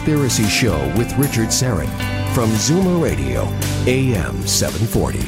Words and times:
Conspiracy 0.00 0.44
Show 0.44 0.78
with 0.96 1.12
Richard 1.18 1.48
Syrett 1.48 1.90
from 2.32 2.48
Zoomer 2.52 3.02
Radio, 3.02 3.42
AM 3.86 4.46
740. 4.46 5.18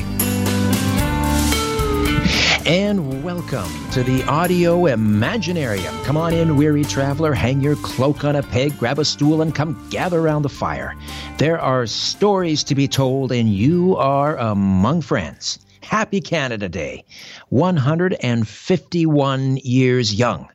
And 2.67 3.23
welcome 3.23 3.69
to 3.91 4.03
the 4.03 4.25
Audio 4.25 4.85
Imaginarium. 4.85 6.03
Come 6.05 6.17
on 6.17 6.33
in, 6.33 6.57
weary 6.57 6.85
traveler, 6.85 7.35
hang 7.35 7.61
your 7.61 7.77
cloak 7.77 8.25
on 8.25 8.35
a 8.35 8.43
peg, 8.43 8.79
grab 8.79 8.99
a 8.99 9.05
stool, 9.05 9.43
and 9.43 9.55
come 9.55 9.87
gather 9.91 10.21
around 10.21 10.41
the 10.41 10.49
fire. 10.49 10.97
There 11.37 11.61
are 11.61 11.87
stories 11.87 12.65
to 12.65 12.75
be 12.75 12.89
told, 12.89 13.31
and 13.31 13.53
you 13.53 13.95
are 13.97 14.39
among 14.39 15.03
friends. 15.03 15.59
Happy 15.83 16.23
Canada 16.23 16.71
Day, 16.71 17.05
151 17.51 19.57
years 19.59 20.15
young, 20.15 20.49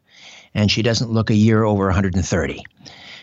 and 0.56 0.72
she 0.72 0.81
doesn't 0.81 1.12
look 1.12 1.30
a 1.30 1.36
year 1.36 1.66
over 1.66 1.86
130. 1.86 2.64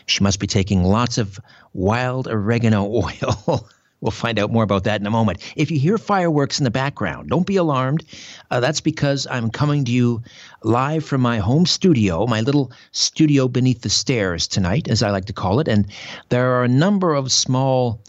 She 0.05 0.23
must 0.23 0.39
be 0.39 0.47
taking 0.47 0.83
lots 0.83 1.17
of 1.17 1.39
wild 1.73 2.27
oregano 2.27 2.85
oil. 3.03 3.67
We'll 4.01 4.11
find 4.11 4.37
out 4.37 4.51
more 4.51 4.63
about 4.63 4.83
that 4.83 5.01
in 5.01 5.07
a 5.07 5.11
moment. 5.11 5.39
If 5.55 5.71
you 5.71 5.79
hear 5.79 5.97
fireworks 5.97 6.59
in 6.59 6.63
the 6.63 6.69
background, 6.69 7.29
don't 7.29 7.47
be 7.47 7.55
alarmed. 7.55 8.03
Uh, 8.51 8.59
that's 8.59 8.81
because 8.81 9.25
I'm 9.31 9.49
coming 9.49 9.85
to 9.85 9.91
you 9.91 10.21
live 10.63 11.03
from 11.03 11.21
my 11.21 11.39
home 11.39 11.65
studio, 11.65 12.27
my 12.27 12.41
little 12.41 12.71
studio 12.91 13.47
beneath 13.47 13.81
the 13.81 13.89
stairs 13.89 14.47
tonight, 14.47 14.89
as 14.89 15.01
I 15.01 15.09
like 15.09 15.25
to 15.25 15.33
call 15.33 15.59
it. 15.59 15.67
And 15.67 15.87
there 16.29 16.51
are 16.53 16.63
a 16.63 16.67
number 16.67 17.15
of 17.15 17.31
small, 17.31 17.99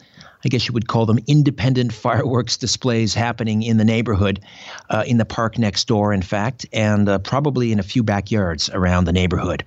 I 0.46 0.48
guess 0.48 0.68
you 0.68 0.74
would 0.74 0.86
call 0.86 1.06
them 1.06 1.18
independent 1.26 1.92
fireworks 1.92 2.56
displays 2.56 3.14
happening 3.14 3.64
in 3.64 3.78
the 3.78 3.84
neighborhood, 3.84 4.38
uh, 4.88 5.02
in 5.04 5.16
the 5.16 5.24
park 5.24 5.58
next 5.58 5.88
door, 5.88 6.12
in 6.12 6.22
fact, 6.22 6.64
and 6.72 7.08
uh, 7.08 7.18
probably 7.18 7.72
in 7.72 7.80
a 7.80 7.82
few 7.82 8.04
backyards 8.04 8.70
around 8.70 9.06
the 9.06 9.12
neighborhood. 9.12 9.64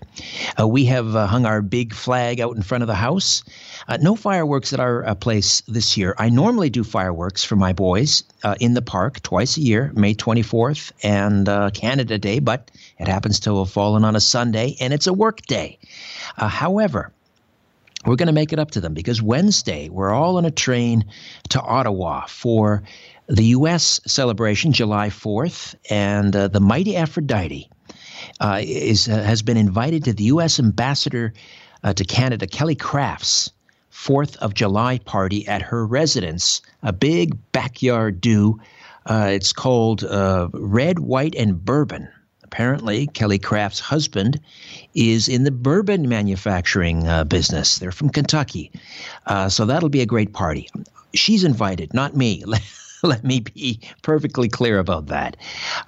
Uh, 0.57 0.65
we 0.65 0.85
have 0.85 1.17
uh, 1.17 1.27
hung 1.27 1.45
our 1.45 1.61
big 1.61 1.93
flag 1.93 2.39
out 2.39 2.55
in 2.55 2.61
front 2.61 2.81
of 2.81 2.87
the 2.87 2.95
house. 2.95 3.43
Uh, 3.89 3.97
no 3.99 4.15
fireworks 4.15 4.71
at 4.71 4.79
our 4.79 5.05
uh, 5.05 5.15
place 5.15 5.59
this 5.67 5.97
year. 5.97 6.15
I 6.17 6.29
normally 6.29 6.69
do 6.69 6.85
fireworks 6.85 7.43
for 7.43 7.57
my 7.57 7.73
boys 7.73 8.23
in 8.61 8.73
the 8.73 8.81
park 8.81 9.21
twice 9.21 9.57
a 9.57 9.61
year, 9.61 9.91
May 9.95 10.15
24th 10.15 10.93
and 11.03 11.73
Canada 11.73 12.17
Day, 12.17 12.39
but 12.39 12.71
it 12.97 13.09
happens 13.09 13.41
to 13.41 13.59
have 13.59 13.69
fallen 13.69 14.05
on 14.05 14.15
a 14.15 14.21
Sunday 14.21 14.77
and 14.79 14.93
it's 14.93 15.07
a 15.07 15.13
work 15.13 15.41
day. 15.41 15.77
However, 16.37 17.11
we're 18.05 18.15
going 18.15 18.27
to 18.27 18.33
make 18.33 18.53
it 18.53 18.59
up 18.59 18.71
to 18.71 18.81
them 18.81 18.93
because 18.93 19.21
Wednesday 19.21 19.89
we're 19.89 20.11
all 20.11 20.37
on 20.37 20.45
a 20.45 20.51
train 20.51 21.05
to 21.49 21.61
Ottawa 21.61 22.25
for 22.27 22.83
the 23.27 23.45
U.S. 23.45 24.01
celebration, 24.07 24.71
July 24.71 25.09
4th, 25.09 25.75
and 25.89 26.35
uh, 26.35 26.47
the 26.47 26.59
mighty 26.61 26.95
Aphrodite 26.95 27.69
uh, 28.39 28.59
is 28.61 29.07
uh, 29.07 29.21
has 29.21 29.41
been 29.41 29.57
invited 29.57 30.05
to 30.05 30.13
the 30.13 30.25
U.S. 30.25 30.59
ambassador 30.59 31.33
uh, 31.83 31.93
to 31.93 32.03
Canada, 32.05 32.47
Kelly 32.47 32.75
Craft's. 32.75 33.51
Fourth 33.89 34.37
of 34.37 34.53
July 34.53 34.99
party 34.99 35.45
at 35.45 35.61
her 35.61 35.85
residence, 35.85 36.61
a 36.81 36.93
big 36.93 37.37
backyard 37.51 38.21
do. 38.21 38.61
Uh, 39.05 39.31
it's 39.33 39.51
called 39.51 40.05
uh, 40.05 40.47
Red, 40.53 40.99
White, 40.99 41.35
and 41.35 41.65
Bourbon. 41.65 42.07
Apparently, 42.51 43.05
Kelly 43.05 43.37
Craft's 43.37 43.79
husband 43.79 44.39
is 44.95 45.27
in 45.27 45.43
the 45.43 45.51
bourbon 45.51 46.09
manufacturing 46.09 47.07
uh, 47.07 47.23
business. 47.23 47.77
They're 47.77 47.91
from 47.91 48.09
Kentucky. 48.09 48.71
Uh, 49.27 49.49
so 49.49 49.67
that'll 49.67 49.89
be 49.89 50.01
a 50.01 50.07
great 50.07 50.33
party. 50.33 50.67
She's 51.13 51.43
invited, 51.43 51.93
not 51.93 52.15
me. 52.15 52.43
Let 53.03 53.23
me 53.23 53.41
be 53.41 53.79
perfectly 54.01 54.49
clear 54.49 54.79
about 54.79 55.05
that. 55.07 55.37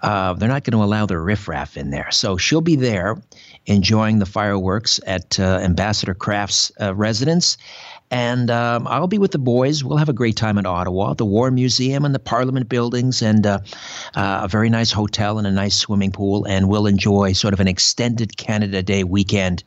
Uh, 0.04 0.34
they're 0.34 0.48
not 0.48 0.64
going 0.64 0.78
to 0.80 0.84
allow 0.84 1.08
the 1.08 1.18
riffraff 1.18 1.78
in 1.78 1.90
there. 1.90 2.12
So 2.12 2.38
she'll 2.38 2.62
be 2.62 2.76
there 2.76 3.18
enjoying 3.66 4.20
the 4.20 4.28
fireworks 4.28 5.00
at 5.08 5.40
uh, 5.40 5.60
Ambassador 5.64 6.14
Craft's 6.14 6.72
uh, 6.80 6.94
residence. 6.94 7.58
And 8.12 8.52
um, 8.52 8.88
I'll 8.88 9.08
be 9.08 9.18
with 9.18 9.32
the 9.32 9.40
boys. 9.40 9.84
We'll 9.84 9.98
have 9.98 10.10
a 10.10 10.14
great 10.14 10.36
time 10.36 10.58
in 10.58 10.66
Ottawa, 10.66 11.14
the 11.14 11.26
War 11.26 11.50
Museum 11.50 12.04
and 12.04 12.14
the 12.14 12.20
Parliament 12.20 12.68
buildings, 12.68 13.22
and 13.22 13.48
uh, 13.48 13.60
uh, 14.16 14.42
a 14.44 14.48
very 14.50 14.70
nice 14.70 14.92
hotel 14.92 15.38
and 15.38 15.48
a 15.48 15.52
nice 15.52 15.76
swimming 15.76 16.12
pool. 16.12 16.46
And 16.46 16.68
we'll 16.68 16.88
enjoy 16.88 17.32
sort 17.32 17.54
of 17.54 17.62
an 17.62 17.70
extended 17.70 18.36
Canada 18.36 18.84
Day 18.84 19.06
weekend 19.06 19.64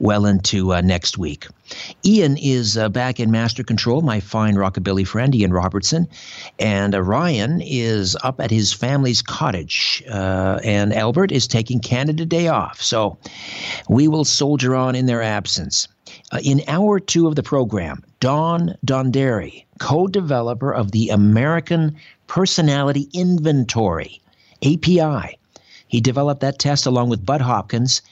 well 0.00 0.26
into 0.26 0.72
uh, 0.72 0.80
next 0.80 1.18
week. 1.18 1.46
Ian 2.04 2.36
is 2.36 2.76
uh, 2.76 2.88
back 2.88 3.20
in 3.20 3.30
master 3.30 3.62
control, 3.62 4.02
my 4.02 4.18
fine 4.18 4.56
rockabilly 4.56 5.06
friend, 5.06 5.34
Ian 5.34 5.52
Robertson. 5.52 6.08
And 6.58 6.94
uh, 6.94 7.02
Ryan 7.02 7.60
is 7.60 8.16
up 8.22 8.40
at 8.40 8.50
his 8.50 8.72
family's 8.72 9.22
cottage. 9.22 10.02
Uh, 10.10 10.58
and 10.64 10.92
Albert 10.92 11.32
is 11.32 11.46
taking 11.46 11.80
Canada 11.80 12.26
Day 12.26 12.48
off. 12.48 12.82
So 12.82 13.18
we 13.88 14.08
will 14.08 14.24
soldier 14.24 14.74
on 14.74 14.94
in 14.94 15.06
their 15.06 15.22
absence. 15.22 15.86
Uh, 16.32 16.40
in 16.42 16.62
hour 16.68 17.00
two 17.00 17.26
of 17.26 17.36
the 17.36 17.42
program, 17.42 18.02
Don 18.20 18.76
Donderi, 18.84 19.64
co 19.78 20.06
developer 20.06 20.72
of 20.72 20.92
the 20.92 21.08
American 21.10 21.96
Personality 22.26 23.08
Inventory, 23.12 24.20
API, 24.62 25.38
he 25.88 26.00
developed 26.00 26.40
that 26.40 26.58
test 26.58 26.86
along 26.86 27.08
with 27.08 27.26
Bud 27.26 27.40
Hopkins 27.40 28.02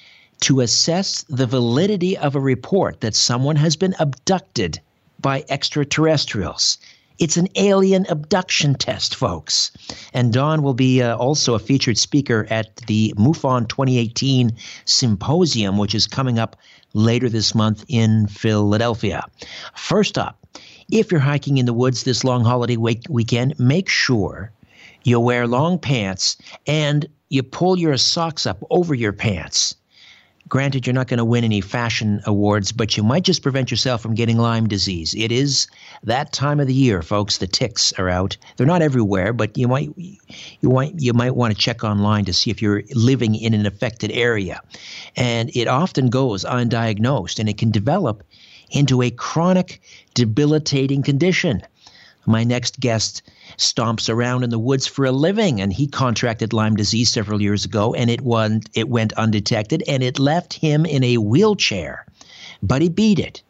to 0.41 0.61
assess 0.61 1.25
the 1.29 1.47
validity 1.47 2.17
of 2.17 2.35
a 2.35 2.41
report 2.41 3.01
that 3.01 3.15
someone 3.15 3.57
has 3.57 3.77
been 3.77 3.95
abducted 3.99 4.81
by 5.21 5.45
extraterrestrials. 5.49 6.79
It's 7.19 7.37
an 7.37 7.49
alien 7.57 8.07
abduction 8.09 8.77
test, 8.77 9.17
folks. 9.17 9.73
And 10.15 10.33
Don 10.33 10.63
will 10.63 10.75
be 10.75 11.03
uh, 11.03 11.17
also 11.17 11.55
a 11.55 11.59
featured 11.59 11.99
speaker 11.99 12.47
at 12.49 12.77
the 12.87 13.13
MUFON 13.17 13.69
2018 13.69 14.53
symposium, 14.85 15.79
which 15.79 15.97
is 15.97 16.07
coming 16.07 16.39
up 16.39 16.57
later 16.99 17.29
this 17.29 17.55
month 17.55 17.85
in 17.89 18.27
Philadelphia. 18.27 19.25
First 19.75 20.19
up, 20.19 20.37
if 20.91 21.11
you're 21.11 21.21
hiking 21.21 21.59
in 21.59 21.67
the 21.67 21.73
woods 21.73 22.03
this 22.03 22.25
long 22.25 22.45
holiday 22.45 22.77
week- 22.77 23.07
weekend, 23.09 23.59
make 23.59 23.89
sure 23.89 24.51
you 25.05 25.21
wear 25.21 25.47
long 25.47 25.79
pants 25.79 26.37
and 26.67 27.07
you 27.31 27.43
pull 27.43 27.79
your 27.79 27.97
socks 27.97 28.47
up 28.47 28.63
over 28.71 28.95
your 28.95 29.13
pants. 29.13 29.77
Granted, 30.49 30.87
you're 30.87 30.95
not 30.95 31.09
going 31.09 31.19
to 31.19 31.25
win 31.25 31.45
any 31.45 31.61
fashion 31.61 32.21
awards, 32.25 32.73
but 32.73 32.97
you 32.97 33.03
might 33.03 33.25
just 33.25 33.43
prevent 33.43 33.71
yourself 33.71 34.01
from 34.01 34.15
getting 34.15 34.39
Lyme 34.39 34.67
disease. 34.67 35.15
It 35.15 35.31
is 35.31 35.67
that 36.05 36.33
time 36.33 36.59
of 36.59 36.67
the 36.67 36.75
year, 36.75 37.03
folks. 37.03 37.39
The 37.39 37.47
ticks 37.47 37.93
are 37.99 38.09
out. 38.09 38.37
They're 38.57 38.67
not 38.67 38.81
everywhere, 38.81 39.33
but 39.33 39.59
you 39.59 39.69
might 39.69 39.91
you 39.97 40.71
might 40.71 40.95
you 40.97 41.13
might 41.13 41.37
want 41.37 41.55
to 41.55 41.61
check 41.61 41.85
online 41.85 42.25
to 42.27 42.33
see 42.33 42.51
if 42.51 42.63
you're 42.63 42.83
living 42.95 43.35
in 43.35 43.53
an 43.53 43.67
affected 43.67 44.11
area. 44.13 44.63
And 45.17 45.51
it 45.55 45.69
often 45.69 46.09
goes 46.09 46.45
undiagnosed, 46.45 47.39
and 47.39 47.49
it 47.49 47.59
can 47.59 47.71
develop 47.71 48.23
into 48.71 49.03
a 49.03 49.11
chronic, 49.11 49.83
debilitating 50.15 51.03
condition. 51.03 51.63
My 52.27 52.45
next 52.45 52.81
guest 52.81 53.23
stomps 53.59 54.09
around 54.09 54.45
in 54.45 54.51
the 54.51 54.59
woods 54.59 54.87
for 54.87 55.05
a 55.05 55.13
living, 55.13 55.61
and 55.61 55.73
he 55.73 55.87
contracted 55.87 56.53
Lyme 56.53 56.77
disease 56.77 57.11
several 57.11 57.43
years 57.43 57.65
ago, 57.65 57.93
and 57.95 58.09
it 58.09 58.23
went, 58.23 58.71
it 58.75 58.89
went 58.89 59.13
undetected, 59.15 59.83
and 59.87 60.03
it 60.03 60.19
left 60.19 60.55
him 60.55 60.87
in 60.87 61.05
a 61.05 61.19
wheelchair. 61.19 62.07
But 62.63 62.83
he 62.83 62.89
beat 62.89 63.19
it, 63.19 63.43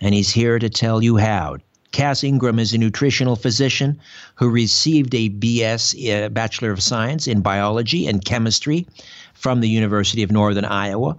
and 0.00 0.14
he's 0.14 0.30
here 0.30 0.58
to 0.58 0.68
tell 0.68 1.02
you 1.02 1.16
how. 1.16 1.56
Cass 1.92 2.24
Ingram 2.24 2.58
is 2.58 2.72
a 2.72 2.78
nutritional 2.78 3.36
physician 3.36 4.00
who 4.34 4.48
received 4.48 5.14
a 5.14 5.30
BS, 5.30 5.94
uh, 5.94 6.28
Bachelor 6.28 6.72
of 6.72 6.82
Science, 6.82 7.28
in 7.28 7.40
biology 7.40 8.06
and 8.06 8.24
chemistry 8.24 8.86
from 9.32 9.60
the 9.60 9.68
University 9.68 10.22
of 10.22 10.32
Northern 10.32 10.64
Iowa, 10.64 11.16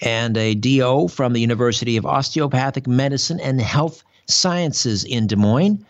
and 0.00 0.36
a 0.36 0.54
DO 0.54 1.08
from 1.08 1.32
the 1.32 1.40
University 1.40 1.96
of 1.96 2.06
Osteopathic 2.06 2.86
Medicine 2.86 3.40
and 3.40 3.60
Health 3.60 4.04
Sciences 4.26 5.02
in 5.02 5.26
Des 5.26 5.36
Moines. 5.36 5.84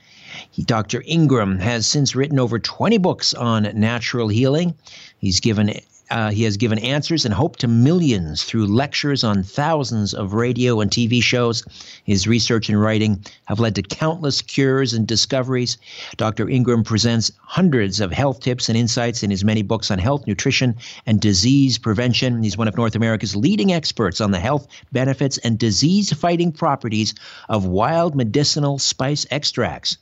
Dr. 0.62 1.02
Ingram 1.04 1.58
has 1.58 1.84
since 1.84 2.14
written 2.14 2.38
over 2.38 2.60
20 2.60 2.98
books 2.98 3.34
on 3.34 3.68
natural 3.74 4.28
healing. 4.28 4.74
He's 5.18 5.40
given 5.40 5.80
uh, 6.10 6.30
he 6.30 6.44
has 6.44 6.56
given 6.56 6.78
answers 6.78 7.24
and 7.24 7.34
hope 7.34 7.56
to 7.56 7.66
millions 7.66 8.44
through 8.44 8.66
lectures 8.66 9.24
on 9.24 9.42
thousands 9.42 10.14
of 10.14 10.32
radio 10.32 10.80
and 10.80 10.90
TV 10.90 11.20
shows. 11.20 11.64
His 12.04 12.28
research 12.28 12.68
and 12.68 12.80
writing 12.80 13.24
have 13.46 13.58
led 13.58 13.74
to 13.74 13.82
countless 13.82 14.42
cures 14.42 14.92
and 14.92 15.08
discoveries. 15.08 15.76
Dr. 16.16 16.48
Ingram 16.48 16.84
presents 16.84 17.32
hundreds 17.40 18.00
of 18.00 18.12
health 18.12 18.40
tips 18.40 18.68
and 18.68 18.78
insights 18.78 19.24
in 19.24 19.30
his 19.30 19.44
many 19.44 19.62
books 19.62 19.90
on 19.90 19.98
health, 19.98 20.26
nutrition, 20.26 20.76
and 21.06 21.20
disease 21.20 21.78
prevention. 21.78 22.42
He's 22.44 22.56
one 22.56 22.68
of 22.68 22.76
North 22.76 22.94
America's 22.94 23.34
leading 23.34 23.72
experts 23.72 24.20
on 24.20 24.30
the 24.30 24.38
health 24.38 24.68
benefits 24.92 25.38
and 25.38 25.58
disease 25.58 26.12
fighting 26.12 26.52
properties 26.52 27.14
of 27.48 27.66
wild 27.66 28.14
medicinal 28.14 28.78
spice 28.78 29.26
extracts. 29.32 29.96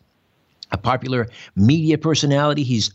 A 0.72 0.78
popular 0.78 1.28
media 1.54 1.98
personality, 1.98 2.62
he's 2.62 2.90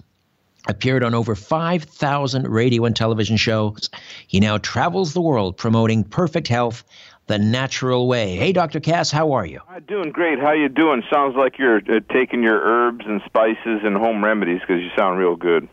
appeared 0.67 1.03
on 1.03 1.13
over 1.13 1.35
5,000 1.35 2.47
radio 2.47 2.85
and 2.85 2.95
television 2.95 3.37
shows. 3.37 3.89
He 4.27 4.39
now 4.39 4.57
travels 4.57 5.13
the 5.13 5.21
world 5.21 5.57
promoting 5.57 6.03
perfect 6.03 6.47
health 6.47 6.83
the 7.27 7.37
natural 7.37 8.07
way. 8.07 8.35
Hey, 8.35 8.51
Dr. 8.51 8.79
Cass, 8.79 9.11
how 9.11 9.33
are 9.33 9.45
you? 9.45 9.59
I'm 9.69 9.83
doing 9.83 10.11
great. 10.11 10.39
How 10.39 10.53
you 10.53 10.69
doing? 10.69 11.03
Sounds 11.11 11.35
like 11.35 11.57
you're 11.57 11.77
uh, 11.77 11.99
taking 12.11 12.41
your 12.41 12.59
herbs 12.61 13.05
and 13.05 13.21
spices 13.25 13.81
and 13.83 13.95
home 13.95 14.23
remedies 14.23 14.61
because 14.61 14.81
you 14.81 14.89
sound 14.97 15.19
real 15.19 15.35
good. 15.35 15.67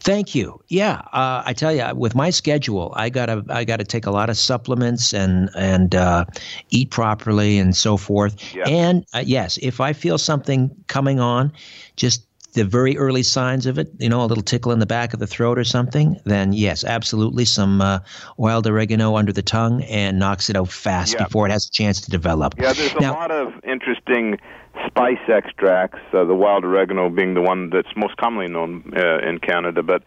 Thank 0.00 0.34
you. 0.34 0.60
Yeah, 0.68 1.00
uh, 1.12 1.42
I 1.44 1.54
tell 1.54 1.72
you, 1.72 1.84
with 1.94 2.14
my 2.14 2.30
schedule, 2.30 2.92
I 2.94 3.08
gotta 3.08 3.44
I 3.48 3.64
gotta 3.64 3.84
take 3.84 4.06
a 4.06 4.10
lot 4.10 4.28
of 4.28 4.36
supplements 4.36 5.14
and 5.14 5.48
and 5.56 5.94
uh, 5.94 6.26
eat 6.70 6.90
properly 6.90 7.58
and 7.58 7.74
so 7.74 7.96
forth. 7.96 8.54
Yeah. 8.54 8.68
And 8.68 9.06
uh, 9.14 9.22
yes, 9.24 9.58
if 9.62 9.80
I 9.80 9.94
feel 9.94 10.18
something 10.18 10.70
coming 10.88 11.20
on, 11.20 11.52
just 11.96 12.27
the 12.54 12.64
very 12.64 12.96
early 12.96 13.22
signs 13.22 13.66
of 13.66 13.78
it, 13.78 13.88
you 13.98 14.08
know, 14.08 14.22
a 14.22 14.26
little 14.26 14.42
tickle 14.42 14.72
in 14.72 14.78
the 14.78 14.86
back 14.86 15.12
of 15.12 15.20
the 15.20 15.26
throat 15.26 15.58
or 15.58 15.64
something, 15.64 16.18
then 16.24 16.52
yes, 16.52 16.84
absolutely, 16.84 17.44
some 17.44 17.80
uh, 17.80 17.98
wild 18.36 18.66
oregano 18.66 19.16
under 19.16 19.32
the 19.32 19.42
tongue 19.42 19.82
and 19.84 20.18
knocks 20.18 20.48
it 20.50 20.56
out 20.56 20.68
fast 20.68 21.14
Yeah. 21.14 21.24
before 21.24 21.46
it 21.46 21.50
has 21.52 21.66
a 21.66 21.70
chance 21.70 22.00
to 22.02 22.10
develop. 22.10 22.54
Yeah, 22.58 22.72
there's 22.72 22.94
a 22.94 23.00
lot 23.00 23.30
of 23.30 23.52
interesting 23.64 24.38
spice 24.86 25.18
extracts. 25.28 25.98
Uh, 26.12 26.24
the 26.24 26.34
wild 26.34 26.64
oregano 26.64 27.10
being 27.10 27.34
the 27.34 27.42
one 27.42 27.70
that's 27.70 27.94
most 27.96 28.16
commonly 28.16 28.48
known 28.48 28.92
uh, 28.96 29.18
in 29.18 29.38
Canada, 29.38 29.82
but 29.82 30.02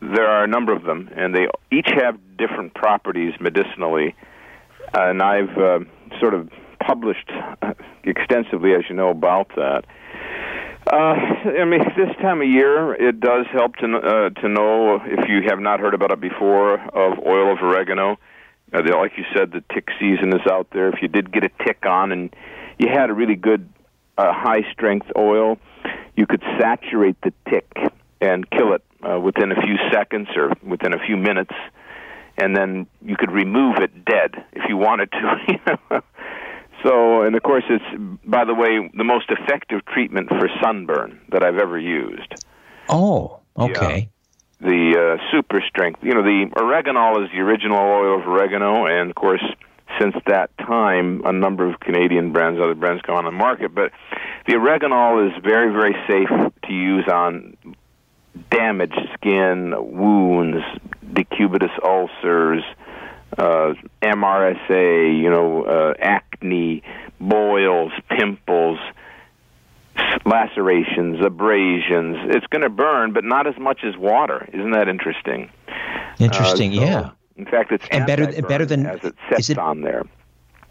there 0.00 0.26
are 0.26 0.44
a 0.44 0.48
number 0.48 0.72
of 0.72 0.84
them, 0.84 1.10
and 1.16 1.34
they 1.34 1.48
each 1.72 1.88
have 1.94 2.18
different 2.36 2.74
properties 2.74 3.32
medicinally. 3.40 4.14
And 4.94 5.22
I've 5.22 5.56
uh, 5.58 5.80
sort 6.20 6.34
of 6.34 6.50
published 6.80 7.30
extensively, 8.04 8.74
as 8.74 8.82
you 8.88 8.94
know, 8.94 9.10
about 9.10 9.48
that. 9.56 9.84
Uh, 10.86 11.14
I 11.60 11.64
mean, 11.64 11.80
this 11.96 12.14
time 12.22 12.40
of 12.40 12.48
year, 12.48 12.94
it 12.94 13.20
does 13.20 13.46
help 13.52 13.76
to 13.76 13.96
uh, 13.96 14.30
to 14.40 14.48
know 14.48 15.00
if 15.04 15.28
you 15.28 15.42
have 15.48 15.60
not 15.60 15.80
heard 15.80 15.92
about 15.92 16.12
it 16.12 16.20
before 16.20 16.74
of 16.74 17.18
oil 17.26 17.52
of 17.52 17.58
oregano. 17.62 18.18
Uh, 18.72 18.82
the, 18.82 18.96
like 18.96 19.12
you 19.16 19.24
said, 19.34 19.52
the 19.52 19.62
tick 19.72 19.88
season 19.98 20.28
is 20.34 20.46
out 20.50 20.68
there. 20.72 20.88
If 20.88 21.02
you 21.02 21.08
did 21.08 21.32
get 21.32 21.44
a 21.44 21.50
tick 21.64 21.84
on 21.86 22.12
and 22.12 22.34
you 22.78 22.88
had 22.88 23.10
a 23.10 23.14
really 23.14 23.34
good 23.34 23.68
uh, 24.16 24.32
high 24.32 24.70
strength 24.72 25.06
oil, 25.16 25.58
you 26.16 26.26
could 26.26 26.42
saturate 26.58 27.16
the 27.22 27.32
tick 27.48 27.70
and 28.20 28.48
kill 28.50 28.72
it 28.72 28.82
uh, 29.02 29.18
within 29.20 29.52
a 29.52 29.60
few 29.60 29.76
seconds 29.92 30.28
or 30.36 30.52
within 30.62 30.92
a 30.92 30.98
few 30.98 31.16
minutes, 31.16 31.54
and 32.36 32.56
then 32.56 32.86
you 33.02 33.16
could 33.16 33.30
remove 33.30 33.76
it 33.76 34.04
dead 34.04 34.44
if 34.52 34.62
you 34.68 34.76
wanted 34.76 35.10
to. 35.12 35.36
you 35.48 35.58
know. 35.66 36.02
So, 36.82 37.22
and 37.22 37.34
of 37.34 37.42
course, 37.42 37.64
it's 37.68 37.84
by 38.24 38.44
the 38.44 38.54
way 38.54 38.88
the 38.94 39.04
most 39.04 39.30
effective 39.30 39.84
treatment 39.86 40.28
for 40.28 40.48
sunburn 40.62 41.20
that 41.30 41.42
I've 41.42 41.58
ever 41.58 41.78
used. 41.78 42.34
Oh, 42.88 43.40
okay. 43.56 44.08
The 44.60 45.18
uh, 45.18 45.30
super 45.30 45.62
strength, 45.68 46.00
you 46.02 46.14
know, 46.14 46.22
the 46.22 46.50
oreganol 46.56 47.24
is 47.24 47.30
the 47.30 47.40
original 47.40 47.78
oil 47.78 48.20
of 48.20 48.26
oregano, 48.26 48.86
and 48.86 49.10
of 49.10 49.14
course, 49.14 49.42
since 50.00 50.14
that 50.26 50.56
time, 50.58 51.22
a 51.24 51.32
number 51.32 51.68
of 51.68 51.80
Canadian 51.80 52.32
brands, 52.32 52.60
other 52.60 52.74
brands, 52.74 53.02
come 53.02 53.16
on 53.16 53.24
the 53.24 53.30
market. 53.30 53.74
But 53.74 53.92
the 54.46 54.54
oreganol 54.54 55.28
is 55.28 55.42
very, 55.42 55.72
very 55.72 55.94
safe 56.08 56.52
to 56.64 56.72
use 56.72 57.06
on 57.08 57.56
damaged 58.50 58.98
skin, 59.14 59.74
wounds, 59.78 60.64
decubitus 61.12 61.70
ulcers, 61.84 62.62
uh, 63.36 63.74
MRSA, 64.02 65.20
you 65.22 65.28
know, 65.30 65.64
uh, 65.64 65.94
acne, 66.00 66.82
boils, 67.20 67.92
pimples, 68.08 68.78
lacerations, 70.24 71.24
abrasions. 71.24 72.16
It's 72.30 72.46
going 72.46 72.62
to 72.62 72.68
burn, 72.70 73.12
but 73.12 73.24
not 73.24 73.46
as 73.46 73.58
much 73.58 73.80
as 73.84 73.96
water. 73.96 74.48
Isn't 74.52 74.70
that 74.72 74.88
interesting? 74.88 75.50
Interesting. 76.18 76.72
Uh, 76.72 76.76
so, 76.76 76.80
yeah. 76.82 77.10
In 77.36 77.44
fact, 77.44 77.72
it's 77.72 77.84
And 77.90 78.06
better- 78.06 78.42
better 78.42 78.66
than- 78.66 78.86
as 78.86 79.02
it 79.04 79.14
sets 79.28 79.40
is 79.40 79.50
it- 79.50 79.58
on 79.58 79.82
there. 79.82 80.04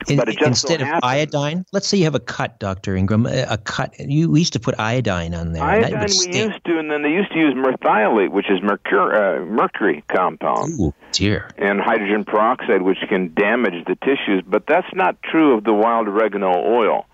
In- 0.07 0.17
but 0.17 0.29
it 0.29 0.37
just 0.37 0.61
so 0.61 0.69
instead 0.69 0.81
of 0.81 0.99
iodine, 1.03 1.65
let's 1.73 1.87
say 1.87 1.97
you 1.97 2.03
have 2.05 2.15
a 2.15 2.19
cut, 2.19 2.59
Doctor 2.59 2.95
Ingram, 2.95 3.25
a 3.25 3.57
cut. 3.57 3.93
You 3.99 4.29
we 4.29 4.39
used 4.39 4.53
to 4.53 4.59
put 4.59 4.79
iodine 4.79 5.33
on 5.33 5.53
there. 5.53 5.63
Iodine 5.63 6.01
we 6.01 6.07
stink. 6.07 6.35
used 6.35 6.63
to, 6.65 6.79
and 6.79 6.89
then 6.89 7.01
they 7.01 7.11
used 7.11 7.31
to 7.31 7.39
use 7.39 7.53
merthiolate, 7.55 8.31
which 8.31 8.49
is 8.49 8.59
mercur- 8.59 9.41
uh, 9.41 9.45
mercury 9.45 10.03
compound. 10.07 10.79
Ooh, 10.79 10.93
dear. 11.11 11.49
and 11.57 11.81
hydrogen 11.81 12.23
peroxide, 12.23 12.83
which 12.83 12.99
can 13.09 13.33
damage 13.33 13.85
the 13.85 13.95
tissues. 13.95 14.43
But 14.47 14.67
that's 14.67 14.87
not 14.93 15.21
true 15.23 15.57
of 15.57 15.63
the 15.63 15.73
wild 15.73 16.07
oregano 16.07 16.53
oil. 16.55 17.05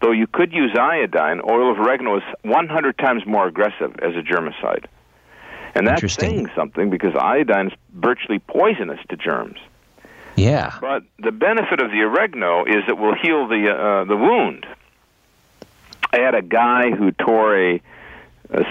Though 0.00 0.12
you 0.12 0.26
could 0.26 0.52
use 0.52 0.74
iodine, 0.78 1.40
oil 1.48 1.70
of 1.70 1.78
oregano 1.78 2.16
is 2.16 2.22
100 2.42 2.98
times 2.98 3.22
more 3.26 3.46
aggressive 3.46 3.94
as 4.02 4.16
a 4.16 4.22
germicide. 4.22 4.86
And 5.74 5.86
that's 5.86 6.14
saying 6.14 6.50
something 6.56 6.90
because 6.90 7.14
iodine 7.14 7.68
is 7.68 7.72
virtually 7.94 8.38
poisonous 8.40 8.98
to 9.08 9.16
germs. 9.16 9.58
Yeah. 10.36 10.76
But 10.80 11.04
the 11.18 11.32
benefit 11.32 11.80
of 11.80 11.90
the 11.90 12.02
oregano 12.02 12.64
is 12.64 12.84
it 12.88 12.96
will 12.96 13.14
heal 13.14 13.48
the 13.48 13.70
uh, 13.70 14.04
the 14.04 14.16
wound. 14.16 14.66
I 16.12 16.20
had 16.20 16.34
a 16.34 16.42
guy 16.42 16.90
who 16.90 17.12
tore 17.12 17.56
a, 17.56 17.82
a, 18.50 18.64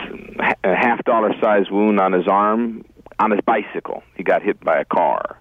a 0.63 0.75
half 0.75 1.03
dollar 1.05 1.33
size 1.39 1.69
wound 1.69 1.99
on 1.99 2.11
his 2.13 2.27
arm 2.27 2.83
on 3.17 3.31
his 3.31 3.39
bicycle. 3.45 4.03
He 4.15 4.23
got 4.23 4.41
hit 4.41 4.59
by 4.59 4.79
a 4.79 4.85
car, 4.85 5.39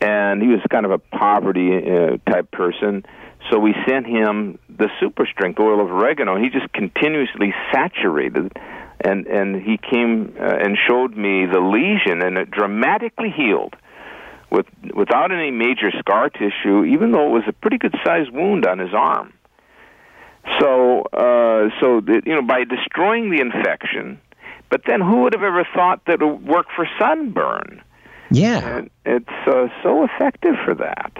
and 0.00 0.42
he 0.42 0.48
was 0.48 0.60
kind 0.70 0.84
of 0.84 0.92
a 0.92 0.98
poverty 0.98 1.76
uh, 1.76 2.18
type 2.30 2.50
person. 2.50 3.04
So 3.50 3.58
we 3.58 3.74
sent 3.88 4.06
him 4.06 4.58
the 4.68 4.88
super 5.00 5.26
strength 5.26 5.58
oil 5.58 5.80
of 5.80 5.90
oregano. 5.90 6.40
He 6.40 6.48
just 6.48 6.72
continuously 6.72 7.52
saturated, 7.72 8.52
and 9.00 9.26
and 9.26 9.60
he 9.60 9.78
came 9.78 10.36
uh, 10.38 10.44
and 10.44 10.76
showed 10.88 11.16
me 11.16 11.46
the 11.46 11.60
lesion, 11.60 12.22
and 12.22 12.38
it 12.38 12.50
dramatically 12.50 13.30
healed 13.30 13.74
with 14.52 14.66
without 14.94 15.32
any 15.32 15.50
major 15.50 15.90
scar 15.98 16.28
tissue, 16.28 16.84
even 16.84 17.10
though 17.12 17.26
it 17.26 17.30
was 17.30 17.44
a 17.48 17.52
pretty 17.52 17.78
good 17.78 17.94
sized 18.04 18.30
wound 18.30 18.66
on 18.66 18.78
his 18.78 18.94
arm. 18.94 19.32
So, 20.60 21.02
uh, 21.12 21.70
so 21.80 22.00
that, 22.00 22.22
you 22.26 22.34
know, 22.34 22.42
by 22.42 22.64
destroying 22.64 23.30
the 23.30 23.40
infection, 23.40 24.20
but 24.70 24.82
then 24.86 25.00
who 25.00 25.22
would 25.22 25.34
have 25.34 25.42
ever 25.42 25.66
thought 25.74 26.04
that 26.06 26.20
it 26.20 26.24
would 26.24 26.46
work 26.46 26.66
for 26.74 26.86
sunburn? 26.98 27.82
Yeah. 28.30 28.78
And 28.78 28.90
it's 29.06 29.46
uh, 29.46 29.68
so 29.82 30.04
effective 30.04 30.54
for 30.64 30.74
that. 30.74 31.12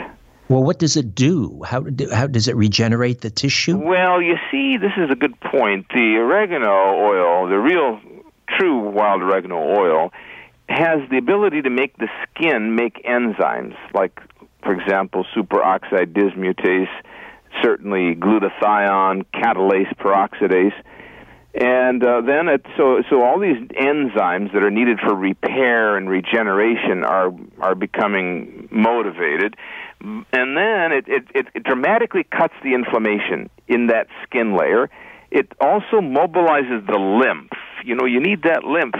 Well, 0.49 0.65
what 0.65 0.79
does 0.79 0.97
it 0.97 1.15
do? 1.15 1.63
How 1.63 1.81
do, 1.81 2.11
how 2.11 2.27
does 2.27 2.49
it 2.49 2.57
regenerate 2.57 3.21
the 3.21 3.31
tissue? 3.31 3.79
Well, 3.79 4.21
you 4.21 4.37
see, 4.51 4.77
this 4.77 4.93
is 4.97 5.09
a 5.11 5.15
good 5.15 5.39
point. 5.41 5.87
The 5.95 6.17
oregano 6.19 6.69
oil, 6.69 7.49
the 7.49 7.59
real, 7.59 8.01
true 8.59 8.91
wild 8.91 9.23
oregano 9.23 9.57
oil, 9.57 10.13
has 10.69 11.01
the 11.11 11.19
ability 11.19 11.63
to 11.63 11.71
make 11.71 11.97
the 11.99 12.09
skin 12.25 12.75
make 12.75 13.05
enzymes, 13.05 13.77
like, 13.95 14.21
for 14.63 14.73
example, 14.73 15.27
superoxide 15.37 16.13
dismutase, 16.13 16.89
certainly 17.63 18.15
glutathione, 18.15 19.25
catalase 19.35 19.93
peroxidase. 19.97 20.75
And 21.55 22.03
uh, 22.03 22.23
then 22.23 22.49
it, 22.49 22.65
so 22.79 23.03
so 23.11 23.23
all 23.23 23.39
these 23.39 23.59
enzymes 23.77 24.55
that 24.55 24.63
are 24.63 24.71
needed 24.71 24.99
for 25.01 25.15
repair 25.15 25.99
and 25.99 26.09
regeneration 26.09 27.05
are 27.05 27.31
are 27.61 27.75
becoming 27.75 28.69
motivated, 28.71 29.55
and 30.01 30.57
then 30.57 30.93
it, 30.93 31.05
it, 31.09 31.47
it 31.55 31.63
dramatically 31.63 32.25
cuts 32.25 32.55
the 32.65 32.73
inflammation 32.73 33.51
in 33.69 33.89
that 33.89 34.07
skin 34.25 34.57
layer, 34.57 34.89
it 35.31 35.53
also 35.61 36.01
mobilizes 36.01 36.87
the 36.87 36.99
lymph. 36.99 37.53
You 37.85 37.95
know, 37.95 38.05
you 38.05 38.21
need 38.21 38.43
that 38.45 38.65
lymph 38.65 38.95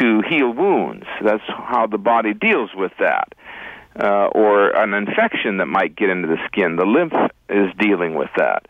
to 0.00 0.22
heal 0.28 0.52
wounds. 0.52 1.06
That's 1.22 1.42
how 1.46 1.86
the 1.86 1.98
body 1.98 2.34
deals 2.34 2.70
with 2.74 2.92
that. 2.98 3.34
Uh, 3.98 4.26
or 4.34 4.70
an 4.70 4.92
infection 4.92 5.58
that 5.58 5.66
might 5.66 5.94
get 5.94 6.10
into 6.10 6.26
the 6.26 6.38
skin. 6.46 6.76
The 6.76 6.84
lymph 6.84 7.12
is 7.48 7.70
dealing 7.78 8.14
with 8.14 8.30
that. 8.36 8.66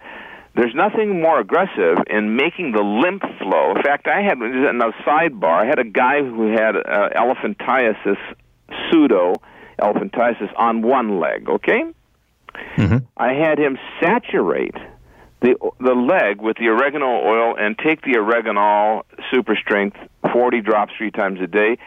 There's 0.54 0.74
nothing 0.74 1.20
more 1.20 1.40
aggressive 1.40 1.96
in 2.08 2.36
making 2.36 2.72
the 2.72 2.82
lymph 2.82 3.22
flow. 3.38 3.74
In 3.74 3.82
fact, 3.82 4.06
I 4.06 4.20
had 4.22 4.38
in 4.38 4.80
a 4.80 4.92
sidebar. 5.02 5.64
I 5.64 5.66
had 5.66 5.78
a 5.78 5.84
guy 5.84 6.22
who 6.22 6.52
had 6.52 6.76
uh, 6.76 7.08
elephantiasis, 7.16 8.18
pseudo 8.90 9.34
elephantiasis, 9.80 10.52
on 10.56 10.82
one 10.82 11.18
leg. 11.18 11.48
Okay, 11.48 11.82
mm-hmm. 12.76 12.98
I 13.16 13.32
had 13.32 13.58
him 13.58 13.78
saturate 14.00 14.76
the 15.44 15.70
the 15.78 15.94
leg 15.94 16.40
with 16.40 16.56
the 16.56 16.68
oregano 16.68 17.20
oil 17.22 17.54
and 17.58 17.76
take 17.78 18.02
the 18.02 18.16
oregano 18.16 19.04
super 19.30 19.54
strength 19.56 19.96
40 20.32 20.60
drops 20.62 20.92
three 20.96 21.10
times 21.10 21.40
a 21.40 21.46
day. 21.46 21.78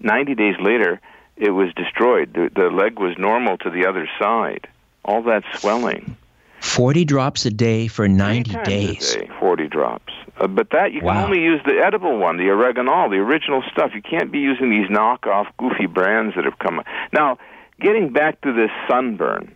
90 0.00 0.34
days 0.34 0.56
later 0.60 1.00
it 1.36 1.50
was 1.50 1.72
destroyed. 1.74 2.32
The, 2.34 2.50
the 2.54 2.68
leg 2.70 2.98
was 2.98 3.16
normal 3.18 3.58
to 3.58 3.70
the 3.70 3.86
other 3.86 4.08
side. 4.18 4.68
All 5.04 5.22
that 5.24 5.44
swelling. 5.54 6.16
40 6.60 7.04
drops 7.04 7.44
a 7.44 7.50
day 7.50 7.88
for 7.88 8.08
90 8.08 8.54
days. 8.64 9.14
day, 9.14 9.28
40 9.40 9.66
drops. 9.68 10.12
Uh, 10.38 10.46
but 10.46 10.70
that 10.70 10.92
you 10.92 11.00
wow. 11.02 11.14
can 11.14 11.24
only 11.24 11.42
use 11.42 11.60
the 11.64 11.82
edible 11.84 12.18
one 12.18 12.36
the 12.36 12.48
oregano 12.48 13.10
the 13.10 13.16
original 13.16 13.62
stuff. 13.70 13.90
You 13.94 14.02
can't 14.02 14.32
be 14.32 14.38
using 14.38 14.70
these 14.70 14.88
knockoff 14.88 15.46
goofy 15.58 15.86
brands 15.86 16.34
that 16.36 16.44
have 16.44 16.58
come 16.58 16.78
up. 16.78 16.86
now 17.12 17.38
getting 17.80 18.12
back 18.12 18.40
to 18.42 18.52
this 18.52 18.70
sunburn 18.88 19.54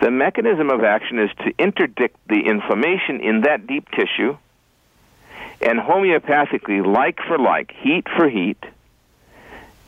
the 0.00 0.10
mechanism 0.10 0.70
of 0.70 0.82
action 0.82 1.18
is 1.18 1.30
to 1.44 1.52
interdict 1.58 2.16
the 2.28 2.40
inflammation 2.46 3.20
in 3.20 3.42
that 3.42 3.66
deep 3.66 3.88
tissue 3.90 4.36
and 5.60 5.78
homeopathically, 5.78 6.84
like 6.84 7.18
for 7.26 7.38
like, 7.38 7.72
heat 7.80 8.06
for 8.16 8.28
heat, 8.28 8.62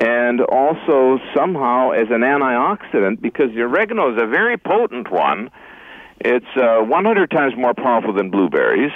and 0.01 0.41
also 0.41 1.19
somehow 1.35 1.91
as 1.91 2.09
an 2.11 2.21
antioxidant 2.21 3.21
because 3.21 3.53
the 3.53 3.63
oregano 3.63 4.13
is 4.15 4.23
a 4.23 4.27
very 4.27 4.57
potent 4.57 5.11
one. 5.11 5.51
It's 6.21 6.47
uh, 6.57 6.79
100 6.81 7.31
times 7.31 7.55
more 7.57 7.75
powerful 7.75 8.13
than 8.15 8.31
blueberries. 8.31 8.93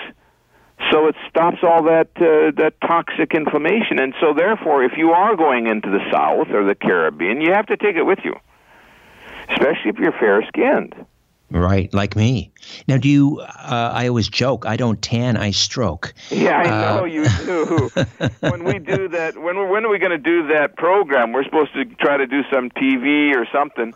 So 0.91 1.09
it 1.09 1.17
stops 1.29 1.59
all 1.63 1.85
that 1.85 2.09
uh, 2.17 2.53
that 2.57 2.75
toxic 2.81 3.35
inflammation, 3.35 3.99
and 3.99 4.15
so 4.19 4.33
therefore, 4.33 4.83
if 4.83 4.93
you 4.97 5.11
are 5.11 5.37
going 5.37 5.67
into 5.67 5.91
the 5.91 6.01
South 6.11 6.49
or 6.49 6.65
the 6.65 6.75
Caribbean, 6.75 7.43
you 7.43 7.53
have 7.53 7.67
to 7.67 7.77
take 7.77 7.97
it 7.97 8.05
with 8.05 8.21
you 8.25 8.35
especially 9.51 9.91
if 9.91 9.99
you're 9.99 10.13
fair 10.13 10.43
skinned. 10.49 10.95
Right, 11.53 11.93
like 11.93 12.15
me. 12.15 12.53
Now, 12.87 12.97
do 12.97 13.09
you? 13.09 13.41
Uh, 13.41 13.91
I 13.93 14.07
always 14.07 14.29
joke. 14.29 14.67
I 14.67 14.77
don't 14.77 15.03
tan. 15.03 15.37
I 15.37 15.51
stroke. 15.51 16.15
Yeah, 16.31 16.59
I 16.59 16.95
know 16.95 17.03
uh, 17.03 17.05
you 17.07 17.25
do. 17.25 17.91
when 18.41 18.63
we 18.63 18.79
do 18.79 19.09
that, 19.09 19.37
when 19.37 19.69
when 19.69 19.85
are 19.85 19.89
we 19.89 19.99
going 19.99 20.13
to 20.13 20.19
do 20.19 20.47
that 20.47 20.77
program? 20.77 21.33
We're 21.33 21.43
supposed 21.43 21.73
to 21.75 21.85
try 21.97 22.17
to 22.17 22.27
do 22.27 22.43
some 22.53 22.71
TV 22.71 23.35
or 23.35 23.47
something. 23.53 23.95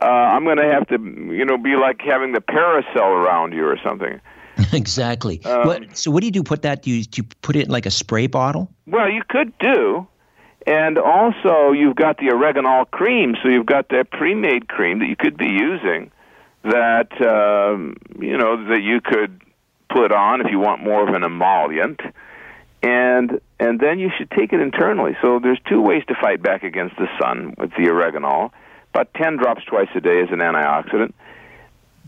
Uh, 0.00 0.06
I'm 0.06 0.44
going 0.44 0.56
to 0.56 0.64
have 0.64 0.88
to, 0.88 0.98
you 1.32 1.44
know, 1.44 1.58
be 1.58 1.76
like 1.76 2.00
having 2.00 2.32
the 2.32 2.40
parasol 2.40 3.12
around 3.12 3.52
you 3.52 3.66
or 3.66 3.78
something. 3.84 4.20
exactly. 4.72 5.44
Um, 5.44 5.66
what, 5.66 5.96
so, 5.96 6.10
what 6.10 6.20
do 6.20 6.26
you 6.26 6.32
do? 6.32 6.42
Put 6.42 6.62
that? 6.62 6.82
Do 6.82 6.90
you, 6.90 7.04
do 7.04 7.22
you 7.22 7.28
put 7.42 7.56
it 7.56 7.66
in 7.66 7.70
like 7.70 7.86
a 7.86 7.90
spray 7.90 8.26
bottle? 8.26 8.70
Well, 8.86 9.10
you 9.10 9.22
could 9.28 9.56
do. 9.58 10.06
And 10.66 10.98
also, 10.98 11.72
you've 11.72 11.96
got 11.96 12.18
the 12.18 12.30
oregano 12.30 12.86
cream, 12.86 13.36
so 13.42 13.48
you've 13.48 13.66
got 13.66 13.90
that 13.90 14.10
pre-made 14.10 14.68
cream 14.68 15.00
that 15.00 15.06
you 15.06 15.16
could 15.16 15.36
be 15.36 15.48
using. 15.48 16.10
That 16.62 17.12
um, 17.20 17.96
you 18.18 18.38
know 18.38 18.68
that 18.68 18.82
you 18.82 19.02
could 19.02 19.42
put 19.90 20.10
on 20.10 20.40
if 20.40 20.50
you 20.50 20.58
want 20.58 20.82
more 20.82 21.06
of 21.06 21.14
an 21.14 21.22
emollient, 21.22 22.00
and 22.82 23.40
and 23.60 23.78
then 23.78 23.98
you 23.98 24.10
should 24.16 24.30
take 24.30 24.54
it 24.54 24.60
internally. 24.60 25.14
So 25.20 25.38
there's 25.38 25.60
two 25.68 25.82
ways 25.82 26.02
to 26.08 26.14
fight 26.14 26.42
back 26.42 26.62
against 26.62 26.96
the 26.96 27.08
sun 27.20 27.54
with 27.58 27.70
the 27.76 27.90
oregano. 27.90 28.50
About 28.94 29.12
ten 29.12 29.36
drops 29.36 29.64
twice 29.64 29.88
a 29.94 30.00
day 30.00 30.22
as 30.22 30.30
an 30.30 30.38
antioxidant. 30.38 31.12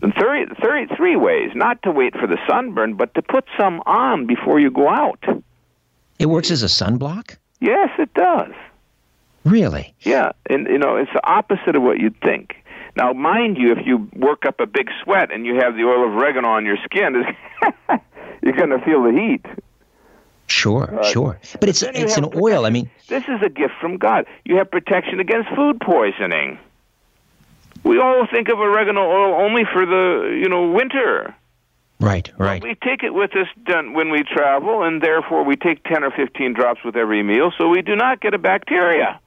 And 0.01 0.13
30, 0.13 0.55
33 0.61 1.15
ways 1.15 1.51
not 1.55 1.81
to 1.81 1.91
wait 1.91 2.15
for 2.15 2.27
the 2.27 2.37
sunburn, 2.47 2.95
but 2.95 3.15
to 3.15 3.21
put 3.23 3.45
some 3.59 3.81
on 3.87 4.27
before 4.27 4.59
you 4.59 4.69
go 4.69 4.89
out. 4.89 5.23
It 6.19 6.27
works 6.27 6.51
as 6.51 6.61
a 6.61 6.67
sunblock. 6.67 7.37
Yes, 7.59 7.89
it 7.97 8.13
does. 8.13 8.53
Really? 9.43 9.93
Yeah, 10.01 10.33
and 10.49 10.67
you 10.67 10.77
know 10.77 10.97
it's 10.97 11.11
the 11.13 11.25
opposite 11.25 11.75
of 11.75 11.81
what 11.81 11.99
you'd 11.99 12.19
think. 12.21 12.55
Now, 12.97 13.13
mind 13.13 13.57
you, 13.57 13.71
if 13.71 13.85
you 13.85 14.09
work 14.15 14.45
up 14.45 14.59
a 14.59 14.65
big 14.65 14.89
sweat 15.03 15.31
and 15.31 15.45
you 15.45 15.55
have 15.55 15.75
the 15.75 15.83
oil 15.83 16.07
of 16.07 16.15
oregano 16.15 16.49
on 16.49 16.65
your 16.65 16.77
skin, 16.83 17.23
you're 18.41 18.53
going 18.53 18.71
to 18.71 18.79
feel 18.79 19.03
the 19.03 19.11
heat. 19.11 19.45
Sure, 20.47 20.99
sure, 21.03 21.39
but 21.59 21.69
it's 21.69 21.83
it's 21.83 22.17
an 22.17 22.29
oil. 22.35 22.65
I 22.65 22.69
mean, 22.69 22.89
this 23.09 23.23
is 23.27 23.41
a 23.41 23.49
gift 23.49 23.73
from 23.79 23.97
God. 23.97 24.25
You 24.45 24.55
have 24.57 24.71
protection 24.71 25.19
against 25.19 25.49
food 25.55 25.79
poisoning. 25.81 26.57
We 27.83 27.99
all 27.99 28.25
think 28.31 28.49
of 28.49 28.59
oregano 28.59 29.01
oil 29.01 29.33
only 29.35 29.63
for 29.65 29.85
the 29.85 30.37
you 30.41 30.49
know 30.49 30.71
winter. 30.71 31.35
Right, 31.99 32.31
right. 32.37 32.61
we 32.61 32.75
take 32.75 33.01
it 33.01 33.13
with 33.13 33.31
us 33.35 33.47
when 33.67 34.11
we 34.11 34.21
travel, 34.23 34.83
and 34.83 35.01
therefore 35.01 35.43
we 35.43 35.55
take 35.55 35.83
10 35.83 36.03
or 36.03 36.11
15 36.11 36.53
drops 36.53 36.83
with 36.85 36.95
every 36.95 37.23
meal, 37.23 37.51
so 37.57 37.67
we 37.67 37.81
do 37.81 37.95
not 37.95 38.21
get 38.21 38.35
a 38.35 38.37
bacteria. 38.37 39.19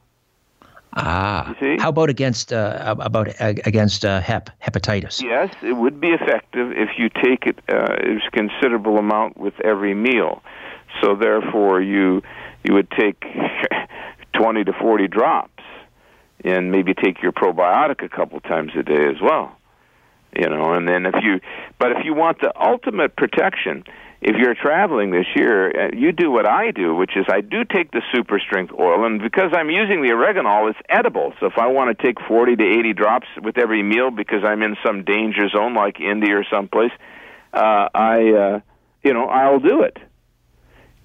Ah, 0.93 1.55
how 1.79 1.89
about 1.89 2.11
against 2.11 2.53
uh, 2.53 2.97
about 2.99 3.29
uh, 3.41 3.55
against 3.65 4.05
uh, 4.05 4.21
hep 4.21 4.51
hepatitis? 4.61 5.23
Yes, 5.23 5.55
it 5.63 5.75
would 5.75 6.01
be 6.01 6.09
effective 6.09 6.73
if 6.73 6.91
you 6.99 7.09
take 7.09 7.47
it 7.47 7.59
uh, 7.69 7.95
a 7.95 8.31
considerable 8.33 8.99
amount 8.99 9.37
with 9.37 9.55
every 9.61 9.95
meal. 9.95 10.43
So 11.01 11.15
therefore, 11.15 11.81
you 11.81 12.23
you 12.65 12.75
would 12.75 12.91
take 12.91 13.23
twenty 14.33 14.65
to 14.65 14.73
forty 14.73 15.07
drops, 15.07 15.63
and 16.45 16.73
maybe 16.73 16.93
take 16.93 17.23
your 17.23 17.31
probiotic 17.31 18.05
a 18.05 18.09
couple 18.09 18.41
times 18.41 18.73
a 18.77 18.83
day 18.83 19.07
as 19.09 19.21
well 19.23 19.60
you 20.37 20.49
know 20.49 20.73
and 20.75 20.89
then 20.89 21.07
if 21.07 21.15
you 21.23 21.41
but 21.79 21.93
if 21.93 22.05
you 22.05 22.15
want 22.15 22.41
the 22.41 22.53
ultimate 22.61 23.17
protection 23.17 23.85
if 24.23 24.37
you're 24.37 24.55
traveling 24.55 25.11
this 25.11 25.27
year 25.35 25.87
uh, 25.87 25.91
you 25.97 26.13
do 26.13 26.31
what 26.31 26.47
i 26.47 26.71
do 26.71 26.95
which 26.95 27.17
is 27.17 27.25
i 27.29 27.41
do 27.41 27.65
take 27.65 27.91
the 27.91 28.03
super 28.15 28.39
strength 28.39 28.73
oil 28.79 29.05
and 29.05 29.21
because 29.21 29.51
i'm 29.55 29.71
using 29.71 30.03
the 30.03 30.13
oregano 30.13 30.67
it's 30.69 30.79
edible. 30.89 31.33
So 31.41 31.47
if 31.47 31.59
i 31.59 31.67
want 31.67 31.97
to 31.97 32.03
take 32.03 32.21
40 32.27 32.57
to 32.57 32.65
80 32.65 32.93
drops 32.93 33.27
with 33.43 33.59
every 33.59 33.83
meal 33.83 34.11
because 34.11 34.45
i'm 34.45 34.63
in 34.63 34.77
some 34.85 35.05
danger 35.05 35.49
zone 35.49 35.75
like 35.75 36.01
india 36.01 36.37
or 36.37 36.45
someplace 36.51 36.93
uh 37.53 37.89
i 37.95 38.33
uh 38.33 38.61
you 39.03 39.15
know 39.15 39.25
i'll 39.27 39.61
do 39.61 39.83
it. 39.83 39.97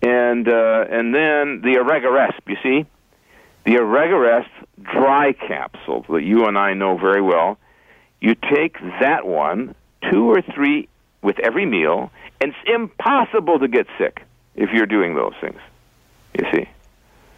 And 0.01 0.47
uh 0.47 0.85
and 0.89 1.15
then 1.15 1.61
the 1.61 1.79
oregaresp 1.81 2.41
you 2.47 2.57
see? 2.61 2.85
The 3.65 3.79
oregaresp 3.79 4.49
dry 4.83 5.33
capsule 5.33 6.05
that 6.09 6.23
you 6.23 6.45
and 6.45 6.57
i 6.57 6.73
know 6.73 6.97
very 6.97 7.21
well 7.21 7.57
you 8.25 8.35
take 8.35 8.79
that 8.99 9.27
one, 9.27 9.75
two 10.11 10.29
or 10.29 10.41
three 10.41 10.89
with 11.21 11.37
every 11.39 11.65
meal, 11.65 12.11
and 12.41 12.51
it's 12.51 12.69
impossible 12.69 13.59
to 13.59 13.67
get 13.67 13.85
sick 13.99 14.23
if 14.55 14.71
you're 14.71 14.87
doing 14.87 15.15
those 15.15 15.33
things. 15.39 15.59
You 16.37 16.45
see? 16.51 16.69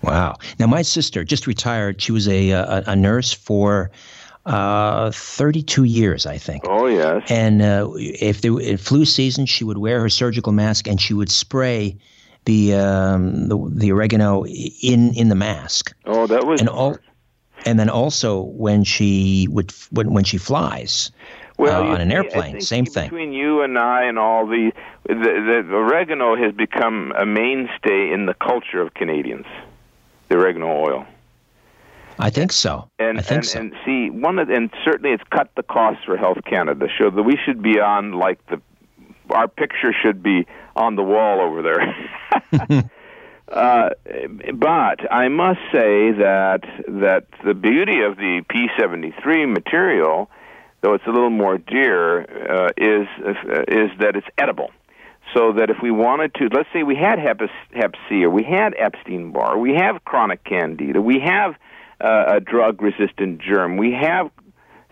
Wow. 0.01 0.37
Now, 0.59 0.67
my 0.67 0.83
sister 0.83 1.25
just 1.25 1.45
retired. 1.45 2.01
She 2.01 2.13
was 2.13 2.27
a, 2.27 2.51
a, 2.51 2.83
a 2.87 2.95
nurse 2.95 3.33
for 3.33 3.91
uh, 4.45 5.11
32 5.11 5.83
years, 5.83 6.25
I 6.25 6.37
think. 6.37 6.63
Oh, 6.65 6.87
yes. 6.87 7.23
And 7.29 7.61
uh, 7.61 7.91
if 7.97 8.41
there 8.41 8.57
in 8.57 8.77
flu 8.77 9.03
season, 9.03 9.45
she 9.45 9.65
would 9.65 9.77
wear 9.77 9.99
her 9.99 10.09
surgical 10.09 10.53
mask 10.53 10.87
and 10.87 11.01
she 11.01 11.13
would 11.13 11.29
spray 11.29 11.97
the 12.45 12.75
um, 12.75 13.49
the, 13.49 13.71
the 13.73 13.91
oregano 13.91 14.45
in 14.45 15.13
in 15.15 15.27
the 15.27 15.35
mask. 15.35 15.93
Oh, 16.05 16.27
that 16.27 16.47
was 16.47 16.61
and 16.61 16.69
all, 16.69 16.97
and 17.65 17.79
then 17.79 17.89
also 17.89 18.41
when 18.41 18.83
she 18.83 19.47
would 19.49 19.71
when 19.91 20.13
when 20.13 20.23
she 20.23 20.37
flies 20.37 21.11
well, 21.57 21.83
uh, 21.83 21.93
on 21.93 22.01
an 22.01 22.11
airplane, 22.11 22.61
same 22.61 22.85
thing. 22.85 23.09
Between 23.09 23.33
you 23.33 23.61
and 23.61 23.77
I 23.79 24.03
and 24.03 24.19
all 24.19 24.45
the, 24.45 24.71
the 25.07 25.13
the 25.13 25.75
oregano 25.75 26.35
has 26.35 26.53
become 26.53 27.13
a 27.17 27.25
mainstay 27.25 28.11
in 28.11 28.27
the 28.27 28.35
culture 28.35 28.81
of 28.81 28.93
Canadians. 28.93 29.45
The 30.29 30.35
oregano 30.35 30.67
oil. 30.67 31.05
I 32.19 32.29
think 32.29 32.51
so. 32.51 32.89
And 32.99 33.19
I 33.19 33.21
think 33.21 33.37
and, 33.37 33.45
so. 33.45 33.59
and 33.59 33.73
see 33.85 34.09
one 34.09 34.39
of 34.39 34.49
and 34.49 34.69
certainly 34.83 35.11
it's 35.13 35.23
cut 35.29 35.49
the 35.55 35.63
costs 35.63 36.03
for 36.05 36.17
Health 36.17 36.39
Canada. 36.45 36.87
So 36.97 37.09
that 37.09 37.23
we 37.23 37.37
should 37.43 37.61
be 37.61 37.79
on 37.79 38.13
like 38.13 38.45
the 38.47 38.61
our 39.29 39.47
picture 39.47 39.93
should 39.93 40.23
be 40.23 40.45
on 40.75 40.95
the 40.95 41.03
wall 41.03 41.41
over 41.41 41.61
there. 41.61 42.89
Uh, 43.47 43.89
but 44.53 45.11
I 45.11 45.29
must 45.29 45.59
say 45.71 46.11
that 46.11 46.63
that 46.87 47.27
the 47.45 47.53
beauty 47.53 48.01
of 48.01 48.17
the 48.17 48.43
P73 48.49 49.51
material, 49.51 50.29
though 50.81 50.95
it's 50.95 51.05
a 51.07 51.11
little 51.11 51.29
more 51.29 51.57
dear, 51.57 52.21
uh, 52.21 52.69
is 52.75 53.07
uh, 53.25 53.61
is 53.67 53.91
that 53.99 54.15
it's 54.15 54.27
edible. 54.37 54.71
So 55.33 55.53
that 55.53 55.69
if 55.69 55.77
we 55.81 55.91
wanted 55.91 56.33
to, 56.35 56.49
let's 56.53 56.69
say 56.73 56.83
we 56.83 56.95
had 56.95 57.19
Hep, 57.19 57.41
Hep 57.73 57.95
C, 58.07 58.23
or 58.23 58.29
we 58.29 58.43
had 58.43 58.73
Epstein 58.77 59.31
Barr, 59.33 59.57
we 59.57 59.75
have 59.75 60.03
chronic 60.05 60.43
Candida, 60.45 61.01
we 61.01 61.19
have 61.19 61.55
uh, 61.99 62.35
a 62.37 62.39
drug-resistant 62.39 63.41
germ, 63.41 63.75
we 63.75 63.91
have 63.91 64.31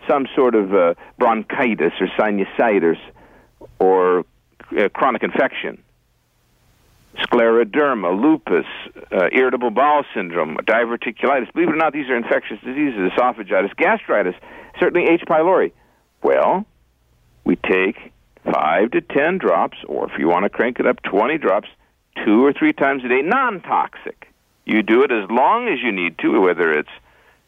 some 0.09 0.27
sort 0.35 0.55
of 0.55 0.73
uh, 0.73 0.93
bronchitis 1.17 1.93
or 2.01 2.07
sinusitis 2.17 2.97
or 3.79 4.25
chronic 4.93 5.23
infection 5.23 5.81
scleroderma, 7.17 8.19
lupus, 8.19 8.65
uh, 9.11 9.27
irritable 9.31 9.69
bowel 9.69 10.03
syndrome, 10.13 10.57
diverticulitis. 10.63 11.51
Believe 11.53 11.69
it 11.69 11.73
or 11.73 11.77
not, 11.77 11.93
these 11.93 12.09
are 12.09 12.15
infectious 12.15 12.59
diseases, 12.63 13.11
esophagitis, 13.11 13.75
gastritis, 13.75 14.35
certainly 14.79 15.07
H. 15.07 15.21
pylori. 15.27 15.71
Well, 16.23 16.65
we 17.43 17.55
take 17.55 18.11
five 18.43 18.91
to 18.91 19.01
ten 19.01 19.37
drops, 19.37 19.77
or 19.87 20.11
if 20.11 20.19
you 20.19 20.27
want 20.27 20.43
to 20.43 20.49
crank 20.49 20.79
it 20.79 20.87
up, 20.87 21.01
20 21.03 21.37
drops, 21.37 21.69
two 22.23 22.45
or 22.45 22.53
three 22.53 22.73
times 22.73 23.03
a 23.03 23.07
day, 23.07 23.21
non 23.21 23.61
toxic. 23.61 24.27
You 24.65 24.81
do 24.81 25.03
it 25.03 25.11
as 25.11 25.29
long 25.29 25.67
as 25.67 25.79
you 25.83 25.91
need 25.91 26.17
to, 26.19 26.41
whether 26.41 26.71
it's 26.71 26.89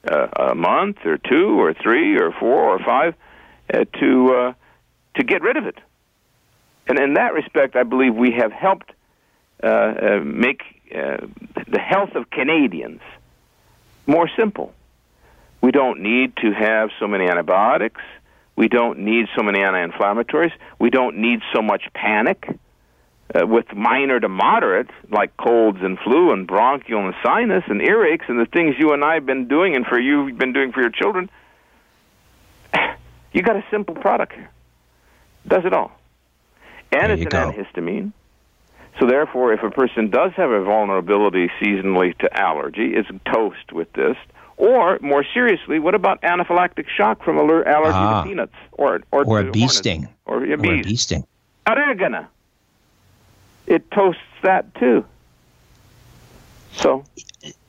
uh, 0.09 0.27
a 0.51 0.55
month 0.55 0.97
or 1.05 1.17
two 1.17 1.59
or 1.59 1.73
three 1.73 2.17
or 2.19 2.31
four 2.31 2.61
or 2.61 2.79
five, 2.79 3.15
uh, 3.73 3.85
to, 3.99 4.35
uh, 4.35 4.53
to 5.15 5.23
get 5.23 5.41
rid 5.41 5.57
of 5.57 5.65
it. 5.65 5.77
And 6.87 6.99
in 6.99 7.15
that 7.15 7.33
respect, 7.33 7.75
I 7.75 7.83
believe 7.83 8.15
we 8.15 8.31
have 8.31 8.51
helped 8.51 8.91
make 9.63 10.61
uh, 10.93 11.17
the 11.67 11.79
health 11.79 12.15
of 12.15 12.29
Canadians 12.29 13.01
more 14.05 14.29
simple. 14.37 14.73
We 15.61 15.71
don't 15.71 16.01
need 16.01 16.35
to 16.37 16.51
have 16.51 16.89
so 16.99 17.07
many 17.07 17.27
antibiotics. 17.27 18.01
We 18.55 18.67
don't 18.67 18.99
need 18.99 19.27
so 19.35 19.43
many 19.43 19.61
anti 19.61 19.85
inflammatories. 19.85 20.51
We 20.79 20.89
don't 20.89 21.17
need 21.17 21.41
so 21.53 21.61
much 21.61 21.83
panic. 21.93 22.47
Uh, 23.35 23.45
with 23.45 23.65
minor 23.73 24.17
to 24.21 24.29
moderate, 24.29 24.89
like 25.11 25.35
colds 25.35 25.79
and 25.81 25.99
flu 25.99 26.31
and 26.31 26.47
bronchial 26.47 27.05
and 27.05 27.13
sinus 27.21 27.65
and 27.67 27.81
earaches 27.81 28.29
and 28.29 28.39
the 28.39 28.45
things 28.45 28.75
you 28.79 28.93
and 28.93 29.03
I 29.03 29.15
have 29.15 29.25
been 29.25 29.49
doing 29.49 29.75
and 29.75 29.85
for 29.85 29.99
you 29.99 30.27
have 30.27 30.37
been 30.37 30.53
doing 30.53 30.71
for 30.71 30.79
your 30.79 30.91
children, 30.91 31.29
you 33.33 33.41
got 33.41 33.57
a 33.57 33.65
simple 33.69 33.95
product 33.95 34.31
here. 34.31 34.49
Does 35.45 35.65
it 35.65 35.73
all. 35.73 35.91
And 36.93 37.01
there 37.01 37.11
it's 37.11 37.21
an 37.23 37.27
go. 37.27 37.51
antihistamine. 37.51 38.13
So 38.99 39.05
therefore, 39.05 39.53
if 39.53 39.61
a 39.63 39.69
person 39.69 40.09
does 40.09 40.31
have 40.33 40.49
a 40.49 40.63
vulnerability 40.63 41.49
seasonally 41.61 42.17
to 42.17 42.39
allergy, 42.39 42.93
it's 42.95 43.07
toast 43.31 43.71
with 43.71 43.91
this. 43.93 44.17
Or 44.57 44.97
more 45.01 45.23
seriously, 45.33 45.77
what 45.77 45.93
about 45.93 46.19
anaphylactic 46.23 46.87
shock 46.89 47.23
from 47.23 47.37
aller- 47.37 47.67
allergy 47.67 47.91
Ah. 47.95 48.23
to 48.23 48.27
peanuts 48.29 48.55
or 48.71 49.01
or, 49.11 49.23
Or 49.25 49.39
a 49.41 49.51
bee 49.51 49.59
hornets? 49.59 49.77
sting. 49.77 50.07
or 50.25 50.43
a 50.43 50.49
Or 50.49 50.53
a 50.53 50.57
bee. 50.57 50.81
bee 50.81 50.95
sting. 50.95 51.23
Oregano. 51.69 52.25
It 53.67 53.89
toasts 53.91 54.21
that 54.41 54.73
too. 54.75 55.05
So 56.71 57.03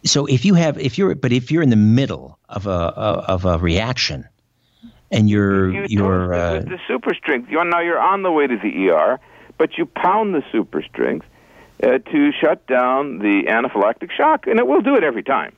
So 0.04 0.24
if 0.26 0.44
you 0.46 0.54
have, 0.54 0.78
if 0.78 0.96
you're, 0.96 1.14
but 1.14 1.32
if 1.32 1.50
you're 1.50 1.62
in 1.62 1.70
the 1.70 1.76
middle 1.76 2.38
of 2.48 2.66
a 2.66 2.70
of 2.70 3.44
a 3.44 3.58
reaction, 3.58 4.24
and 5.10 5.28
you're 5.28 5.70
you 5.70 5.84
you're 5.88 6.32
uh, 6.32 6.60
the 6.60 6.78
super 6.88 7.12
strength. 7.14 7.50
You 7.50 7.62
now 7.64 7.80
you're 7.80 7.98
on 8.00 8.22
the 8.22 8.30
way 8.32 8.46
to 8.46 8.56
the 8.56 8.88
ER, 8.90 9.18
but 9.58 9.76
you 9.76 9.86
pound 9.86 10.34
the 10.34 10.42
super 10.52 10.82
strength 10.82 11.26
uh, 11.82 11.98
to 11.98 12.32
shut 12.40 12.66
down 12.66 13.18
the 13.18 13.44
anaphylactic 13.48 14.10
shock, 14.12 14.46
and 14.46 14.58
it 14.58 14.66
will 14.66 14.80
do 14.80 14.94
it 14.96 15.04
every 15.04 15.22
time. 15.22 15.54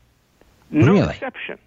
No 0.70 0.92
Really? 0.92 1.10
exception. 1.10 1.58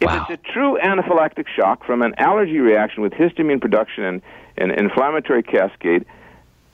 If 0.00 0.08
Wow. 0.08 0.26
it's 0.28 0.40
a 0.42 0.52
true 0.52 0.78
anaphylactic 0.82 1.46
shock 1.48 1.84
from 1.84 2.02
an 2.02 2.14
allergy 2.18 2.58
reaction 2.58 3.02
with 3.02 3.12
histamine 3.12 3.60
production 3.60 4.04
and 4.04 4.22
an 4.56 4.70
inflammatory 4.72 5.42
cascade, 5.42 6.04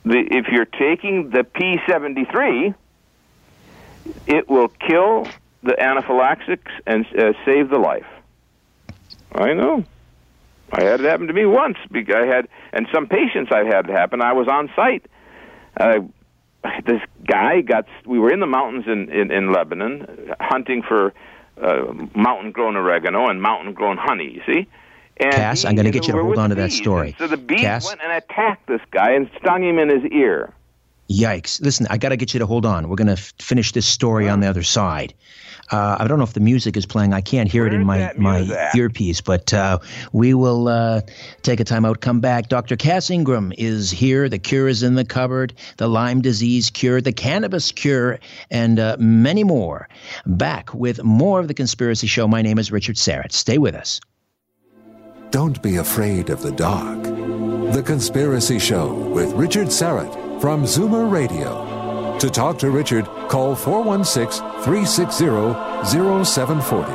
the, 0.04 0.18
if 0.30 0.46
you're 0.48 0.64
taking 0.64 1.30
the 1.30 1.44
P73, 1.44 2.74
it 4.26 4.48
will 4.48 4.68
kill 4.68 5.26
the 5.62 5.78
anaphylaxis 5.78 6.58
and 6.86 7.04
uh, 7.16 7.32
save 7.44 7.68
the 7.68 7.78
life. 7.78 8.06
I 9.32 9.52
know. 9.52 9.84
I 10.72 10.82
had 10.84 11.00
it 11.00 11.06
happen 11.08 11.26
to 11.28 11.32
me 11.32 11.46
once. 11.46 11.76
I 11.94 12.26
had, 12.26 12.48
and 12.72 12.86
some 12.92 13.06
patients 13.06 13.50
I've 13.52 13.66
had 13.66 13.88
it 13.88 13.92
happen. 13.92 14.20
I 14.20 14.32
was 14.32 14.48
on 14.48 14.70
site. 14.76 15.06
Uh, 15.78 16.00
this 16.84 17.00
guy 17.26 17.60
got. 17.62 17.86
We 18.04 18.18
were 18.18 18.30
in 18.32 18.40
the 18.40 18.46
mountains 18.46 18.84
in 18.86 19.10
in, 19.10 19.30
in 19.30 19.52
Lebanon, 19.52 20.32
hunting 20.40 20.82
for 20.82 21.14
uh, 21.62 21.92
mountain-grown 22.14 22.76
oregano 22.76 23.28
and 23.28 23.40
mountain-grown 23.40 23.96
honey. 23.96 24.30
You 24.30 24.42
see. 24.46 24.68
And 25.20 25.32
Cass, 25.32 25.62
he- 25.62 25.68
I'm 25.68 25.74
gonna 25.74 25.90
get 25.90 26.06
you 26.06 26.12
to 26.14 26.22
hold 26.22 26.38
on 26.38 26.50
to 26.50 26.56
that 26.56 26.72
story. 26.72 27.14
So 27.18 27.26
the 27.26 27.36
bees 27.36 27.60
Cass? 27.60 27.86
went 27.86 28.00
and 28.02 28.12
attacked 28.12 28.66
this 28.66 28.80
guy 28.90 29.12
and 29.12 29.30
stung 29.40 29.64
him 29.64 29.78
in 29.78 29.88
his 29.88 30.04
ear. 30.12 30.52
Yikes! 31.10 31.62
Listen, 31.62 31.86
I 31.88 31.96
got 31.96 32.10
to 32.10 32.16
get 32.16 32.34
you 32.34 32.40
to 32.40 32.46
hold 32.46 32.66
on. 32.66 32.88
We're 32.88 32.96
going 32.96 33.06
to 33.06 33.14
f- 33.14 33.32
finish 33.38 33.72
this 33.72 33.86
story 33.86 34.28
on 34.28 34.40
the 34.40 34.46
other 34.46 34.62
side. 34.62 35.14
Uh, 35.70 35.96
I 35.98 36.06
don't 36.06 36.18
know 36.18 36.24
if 36.24 36.34
the 36.34 36.40
music 36.40 36.76
is 36.76 36.86
playing. 36.86 37.12
I 37.12 37.20
can't 37.20 37.50
hear 37.50 37.66
it 37.66 37.74
in 37.74 37.84
my 37.84 38.12
my 38.16 38.38
music? 38.38 38.58
earpiece, 38.74 39.20
but 39.20 39.52
uh, 39.52 39.78
we 40.12 40.34
will 40.34 40.68
uh, 40.68 41.02
take 41.42 41.60
a 41.60 41.64
time 41.64 41.84
out. 41.84 42.00
Come 42.00 42.20
back. 42.20 42.48
Dr. 42.48 42.76
Cass 42.76 43.10
Ingram 43.10 43.52
is 43.56 43.90
here. 43.90 44.28
The 44.28 44.38
cure 44.38 44.68
is 44.68 44.82
in 44.82 44.94
the 44.94 45.04
cupboard. 45.04 45.54
The 45.76 45.88
Lyme 45.88 46.20
disease 46.20 46.70
cure, 46.70 47.00
the 47.00 47.12
cannabis 47.12 47.72
cure, 47.72 48.18
and 48.50 48.78
uh, 48.78 48.96
many 48.98 49.44
more. 49.44 49.88
Back 50.26 50.72
with 50.74 51.02
more 51.02 51.40
of 51.40 51.48
the 51.48 51.54
Conspiracy 51.54 52.06
Show. 52.06 52.28
My 52.28 52.42
name 52.42 52.58
is 52.58 52.72
Richard 52.72 52.96
Syrett. 52.96 53.32
Stay 53.32 53.58
with 53.58 53.74
us. 53.74 54.00
Don't 55.30 55.62
be 55.62 55.76
afraid 55.76 56.30
of 56.30 56.42
the 56.42 56.52
dark. 56.52 57.02
The 57.02 57.82
Conspiracy 57.84 58.58
Show 58.58 58.94
with 58.94 59.32
Richard 59.32 59.68
Syrett 59.68 60.27
from 60.40 60.64
Zoomer 60.64 61.10
Radio. 61.10 62.18
To 62.18 62.30
talk 62.30 62.58
to 62.58 62.70
Richard, 62.70 63.04
call 63.28 63.54
416 63.54 64.42
360 64.62 65.26
0740 65.84 66.92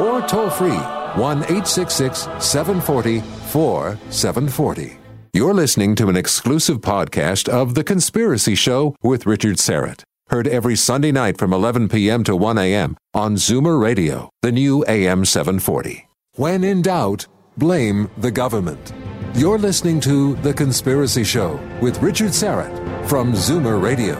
or 0.00 0.20
toll 0.26 0.50
free 0.50 0.70
1 0.70 1.38
866 1.44 2.20
740 2.40 3.20
4740. 3.20 4.98
You're 5.32 5.54
listening 5.54 5.94
to 5.96 6.08
an 6.08 6.16
exclusive 6.16 6.78
podcast 6.80 7.48
of 7.48 7.74
The 7.74 7.84
Conspiracy 7.84 8.54
Show 8.54 8.96
with 9.02 9.26
Richard 9.26 9.56
Syrett. 9.56 10.02
Heard 10.30 10.46
every 10.48 10.76
Sunday 10.76 11.12
night 11.12 11.38
from 11.38 11.52
11 11.52 11.88
p.m. 11.88 12.24
to 12.24 12.36
1 12.36 12.58
a.m. 12.58 12.96
on 13.14 13.36
Zoomer 13.36 13.80
Radio, 13.80 14.30
the 14.42 14.52
new 14.52 14.84
AM 14.86 15.24
740. 15.24 16.08
When 16.34 16.64
in 16.64 16.82
doubt, 16.82 17.26
blame 17.56 18.10
the 18.18 18.30
government. 18.30 18.92
You're 19.38 19.56
listening 19.56 20.00
to 20.00 20.34
The 20.34 20.52
Conspiracy 20.52 21.22
Show 21.22 21.60
with 21.80 22.02
Richard 22.02 22.30
Syrett 22.30 23.08
from 23.08 23.34
Zoomer 23.34 23.80
Radio. 23.80 24.16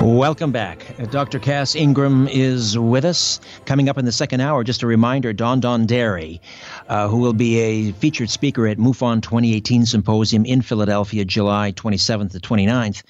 Welcome 0.00 0.50
back. 0.50 0.98
Uh, 0.98 1.04
Dr. 1.04 1.38
Cass 1.38 1.74
Ingram 1.74 2.26
is 2.28 2.78
with 2.78 3.04
us. 3.04 3.38
Coming 3.66 3.90
up 3.90 3.98
in 3.98 4.06
the 4.06 4.12
second 4.12 4.40
hour, 4.40 4.64
just 4.64 4.82
a 4.82 4.86
reminder 4.86 5.34
Don 5.34 5.60
Donderi, 5.60 6.40
uh, 6.88 7.08
who 7.08 7.18
will 7.18 7.34
be 7.34 7.58
a 7.58 7.92
featured 7.92 8.30
speaker 8.30 8.66
at 8.66 8.78
MUFON 8.78 9.20
2018 9.20 9.84
Symposium 9.84 10.46
in 10.46 10.62
Philadelphia, 10.62 11.26
July 11.26 11.72
27th 11.72 12.32
to 12.32 12.40
29th. 12.40 13.02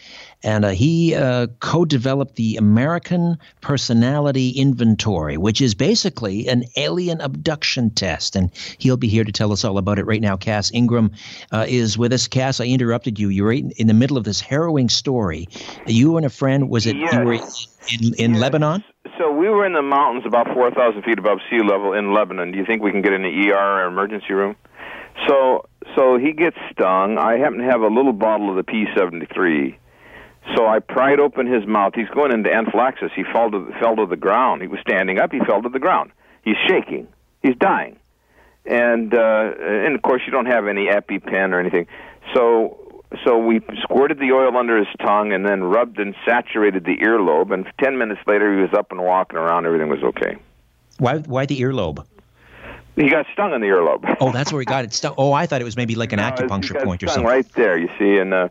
And 0.42 0.64
uh, 0.64 0.68
he 0.70 1.14
uh, 1.14 1.48
co 1.60 1.84
developed 1.84 2.36
the 2.36 2.56
American 2.56 3.38
Personality 3.60 4.50
Inventory, 4.50 5.36
which 5.36 5.60
is 5.60 5.74
basically 5.74 6.48
an 6.48 6.64
alien 6.76 7.20
abduction 7.20 7.90
test. 7.90 8.36
And 8.36 8.50
he'll 8.78 8.96
be 8.96 9.08
here 9.08 9.24
to 9.24 9.32
tell 9.32 9.52
us 9.52 9.64
all 9.64 9.78
about 9.78 9.98
it 9.98 10.06
right 10.06 10.20
now. 10.20 10.36
Cass 10.36 10.70
Ingram 10.72 11.12
uh, 11.52 11.66
is 11.68 11.98
with 11.98 12.12
us. 12.12 12.28
Cass, 12.28 12.60
I 12.60 12.66
interrupted 12.66 13.18
you. 13.18 13.28
You're 13.30 13.48
right 13.48 13.64
in 13.76 13.88
the 13.88 13.94
middle 13.94 14.16
of 14.16 14.24
this 14.24 14.40
harrowing 14.40 14.88
story. 14.88 15.48
You 15.86 16.16
and 16.16 16.26
a 16.26 16.30
friend, 16.30 16.68
was 16.68 16.86
it 16.86 16.96
you 16.96 17.08
were 17.18 17.34
in, 17.34 18.14
in 18.16 18.34
Lebanon? 18.34 18.84
So 19.18 19.32
we 19.32 19.48
were 19.48 19.66
in 19.66 19.72
the 19.72 19.82
mountains 19.82 20.24
about 20.26 20.46
4,000 20.54 21.02
feet 21.02 21.18
above 21.18 21.38
sea 21.50 21.60
level 21.60 21.92
in 21.92 22.14
Lebanon. 22.14 22.52
Do 22.52 22.58
you 22.58 22.64
think 22.64 22.82
we 22.82 22.92
can 22.92 23.02
get 23.02 23.12
in 23.12 23.22
the 23.22 23.50
ER 23.50 23.56
or 23.56 23.86
emergency 23.86 24.32
room? 24.32 24.54
So, 25.26 25.66
so 25.96 26.16
he 26.18 26.32
gets 26.32 26.56
stung. 26.70 27.18
I 27.18 27.38
happen 27.38 27.58
to 27.58 27.64
have 27.64 27.80
a 27.80 27.88
little 27.88 28.12
bottle 28.12 28.50
of 28.50 28.56
the 28.56 28.62
P73. 28.62 29.76
So 30.56 30.66
I 30.66 30.78
pried 30.78 31.20
open 31.20 31.46
his 31.46 31.66
mouth. 31.66 31.94
He's 31.94 32.08
going 32.08 32.32
into 32.32 32.52
anaphylaxis. 32.52 33.10
He 33.14 33.24
fell 33.24 33.50
to, 33.50 33.72
fell 33.80 33.96
to 33.96 34.06
the 34.06 34.16
ground. 34.16 34.62
He 34.62 34.68
was 34.68 34.80
standing 34.80 35.18
up. 35.18 35.32
He 35.32 35.40
fell 35.40 35.62
to 35.62 35.68
the 35.68 35.78
ground. 35.78 36.10
He's 36.42 36.56
shaking. 36.66 37.08
He's 37.42 37.56
dying. 37.56 37.98
And 38.64 39.14
uh, 39.14 39.52
and 39.58 39.94
of 39.94 40.02
course 40.02 40.22
you 40.26 40.32
don't 40.32 40.46
have 40.46 40.66
any 40.66 40.86
EpiPen 40.86 41.52
or 41.52 41.60
anything. 41.60 41.86
So 42.34 43.02
so 43.24 43.38
we 43.38 43.60
squirted 43.82 44.18
the 44.18 44.32
oil 44.32 44.56
under 44.56 44.76
his 44.76 44.88
tongue 45.00 45.32
and 45.32 45.46
then 45.46 45.64
rubbed 45.64 45.98
and 45.98 46.14
saturated 46.26 46.84
the 46.84 46.96
earlobe. 46.98 47.52
And 47.52 47.66
ten 47.82 47.96
minutes 47.96 48.20
later 48.26 48.54
he 48.54 48.60
was 48.60 48.72
up 48.74 48.90
and 48.90 49.02
walking 49.02 49.38
around. 49.38 49.64
Everything 49.66 49.88
was 49.88 50.02
okay. 50.02 50.36
Why, 50.98 51.18
why 51.18 51.46
the 51.46 51.60
earlobe? 51.60 52.04
He 52.96 53.08
got 53.08 53.26
stung 53.32 53.54
in 53.54 53.60
the 53.60 53.68
earlobe. 53.68 54.16
Oh, 54.20 54.32
that's 54.32 54.52
where 54.52 54.60
he 54.60 54.66
got 54.66 54.84
it 54.84 54.92
stuck. 54.92 55.14
Oh, 55.16 55.32
I 55.32 55.46
thought 55.46 55.60
it 55.60 55.64
was 55.64 55.76
maybe 55.76 55.94
like 55.94 56.12
an 56.12 56.18
No, 56.18 56.24
acupuncture 56.24 56.82
point 56.82 57.02
or 57.02 57.06
something. 57.06 57.24
Right 57.24 57.50
there, 57.52 57.78
you 57.78 57.88
see, 57.98 58.18
and 58.18 58.34
uh, 58.34 58.48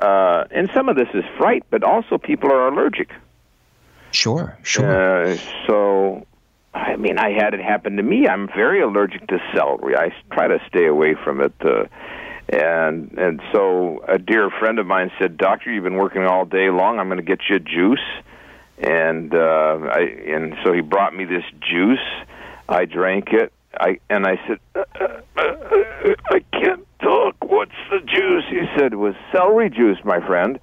uh, 0.00 0.44
and 0.50 0.70
some 0.74 0.88
of 0.88 0.96
this 0.96 1.08
is 1.14 1.24
fright, 1.38 1.64
but 1.70 1.82
also 1.82 2.18
people 2.18 2.50
are 2.52 2.68
allergic. 2.68 3.10
Sure, 4.12 4.56
sure. 4.62 5.26
Uh, 5.26 5.36
so, 5.66 6.26
I 6.74 6.96
mean, 6.96 7.18
I 7.18 7.30
had 7.30 7.54
it 7.54 7.60
happen 7.60 7.96
to 7.96 8.02
me. 8.02 8.28
I'm 8.28 8.48
very 8.48 8.80
allergic 8.80 9.26
to 9.28 9.38
celery. 9.54 9.96
I 9.96 10.12
try 10.32 10.48
to 10.48 10.58
stay 10.68 10.86
away 10.86 11.14
from 11.14 11.40
it. 11.40 11.52
Uh, 11.60 11.84
and 12.48 13.10
and 13.18 13.42
so 13.52 14.04
a 14.06 14.18
dear 14.18 14.50
friend 14.50 14.78
of 14.78 14.86
mine 14.86 15.10
said, 15.18 15.36
"Doctor, 15.36 15.72
you've 15.72 15.82
been 15.82 15.96
working 15.96 16.22
all 16.22 16.44
day 16.44 16.70
long. 16.70 17.00
I'm 17.00 17.08
going 17.08 17.18
to 17.18 17.24
get 17.24 17.40
you 17.48 17.56
a 17.56 17.60
juice." 17.60 17.98
And 18.78 19.34
uh, 19.34 19.78
I 19.90 20.00
and 20.28 20.54
so 20.62 20.72
he 20.72 20.80
brought 20.80 21.14
me 21.14 21.24
this 21.24 21.44
juice. 21.60 21.98
I 22.68 22.84
drank 22.84 23.32
it. 23.32 23.52
I 23.78 23.98
and 24.08 24.26
I 24.26 24.40
said, 24.46 24.60
uh, 24.76 24.84
uh, 25.00 25.40
uh, 25.40 26.14
"I 26.30 26.40
can't 26.52 26.86
Doc, 27.00 27.36
what's 27.40 27.72
the 27.90 28.00
juice? 28.00 28.44
He 28.48 28.60
said 28.76 28.92
it 28.92 28.96
was 28.96 29.14
celery 29.32 29.70
juice, 29.70 29.98
my 30.04 30.24
friend. 30.26 30.58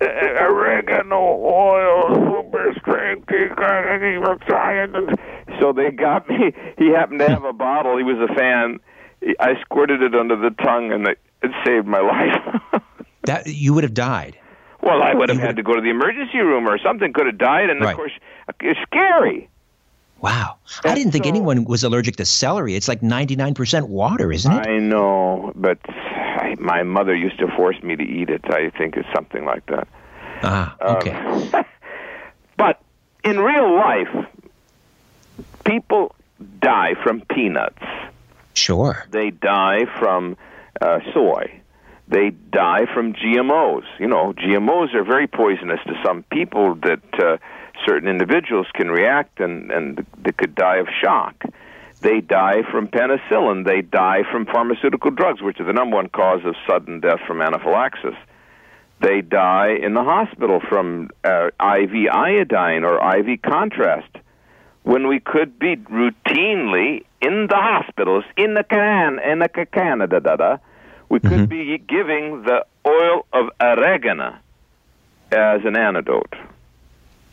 Uh, 0.00 0.04
oregano 0.06 1.16
oil, 1.16 2.14
super 2.14 2.74
strength. 2.78 3.28
So 5.60 5.72
they 5.72 5.90
got 5.90 6.28
me. 6.28 6.52
He 6.78 6.88
happened 6.90 7.20
to 7.20 7.28
have 7.28 7.44
a 7.44 7.52
bottle. 7.52 7.96
He 7.96 8.04
was 8.04 8.18
a 8.30 8.34
fan. 8.34 8.78
I 9.40 9.60
squirted 9.60 10.02
it 10.02 10.14
under 10.14 10.36
the 10.36 10.50
tongue, 10.62 10.92
and 10.92 11.06
it, 11.06 11.18
it 11.42 11.50
saved 11.64 11.86
my 11.86 12.00
life. 12.00 12.82
that 13.24 13.46
you 13.46 13.74
would 13.74 13.84
have 13.84 13.94
died. 13.94 14.38
Well, 14.82 15.02
I 15.02 15.14
would 15.14 15.28
have 15.28 15.38
had 15.38 15.56
to 15.56 15.62
go 15.62 15.74
to 15.74 15.80
the 15.82 15.90
emergency 15.90 16.38
room 16.38 16.66
or 16.66 16.78
something. 16.78 17.12
Could 17.12 17.26
have 17.26 17.38
died, 17.38 17.68
and 17.68 17.80
Right. 17.80 17.90
of 17.90 17.96
course, 17.96 18.12
it's 18.60 18.80
scary. 18.80 19.48
Wow. 20.20 20.56
I 20.84 20.94
didn't 20.94 21.12
think 21.12 21.26
anyone 21.26 21.64
was 21.64 21.82
allergic 21.82 22.16
to 22.16 22.26
celery. 22.26 22.74
It's 22.74 22.88
like 22.88 23.00
99% 23.00 23.88
water, 23.88 24.30
isn't 24.30 24.52
it? 24.52 24.66
I 24.68 24.78
know, 24.78 25.52
but 25.54 25.78
I, 25.88 26.09
my 26.60 26.82
mother 26.82 27.14
used 27.14 27.38
to 27.38 27.48
force 27.56 27.80
me 27.82 27.96
to 27.96 28.02
eat 28.02 28.28
it. 28.30 28.44
I 28.46 28.70
think 28.70 28.96
it's 28.96 29.08
something 29.14 29.44
like 29.44 29.64
that. 29.66 29.88
ah, 30.42 30.76
Um, 30.80 30.96
okay. 30.96 31.64
But 32.56 32.80
in 33.24 33.38
real 33.40 33.74
life, 33.74 34.26
people 35.64 36.14
die 36.60 36.94
from 37.02 37.22
peanuts. 37.22 37.82
sure. 38.54 39.06
They 39.10 39.30
die 39.30 39.86
from 39.98 40.36
uh, 40.80 40.98
soy. 41.14 41.60
They 42.08 42.30
die 42.30 42.86
from 42.92 43.14
GMOs. 43.14 43.84
You 43.98 44.08
know, 44.08 44.32
GMOs 44.34 44.94
are 44.94 45.04
very 45.04 45.26
poisonous 45.26 45.80
to 45.86 45.94
some 46.04 46.24
people 46.24 46.74
that 46.82 47.00
uh, 47.18 47.38
certain 47.86 48.08
individuals 48.08 48.66
can 48.74 48.88
react 48.90 49.40
and, 49.40 49.70
and 49.70 50.04
they 50.22 50.32
could 50.32 50.54
die 50.54 50.78
of 50.78 50.88
shock. 51.02 51.34
They 52.00 52.20
die 52.20 52.62
from 52.70 52.88
penicillin. 52.88 53.64
They 53.66 53.82
die 53.82 54.22
from 54.30 54.46
pharmaceutical 54.46 55.10
drugs, 55.10 55.42
which 55.42 55.60
are 55.60 55.64
the 55.64 55.72
number 55.72 55.96
one 55.96 56.08
cause 56.08 56.40
of 56.44 56.54
sudden 56.66 57.00
death 57.00 57.20
from 57.26 57.42
anaphylaxis. 57.42 58.14
They 59.00 59.20
die 59.22 59.72
in 59.82 59.94
the 59.94 60.02
hospital 60.04 60.60
from 60.60 61.10
uh, 61.24 61.48
IV 61.60 61.92
iodine 62.12 62.84
or 62.84 62.98
IV 63.18 63.42
contrast 63.42 64.10
when 64.82 65.08
we 65.08 65.20
could 65.20 65.58
be 65.58 65.76
routinely 65.76 67.04
in 67.20 67.46
the 67.48 67.56
hospitals 67.56 68.24
in 68.36 68.54
the 68.54 68.64
can 68.64 69.18
in 69.18 69.38
the 69.40 69.48
ca- 69.48 69.66
Canada, 69.66 70.20
da, 70.20 70.36
da, 70.36 70.56
we 71.10 71.20
could 71.20 71.48
be 71.48 71.76
giving 71.78 72.42
the 72.44 72.64
oil 72.86 73.26
of 73.32 73.50
oregano 73.60 74.36
as 75.32 75.60
an 75.64 75.76
antidote. 75.76 76.34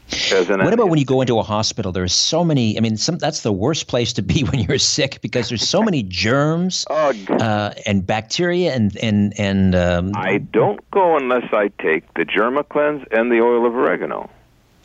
What 0.10 0.74
about 0.74 0.90
when 0.90 1.00
you 1.00 1.06
go 1.06 1.22
into 1.22 1.38
a 1.40 1.44
hospital? 1.44 1.92
There's 1.92 2.14
so 2.14 2.44
many. 2.44 2.78
I 2.78 2.82
mean, 2.82 2.98
some, 2.98 3.18
that's 3.18 3.42
the 3.42 3.52
worst 3.52 3.88
place 3.88 4.14
to 4.14 4.22
be 4.22 4.44
when 4.50 4.60
you're 4.62 4.78
sick 4.78 5.20
because 5.22 5.50
there's 5.50 5.68
so 5.68 5.82
many 5.82 6.04
germs 6.04 6.86
Oh, 6.90 7.14
uh, 7.30 7.74
and 7.86 8.06
bacteria 8.06 8.74
and 8.74 8.96
and 8.98 9.34
and. 9.40 9.76
Um, 9.76 10.12
I 10.16 10.38
don't 10.38 10.80
go 10.92 11.18
unless 11.18 11.52
I 11.52 11.70
take 11.82 12.14
the 12.14 12.24
Germacleanse 12.26 13.06
and 13.12 13.32
the 13.32 13.42
oil 13.42 13.66
of 13.66 13.76
oregano. 13.76 14.30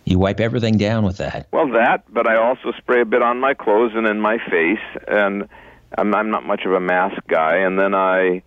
you 0.05 0.19
wipe 0.19 0.41
everything 0.41 0.77
down 0.79 1.05
with 1.05 1.19
that. 1.19 1.47
Well, 1.53 1.69
that, 1.73 2.05
but 2.13 2.27
I 2.27 2.37
also 2.37 2.73
spray 2.79 3.01
a 3.03 3.05
bit 3.05 3.23
on 3.23 3.39
my 3.39 3.55
clothes 3.55 3.93
and 3.95 4.07
in 4.07 4.21
my 4.21 4.39
face, 4.39 5.03
and 5.07 5.49
I'm, 5.97 6.15
I'm 6.15 6.31
not 6.31 6.45
much 6.45 6.65
of 6.65 6.73
a 6.73 6.81
mask 6.81 7.23
guy. 7.29 7.59
And 7.59 7.79
then 7.79 7.95
I, 7.95 8.43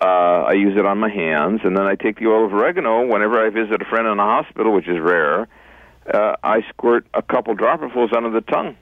uh, 0.00 0.04
I 0.48 0.52
use 0.52 0.76
it 0.78 0.86
on 0.86 0.98
my 0.98 1.10
hands, 1.10 1.60
and 1.64 1.76
then 1.76 1.84
I 1.84 1.94
take 1.96 2.18
the 2.18 2.26
oil 2.26 2.46
of 2.46 2.52
oregano 2.54 3.06
whenever 3.06 3.44
I 3.44 3.50
visit 3.50 3.82
a 3.82 3.84
friend 3.84 4.06
in 4.06 4.18
a 4.18 4.24
hospital, 4.24 4.72
which 4.72 4.88
is 4.88 4.98
rare. 4.98 5.46
Uh, 6.12 6.36
I 6.42 6.62
squirt 6.68 7.06
a 7.14 7.22
couple 7.22 7.54
dropperfuls 7.56 8.12
under 8.14 8.30
the 8.30 8.40
tongue, 8.40 8.76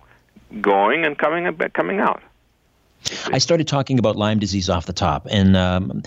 going 0.60 1.04
and 1.04 1.16
coming 1.18 1.46
and 1.46 1.72
coming 1.72 2.00
out. 2.00 2.22
I 3.26 3.38
started 3.38 3.68
talking 3.68 3.98
about 3.98 4.16
Lyme 4.16 4.38
disease 4.38 4.70
off 4.70 4.86
the 4.86 4.94
top, 4.94 5.26
and 5.30 5.56
um, 5.56 6.02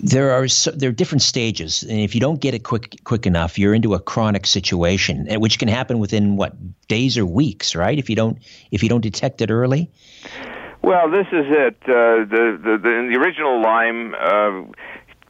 there 0.00 0.30
are 0.32 0.48
so, 0.48 0.70
there 0.70 0.88
are 0.88 0.92
different 0.92 1.20
stages, 1.20 1.82
and 1.82 2.00
if 2.00 2.14
you 2.14 2.20
don't 2.20 2.40
get 2.40 2.54
it 2.54 2.60
quick 2.60 2.96
quick 3.04 3.26
enough, 3.26 3.58
you're 3.58 3.74
into 3.74 3.92
a 3.94 4.00
chronic 4.00 4.46
situation, 4.46 5.28
which 5.38 5.58
can 5.58 5.68
happen 5.68 5.98
within 5.98 6.36
what 6.36 6.54
days 6.88 7.18
or 7.18 7.26
weeks, 7.26 7.74
right? 7.74 7.98
If 7.98 8.08
you 8.08 8.16
don't 8.16 8.38
if 8.70 8.82
you 8.82 8.88
don't 8.88 9.02
detect 9.02 9.42
it 9.42 9.50
early. 9.50 9.90
Well, 10.82 11.10
this 11.10 11.26
is 11.28 11.46
it. 11.48 11.76
Uh, 11.82 12.24
the, 12.26 12.58
the 12.60 12.78
the 12.78 13.08
the 13.12 13.18
original 13.20 13.62
Lyme, 13.62 14.14
uh, 14.14 14.62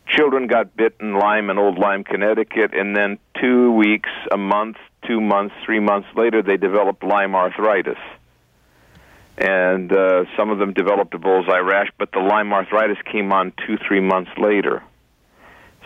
children 0.06 0.46
got 0.46 0.76
bit 0.76 0.96
in 1.00 1.14
Lyme 1.14 1.50
in 1.50 1.58
Old 1.58 1.78
Lyme, 1.78 2.04
Connecticut, 2.04 2.74
and 2.74 2.96
then 2.96 3.18
two 3.40 3.72
weeks, 3.72 4.10
a 4.30 4.36
month, 4.36 4.76
two 5.06 5.20
months, 5.20 5.54
three 5.64 5.80
months 5.80 6.08
later, 6.16 6.42
they 6.42 6.56
developed 6.56 7.02
Lyme 7.02 7.34
arthritis. 7.34 7.98
And 9.38 9.92
uh, 9.92 10.24
some 10.36 10.50
of 10.50 10.58
them 10.58 10.72
developed 10.72 11.14
a 11.14 11.18
bullseye 11.18 11.58
rash, 11.58 11.88
but 11.98 12.12
the 12.12 12.20
Lyme 12.20 12.52
arthritis 12.52 12.98
came 13.10 13.32
on 13.32 13.52
two, 13.66 13.78
three 13.88 14.00
months 14.00 14.30
later. 14.38 14.82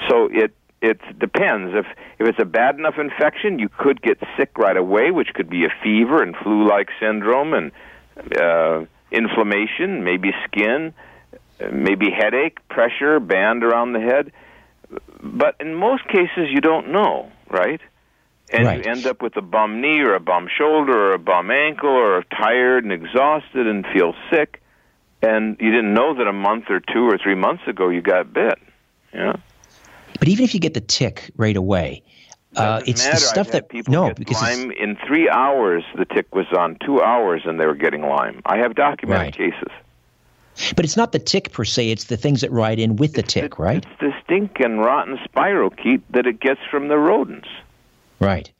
So 0.09 0.29
it 0.31 0.53
it 0.83 1.01
depends. 1.19 1.75
If 1.75 1.87
if 2.19 2.29
it's 2.29 2.39
a 2.41 2.45
bad 2.45 2.77
enough 2.77 2.99
infection, 2.99 3.59
you 3.59 3.69
could 3.69 4.03
get 4.03 4.19
sick 4.37 4.59
right 4.59 4.77
away, 4.77 5.11
which 5.11 5.29
could 5.35 5.49
be 5.49 5.65
a 5.65 5.73
fever 5.83 6.23
and 6.23 6.37
flu-like 6.37 6.89
syndrome 7.01 7.55
and 7.55 7.73
uh, 8.39 8.85
inflammation, 9.11 10.05
maybe 10.05 10.33
skin, 10.45 10.93
maybe 11.73 12.11
headache, 12.11 12.59
pressure, 12.69 13.21
band 13.21 13.65
around 13.65 13.93
the 13.93 14.01
head. 14.01 14.33
But 15.23 15.57
in 15.61 15.75
most 15.75 16.07
cases, 16.09 16.49
you 16.51 16.61
don't 16.61 16.93
know, 16.93 17.31
right? 17.51 17.81
And 18.53 18.65
Right. 18.65 18.85
you 18.85 18.91
end 18.91 19.07
up 19.07 19.23
with 19.23 19.37
a 19.37 19.43
bum 19.43 19.81
knee 19.81 20.01
or 20.01 20.15
a 20.15 20.21
bum 20.21 20.47
shoulder 20.49 21.11
or 21.11 21.13
a 21.15 21.19
bum 21.19 21.51
ankle 21.51 21.91
or 21.91 22.23
tired 22.23 22.85
and 22.85 22.93
exhausted 22.93 23.67
and 23.67 23.85
feel 23.93 24.15
sick. 24.31 24.63
And 25.23 25.57
you 25.59 25.71
didn't 25.73 25.95
know 25.95 26.15
that 26.15 26.29
a 26.29 26.33
month 26.33 26.67
or 26.69 26.79
two 26.81 27.09
or 27.09 27.19
three 27.19 27.35
months 27.35 27.65
ago 27.67 27.89
you 27.89 28.03
got 28.03 28.33
bit. 28.33 28.59
Yeah. 29.13 29.37
But 30.19 30.29
even 30.29 30.45
if 30.45 30.55
you 30.55 30.61
get 30.61 30.75
the 30.75 30.81
tick 30.81 31.33
right 31.37 31.57
away, 31.57 32.03
uh, 32.55 32.83
it's 32.87 33.03
matter. 33.05 33.17
the 33.17 33.21
stuff 33.21 33.51
that 33.51 33.69
people 33.69 33.93
no 33.93 34.09
get 34.09 34.19
because 34.19 34.41
Lyme 34.41 34.71
in 34.71 34.97
three 35.07 35.29
hours. 35.29 35.85
The 35.97 36.05
tick 36.05 36.35
was 36.35 36.47
on 36.57 36.77
two 36.85 37.03
hours, 37.03 37.43
and 37.45 37.59
they 37.59 37.67
were 37.67 37.75
getting 37.75 38.03
Lyme. 38.03 38.41
I 38.47 38.59
have 38.59 38.75
documented 38.75 39.37
Right. 39.39 39.53
cases. 39.53 39.73
But 40.75 40.85
it's 40.85 40.97
not 40.97 41.13
the 41.13 41.19
tick 41.19 41.53
per 41.53 41.65
se; 41.65 41.91
it's 41.91 42.05
the 42.05 42.17
things 42.17 42.41
that 42.41 42.51
ride 42.51 42.79
in 42.79 42.97
with 42.97 43.13
the 43.15 43.23
tick, 43.23 43.45
It- 43.53 43.59
right? 43.59 43.79
It's 43.85 44.01
the 44.01 44.13
stink 44.25 44.59
and 44.61 44.81
rotten 44.81 45.19
spirochete 45.29 46.03
that 46.11 46.27
it 46.27 46.41
gets 46.41 46.61
from 46.71 46.89
the 46.89 46.99
rodents 46.99 47.49
Right. 48.21 48.51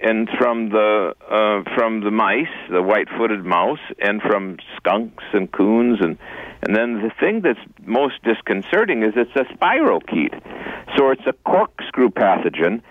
and 0.00 0.28
from 0.38 0.70
the 0.70 1.14
uh, 1.28 1.74
from 1.74 2.00
the 2.00 2.10
mice, 2.10 2.46
the 2.70 2.82
white-footed 2.82 3.44
mouse, 3.44 3.80
and 4.00 4.22
from 4.22 4.58
skunks 4.76 5.24
and 5.32 5.50
coons 5.52 5.98
and 6.00 6.16
and 6.62 6.76
then 6.76 7.00
the 7.02 7.10
thing 7.18 7.40
that's 7.40 7.58
most 7.86 8.22
disconcerting 8.22 9.02
is 9.02 9.14
it's 9.16 9.34
a 9.34 9.44
spirochete. 9.54 10.38
So 10.96 11.10
it's 11.10 11.26
a 11.26 11.32
corkscrew 11.44 12.10
pathogen 12.10 12.82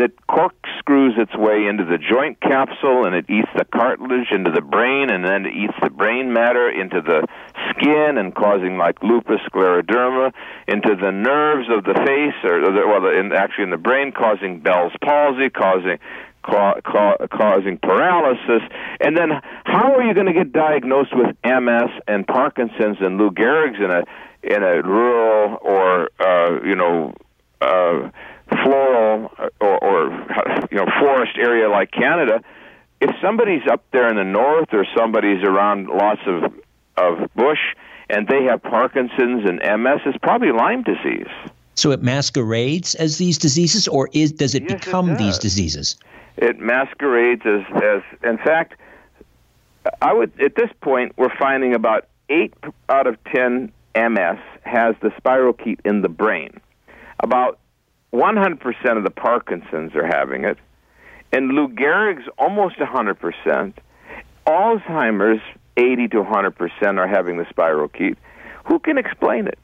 that 0.00 0.12
corkscrews 0.26 1.14
its 1.16 1.34
way 1.36 1.66
into 1.66 1.84
the 1.84 1.98
joint 1.98 2.40
capsule 2.40 3.06
and 3.06 3.14
it 3.14 3.28
eats 3.28 3.48
the 3.56 3.64
cartilage 3.64 4.32
into 4.32 4.50
the 4.50 4.60
brain 4.60 5.10
and 5.10 5.24
then 5.24 5.46
it 5.46 5.54
eats 5.54 5.74
the 5.82 5.90
brain 5.90 6.32
matter 6.32 6.68
into 6.68 7.00
the 7.00 7.26
skin 7.70 8.16
and 8.16 8.34
causing 8.34 8.76
like 8.76 9.02
lupus 9.02 9.40
scleroderma 9.52 10.32
into 10.66 10.96
the 10.96 11.10
nerves 11.12 11.68
of 11.70 11.84
the 11.84 11.94
face 11.94 12.38
or 12.44 12.60
the, 12.60 12.82
well 12.86 13.06
in, 13.06 13.32
actually 13.32 13.64
in 13.64 13.70
the 13.70 13.76
brain 13.76 14.12
causing 14.12 14.60
Bell's 14.60 14.92
palsy 15.02 15.50
causing 15.50 15.98
ca- 16.42 16.80
ca- 16.80 17.26
causing 17.30 17.78
paralysis. 17.78 18.62
And 19.00 19.16
then 19.16 19.30
how 19.64 19.94
are 19.94 20.02
you 20.02 20.14
going 20.14 20.26
to 20.26 20.32
get 20.32 20.52
diagnosed 20.52 21.14
with 21.14 21.36
MS 21.44 21.90
and 22.08 22.26
Parkinson's 22.26 22.98
and 23.00 23.18
Lou 23.18 23.30
Gehrig's 23.30 23.78
in 23.78 23.90
a 23.90 24.02
in 24.42 24.62
a 24.62 24.82
rural 24.82 25.58
or 25.60 26.08
uh, 26.18 26.62
you 26.64 26.74
know 26.74 27.14
uh, 27.60 28.10
floral 28.62 29.30
or, 29.60 29.84
or 29.84 30.10
you 30.70 30.78
know 30.78 30.86
forest 31.00 31.36
area 31.38 31.68
like 31.68 31.90
Canada, 31.90 32.42
if 33.00 33.10
somebody's 33.22 33.62
up 33.70 33.84
there 33.92 34.08
in 34.08 34.16
the 34.16 34.24
north 34.24 34.68
or 34.72 34.84
somebody's 34.96 35.42
around 35.42 35.88
lots 35.88 36.20
of 36.26 36.52
of 36.96 37.30
bush 37.34 37.74
and 38.08 38.26
they 38.28 38.44
have 38.44 38.62
Parkinson's 38.62 39.48
and 39.48 39.60
MS, 39.82 40.00
it's 40.04 40.18
probably 40.18 40.52
Lyme 40.52 40.82
disease. 40.82 41.28
So 41.74 41.92
it 41.92 42.02
masquerades 42.02 42.94
as 42.96 43.18
these 43.18 43.38
diseases, 43.38 43.88
or 43.88 44.10
is 44.12 44.32
does 44.32 44.54
it 44.54 44.64
Yes, 44.64 44.72
it 44.72 44.84
become 44.84 45.16
these 45.16 45.38
diseases? 45.38 45.96
It 46.36 46.58
masquerades 46.58 47.42
as 47.46 47.62
as 47.82 48.02
in 48.22 48.38
fact, 48.38 48.74
I 50.02 50.12
would 50.12 50.38
at 50.40 50.56
this 50.56 50.70
point 50.80 51.12
we're 51.16 51.34
finding 51.38 51.74
about 51.74 52.08
eight 52.28 52.52
out 52.88 53.06
of 53.06 53.16
ten 53.24 53.72
MS 53.94 54.38
has 54.64 54.94
the 55.00 55.08
spirochete 55.10 55.80
in 55.84 56.02
the 56.02 56.08
brain. 56.08 56.60
About 57.20 57.58
100% 58.12 58.96
of 58.96 59.04
the 59.04 59.10
Parkinson's 59.10 59.94
are 59.94 60.06
having 60.06 60.44
it, 60.44 60.58
and 61.32 61.48
Lou 61.48 61.68
Gehrig's 61.68 62.28
almost 62.38 62.76
100%. 62.76 63.72
Alzheimer's 64.46 65.42
80 65.76 66.08
to 66.08 66.22
100% 66.22 66.98
are 66.98 67.06
having 67.06 67.36
the 67.36 67.44
spirochete. 67.44 68.16
Who 68.64 68.78
can 68.78 68.98
explain 68.98 69.46
it? 69.46 69.58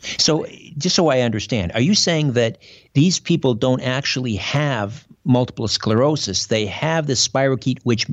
So, 0.00 0.46
just 0.78 0.96
so 0.96 1.08
I 1.08 1.20
understand, 1.20 1.72
are 1.74 1.80
you 1.80 1.94
saying 1.94 2.32
that 2.32 2.58
these 2.94 3.20
people 3.20 3.54
don't 3.54 3.82
actually 3.82 4.36
have 4.36 5.06
multiple 5.24 5.68
sclerosis? 5.68 6.46
They 6.46 6.64
have 6.66 7.06
the 7.06 7.14
spirochete, 7.14 7.80
which 7.82 8.06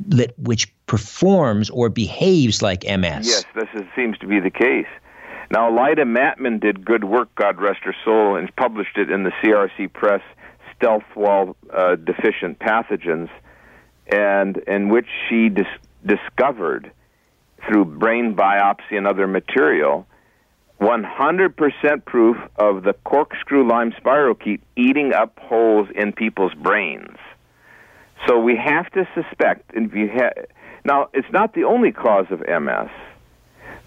that 0.00 0.38
which 0.38 0.70
performs 0.86 1.70
or 1.70 1.88
behaves 1.88 2.60
like 2.60 2.84
MS. 2.84 3.26
Yes, 3.26 3.44
this 3.54 3.68
is, 3.74 3.86
seems 3.94 4.18
to 4.18 4.26
be 4.26 4.40
the 4.40 4.50
case. 4.50 4.86
Now, 5.50 5.70
Lida 5.70 6.04
Mattman 6.04 6.60
did 6.60 6.84
good 6.84 7.04
work, 7.04 7.34
God 7.34 7.60
rest 7.60 7.80
her 7.84 7.94
soul, 8.04 8.36
and 8.36 8.54
published 8.56 8.96
it 8.96 9.10
in 9.10 9.22
the 9.22 9.30
CRC 9.42 9.92
Press, 9.92 10.22
Stealth 10.76 11.04
Wall 11.14 11.56
uh, 11.72 11.96
Deficient 11.96 12.58
Pathogens, 12.58 13.30
and 14.08 14.56
in 14.66 14.88
which 14.88 15.06
she 15.28 15.48
dis- 15.48 15.66
discovered, 16.04 16.90
through 17.66 17.84
brain 17.84 18.34
biopsy 18.34 18.92
and 18.92 19.06
other 19.06 19.26
material, 19.26 20.06
100% 20.80 22.04
proof 22.04 22.36
of 22.56 22.82
the 22.82 22.92
corkscrew 23.04 23.66
Lyme 23.66 23.92
spirochete 23.92 24.60
eating 24.76 25.12
up 25.12 25.38
holes 25.38 25.88
in 25.94 26.12
people's 26.12 26.54
brains. 26.54 27.16
So 28.26 28.38
we 28.38 28.56
have 28.56 28.90
to 28.92 29.08
suspect, 29.14 29.72
you 29.74 30.10
ha- 30.12 30.42
now 30.84 31.08
it's 31.14 31.30
not 31.32 31.54
the 31.54 31.64
only 31.64 31.92
cause 31.92 32.26
of 32.30 32.40
MS, 32.40 32.90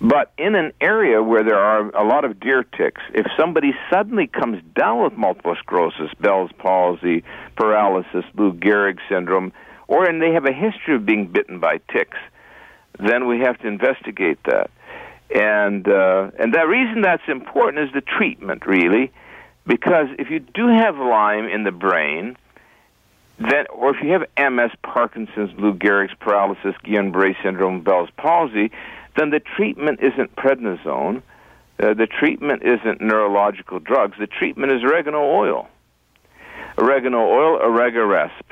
but 0.02 0.32
in 0.38 0.56
an 0.56 0.72
area 0.80 1.22
where 1.22 1.44
there 1.44 1.60
are 1.60 1.90
a 1.90 2.06
lot 2.06 2.24
of 2.24 2.40
deer 2.40 2.64
ticks, 2.64 3.02
if 3.14 3.26
somebody 3.38 3.74
suddenly 3.92 4.28
comes 4.28 4.64
down 4.76 5.04
with 5.04 5.14
multiple 5.14 5.56
sclerosis, 5.60 6.12
Bell's 6.22 6.52
palsy, 6.58 7.24
paralysis, 7.58 8.24
Lou 8.36 8.54
Gehrig 8.54 9.00
syndrome, 9.10 9.52
or 9.88 10.06
and 10.06 10.22
they 10.22 10.32
have 10.32 10.46
a 10.46 10.54
history 10.54 10.96
of 10.96 11.06
being 11.06 11.28
bitten 11.28 11.60
by 11.60 11.80
ticks, 11.92 12.18
then 12.98 13.28
we 13.28 13.40
have 13.40 13.60
to 13.60 13.68
investigate 13.68 14.40
that. 14.46 14.70
And 15.34 15.88
uh, 15.88 16.32
and 16.40 16.54
the 16.54 16.66
reason 16.66 17.02
that's 17.02 17.28
important 17.28 17.88
is 17.88 17.94
the 17.94 18.02
treatment, 18.02 18.66
really, 18.66 19.12
because 19.68 20.08
if 20.18 20.30
you 20.30 20.40
do 20.40 20.68
have 20.68 20.98
Lyme 20.98 21.46
in 21.46 21.64
the 21.64 21.72
brain, 21.72 22.38
then 23.38 23.66
or 23.74 23.96
if 23.96 24.02
you 24.02 24.12
have 24.12 24.26
MS, 24.38 24.72
Parkinson's, 24.82 25.52
Lou 25.60 25.74
Gehrig's 25.74 26.14
paralysis, 26.20 26.74
Guillain-Barré 26.86 27.36
syndrome, 27.44 27.82
Bell's 27.82 28.10
palsy, 28.18 28.72
then 29.20 29.32
the 29.32 29.42
treatment 29.42 30.00
isn't 30.02 30.34
prednisone. 30.38 31.22
Uh, 31.78 31.94
the 31.94 32.08
treatment 32.08 32.64
isn't 32.64 33.02
neurological 33.02 33.80
drugs. 33.80 34.18
The 34.18 34.28
treatment 34.28 34.72
is 34.72 34.82
oregano 34.82 35.20
oil. 35.20 35.68
Oregano 36.78 37.20
oil, 37.20 37.60
Oregaresp, 37.60 38.46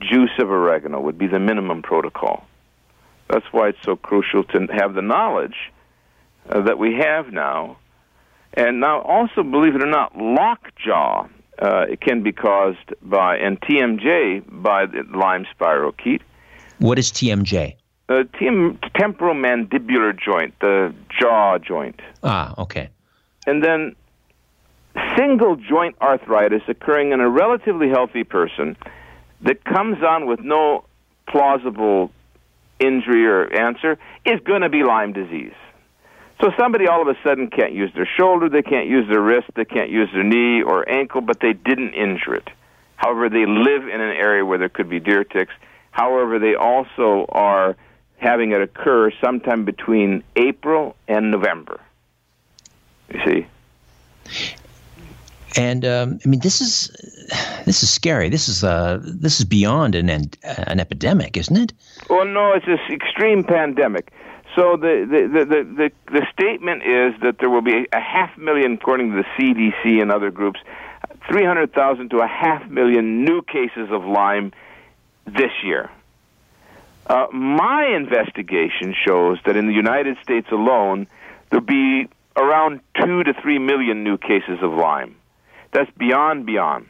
juice 0.00 0.36
of 0.40 0.50
oregano 0.50 1.00
would 1.00 1.16
be 1.16 1.28
the 1.28 1.38
minimum 1.38 1.82
protocol. 1.82 2.44
That's 3.28 3.46
why 3.52 3.68
it's 3.68 3.82
so 3.84 3.94
crucial 3.94 4.42
to 4.44 4.66
have 4.72 4.94
the 4.94 5.02
knowledge 5.02 5.56
uh, 6.48 6.62
that 6.62 6.78
we 6.78 6.94
have 6.96 7.32
now. 7.32 7.76
And 8.54 8.80
now, 8.80 9.02
also, 9.02 9.44
believe 9.44 9.76
it 9.76 9.82
or 9.82 9.86
not, 9.86 10.16
lockjaw 10.16 11.28
uh, 11.62 11.86
it 11.88 12.00
can 12.00 12.24
be 12.24 12.32
caused 12.32 12.94
by, 13.02 13.36
and 13.36 13.60
TMJ 13.60 14.42
by 14.62 14.86
the 14.86 15.04
Lyme 15.16 15.46
spirochete. 15.54 16.22
What 16.78 16.98
is 16.98 17.12
TMJ? 17.12 17.76
The 18.10 18.28
tem- 18.40 18.76
temporomandibular 18.96 20.18
joint, 20.18 20.58
the 20.58 20.92
jaw 21.16 21.58
joint. 21.58 22.00
Ah, 22.24 22.54
okay. 22.58 22.88
And 23.46 23.62
then 23.62 23.94
single 25.16 25.54
joint 25.54 25.94
arthritis 26.00 26.62
occurring 26.66 27.12
in 27.12 27.20
a 27.20 27.28
relatively 27.28 27.88
healthy 27.88 28.24
person 28.24 28.76
that 29.42 29.62
comes 29.64 30.02
on 30.02 30.26
with 30.26 30.40
no 30.40 30.82
plausible 31.28 32.10
injury 32.80 33.28
or 33.28 33.46
answer 33.46 33.96
is 34.24 34.40
going 34.40 34.62
to 34.62 34.68
be 34.68 34.82
Lyme 34.82 35.12
disease. 35.12 35.54
So 36.40 36.50
somebody 36.58 36.88
all 36.88 37.02
of 37.02 37.06
a 37.06 37.16
sudden 37.22 37.48
can't 37.48 37.74
use 37.74 37.92
their 37.94 38.08
shoulder, 38.18 38.48
they 38.48 38.62
can't 38.62 38.88
use 38.88 39.08
their 39.08 39.22
wrist, 39.22 39.46
they 39.54 39.64
can't 39.64 39.88
use 39.90 40.08
their 40.12 40.24
knee 40.24 40.64
or 40.64 40.88
ankle, 40.90 41.20
but 41.20 41.38
they 41.38 41.52
didn't 41.52 41.94
injure 41.94 42.34
it. 42.34 42.48
However, 42.96 43.28
they 43.28 43.46
live 43.46 43.84
in 43.86 44.00
an 44.00 44.16
area 44.16 44.44
where 44.44 44.58
there 44.58 44.68
could 44.68 44.90
be 44.90 44.98
deer 44.98 45.22
ticks. 45.22 45.54
However, 45.92 46.40
they 46.40 46.56
also 46.56 47.26
are 47.28 47.76
having 48.20 48.52
it 48.52 48.60
occur 48.60 49.10
sometime 49.20 49.64
between 49.64 50.22
April 50.36 50.94
and 51.08 51.30
November. 51.30 51.80
You 53.12 53.20
see? 53.24 53.46
And 55.56 55.84
um, 55.84 56.20
I 56.24 56.28
mean, 56.28 56.40
this 56.40 56.60
is 56.60 56.90
this 57.66 57.82
is 57.82 57.90
scary. 57.90 58.28
This 58.28 58.48
is 58.48 58.62
uh, 58.62 59.00
this 59.02 59.40
is 59.40 59.44
beyond 59.46 59.94
an 59.96 60.08
an 60.08 60.78
epidemic, 60.78 61.36
isn't 61.36 61.56
it? 61.56 61.72
Well, 62.08 62.24
no, 62.24 62.52
it's 62.52 62.66
this 62.66 62.80
extreme 62.88 63.42
pandemic. 63.42 64.12
So 64.56 64.76
the, 64.76 65.06
the, 65.08 65.44
the, 65.44 65.62
the, 65.62 65.90
the 66.10 66.26
statement 66.32 66.82
is 66.82 67.14
that 67.22 67.38
there 67.38 67.48
will 67.48 67.62
be 67.62 67.86
a 67.92 68.00
half 68.00 68.36
million, 68.36 68.74
according 68.74 69.12
to 69.12 69.22
the 69.22 69.24
CDC 69.38 70.02
and 70.02 70.10
other 70.10 70.32
groups, 70.32 70.58
300,000 71.30 72.10
to 72.10 72.18
a 72.18 72.26
half 72.26 72.68
million 72.68 73.24
new 73.24 73.42
cases 73.42 73.90
of 73.92 74.04
Lyme 74.04 74.52
this 75.24 75.52
year. 75.62 75.88
Uh, 77.10 77.26
my 77.32 77.86
investigation 77.86 78.94
shows 79.04 79.38
that 79.44 79.56
in 79.56 79.66
the 79.66 79.72
United 79.72 80.16
States 80.22 80.46
alone, 80.52 81.08
there'll 81.50 81.66
be 81.66 82.06
around 82.36 82.78
two 83.02 83.24
to 83.24 83.34
three 83.42 83.58
million 83.58 84.04
new 84.04 84.16
cases 84.16 84.60
of 84.62 84.72
Lyme. 84.74 85.16
That's 85.72 85.90
beyond 85.98 86.46
beyond. 86.46 86.86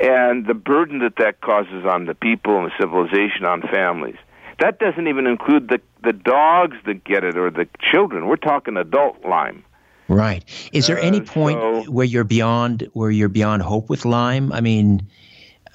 And 0.00 0.46
the 0.46 0.54
burden 0.54 1.00
that 1.00 1.16
that 1.16 1.42
causes 1.42 1.84
on 1.84 2.06
the 2.06 2.14
people 2.14 2.56
and 2.56 2.70
the 2.70 2.72
civilization, 2.80 3.44
on 3.44 3.60
families. 3.60 4.16
That 4.58 4.78
doesn't 4.78 5.06
even 5.06 5.26
include 5.26 5.68
the 5.68 5.82
the 6.02 6.14
dogs 6.14 6.78
that 6.86 7.04
get 7.04 7.24
it 7.24 7.36
or 7.36 7.50
the 7.50 7.68
children. 7.92 8.26
We're 8.26 8.36
talking 8.36 8.78
adult 8.78 9.22
Lyme. 9.22 9.64
Right. 10.08 10.44
Is 10.72 10.86
there 10.86 10.98
uh, 10.98 11.02
any 11.02 11.20
point 11.20 11.58
so, 11.58 11.82
where 11.92 12.06
you're 12.06 12.24
beyond 12.24 12.88
where 12.94 13.10
you're 13.10 13.28
beyond 13.28 13.60
hope 13.60 13.90
with 13.90 14.06
Lyme? 14.06 14.50
I 14.50 14.62
mean, 14.62 15.06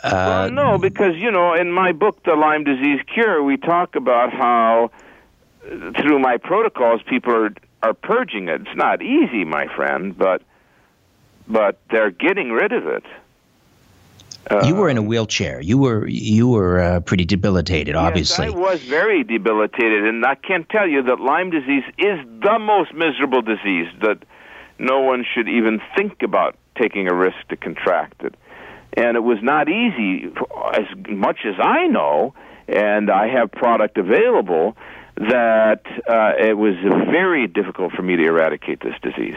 uh, 0.03 0.11
well, 0.11 0.51
no, 0.51 0.77
because 0.77 1.15
you 1.15 1.31
know, 1.31 1.53
in 1.53 1.71
my 1.71 1.91
book, 1.91 2.23
The 2.23 2.35
Lyme 2.35 2.63
Disease 2.63 3.01
Cure, 3.13 3.43
we 3.43 3.57
talk 3.57 3.95
about 3.95 4.31
how 4.33 4.91
uh, 5.65 5.91
through 6.01 6.19
my 6.19 6.37
protocols, 6.37 7.01
people 7.03 7.33
are 7.33 7.53
are 7.81 7.93
purging 7.93 8.49
it. 8.49 8.61
It's 8.61 8.75
not 8.75 9.01
easy, 9.01 9.45
my 9.45 9.67
friend, 9.75 10.17
but 10.17 10.41
but 11.47 11.79
they're 11.89 12.11
getting 12.11 12.51
rid 12.51 12.71
of 12.71 12.87
it. 12.87 13.03
Uh, 14.49 14.61
you 14.65 14.73
were 14.73 14.89
in 14.89 14.97
a 14.97 15.01
wheelchair. 15.01 15.59
You 15.61 15.77
were 15.77 16.07
you 16.07 16.47
were 16.47 16.79
uh, 16.79 16.99
pretty 17.01 17.25
debilitated, 17.25 17.95
obviously. 17.95 18.45
Yes, 18.45 18.55
I 18.55 18.57
was 18.57 18.81
very 18.83 19.23
debilitated, 19.23 20.05
and 20.05 20.25
I 20.25 20.35
can 20.35 20.63
tell 20.65 20.87
you 20.87 21.03
that 21.03 21.19
Lyme 21.19 21.49
disease 21.49 21.83
is 21.97 22.19
the 22.41 22.57
most 22.59 22.93
miserable 22.93 23.41
disease 23.41 23.87
that 24.01 24.23
no 24.79 25.01
one 25.01 25.25
should 25.33 25.49
even 25.49 25.81
think 25.95 26.23
about 26.23 26.55
taking 26.77 27.07
a 27.09 27.13
risk 27.13 27.37
to 27.49 27.57
contract 27.57 28.23
it. 28.23 28.33
And 28.93 29.15
it 29.15 29.23
was 29.23 29.37
not 29.41 29.69
easy, 29.69 30.31
as 30.73 30.85
much 31.09 31.39
as 31.45 31.55
I 31.59 31.87
know, 31.87 32.33
and 32.67 33.09
I 33.09 33.27
have 33.27 33.51
product 33.51 33.97
available. 33.97 34.75
That 35.15 35.81
uh, 36.07 36.33
it 36.39 36.57
was 36.57 36.75
very 36.75 37.45
difficult 37.47 37.91
for 37.91 38.01
me 38.01 38.15
to 38.15 38.25
eradicate 38.25 38.79
this 38.79 38.95
disease. 39.01 39.35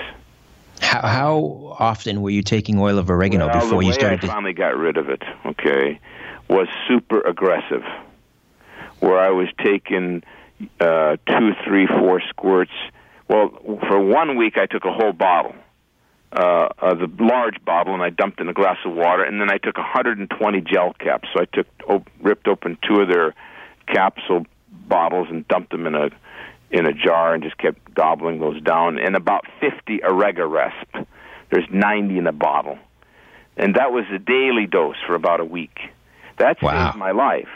How, 0.80 1.00
how 1.00 1.76
often 1.78 2.22
were 2.22 2.30
you 2.30 2.42
taking 2.42 2.78
oil 2.78 2.98
of 2.98 3.10
oregano 3.10 3.46
well, 3.48 3.60
before 3.60 3.82
you 3.82 3.92
started? 3.92 4.24
I 4.24 4.28
finally 4.28 4.52
got 4.52 4.76
rid 4.76 4.96
of 4.96 5.08
it. 5.08 5.22
Okay, 5.44 5.98
was 6.48 6.68
super 6.86 7.20
aggressive, 7.20 7.82
where 9.00 9.18
I 9.18 9.30
was 9.30 9.48
taking 9.58 10.22
uh, 10.80 11.16
two, 11.26 11.52
three, 11.64 11.86
four 11.86 12.20
squirts. 12.28 12.72
Well, 13.28 13.48
for 13.88 13.98
one 13.98 14.36
week 14.36 14.56
I 14.58 14.66
took 14.66 14.84
a 14.84 14.92
whole 14.92 15.12
bottle, 15.12 15.54
uh, 16.32 16.68
uh, 16.78 16.94
the 16.94 17.10
large 17.20 17.62
bottle, 17.64 17.94
and 17.94 18.02
I 18.02 18.10
dumped 18.10 18.40
in 18.40 18.48
a 18.48 18.52
glass 18.52 18.78
of 18.84 18.94
water, 18.94 19.22
and 19.22 19.40
then 19.40 19.50
I 19.50 19.58
took 19.58 19.76
120 19.76 20.60
gel 20.62 20.94
caps. 20.94 21.28
So 21.34 21.42
I 21.42 21.44
took 21.44 21.66
op- 21.88 22.08
ripped 22.20 22.48
open 22.48 22.78
two 22.86 23.00
of 23.00 23.08
their 23.08 23.34
capsule 23.86 24.46
bottles 24.70 25.28
and 25.30 25.46
dumped 25.48 25.70
them 25.70 25.86
in 25.86 25.94
a 25.94 26.10
in 26.70 26.86
a 26.86 26.92
jar 26.92 27.34
and 27.34 27.42
just 27.42 27.58
kept 27.58 27.94
gobbling 27.94 28.40
those 28.40 28.60
down. 28.62 28.98
And 28.98 29.14
about 29.14 29.44
50 29.60 29.98
Oregaresp. 29.98 31.06
There's 31.50 31.68
90 31.70 32.16
in 32.16 32.26
a 32.26 32.32
bottle. 32.32 32.78
And 33.58 33.74
that 33.74 33.92
was 33.92 34.06
a 34.10 34.18
daily 34.18 34.66
dose 34.66 34.96
for 35.06 35.14
about 35.14 35.40
a 35.40 35.44
week. 35.44 35.78
That 36.38 36.62
wow. 36.62 36.86
saved 36.86 36.98
my 36.98 37.10
life. 37.10 37.50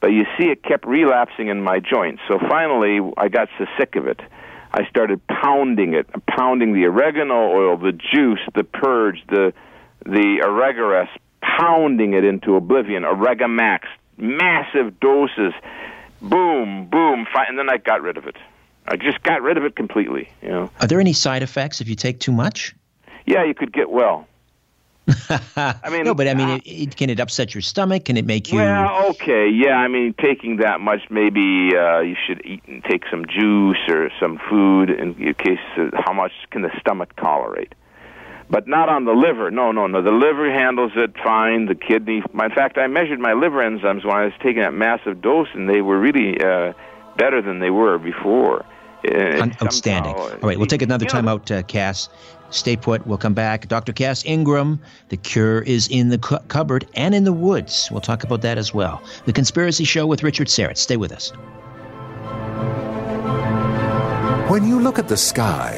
But 0.00 0.08
you 0.08 0.24
see, 0.38 0.46
it 0.46 0.62
kept 0.62 0.86
relapsing 0.86 1.48
in 1.48 1.60
my 1.62 1.80
joints. 1.80 2.22
So 2.26 2.38
finally, 2.38 3.00
I 3.18 3.28
got 3.28 3.48
so 3.58 3.66
sick 3.78 3.96
of 3.96 4.06
it. 4.06 4.20
I 4.72 4.86
started 4.88 5.26
pounding 5.26 5.94
it, 5.94 6.06
pounding 6.26 6.74
the 6.74 6.84
oregano 6.84 7.50
oil, 7.50 7.76
the 7.76 7.92
juice, 7.92 8.40
the 8.54 8.64
purge, 8.64 9.22
the 9.28 9.52
the 10.04 10.40
Oregaresp, 10.44 11.08
pounding 11.40 12.14
it 12.14 12.24
into 12.24 12.56
oblivion. 12.56 13.02
Oregamax, 13.02 13.80
massive 14.16 14.98
doses, 15.00 15.52
boom, 16.22 16.86
boom, 16.86 17.26
and 17.34 17.58
then 17.58 17.68
I 17.68 17.78
got 17.78 18.02
rid 18.02 18.16
of 18.16 18.26
it. 18.26 18.36
I 18.86 18.96
just 18.96 19.22
got 19.22 19.42
rid 19.42 19.56
of 19.56 19.64
it 19.64 19.76
completely. 19.76 20.30
You 20.42 20.48
know. 20.48 20.70
Are 20.80 20.86
there 20.86 21.00
any 21.00 21.12
side 21.12 21.42
effects 21.42 21.80
if 21.80 21.88
you 21.88 21.94
take 21.94 22.20
too 22.20 22.32
much? 22.32 22.74
Yeah, 23.26 23.44
you 23.44 23.54
could 23.54 23.72
get 23.72 23.90
well. 23.90 24.26
I 25.56 25.90
mean, 25.90 26.04
no, 26.04 26.14
but 26.14 26.28
I 26.28 26.34
mean, 26.34 26.48
uh, 26.48 26.56
it, 26.56 26.66
it, 26.66 26.96
can 26.96 27.10
it 27.10 27.20
upset 27.20 27.54
your 27.54 27.62
stomach? 27.62 28.04
Can 28.04 28.16
it 28.16 28.26
make 28.26 28.50
you? 28.50 28.58
Well, 28.58 29.06
okay, 29.10 29.48
yeah. 29.48 29.76
I 29.76 29.88
mean, 29.88 30.14
taking 30.20 30.58
that 30.58 30.80
much, 30.80 31.00
maybe 31.10 31.70
uh, 31.76 32.00
you 32.00 32.16
should 32.26 32.44
eat 32.44 32.62
and 32.66 32.84
take 32.84 33.04
some 33.10 33.24
juice 33.26 33.78
or 33.88 34.10
some 34.20 34.38
food 34.48 34.90
in 34.90 35.14
case. 35.34 35.58
Uh, 35.76 35.90
how 36.04 36.12
much 36.12 36.32
can 36.50 36.62
the 36.62 36.70
stomach 36.80 37.14
tolerate? 37.16 37.74
but 38.50 38.66
not 38.66 38.88
on 38.88 39.04
the 39.04 39.12
liver. 39.12 39.50
No, 39.50 39.72
no, 39.72 39.86
no. 39.86 40.02
The 40.02 40.10
liver 40.10 40.50
handles 40.50 40.92
it 40.96 41.14
fine. 41.22 41.66
The 41.66 41.74
kidney. 41.74 42.22
In 42.32 42.50
fact, 42.50 42.78
I 42.78 42.86
measured 42.86 43.20
my 43.20 43.34
liver 43.34 43.58
enzymes 43.58 44.04
when 44.04 44.16
I 44.16 44.24
was 44.24 44.32
taking 44.42 44.62
that 44.62 44.72
massive 44.72 45.20
dose, 45.20 45.48
and 45.52 45.68
they 45.68 45.82
were 45.82 45.98
really 45.98 46.40
uh, 46.40 46.72
better 47.16 47.42
than 47.42 47.58
they 47.58 47.70
were 47.70 47.98
before. 47.98 48.64
Uh, 49.06 49.46
Outstanding. 49.62 50.14
somehow, 50.14 50.32
All 50.42 50.48
right, 50.48 50.58
we'll 50.58 50.66
take 50.66 50.82
another 50.82 51.04
you 51.04 51.08
know, 51.08 51.12
time 51.12 51.28
out, 51.28 51.50
uh, 51.50 51.62
Cass. 51.62 52.08
Stay 52.50 52.76
put. 52.76 53.06
We'll 53.06 53.18
come 53.18 53.34
back. 53.34 53.68
Dr. 53.68 53.92
Cass 53.92 54.24
Ingram, 54.24 54.80
The 55.10 55.16
Cure 55.18 55.60
is 55.62 55.86
in 55.88 56.08
the 56.08 56.18
cu- 56.18 56.38
cupboard 56.48 56.86
and 56.94 57.14
in 57.14 57.24
the 57.24 57.32
woods. 57.32 57.88
We'll 57.90 58.00
talk 58.00 58.24
about 58.24 58.40
that 58.42 58.56
as 58.58 58.72
well. 58.72 59.02
The 59.26 59.32
Conspiracy 59.32 59.84
Show 59.84 60.06
with 60.06 60.22
Richard 60.22 60.48
Syrett. 60.48 60.78
Stay 60.78 60.96
with 60.96 61.12
us. 61.12 61.30
When 64.50 64.66
you 64.66 64.80
look 64.80 64.98
at 64.98 65.08
the 65.08 65.16
sky, 65.16 65.76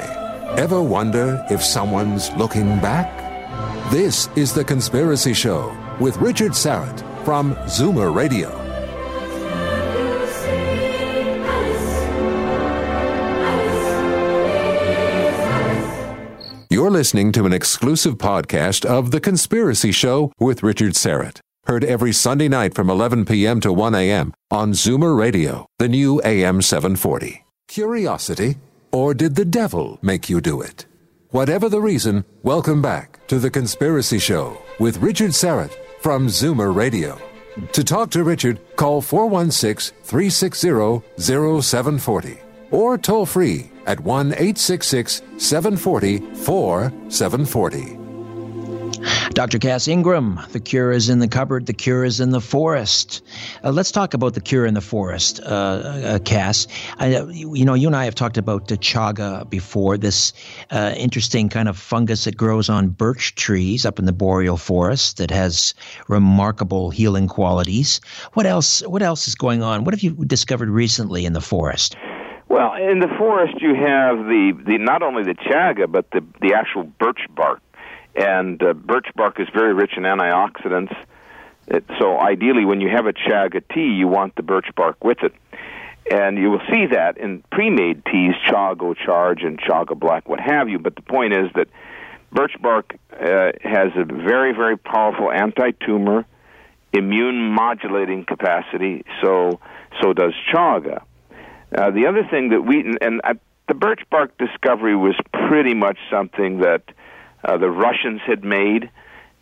ever 0.56 0.80
wonder 0.80 1.44
if 1.50 1.62
someone's 1.62 2.30
looking 2.35 2.78
back? 2.78 3.11
This 3.90 4.28
is 4.37 4.54
The 4.54 4.62
Conspiracy 4.64 5.35
Show 5.35 5.76
with 5.98 6.16
Richard 6.18 6.52
Syrett 6.52 7.00
from 7.24 7.56
Zoomer 7.66 8.14
Radio. 8.14 8.60
You're 16.90 16.98
listening 16.98 17.31
to 17.33 17.46
an 17.46 17.53
exclusive 17.53 18.18
podcast 18.18 18.85
of 18.85 19.12
The 19.12 19.20
Conspiracy 19.20 19.92
Show 19.92 20.33
with 20.40 20.64
Richard 20.64 20.94
Syrett. 20.94 21.38
Heard 21.66 21.85
every 21.85 22.12
Sunday 22.12 22.48
night 22.48 22.74
from 22.74 22.90
11 22.90 23.26
p.m. 23.26 23.61
to 23.61 23.72
1 23.72 23.94
a.m. 23.94 24.35
on 24.50 24.72
Zoomer 24.72 25.16
Radio, 25.16 25.66
the 25.79 25.87
new 25.87 26.20
AM 26.24 26.61
740. 26.61 27.44
Curiosity? 27.68 28.57
Or 28.90 29.14
did 29.14 29.37
the 29.37 29.44
devil 29.44 30.00
make 30.03 30.29
you 30.29 30.40
do 30.40 30.61
it? 30.62 30.87
Whatever 31.29 31.68
the 31.68 31.81
reason, 31.81 32.24
welcome 32.42 32.83
back 32.83 33.24
to 33.29 33.38
The 33.38 33.50
Conspiracy 33.50 34.18
Show 34.18 34.61
with 34.81 34.96
Richard 34.96 35.31
Syrett 35.31 35.70
from 36.00 36.26
Zoomer 36.26 36.74
Radio. 36.74 37.20
To 37.70 37.85
talk 37.85 38.11
to 38.11 38.24
Richard, 38.24 38.59
call 38.74 39.00
416 39.00 39.96
360 40.03 41.05
0740 41.20 42.38
or 42.72 42.98
toll 42.98 43.26
free 43.26 43.69
at 43.87 44.01
1 44.01 44.33
866 44.33 45.23
740 45.38 46.19
4740. 46.35 48.01
Dr. 49.31 49.59
Cass 49.59 49.88
Ingram, 49.88 50.40
The 50.51 50.61
Cure 50.61 50.93
is 50.93 51.09
in 51.09 51.21
the 51.21 51.29
cupboard, 51.29 51.66
The 51.66 51.73
Cure 51.73 52.05
is 52.05 52.21
in 52.21 52.31
the 52.31 52.40
forest. 52.40 53.23
Uh, 53.64 53.71
let's 53.71 53.90
talk 53.90 54.12
about 54.12 54.35
The 54.35 54.40
Cure 54.40 54.66
in 54.66 54.75
the 54.75 54.81
Forest, 54.81 55.40
uh, 55.40 55.47
uh, 55.47 56.19
Cass. 56.19 56.66
I, 56.99 57.21
you, 57.23 57.55
you 57.55 57.64
know, 57.64 57.75
you 57.75 57.87
and 57.87 57.97
I 57.97 58.05
have 58.05 58.14
talked 58.14 58.37
about 58.37 58.69
the 58.69 58.77
chaga 58.77 59.49
before, 59.49 59.97
this 59.97 60.33
uh, 60.71 60.93
interesting 60.97 61.49
kind 61.49 61.69
of 61.69 61.79
fungus 61.79 62.25
that 62.25 62.37
grows 62.37 62.69
on 62.69 62.88
birch 62.88 63.35
trees 63.37 63.87
up 63.87 63.99
in 63.99 64.05
the 64.05 64.12
boreal 64.12 64.57
forest 64.57 65.16
that 65.16 65.31
has 65.31 65.75
remarkable 66.09 66.90
healing 66.90 67.29
qualities. 67.29 68.01
What 68.35 68.47
else? 68.47 68.81
What 68.87 69.03
else 69.03 69.29
is 69.29 69.35
going 69.35 69.62
on? 69.62 69.85
What 69.85 69.95
have 69.95 70.03
you 70.03 70.12
discovered 70.27 70.69
recently 70.69 71.25
in 71.25 71.33
the 71.33 71.40
forest? 71.40 71.97
Well, 72.51 72.75
in 72.75 72.99
the 72.99 73.07
forest, 73.17 73.63
you 73.63 73.77
have 73.77 74.19
the, 74.27 74.53
the 74.67 74.79
not 74.79 75.05
only 75.05 75.23
the 75.23 75.37
chaga, 75.37 75.91
but 75.91 76.11
the 76.11 76.21
the 76.41 76.55
actual 76.55 76.83
birch 76.83 77.21
bark, 77.33 77.61
and 78.17 78.61
uh, 78.61 78.73
birch 78.73 79.07
bark 79.15 79.39
is 79.39 79.47
very 79.55 79.73
rich 79.73 79.93
in 79.97 80.03
antioxidants. 80.03 80.93
It, 81.69 81.85
so 82.01 82.19
ideally, 82.19 82.65
when 82.65 82.81
you 82.81 82.89
have 82.89 83.07
a 83.07 83.13
chaga 83.13 83.63
tea, 83.73 83.95
you 83.95 84.09
want 84.09 84.35
the 84.35 84.43
birch 84.43 84.67
bark 84.75 85.05
with 85.05 85.19
it, 85.23 85.33
and 86.11 86.37
you 86.39 86.51
will 86.51 86.63
see 86.73 86.87
that 86.87 87.19
in 87.19 87.45
pre-made 87.53 88.05
teas, 88.07 88.35
chaga 88.49 88.97
charge 88.97 89.43
and 89.45 89.57
chaga 89.61 89.97
black, 89.97 90.29
what 90.29 90.41
have 90.41 90.69
you. 90.69 90.81
But 90.81 90.97
the 90.97 91.03
point 91.03 91.33
is 91.33 91.53
that 91.55 91.69
birch 92.33 92.57
bark 92.61 92.97
uh, 93.13 93.53
has 93.63 93.93
a 93.95 94.05
very 94.05 94.53
very 94.55 94.77
powerful 94.77 95.31
anti-tumor, 95.31 96.27
immune 96.93 97.53
modulating 97.53 98.25
capacity. 98.25 99.05
So 99.23 99.61
so 100.03 100.13
does 100.13 100.35
chaga. 100.53 101.05
Uh, 101.74 101.90
the 101.90 102.06
other 102.06 102.24
thing 102.30 102.50
that 102.50 102.62
we 102.62 102.96
and 103.00 103.20
uh, 103.22 103.35
the 103.68 103.74
birch 103.74 104.00
bark 104.11 104.37
discovery 104.38 104.96
was 104.96 105.14
pretty 105.33 105.74
much 105.74 105.98
something 106.11 106.59
that 106.61 106.83
uh, 107.44 107.56
the 107.56 107.70
Russians 107.70 108.20
had 108.26 108.44
made, 108.44 108.90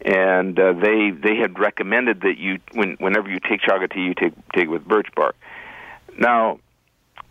and 0.03 0.59
uh, 0.59 0.75
they 0.75 1.11
they 1.11 1.37
had 1.37 1.59
recommended 1.59 2.21
that 2.23 2.39
you 2.39 2.59
when 2.73 2.97
whenever 2.99 3.31
you 3.31 3.41
take 3.41 3.63
chaga 3.63 3.91
tea, 3.91 4.03
you 4.03 4.15
take 4.15 4.35
take 4.55 4.65
it 4.65 4.71
with 4.71 4.85
birch 4.85 5.09
bark. 5.15 5.37
Now, 6.19 6.59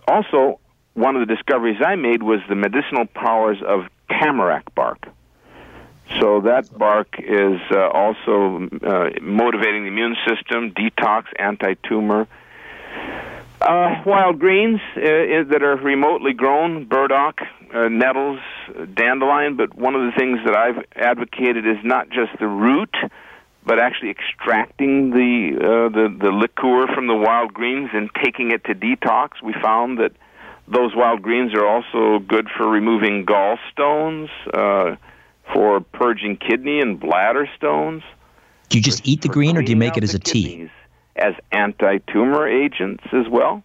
also 0.07 0.59
one 0.93 1.15
of 1.15 1.27
the 1.27 1.35
discoveries 1.35 1.79
I 1.85 1.95
made 1.95 2.23
was 2.23 2.39
the 2.49 2.55
medicinal 2.55 3.05
powers 3.05 3.57
of 3.65 3.85
tamarack 4.09 4.73
bark. 4.73 5.07
So 6.19 6.41
that 6.41 6.75
bark 6.75 7.19
is 7.19 7.59
uh, 7.69 7.89
also 7.89 8.67
uh, 8.81 9.09
motivating 9.21 9.83
the 9.83 9.89
immune 9.89 10.15
system, 10.27 10.71
detox, 10.71 11.25
anti-tumor. 11.37 12.27
Uh, 13.59 14.03
wild 14.05 14.39
greens 14.39 14.79
uh, 14.95 14.99
that 15.49 15.63
are 15.63 15.77
remotely 15.77 16.31
grown, 16.33 16.85
burdock, 16.85 17.39
uh, 17.73 17.87
nettles, 17.89 18.39
dandelion, 18.93 19.57
but 19.57 19.75
one 19.75 19.95
of 19.95 20.01
the 20.01 20.11
things 20.17 20.39
that 20.45 20.55
I've 20.55 20.85
advocated 20.95 21.65
is 21.65 21.77
not 21.83 22.09
just 22.09 22.37
the 22.39 22.47
root, 22.47 22.95
but 23.65 23.79
actually 23.79 24.11
extracting 24.11 25.09
the 25.09 25.57
uh, 25.57 25.89
the 25.89 26.15
the 26.17 26.31
liqueur 26.31 26.87
from 26.93 27.07
the 27.07 27.15
wild 27.15 27.53
greens 27.53 27.89
and 27.93 28.09
taking 28.23 28.51
it 28.51 28.63
to 28.65 28.75
detox. 28.75 29.41
We 29.43 29.53
found 29.53 29.97
that 29.97 30.11
those 30.67 30.95
wild 30.95 31.23
greens 31.23 31.53
are 31.55 31.65
also 31.65 32.19
good 32.19 32.47
for 32.55 32.69
removing 32.69 33.25
gallstones, 33.25 34.29
uh, 34.53 34.97
for 35.51 35.81
purging 35.81 36.37
kidney 36.37 36.79
and 36.79 36.99
bladder 36.99 37.49
stones. 37.57 38.03
Do 38.69 38.77
you 38.77 38.83
just 38.83 39.07
eat 39.07 39.21
the 39.21 39.29
green, 39.29 39.57
or 39.57 39.63
do 39.63 39.71
you 39.71 39.77
make 39.77 39.97
it 39.97 40.03
as 40.03 40.13
a 40.13 40.19
tea? 40.19 40.69
As 41.17 41.33
anti-tumor 41.51 42.47
agents 42.47 43.03
as 43.11 43.27
well. 43.27 43.63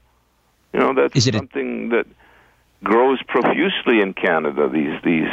You 0.72 0.80
know 0.80 0.94
that's 0.94 1.14
Is 1.14 1.26
it 1.26 1.34
a- 1.34 1.38
something 1.38 1.90
that 1.90 2.06
grows 2.82 3.22
profusely 3.26 4.00
in 4.00 4.14
Canada. 4.14 4.68
These 4.72 5.00
these 5.04 5.28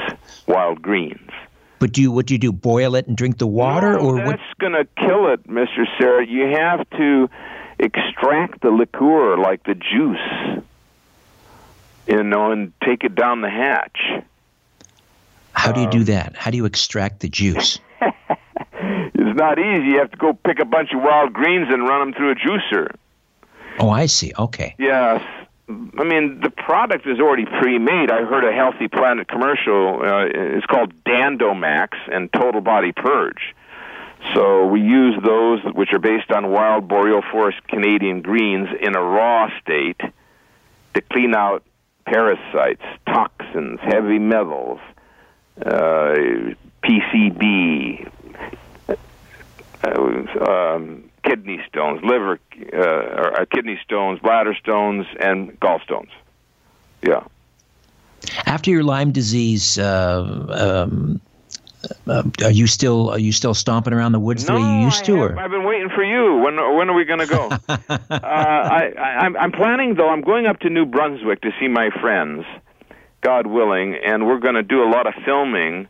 wild 0.47 0.82
greens. 0.82 1.32
But 1.79 1.93
do 1.93 2.01
you 2.01 2.12
what 2.12 2.25
do 2.25 2.34
you 2.34 2.39
do? 2.39 2.51
Boil 2.51 2.95
it 2.95 3.08
and 3.08 3.15
drink 3.15 3.38
the 3.38 3.47
water, 3.47 3.93
no, 3.93 3.99
or 3.99 4.15
that's 4.17 4.27
what? 4.27 4.39
going 4.60 4.73
to 4.73 4.86
kill 4.97 5.32
it, 5.32 5.47
Mister 5.49 5.88
Sarah. 5.97 6.25
You 6.25 6.47
have 6.58 6.89
to 6.91 7.29
extract 7.79 8.62
the 8.62 8.69
liqueur, 8.69 9.38
like 9.38 9.63
the 9.63 9.75
juice, 9.75 10.62
you 12.08 12.23
know, 12.23 12.51
and 12.51 12.73
take 12.84 13.05
it 13.05 13.15
down 13.15 13.41
the 13.41 13.49
hatch. 13.49 13.97
How 15.53 15.71
do 15.71 15.79
you 15.79 15.88
um, 15.88 15.91
do 15.91 16.03
that? 16.05 16.36
How 16.36 16.51
do 16.51 16.58
you 16.58 16.65
extract 16.65 17.21
the 17.21 17.29
juice? 17.29 17.79
It's 19.19 19.38
not 19.38 19.60
easy. 19.60 19.89
You 19.89 19.99
have 19.99 20.12
to 20.12 20.17
go 20.17 20.32
pick 20.34 20.60
a 20.60 20.65
bunch 20.65 20.93
of 20.93 21.01
wild 21.01 21.34
greens 21.34 21.67
and 21.69 21.84
run 21.84 21.99
them 21.99 22.13
through 22.13 22.32
a 22.32 22.36
juicer. 22.36 22.95
Oh, 23.77 23.89
I 23.89 24.05
see. 24.05 24.32
Okay. 24.39 24.75
Yes. 24.79 25.21
I 25.67 26.03
mean, 26.03 26.39
the 26.39 26.49
product 26.49 27.05
is 27.05 27.19
already 27.19 27.45
pre-made. 27.45 28.10
I 28.10 28.23
heard 28.23 28.45
a 28.45 28.53
Healthy 28.53 28.88
Planet 28.88 29.27
commercial. 29.27 30.01
Uh, 30.01 30.25
it's 30.25 30.65
called 30.65 30.93
Dandomax 31.03 31.89
and 32.12 32.32
Total 32.32 32.62
Body 32.62 32.93
Purge. 32.93 33.53
So 34.34 34.65
we 34.65 34.82
use 34.82 35.15
those 35.21 35.60
which 35.73 35.91
are 35.91 35.99
based 35.99 36.32
on 36.32 36.51
wild 36.51 36.88
boreal 36.88 37.21
forest 37.21 37.60
Canadian 37.67 38.21
greens 38.21 38.69
in 38.82 38.95
a 38.95 39.01
raw 39.01 39.49
state 39.62 39.99
to 40.93 41.01
clean 41.12 41.36
out 41.36 41.63
parasites, 42.05 42.84
toxins, 43.05 43.79
heavy 43.82 44.19
metals, 44.19 44.79
uh, 45.62 46.15
PCB, 46.84 48.10
um, 49.84 51.10
kidney 51.24 51.60
stones, 51.68 52.02
liver, 52.04 52.39
uh, 52.74 52.78
or, 52.78 53.42
uh, 53.42 53.46
kidney 53.46 53.80
stones, 53.84 54.20
bladder 54.20 54.56
stones, 54.56 55.06
and 55.20 55.60
gallstones. 55.60 56.10
Yeah. 57.02 57.24
After 58.46 58.70
your 58.72 58.84
Lyme 58.84 59.12
disease, 59.12 59.80
uh, 59.80 60.86
um, 60.89 61.22
uh, 62.08 62.24
are 62.44 62.52
you 62.52 62.68
still 62.68 63.10
are 63.12 63.20
you 63.20 63.32
still 63.32 63.54
stomping 63.54 63.94
around 63.94 64.12
the 64.12 64.20
woods 64.20 64.46
the 64.46 64.54
way 64.54 64.60
you 64.60 64.82
used 64.82 65.04
I 65.04 65.06
to? 65.06 65.15
have- 65.15 65.32
Or 65.32 65.39
I've 65.39 65.52
been 65.52 65.63
waiting 65.63 65.89
for 65.89 66.04
you. 66.04 66.36
When 66.44 66.56
when 66.76 66.89
are 66.89 66.94
we 66.94 67.06
going 67.06 67.20
to 67.20 67.26
go? 67.26 67.50
uh, 67.70 67.88
I, 68.10 68.92
I, 68.98 69.02
I'm, 69.26 69.38
I'm 69.38 69.52
planning 69.54 69.96
though. 69.96 70.10
I'm 70.10 70.22
going 70.22 70.46
up 70.46 70.60
to 70.62 70.69
New 70.69 70.86
Brunswick 70.86 71.42
to 71.42 71.52
see 71.60 71.69
my 71.69 71.90
friends, 72.02 72.46
God 73.21 73.48
willing, 73.48 73.96
and 73.96 74.27
we're 74.27 74.40
going 74.40 74.56
to 74.56 74.63
do 74.63 74.84
a 74.84 74.90
lot 74.90 75.08
of 75.08 75.13
filming 75.23 75.88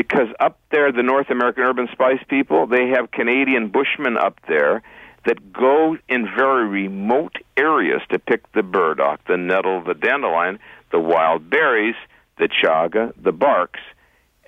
because 0.00 0.28
up 0.40 0.58
there, 0.70 0.90
the 0.92 1.02
North 1.02 1.28
American 1.28 1.62
Herb 1.64 1.78
and 1.78 1.88
Spice 1.92 2.22
people, 2.28 2.66
they 2.66 2.88
have 2.88 3.10
Canadian 3.10 3.68
bushmen 3.68 4.16
up 4.16 4.38
there 4.48 4.82
that 5.26 5.52
go 5.52 5.98
in 6.08 6.24
very 6.24 6.66
remote 6.66 7.36
areas 7.56 8.00
to 8.08 8.18
pick 8.18 8.50
the 8.52 8.62
burdock, 8.62 9.20
the 9.26 9.36
nettle, 9.36 9.82
the 9.84 9.92
dandelion, 9.92 10.58
the 10.90 10.98
wild 10.98 11.50
berries, 11.50 11.96
the 12.38 12.48
chaga, 12.48 13.12
the 13.22 13.32
barks 13.32 13.80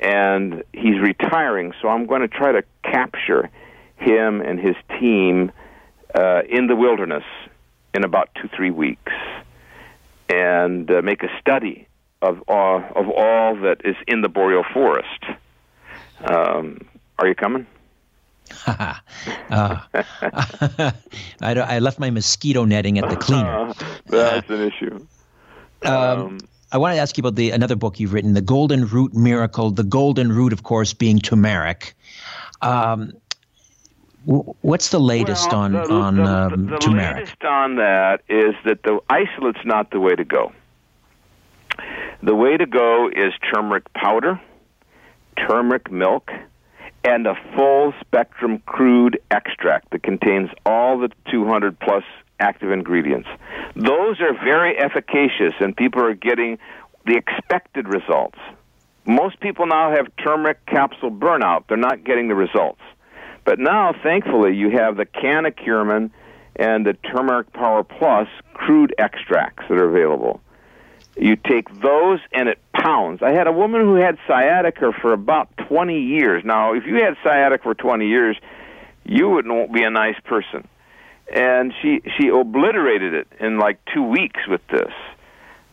and 0.02 0.64
he's 0.72 0.98
retiring. 1.00 1.72
So 1.80 1.88
I'm 1.88 2.06
going 2.06 2.22
to 2.22 2.28
try 2.28 2.52
to 2.52 2.64
capture 2.82 3.48
him 3.96 4.40
and 4.40 4.58
his 4.58 4.74
team 4.98 5.52
uh, 6.14 6.42
in 6.48 6.66
the 6.66 6.74
wilderness 6.74 7.24
in 7.94 8.04
about 8.04 8.30
two 8.40 8.48
three 8.56 8.70
weeks, 8.70 9.12
and 10.28 10.90
uh, 10.90 11.02
make 11.02 11.22
a 11.22 11.28
study 11.40 11.86
of 12.22 12.42
all, 12.48 12.82
of 12.96 13.08
all 13.10 13.56
that 13.56 13.82
is 13.84 13.96
in 14.08 14.22
the 14.22 14.28
boreal 14.28 14.64
forest. 14.72 15.24
Um, 16.24 16.78
are 17.18 17.26
you 17.26 17.34
coming? 17.34 17.66
uh, 18.66 18.94
I, 19.50 20.92
I 21.40 21.78
left 21.78 21.98
my 21.98 22.10
mosquito 22.10 22.64
netting 22.64 22.98
at 22.98 23.08
the 23.08 23.16
cleaner. 23.16 23.72
That's 24.06 24.48
an 24.50 24.60
issue. 24.60 25.06
Um, 25.82 26.38
I 26.70 26.78
want 26.78 26.94
to 26.94 27.00
ask 27.00 27.16
you 27.16 27.22
about 27.22 27.34
the 27.34 27.50
another 27.50 27.76
book 27.76 28.00
you've 28.00 28.12
written, 28.12 28.34
The 28.34 28.40
Golden 28.40 28.86
Root 28.86 29.14
Miracle. 29.14 29.70
The 29.70 29.84
golden 29.84 30.32
root, 30.32 30.52
of 30.52 30.62
course, 30.62 30.94
being 30.94 31.18
turmeric. 31.18 31.94
Um, 32.62 33.12
what's 34.24 34.90
the 34.90 35.00
latest 35.00 35.50
well, 35.50 35.60
on 35.60 35.72
the, 35.72 35.90
on 35.90 36.16
the, 36.16 36.24
um, 36.24 36.66
the, 36.66 36.72
the 36.72 36.78
turmeric? 36.78 37.16
latest 37.16 37.44
on 37.44 37.76
that 37.76 38.22
is 38.28 38.54
that 38.64 38.82
the 38.84 39.00
isolate's 39.10 39.64
not 39.64 39.90
the 39.90 40.00
way 40.00 40.14
to 40.14 40.24
go. 40.24 40.52
The 42.22 42.34
way 42.34 42.56
to 42.56 42.66
go 42.66 43.08
is 43.08 43.32
turmeric 43.52 43.92
powder, 43.94 44.40
turmeric 45.46 45.90
milk, 45.90 46.30
and 47.04 47.26
a 47.26 47.34
full 47.56 47.92
spectrum 48.00 48.62
crude 48.66 49.18
extract 49.30 49.90
that 49.90 50.02
contains 50.02 50.50
all 50.64 50.98
the 50.98 51.10
200 51.30 51.78
plus 51.80 52.04
active 52.38 52.70
ingredients. 52.70 53.28
Those 53.74 54.20
are 54.20 54.34
very 54.44 54.78
efficacious, 54.78 55.54
and 55.60 55.76
people 55.76 56.02
are 56.02 56.14
getting 56.14 56.58
the 57.06 57.16
expected 57.16 57.88
results. 57.88 58.38
Most 59.04 59.40
people 59.40 59.66
now 59.66 59.90
have 59.90 60.06
turmeric 60.22 60.64
capsule 60.66 61.10
burnout. 61.10 61.64
They're 61.68 61.76
not 61.76 62.04
getting 62.04 62.28
the 62.28 62.36
results. 62.36 62.80
But 63.44 63.58
now, 63.58 63.94
thankfully, 64.02 64.54
you 64.54 64.70
have 64.70 64.96
the 64.96 65.06
Canna-Curcumin 65.06 66.10
and 66.54 66.86
the 66.86 66.92
Turmeric 66.92 67.52
Power 67.52 67.82
Plus 67.82 68.28
crude 68.54 68.94
extracts 68.98 69.64
that 69.68 69.78
are 69.78 69.88
available. 69.88 70.40
You 71.16 71.36
take 71.36 71.68
those 71.80 72.20
and 72.32 72.48
it 72.48 72.58
pounds. 72.72 73.22
I 73.22 73.30
had 73.30 73.46
a 73.46 73.52
woman 73.52 73.82
who 73.82 73.94
had 73.94 74.18
sciatica 74.26 74.92
for 75.00 75.12
about 75.12 75.48
20 75.68 76.00
years. 76.00 76.42
Now, 76.44 76.74
if 76.74 76.84
you 76.86 76.96
had 76.96 77.16
sciatica 77.22 77.62
for 77.62 77.74
20 77.74 78.08
years, 78.08 78.36
you 79.04 79.28
wouldn't 79.28 79.72
be 79.72 79.82
a 79.82 79.90
nice 79.90 80.18
person. 80.24 80.66
And 81.32 81.72
she 81.80 82.02
she 82.18 82.28
obliterated 82.28 83.14
it 83.14 83.28
in 83.40 83.58
like 83.58 83.78
2 83.94 84.02
weeks 84.02 84.40
with 84.48 84.66
this. 84.68 84.92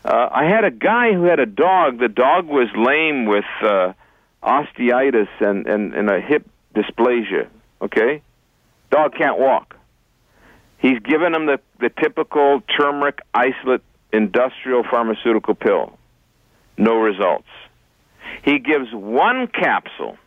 Uh, 0.06 0.30
I 0.32 0.46
had 0.46 0.64
a 0.64 0.72
guy 0.72 1.14
who 1.14 1.24
had 1.24 1.40
a 1.40 1.46
dog. 1.46 2.00
The 2.00 2.08
dog 2.08 2.48
was 2.48 2.68
lame 2.76 3.26
with 3.26 3.46
uh, 3.62 3.94
osteitis 4.42 5.28
and, 5.42 5.68
and, 5.68 5.94
and 5.94 6.10
a 6.10 6.22
hip 6.22 6.48
dysplasia. 6.74 7.48
Okay, 7.82 8.22
dog 8.92 9.14
can't 9.16 9.38
walk. 9.38 9.76
He's 10.78 11.00
given 11.00 11.34
him 11.36 11.46
the 11.46 11.60
the 11.80 11.90
typical 11.90 12.62
turmeric 12.78 13.20
isolate 13.34 13.82
industrial 14.12 14.84
pharmaceutical 14.90 15.56
pill. 15.56 15.98
No 16.78 16.96
results. 16.96 17.48
He 18.44 18.60
gives 18.60 18.92
one 18.94 19.48
capsule 19.48 20.18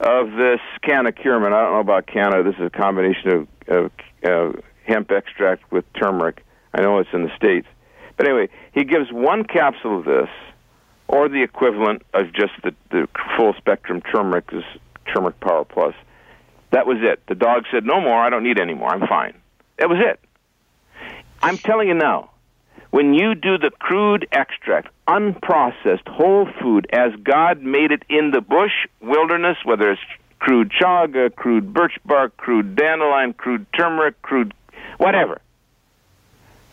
of 0.00 0.32
this 0.32 0.60
Canna-Curcumin. 0.82 1.52
I 1.52 1.62
don't 1.62 1.72
know 1.72 1.80
about 1.80 2.06
canna. 2.06 2.42
This 2.42 2.54
is 2.56 2.66
a 2.66 2.70
combination 2.70 3.30
of, 3.30 3.48
of 3.68 3.90
uh, 4.24 4.60
hemp 4.86 5.10
extract 5.10 5.70
with 5.72 5.84
turmeric. 5.94 6.44
I 6.74 6.82
know 6.82 6.98
it's 6.98 7.10
in 7.12 7.22
the 7.22 7.34
states, 7.36 7.66
but 8.16 8.26
anyway, 8.28 8.48
he 8.72 8.84
gives 8.84 9.12
one 9.12 9.44
capsule 9.44 9.98
of 9.98 10.04
this, 10.04 10.28
or 11.08 11.28
the 11.28 11.42
equivalent 11.42 12.02
of 12.12 12.32
just 12.32 12.52
the, 12.62 12.74
the 12.90 13.08
full 13.36 13.54
spectrum 13.54 14.02
turmeric, 14.02 14.50
is 14.52 14.64
turmeric 15.12 15.38
power 15.40 15.64
plus. 15.64 15.94
That 16.70 16.86
was 16.86 16.98
it. 17.00 17.22
The 17.28 17.36
dog 17.36 17.64
said, 17.70 17.84
"No 17.84 18.00
more. 18.00 18.18
I 18.20 18.30
don't 18.30 18.42
need 18.42 18.58
any 18.58 18.74
more. 18.74 18.88
I'm 18.88 19.06
fine." 19.06 19.34
That 19.78 19.88
was 19.88 19.98
it. 20.00 20.20
I'm 21.42 21.56
telling 21.56 21.88
you 21.88 21.94
now, 21.94 22.30
when 22.94 23.12
you 23.12 23.34
do 23.34 23.58
the 23.58 23.72
crude 23.80 24.24
extract, 24.30 24.86
unprocessed, 25.08 26.06
whole 26.06 26.48
food, 26.62 26.86
as 26.92 27.10
God 27.24 27.60
made 27.60 27.90
it 27.90 28.04
in 28.08 28.30
the 28.30 28.40
bush, 28.40 28.70
wilderness, 29.00 29.56
whether 29.64 29.90
it's 29.90 30.00
crude 30.38 30.70
chaga, 30.70 31.34
crude 31.34 31.74
birch 31.74 31.98
bark, 32.04 32.36
crude 32.36 32.76
dandelion, 32.76 33.32
crude 33.32 33.66
turmeric, 33.76 34.22
crude 34.22 34.54
whatever, 34.98 35.40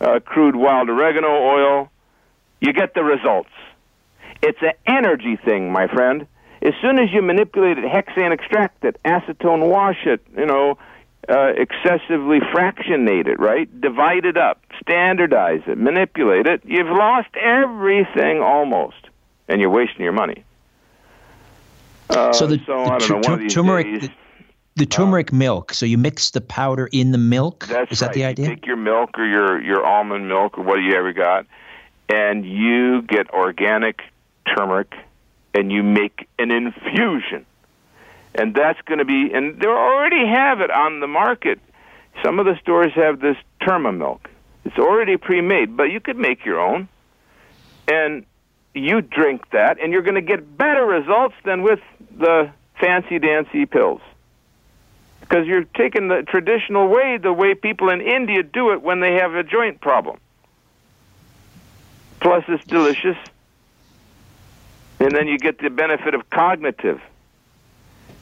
uh, 0.00 0.20
crude 0.20 0.54
wild 0.54 0.88
oregano 0.88 1.26
oil, 1.26 1.90
you 2.60 2.72
get 2.72 2.94
the 2.94 3.02
results. 3.02 3.50
It's 4.44 4.62
an 4.62 4.74
energy 4.86 5.34
thing, 5.34 5.72
my 5.72 5.88
friend. 5.88 6.28
As 6.62 6.74
soon 6.80 7.00
as 7.00 7.12
you 7.12 7.20
manipulate 7.20 7.78
it, 7.78 7.84
hexane 7.84 8.32
extract 8.32 8.84
it, 8.84 8.96
acetone 9.04 9.68
wash 9.68 10.06
it, 10.06 10.24
you 10.36 10.46
know, 10.46 10.78
uh, 11.28 11.52
excessively 11.56 12.40
fractionate 12.52 13.28
it, 13.28 13.38
right? 13.38 13.68
Divide 13.80 14.24
it 14.24 14.36
up, 14.36 14.60
standardize 14.80 15.62
it, 15.66 15.78
manipulate 15.78 16.46
it. 16.46 16.62
You've 16.64 16.88
lost 16.88 17.28
everything 17.36 18.40
almost, 18.40 19.08
and 19.48 19.60
you're 19.60 19.70
wasting 19.70 20.02
your 20.02 20.12
money. 20.12 20.44
Uh, 22.10 22.32
so 22.32 22.46
the, 22.46 22.58
so, 22.66 22.84
the 22.84 22.90
I 22.90 22.98
don't 22.98 23.10
know, 23.10 23.30
one 23.30 23.48
turmeric, 23.48 23.86
days- 23.86 24.02
the, 24.02 24.10
the 24.76 24.86
turmeric 24.86 25.32
milk. 25.32 25.72
So 25.72 25.86
you 25.86 25.96
mix 25.96 26.30
the 26.30 26.40
powder 26.40 26.88
in 26.92 27.12
the 27.12 27.18
milk. 27.18 27.66
That's 27.68 27.92
Is 27.92 28.00
that 28.00 28.12
the 28.12 28.24
idea? 28.24 28.48
You 28.48 28.54
take 28.54 28.66
your 28.66 28.76
milk 28.76 29.18
or 29.18 29.24
your 29.24 29.62
your 29.62 29.86
almond 29.86 30.28
milk 30.28 30.58
or 30.58 30.62
what 30.62 30.76
you 30.76 30.94
ever 30.94 31.12
got, 31.12 31.46
and 32.08 32.44
you 32.44 33.02
get 33.02 33.30
organic 33.30 34.02
turmeric, 34.54 34.92
and 35.54 35.70
you 35.70 35.82
make 35.82 36.28
an 36.38 36.50
infusion, 36.50 37.46
and 38.34 38.54
that's 38.54 38.80
going 38.82 38.98
to 38.98 39.04
be. 39.04 39.32
And 39.32 39.60
they 39.60 39.66
already 39.66 40.26
have 40.26 40.60
it 40.60 40.70
on 40.70 41.00
the 41.00 41.06
market. 41.06 41.60
Some 42.24 42.38
of 42.38 42.46
the 42.46 42.56
stores 42.60 42.92
have 42.94 43.20
this 43.20 43.36
Terma 43.60 43.96
milk. 43.96 44.28
It's 44.64 44.78
already 44.78 45.16
pre-made, 45.16 45.76
but 45.76 45.84
you 45.84 46.00
could 46.00 46.16
make 46.16 46.44
your 46.44 46.60
own, 46.60 46.88
and 47.88 48.24
you 48.74 49.00
drink 49.00 49.50
that, 49.50 49.80
and 49.80 49.92
you're 49.92 50.02
going 50.02 50.14
to 50.14 50.20
get 50.22 50.56
better 50.56 50.84
results 50.84 51.34
than 51.44 51.62
with 51.62 51.80
the 52.16 52.50
fancy 52.78 53.18
dancy 53.18 53.66
pills 53.66 54.00
because 55.32 55.46
you're 55.46 55.64
taking 55.64 56.08
the 56.08 56.22
traditional 56.28 56.88
way, 56.88 57.16
the 57.16 57.32
way 57.32 57.54
people 57.54 57.88
in 57.88 58.02
India 58.02 58.42
do 58.42 58.72
it 58.72 58.82
when 58.82 59.00
they 59.00 59.14
have 59.14 59.34
a 59.34 59.42
joint 59.42 59.80
problem. 59.80 60.18
Plus, 62.20 62.44
it's 62.48 62.64
delicious. 62.66 63.16
And 65.00 65.10
then 65.12 65.28
you 65.28 65.38
get 65.38 65.58
the 65.58 65.70
benefit 65.70 66.14
of 66.14 66.28
cognitive, 66.28 67.00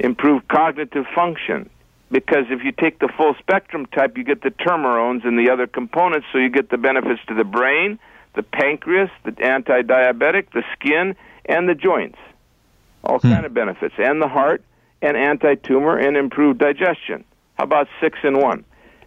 improved 0.01 0.49
cognitive 0.49 1.05
function. 1.15 1.71
Because 2.11 2.47
if 2.51 2.65
you 2.65 2.73
take 2.73 2.99
the 2.99 3.09
full 3.17 3.35
spectrum 3.39 3.87
type, 3.87 4.17
you 4.19 4.25
get 4.25 4.43
the 4.43 4.51
turmerones 4.51 5.25
and 5.25 5.39
the 5.39 5.51
other 5.53 5.69
components, 5.69 6.27
so 6.33 6.39
you 6.39 6.49
get 6.51 6.69
the 6.69 6.77
benefits 6.77 7.21
to 7.29 7.35
the 7.35 7.45
brain, 7.45 8.01
the 8.35 8.43
pancreas, 8.43 9.11
the 9.25 9.33
anti 9.45 9.83
diabetic, 9.83 10.51
the 10.53 10.65
skin, 10.73 11.15
and 11.45 11.69
the 11.69 11.75
joints. 11.77 12.19
All 13.05 13.21
kind 13.21 13.47
of 13.47 13.55
benefits. 13.55 13.95
And 13.97 14.21
the 14.21 14.29
heart, 14.29 14.65
and 15.01 15.17
anti 15.17 15.55
tumor, 15.55 15.97
and 15.97 16.17
improved 16.17 16.59
digestion. 16.59 17.25
How 17.55 17.65
about 17.65 17.87
six 18.01 18.19
in 18.25 18.39
one? 18.39 18.65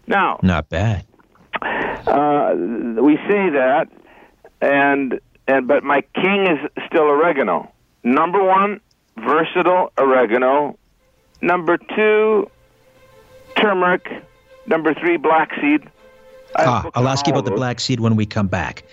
Now, 0.07 0.39
Not 0.41 0.69
bad. 0.69 1.05
uh, 1.61 2.53
we 3.01 3.17
say 3.27 3.49
that, 3.51 3.87
and 4.61 5.19
and 5.47 5.67
but 5.67 5.83
my 5.83 6.01
king 6.15 6.47
is 6.47 6.85
still 6.87 7.03
oregano. 7.03 7.71
Number 8.03 8.43
one, 8.43 8.79
versatile 9.17 9.91
oregano. 9.97 10.77
Number 11.43 11.77
two, 11.77 12.49
turmeric. 13.57 14.07
Number 14.65 14.93
three, 14.93 15.17
black 15.17 15.51
seed. 15.59 15.83
I 16.55 16.63
ah, 16.65 16.89
I'll 16.95 17.09
ask 17.09 17.27
you 17.27 17.33
about 17.33 17.43
the 17.43 17.51
black 17.51 17.81
seed 17.81 17.99
when 17.99 18.15
we 18.15 18.25
come 18.25 18.47
back. 18.47 18.85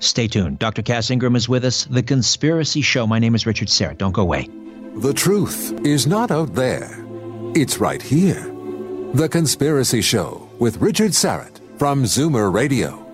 Stay 0.00 0.26
tuned. 0.26 0.58
Dr. 0.58 0.80
Cass 0.80 1.10
Ingram 1.10 1.36
is 1.36 1.50
with 1.50 1.66
us. 1.66 1.84
The 1.84 2.02
Conspiracy 2.02 2.80
Show. 2.80 3.06
My 3.06 3.18
name 3.18 3.34
is 3.34 3.44
Richard 3.44 3.68
Syrett. 3.68 3.98
Don't 3.98 4.12
go 4.12 4.22
away. 4.22 4.48
The 4.96 5.12
truth 5.12 5.78
is 5.84 6.06
not 6.06 6.30
out 6.30 6.54
there, 6.54 6.88
it's 7.54 7.78
right 7.78 8.00
here. 8.00 8.42
The 9.12 9.28
Conspiracy 9.30 10.00
Show 10.00 10.48
with 10.58 10.78
Richard 10.78 11.10
Syrett 11.10 11.60
from 11.78 12.04
Zoomer 12.04 12.50
Radio. 12.52 13.04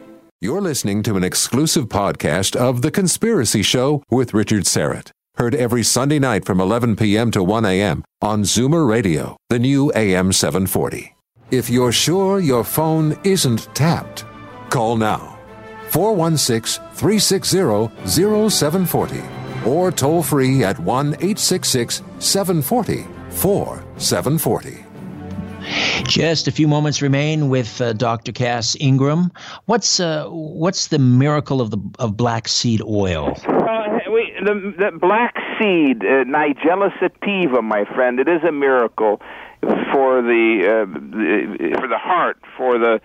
You're 0.40 0.60
listening 0.60 1.02
to 1.02 1.16
an 1.16 1.24
exclusive 1.24 1.86
podcast 1.86 2.54
of 2.54 2.82
The 2.82 2.92
Conspiracy 2.92 3.62
Show 3.62 4.04
with 4.08 4.34
Richard 4.34 4.64
Syrett. 4.64 5.10
Heard 5.36 5.56
every 5.56 5.82
Sunday 5.82 6.20
night 6.20 6.44
from 6.44 6.60
11 6.60 6.94
p.m. 6.94 7.32
to 7.32 7.42
1 7.42 7.64
a.m. 7.64 8.04
on 8.22 8.44
Zoomer 8.44 8.88
Radio, 8.88 9.36
the 9.48 9.58
new 9.58 9.92
AM 9.96 10.32
740. 10.32 11.12
If 11.50 11.68
you're 11.68 11.90
sure 11.90 12.38
your 12.38 12.62
phone 12.62 13.18
isn't 13.24 13.74
tapped, 13.74 14.24
call 14.70 14.96
now 14.96 15.36
416 15.90 16.80
360 16.94 18.48
0740 18.48 19.22
or 19.66 19.90
toll 19.90 20.22
free 20.22 20.62
at 20.62 20.78
1 20.78 21.14
866 21.14 22.02
740 22.20 23.04
4740. 23.30 24.84
Just 26.04 26.46
a 26.46 26.52
few 26.52 26.68
moments 26.68 27.02
remain 27.02 27.48
with 27.48 27.80
uh, 27.80 27.92
Dr. 27.94 28.30
Cass 28.30 28.76
Ingram. 28.78 29.32
What's 29.64 29.98
uh, 29.98 30.26
what's 30.28 30.88
the 30.88 30.98
miracle 30.98 31.60
of 31.60 31.70
the 31.70 31.78
of 31.98 32.16
black 32.16 32.46
seed 32.46 32.82
oil? 32.82 33.34
The, 34.44 34.74
the 34.76 34.98
black 34.98 35.34
seed, 35.58 36.02
uh, 36.04 36.24
Nigella 36.24 36.90
sativa, 37.00 37.62
my 37.62 37.84
friend, 37.94 38.20
it 38.20 38.28
is 38.28 38.42
a 38.46 38.52
miracle 38.52 39.22
for 39.90 40.20
the, 40.20 40.60
uh, 40.62 40.84
the 40.92 41.76
for 41.78 41.88
the 41.88 41.96
heart, 41.96 42.38
for 42.56 42.78
the 42.78 43.00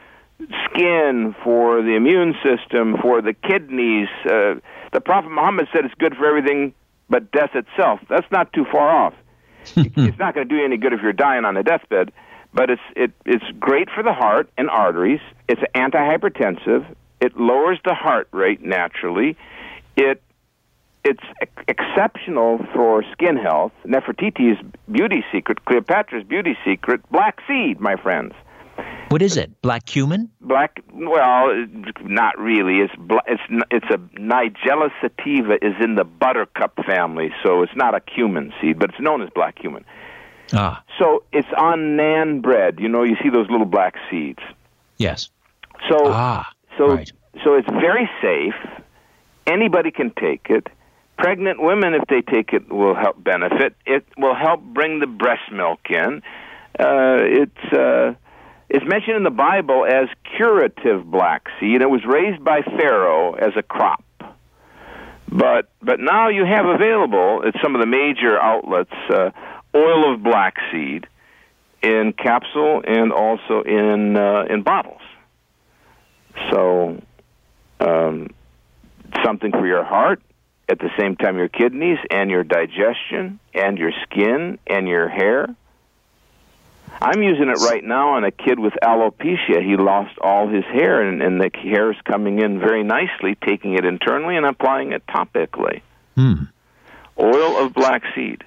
skin, 0.65 1.33
for 1.41 1.81
the 1.81 1.95
immune 1.95 2.35
system, 2.43 2.97
for 3.01 3.21
the 3.21 3.33
kidneys. 3.33 4.09
Uh, 4.25 4.55
the 4.91 4.99
Prophet 4.99 5.29
Muhammad 5.29 5.67
said 5.71 5.85
it's 5.85 5.93
good 5.95 6.15
for 6.15 6.25
everything 6.25 6.73
but 7.09 7.31
death 7.31 7.51
itself. 7.55 8.01
That's 8.09 8.29
not 8.31 8.51
too 8.51 8.65
far 8.69 8.89
off. 8.89 9.13
it's 9.75 10.19
not 10.19 10.35
going 10.35 10.47
to 10.47 10.53
do 10.53 10.55
you 10.55 10.65
any 10.65 10.77
good 10.77 10.91
if 10.91 11.01
you're 11.01 11.13
dying 11.13 11.45
on 11.45 11.55
a 11.55 11.63
deathbed, 11.63 12.11
but 12.53 12.69
it's 12.69 12.81
it, 12.97 13.11
it's 13.25 13.45
great 13.59 13.89
for 13.89 14.03
the 14.03 14.13
heart 14.13 14.49
and 14.57 14.69
arteries. 14.69 15.21
It's 15.47 15.61
antihypertensive. 15.73 16.85
It 17.21 17.37
lowers 17.37 17.79
the 17.85 17.93
heart 17.93 18.27
rate 18.31 18.61
naturally. 18.61 19.37
it 19.95 20.21
it's 21.03 21.23
ex- 21.41 21.63
exceptional 21.67 22.59
for 22.73 23.03
skin 23.11 23.37
health. 23.37 23.71
Nefertiti's 23.85 24.59
beauty 24.91 25.23
secret, 25.31 25.63
Cleopatra's 25.65 26.23
beauty 26.25 26.57
secret, 26.65 27.01
black 27.11 27.39
seed, 27.47 27.79
my 27.79 27.95
friends. 27.95 28.33
What 29.09 29.21
is 29.21 29.35
it? 29.37 29.61
Black 29.61 29.85
cumin? 29.85 30.29
Black? 30.39 30.81
Well, 30.93 31.65
not 32.03 32.37
really. 32.39 32.79
It's 32.79 32.93
it's 33.27 33.41
it's 33.71 33.85
a 33.89 33.97
Nigella 34.19 34.89
sativa 35.01 35.53
is 35.65 35.73
in 35.81 35.95
the 35.95 36.03
buttercup 36.05 36.75
family, 36.85 37.31
so 37.43 37.61
it's 37.63 37.75
not 37.75 37.95
a 37.95 37.99
cumin 37.99 38.53
seed, 38.61 38.77
but 38.79 38.91
it's 38.91 38.99
known 38.99 39.21
as 39.21 39.29
black 39.33 39.55
cumin. 39.59 39.83
Ah, 40.53 40.83
So 40.97 41.23
it's 41.33 41.47
on 41.57 41.95
nan 41.95 42.41
bread. 42.41 42.79
You 42.79 42.87
know, 42.89 43.03
you 43.03 43.15
see 43.21 43.29
those 43.29 43.49
little 43.49 43.65
black 43.65 43.95
seeds. 44.09 44.39
yes. 44.97 45.29
So 45.89 45.97
Ah, 46.07 46.49
so 46.77 46.87
right. 46.95 47.11
so 47.43 47.55
it's 47.55 47.69
very 47.69 48.09
safe. 48.21 48.55
Anybody 49.47 49.91
can 49.91 50.11
take 50.11 50.47
it. 50.49 50.67
Pregnant 51.19 51.61
women, 51.61 51.93
if 51.95 52.07
they 52.07 52.21
take 52.21 52.53
it, 52.53 52.71
will 52.71 52.95
help 52.95 53.21
benefit. 53.21 53.75
It 53.85 54.05
will 54.17 54.35
help 54.35 54.61
bring 54.61 54.99
the 54.99 55.05
breast 55.05 55.51
milk 55.51 55.81
in. 55.89 56.21
Uh, 56.79 57.17
it's 57.19 57.73
uh, 57.73 58.13
it's 58.69 58.85
mentioned 58.87 59.17
in 59.17 59.23
the 59.23 59.29
Bible 59.29 59.85
as 59.85 60.07
curative 60.37 61.11
black 61.11 61.47
seed. 61.59 61.81
It 61.81 61.89
was 61.89 62.05
raised 62.05 62.41
by 62.41 62.61
Pharaoh 62.61 63.33
as 63.33 63.51
a 63.57 63.61
crop. 63.63 64.01
But 65.27 65.69
but 65.81 65.99
now 65.99 66.29
you 66.29 66.45
have 66.45 66.65
available 66.65 67.43
at 67.45 67.53
some 67.61 67.75
of 67.75 67.81
the 67.81 67.87
major 67.87 68.41
outlets 68.41 68.93
uh, 69.09 69.31
oil 69.75 70.13
of 70.13 70.23
black 70.23 70.55
seed 70.71 71.05
in 71.81 72.13
capsule 72.13 72.81
and 72.87 73.11
also 73.11 73.61
in 73.63 74.15
uh, 74.15 74.45
in 74.49 74.63
bottles. 74.63 75.01
So, 76.49 77.01
um, 77.81 78.29
something 79.25 79.51
for 79.51 79.67
your 79.67 79.83
heart, 79.83 80.21
at 80.69 80.79
the 80.79 80.89
same 80.97 81.15
time 81.15 81.37
your 81.37 81.49
kidneys 81.49 81.97
and 82.11 82.29
your 82.29 82.43
digestion 82.43 83.39
and 83.53 83.77
your 83.77 83.91
skin 84.03 84.59
and 84.67 84.87
your 84.87 85.09
hair. 85.09 85.47
I'm 87.01 87.23
using 87.23 87.49
it 87.49 87.59
right 87.61 87.83
now 87.83 88.15
on 88.15 88.23
a 88.23 88.31
kid 88.31 88.59
with 88.59 88.73
alopecia. 88.83 89.63
He 89.63 89.77
lost 89.77 90.17
all 90.19 90.47
his 90.47 90.65
hair, 90.65 91.01
and, 91.01 91.21
and 91.21 91.39
the 91.39 91.49
hair 91.57 91.91
is 91.91 91.97
coming 92.03 92.39
in 92.39 92.59
very 92.59 92.83
nicely, 92.83 93.35
taking 93.35 93.75
it 93.75 93.85
internally 93.85 94.35
and 94.35 94.45
applying 94.45 94.91
it 94.91 95.05
topically. 95.07 95.81
Hmm. 96.15 96.43
Oil 97.17 97.57
of 97.57 97.73
black 97.73 98.03
seed. 98.15 98.43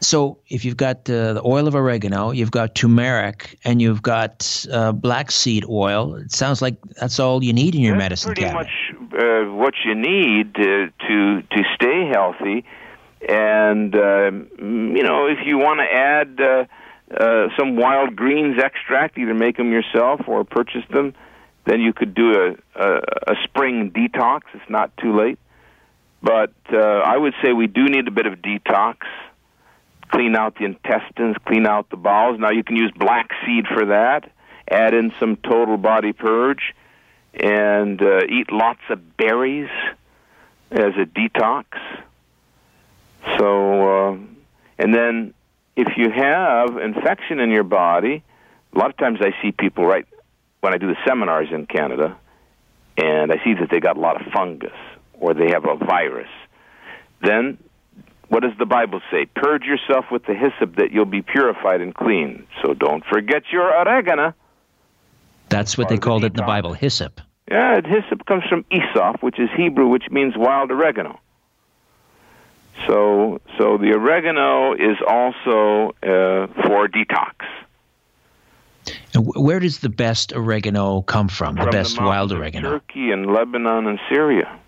So 0.00 0.38
if 0.48 0.64
you've 0.64 0.76
got 0.76 1.10
uh, 1.10 1.32
the 1.34 1.42
oil 1.44 1.66
of 1.66 1.74
oregano, 1.74 2.30
you've 2.30 2.52
got 2.52 2.74
turmeric, 2.74 3.58
and 3.64 3.82
you've 3.82 4.02
got 4.02 4.66
uh, 4.72 4.92
black 4.92 5.30
seed 5.30 5.64
oil, 5.68 6.14
it 6.14 6.30
sounds 6.30 6.62
like 6.62 6.76
that's 7.00 7.18
all 7.18 7.42
you 7.42 7.52
need 7.52 7.74
in 7.74 7.80
your 7.80 7.94
That's 7.94 8.04
medicine 8.04 8.28
pretty 8.28 8.42
cabinet. 8.42 8.68
much 9.00 9.20
uh, 9.20 9.52
what 9.52 9.74
you 9.84 9.94
need 9.94 10.54
to 10.54 10.92
to 11.08 11.42
to 11.42 11.64
stay 11.74 12.06
healthy. 12.06 12.64
And 13.28 13.94
um, 13.96 14.48
you 14.58 15.02
know, 15.02 15.26
if 15.26 15.38
you 15.44 15.58
want 15.58 15.80
to 15.80 15.92
add 15.92 16.40
uh, 16.40 16.64
uh, 17.16 17.48
some 17.58 17.74
wild 17.74 18.14
greens 18.14 18.62
extract, 18.62 19.18
either 19.18 19.34
make 19.34 19.56
them 19.56 19.72
yourself 19.72 20.20
or 20.28 20.44
purchase 20.44 20.84
them, 20.90 21.14
then 21.64 21.80
you 21.80 21.92
could 21.92 22.14
do 22.14 22.32
a 22.34 22.80
a, 22.80 23.00
a 23.32 23.34
spring 23.42 23.90
detox. 23.90 24.42
It's 24.54 24.70
not 24.70 24.96
too 24.98 25.16
late. 25.16 25.38
But 26.22 26.52
uh, 26.72 26.78
I 26.78 27.16
would 27.16 27.34
say 27.42 27.52
we 27.52 27.66
do 27.66 27.84
need 27.86 28.06
a 28.08 28.10
bit 28.10 28.26
of 28.26 28.34
detox. 28.34 28.96
Clean 30.10 30.34
out 30.34 30.56
the 30.56 30.64
intestines, 30.64 31.36
clean 31.44 31.66
out 31.66 31.90
the 31.90 31.96
bowels. 31.96 32.40
Now 32.40 32.50
you 32.50 32.64
can 32.64 32.76
use 32.76 32.90
black 32.96 33.30
seed 33.44 33.66
for 33.66 33.86
that. 33.86 34.30
Add 34.70 34.94
in 34.94 35.12
some 35.18 35.36
total 35.36 35.76
body 35.76 36.12
purge 36.12 36.74
and 37.34 38.00
uh, 38.00 38.24
eat 38.28 38.50
lots 38.50 38.80
of 38.90 39.16
berries 39.16 39.70
as 40.70 40.94
a 40.96 41.04
detox. 41.04 41.64
So, 43.38 44.08
uh, 44.08 44.16
and 44.78 44.94
then 44.94 45.34
if 45.76 45.96
you 45.96 46.10
have 46.10 46.76
infection 46.76 47.40
in 47.40 47.50
your 47.50 47.64
body, 47.64 48.22
a 48.74 48.78
lot 48.78 48.90
of 48.90 48.96
times 48.96 49.20
I 49.20 49.32
see 49.42 49.52
people 49.52 49.86
right 49.86 50.06
when 50.60 50.74
I 50.74 50.78
do 50.78 50.88
the 50.88 50.96
seminars 51.06 51.48
in 51.52 51.66
Canada, 51.66 52.16
and 52.96 53.30
I 53.32 53.36
see 53.44 53.54
that 53.54 53.68
they 53.70 53.80
got 53.80 53.96
a 53.96 54.00
lot 54.00 54.20
of 54.20 54.32
fungus 54.32 54.72
or 55.14 55.34
they 55.34 55.50
have 55.50 55.64
a 55.64 55.76
virus. 55.76 56.30
Then, 57.22 57.58
what 58.28 58.42
does 58.42 58.56
the 58.58 58.66
Bible 58.66 59.00
say? 59.10 59.26
Purge 59.26 59.64
yourself 59.64 60.06
with 60.10 60.24
the 60.26 60.34
hyssop 60.34 60.76
that 60.76 60.92
you'll 60.92 61.06
be 61.06 61.22
purified 61.22 61.80
and 61.80 61.94
clean. 61.94 62.46
So 62.62 62.74
don't 62.74 63.04
forget 63.04 63.44
your 63.50 63.74
oregano. 63.74 64.34
That's 65.48 65.78
what 65.78 65.88
they 65.88 65.96
called 65.96 66.24
it 66.24 66.32
in 66.32 66.36
the. 66.36 66.42
Bible, 66.42 66.74
hyssop. 66.74 67.20
Yeah, 67.50 67.80
hyssop 67.80 68.26
comes 68.26 68.44
from 68.48 68.64
Esop, 68.64 69.22
which 69.22 69.38
is 69.38 69.48
Hebrew, 69.56 69.88
which 69.88 70.10
means 70.10 70.34
wild 70.36 70.70
oregano. 70.70 71.18
So, 72.86 73.40
so 73.56 73.78
the 73.78 73.92
oregano 73.92 74.74
is 74.74 74.98
also 75.06 75.94
uh, 76.02 76.46
for 76.66 76.88
detox. 76.88 77.32
And 79.14 79.26
where 79.26 79.58
does 79.58 79.80
the 79.80 79.88
best 79.88 80.32
oregano 80.32 81.02
come 81.02 81.28
from? 81.28 81.56
The 81.56 81.62
from 81.62 81.70
best 81.70 81.96
the 81.96 82.02
wild 82.02 82.32
oregano? 82.32 82.70
Turkey 82.70 83.10
and 83.10 83.32
Lebanon 83.32 83.86
and 83.86 83.98
Syria. 84.08 84.58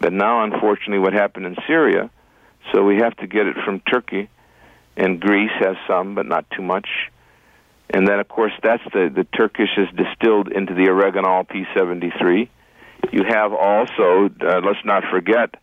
But 0.00 0.12
now, 0.12 0.42
unfortunately, 0.42 0.98
what 0.98 1.12
happened 1.12 1.46
in 1.46 1.56
Syria, 1.66 2.10
so 2.70 2.84
we 2.84 2.96
have 2.96 3.16
to 3.16 3.26
get 3.26 3.46
it 3.46 3.56
from 3.64 3.80
Turkey, 3.80 4.28
and 4.96 5.20
Greece 5.20 5.50
has 5.58 5.76
some, 5.86 6.14
but 6.14 6.26
not 6.26 6.44
too 6.50 6.62
much. 6.62 6.88
And 7.90 8.06
then, 8.06 8.20
of 8.20 8.28
course, 8.28 8.52
that's 8.62 8.82
the 8.92 9.10
the 9.14 9.24
Turkish 9.36 9.70
is 9.76 9.88
distilled 9.96 10.50
into 10.50 10.74
the 10.74 10.86
Oreganol 10.88 11.46
P73. 11.48 12.48
You 13.12 13.24
have 13.28 13.52
also, 13.52 14.30
uh, 14.40 14.60
let's 14.64 14.84
not 14.84 15.04
forget, 15.10 15.56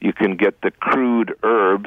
you 0.00 0.12
can 0.12 0.36
get 0.36 0.60
the 0.62 0.70
crude 0.70 1.34
herb, 1.44 1.86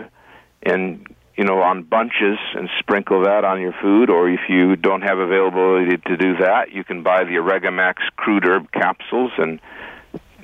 and 0.64 1.08
you 1.36 1.44
know 1.44 1.62
on 1.62 1.84
bunches 1.84 2.38
and 2.56 2.70
sprinkle 2.80 3.24
that 3.24 3.44
on 3.44 3.60
your 3.60 3.74
food. 3.82 4.10
Or 4.10 4.30
if 4.30 4.42
you 4.48 4.76
don't 4.76 5.02
have 5.02 5.18
availability 5.18 5.98
to 5.98 6.18
do 6.18 6.38
that, 6.38 6.72
you 6.72 6.84
can 6.84 7.04
buy 7.04 7.24
the 7.24 7.36
Oregamax 7.36 7.96
crude 8.16 8.46
herb 8.46 8.72
capsules 8.72 9.32
and 9.38 9.60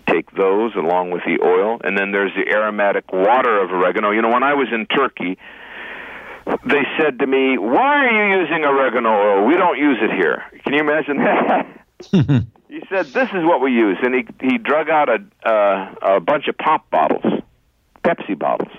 take 0.08 0.32
those 0.32 0.76
along 0.76 1.12
with 1.12 1.24
the 1.26 1.44
oil. 1.44 1.80
And 1.84 1.98
then 1.98 2.12
there's 2.12 2.32
the 2.36 2.50
aromatic 2.52 3.12
water 3.12 3.62
of 3.62 3.72
oregano. 3.72 4.12
You 4.12 4.22
know, 4.22 4.32
when 4.32 4.44
I 4.44 4.54
was 4.54 4.68
in 4.72 4.86
Turkey, 4.88 5.38
they 6.66 6.84
said 7.00 7.20
to 7.20 7.28
me, 7.28 7.58
"Why 7.58 8.06
are 8.06 8.12
you 8.12 8.42
using 8.42 8.64
oregano 8.64 9.10
oil? 9.10 9.46
We 9.46 9.56
don't 9.56 9.78
use 9.78 9.98
it 10.02 10.12
here." 10.12 10.44
Can 10.64 10.74
you 10.74 10.80
imagine 10.80 11.18
that? 11.24 11.68
he 12.70 12.82
said, 12.90 13.08
"This 13.08 13.30
is 13.30 13.44
what 13.44 13.62
we 13.62 13.72
use," 13.72 13.98
and 14.02 14.14
he 14.16 14.26
he 14.42 14.58
drug 14.58 14.90
out 14.90 15.10
a 15.10 15.20
uh, 15.48 16.16
a 16.16 16.20
bunch 16.20 16.48
of 16.48 16.58
pop 16.58 16.90
bottles, 16.90 17.42
Pepsi 18.04 18.38
bottles. 18.38 18.72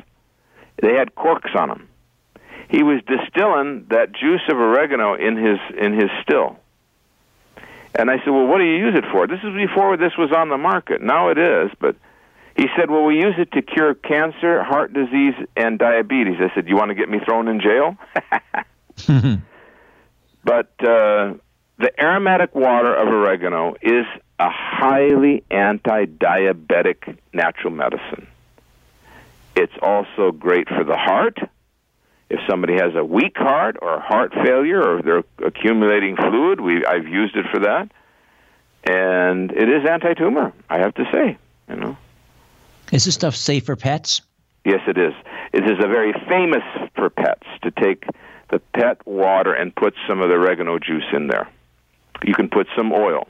They 0.81 0.95
had 0.95 1.15
corks 1.15 1.51
on 1.55 1.69
them. 1.69 1.89
He 2.69 2.83
was 2.83 3.01
distilling 3.07 3.87
that 3.91 4.13
juice 4.13 4.43
of 4.49 4.57
oregano 4.57 5.15
in 5.15 5.37
his 5.37 5.59
in 5.77 5.93
his 5.95 6.11
still. 6.23 6.57
And 7.99 8.11
I 8.11 8.19
said, 8.19 8.29
"Well, 8.29 8.47
what 8.47 8.59
do 8.59 8.65
you 8.65 8.77
use 8.77 8.95
it 8.95 9.05
for?" 9.11 9.27
This 9.27 9.41
is 9.43 9.53
before 9.55 9.97
this 9.97 10.17
was 10.17 10.31
on 10.33 10.49
the 10.49 10.57
market. 10.57 11.03
Now 11.03 11.29
it 11.29 11.37
is, 11.37 11.71
but 11.81 11.97
he 12.57 12.67
said, 12.77 12.91
"Well, 12.91 13.05
we 13.05 13.17
use 13.17 13.35
it 13.37 13.51
to 13.53 13.63
cure 13.63 13.95
cancer, 13.95 14.63
heart 14.63 14.93
disease, 14.93 15.35
and 15.57 15.79
diabetes." 15.79 16.37
I 16.39 16.55
said, 16.55 16.69
"You 16.69 16.77
want 16.77 16.91
to 16.91 16.95
get 16.95 17.11
me 17.11 17.19
thrown 17.19 17.49
in 17.49 17.61
jail?" 17.61 17.97
but 20.45 20.73
uh, 20.81 21.35
the 21.79 21.93
aromatic 22.01 22.55
water 22.55 22.95
of 22.95 23.09
oregano 23.09 23.75
is 23.83 24.07
a 24.39 24.49
highly 24.49 25.43
anti-diabetic 25.51 27.19
natural 27.33 27.73
medicine. 27.73 28.29
It's 29.57 29.73
also 29.83 30.31
great 30.31 30.69
for 30.69 30.85
the 30.85 30.97
heart. 30.97 31.39
If 32.31 32.41
somebody 32.49 32.75
has 32.75 32.95
a 32.95 33.05
weak 33.05 33.37
heart 33.37 33.77
or 33.81 34.01
heart 34.01 34.35
failure 34.35 34.83
or 34.83 35.03
they're 35.03 35.25
accumulating 35.47 36.17
fluid, 36.17 36.61
we 36.61 36.85
I've 36.85 37.09
used 37.09 37.37
it 37.37 37.47
for 37.51 37.61
that. 37.61 37.91
And 38.85 39.51
it 39.51 39.69
is 39.69 39.89
anti-tumor, 39.89 40.53
I 40.69 40.79
have 40.79 40.95
to 40.95 41.05
say, 41.13 41.39
you 41.69 41.77
know. 41.77 41.97
Is 42.93 43.05
this 43.05 43.15
stuff 43.15 43.35
safe 43.35 43.67
for 43.67 43.77
pets? 43.77 44.23
Yes, 44.65 44.81
it 44.87 44.99
is. 44.99 45.15
It 45.53 45.65
is 45.65 45.79
a 45.83 45.89
very 45.89 46.13
famous 46.29 46.63
for 46.95 47.11
pets 47.11 47.47
to 47.63 47.71
take 47.71 48.05
the 48.51 48.59
pet 48.75 49.07
water 49.07 49.53
and 49.53 49.75
put 49.75 49.95
some 50.07 50.21
of 50.21 50.29
the 50.29 50.35
oregano 50.35 50.79
juice 50.79 51.05
in 51.13 51.27
there. 51.27 51.49
You 52.23 52.35
can 52.35 52.49
put 52.49 52.67
some 52.77 52.93
oil. 52.93 53.29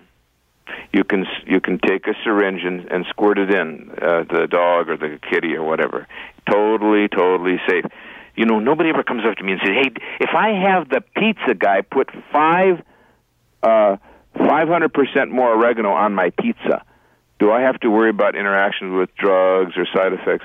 You 0.92 1.04
can 1.04 1.26
you 1.46 1.60
can 1.60 1.78
take 1.78 2.06
a 2.06 2.14
syringe 2.24 2.62
and, 2.64 2.90
and 2.90 3.06
squirt 3.08 3.38
it 3.38 3.50
in 3.50 3.90
uh, 4.02 4.24
the 4.24 4.46
dog 4.50 4.88
or 4.88 4.96
the 4.96 5.18
kitty 5.30 5.54
or 5.54 5.62
whatever. 5.62 6.06
Totally, 6.48 7.08
totally 7.08 7.60
safe. 7.68 7.84
You 8.38 8.46
know, 8.46 8.60
nobody 8.60 8.88
ever 8.90 9.02
comes 9.02 9.24
up 9.28 9.36
to 9.38 9.42
me 9.42 9.52
and 9.52 9.60
says, 9.60 9.74
"Hey, 9.74 9.90
if 10.20 10.30
I 10.32 10.50
have 10.50 10.88
the 10.88 11.00
pizza 11.16 11.54
guy 11.54 11.80
put 11.80 12.08
five 12.32 12.80
uh, 13.64 13.96
five 14.36 14.68
hundred 14.68 14.94
percent 14.94 15.32
more 15.32 15.52
oregano 15.54 15.90
on 15.90 16.14
my 16.14 16.30
pizza, 16.30 16.84
do 17.40 17.50
I 17.50 17.62
have 17.62 17.80
to 17.80 17.90
worry 17.90 18.10
about 18.10 18.36
interactions 18.36 18.96
with 18.96 19.12
drugs 19.16 19.72
or 19.76 19.86
side 19.92 20.12
effects?" 20.12 20.44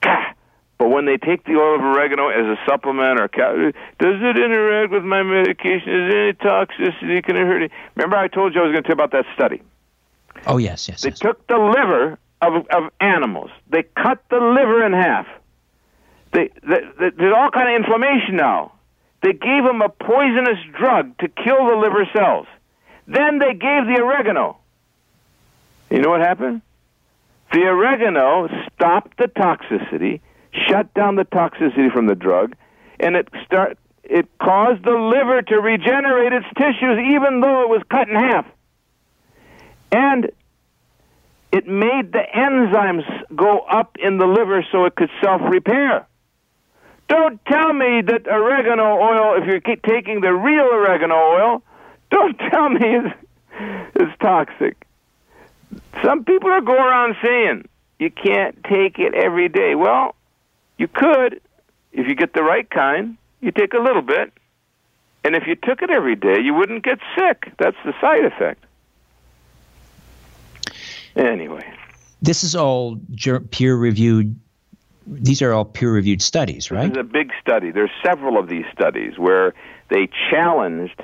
Gah! 0.00 0.34
But 0.78 0.88
when 0.88 1.04
they 1.04 1.16
take 1.16 1.44
the 1.44 1.52
oil 1.52 1.76
of 1.76 1.82
oregano 1.82 2.26
as 2.26 2.44
a 2.44 2.56
supplement 2.66 3.20
or 3.20 3.28
does 3.28 4.16
it 4.20 4.36
interact 4.36 4.90
with 4.90 5.04
my 5.04 5.22
medication? 5.22 5.94
Is 5.94 6.10
there 6.10 6.22
any 6.24 6.32
toxicity? 6.32 7.22
Can 7.22 7.36
it 7.36 7.46
hurt 7.46 7.62
it? 7.62 7.70
Remember, 7.94 8.16
I 8.16 8.26
told 8.26 8.52
you 8.52 8.62
I 8.62 8.64
was 8.64 8.72
going 8.72 8.82
to 8.82 8.88
tell 8.88 8.96
you 8.96 9.04
about 9.04 9.12
that 9.12 9.26
study. 9.32 9.62
Oh 10.48 10.56
yes, 10.56 10.88
yes. 10.88 11.02
They 11.02 11.10
yes. 11.10 11.20
took 11.20 11.46
the 11.46 11.56
liver 11.56 12.18
of, 12.40 12.66
of 12.70 12.90
animals. 13.00 13.52
They 13.70 13.84
cut 13.84 14.24
the 14.28 14.40
liver 14.40 14.84
in 14.84 14.92
half. 14.92 15.28
They, 16.32 16.50
they, 16.62 16.80
they, 16.98 17.10
there's 17.10 17.34
all 17.36 17.50
kind 17.50 17.68
of 17.68 17.76
inflammation 17.76 18.36
now. 18.36 18.72
They 19.22 19.32
gave 19.32 19.64
him 19.64 19.82
a 19.82 19.88
poisonous 19.88 20.58
drug 20.78 21.16
to 21.18 21.28
kill 21.28 21.66
the 21.66 21.76
liver 21.76 22.08
cells. 22.14 22.46
Then 23.06 23.38
they 23.38 23.52
gave 23.52 23.86
the 23.86 24.00
oregano. 24.02 24.58
You 25.90 26.00
know 26.00 26.10
what 26.10 26.20
happened? 26.20 26.62
The 27.52 27.64
oregano 27.66 28.48
stopped 28.72 29.18
the 29.18 29.28
toxicity, 29.28 30.20
shut 30.68 30.92
down 30.94 31.16
the 31.16 31.24
toxicity 31.24 31.92
from 31.92 32.06
the 32.06 32.14
drug, 32.14 32.56
and 32.98 33.14
it 33.14 33.28
start 33.44 33.78
it 34.04 34.26
caused 34.38 34.84
the 34.84 34.90
liver 34.90 35.42
to 35.42 35.60
regenerate 35.60 36.32
its 36.32 36.46
tissues 36.56 36.98
even 37.14 37.40
though 37.40 37.62
it 37.62 37.68
was 37.68 37.82
cut 37.88 38.08
in 38.08 38.14
half. 38.14 38.46
And 39.92 40.32
it 41.52 41.66
made 41.66 42.12
the 42.12 42.24
enzymes 42.34 43.04
go 43.36 43.58
up 43.58 43.96
in 44.02 44.18
the 44.18 44.26
liver 44.26 44.66
so 44.72 44.86
it 44.86 44.94
could 44.94 45.10
self 45.22 45.42
repair. 45.42 46.06
Don't 47.12 47.44
tell 47.44 47.74
me 47.74 48.00
that 48.00 48.26
oregano 48.26 48.98
oil, 48.98 49.36
if 49.36 49.46
you're 49.46 49.76
taking 49.76 50.22
the 50.22 50.32
real 50.32 50.64
oregano 50.64 51.14
oil, 51.14 51.62
don't 52.10 52.38
tell 52.50 52.70
me 52.70 52.80
it's, 52.80 53.14
it's 53.96 54.18
toxic. 54.18 54.86
Some 56.02 56.24
people 56.24 56.50
are 56.50 56.62
going 56.62 56.80
around 56.80 57.16
saying 57.22 57.68
you 57.98 58.10
can't 58.10 58.64
take 58.64 58.98
it 58.98 59.12
every 59.12 59.50
day. 59.50 59.74
Well, 59.74 60.14
you 60.78 60.88
could 60.88 61.42
if 61.92 62.08
you 62.08 62.14
get 62.14 62.32
the 62.32 62.42
right 62.42 62.68
kind. 62.70 63.18
You 63.42 63.50
take 63.50 63.74
a 63.74 63.78
little 63.78 64.00
bit, 64.00 64.32
and 65.22 65.36
if 65.36 65.46
you 65.46 65.54
took 65.54 65.82
it 65.82 65.90
every 65.90 66.16
day, 66.16 66.40
you 66.40 66.54
wouldn't 66.54 66.82
get 66.82 66.98
sick. 67.14 67.52
That's 67.58 67.76
the 67.84 67.92
side 68.00 68.24
effect. 68.24 68.64
Anyway, 71.14 71.70
this 72.22 72.42
is 72.42 72.56
all 72.56 72.98
peer 73.50 73.76
reviewed. 73.76 74.34
These 75.06 75.42
are 75.42 75.52
all 75.52 75.64
peer 75.64 75.92
reviewed 75.92 76.22
studies, 76.22 76.70
right? 76.70 76.88
This 76.88 76.92
is 76.92 77.00
a 77.00 77.04
big 77.04 77.32
study. 77.40 77.70
There's 77.70 77.90
several 78.02 78.38
of 78.38 78.48
these 78.48 78.64
studies 78.72 79.18
where 79.18 79.54
they 79.88 80.08
challenged, 80.30 81.02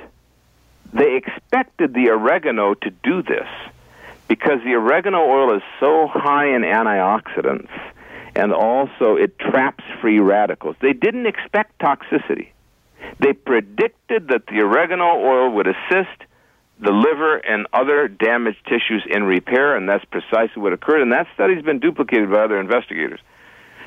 they 0.93 1.15
expected 1.15 1.93
the 1.93 2.09
oregano 2.09 2.73
to 2.75 2.89
do 2.89 3.21
this 3.21 3.47
because 4.27 4.59
the 4.63 4.75
oregano 4.75 5.19
oil 5.19 5.55
is 5.55 5.63
so 5.79 6.07
high 6.07 6.55
in 6.55 6.61
antioxidants 6.61 7.69
and 8.35 8.53
also 8.53 9.15
it 9.15 9.37
traps 9.39 9.83
free 10.01 10.19
radicals. 10.19 10.75
They 10.79 10.93
didn't 10.93 11.25
expect 11.25 11.79
toxicity. 11.79 12.49
They 13.19 13.33
predicted 13.33 14.27
that 14.29 14.45
the 14.47 14.61
oregano 14.61 15.17
oil 15.17 15.49
would 15.51 15.67
assist 15.67 16.23
the 16.79 16.91
liver 16.91 17.37
and 17.37 17.67
other 17.73 18.07
damaged 18.07 18.65
tissues 18.65 19.03
in 19.09 19.23
repair, 19.23 19.75
and 19.75 19.89
that's 19.89 20.05
precisely 20.05 20.61
what 20.61 20.71
occurred. 20.71 21.01
And 21.01 21.11
that 21.11 21.27
study's 21.33 21.63
been 21.63 21.79
duplicated 21.79 22.31
by 22.31 22.43
other 22.43 22.59
investigators. 22.59 23.19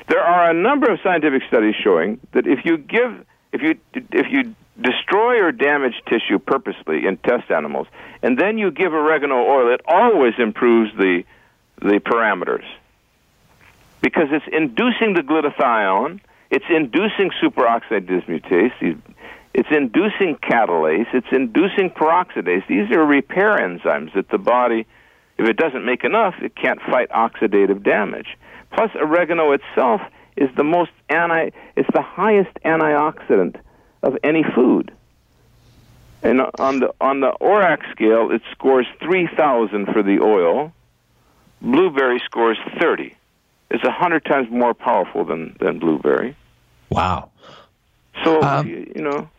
There 0.07 0.21
are 0.21 0.49
a 0.49 0.53
number 0.53 0.91
of 0.91 0.99
scientific 1.01 1.43
studies 1.47 1.75
showing 1.81 2.19
that 2.33 2.45
if 2.45 2.65
you 2.65 2.77
give, 2.77 3.25
if 3.51 3.61
you 3.61 3.77
if 3.93 4.27
you 4.31 4.55
destroy 4.79 5.41
or 5.41 5.51
damage 5.51 5.95
tissue 6.07 6.39
purposely 6.39 7.05
in 7.05 7.17
test 7.17 7.49
animals, 7.51 7.87
and 8.21 8.37
then 8.37 8.57
you 8.57 8.71
give 8.71 8.93
oregano 8.93 9.35
oil, 9.35 9.73
it 9.73 9.81
always 9.85 10.33
improves 10.37 10.91
the 10.97 11.23
the 11.81 11.99
parameters 11.99 12.65
because 14.01 14.27
it's 14.31 14.45
inducing 14.51 15.13
the 15.13 15.21
glutathione, 15.21 16.19
it's 16.51 16.65
inducing 16.69 17.31
superoxide 17.41 18.05
dismutase, 18.05 18.99
it's 19.53 19.69
inducing 19.71 20.35
catalase, 20.35 21.07
it's 21.13 21.27
inducing 21.31 21.89
peroxidase. 21.89 22.67
These 22.67 22.91
are 22.91 23.05
repair 23.05 23.57
enzymes 23.57 24.13
that 24.13 24.29
the 24.29 24.37
body, 24.37 24.85
if 25.37 25.47
it 25.47 25.55
doesn't 25.55 25.85
make 25.85 26.03
enough, 26.03 26.35
it 26.41 26.55
can't 26.55 26.81
fight 26.81 27.09
oxidative 27.09 27.81
damage. 27.81 28.37
Plus, 28.73 28.91
oregano 28.95 29.51
itself 29.51 30.01
is 30.35 30.49
the 30.55 30.63
most 30.63 30.91
anti, 31.09 31.49
it's 31.75 31.89
the 31.93 32.01
highest 32.01 32.51
antioxidant 32.65 33.55
of 34.01 34.17
any 34.23 34.43
food. 34.43 34.91
And 36.23 36.41
on 36.57 36.79
the 36.79 36.93
on 37.01 37.19
the 37.19 37.33
ORAC 37.41 37.91
scale, 37.91 38.31
it 38.31 38.41
scores 38.51 38.87
3,000 39.01 39.87
for 39.87 40.01
the 40.01 40.19
oil. 40.21 40.71
Blueberry 41.61 42.19
scores 42.25 42.57
30 42.79 43.13
It's 43.71 43.83
a 43.83 43.91
hundred 43.91 44.25
times 44.25 44.49
more 44.49 44.73
powerful 44.73 45.25
than 45.25 45.55
than 45.59 45.79
blueberry. 45.79 46.35
Wow. 46.89 47.29
So 48.23 48.41
um, 48.41 48.67
you 48.67 49.01
know. 49.01 49.29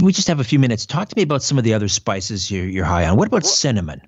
We 0.00 0.12
just 0.12 0.28
have 0.28 0.38
a 0.38 0.44
few 0.44 0.60
minutes. 0.60 0.86
Talk 0.86 1.08
to 1.08 1.16
me 1.16 1.22
about 1.22 1.42
some 1.42 1.58
of 1.58 1.64
the 1.64 1.74
other 1.74 1.88
spices 1.88 2.50
you're, 2.50 2.66
you're 2.66 2.84
high 2.84 3.04
on. 3.06 3.16
What 3.16 3.26
about 3.26 3.42
well, 3.42 3.50
cinnamon? 3.50 4.00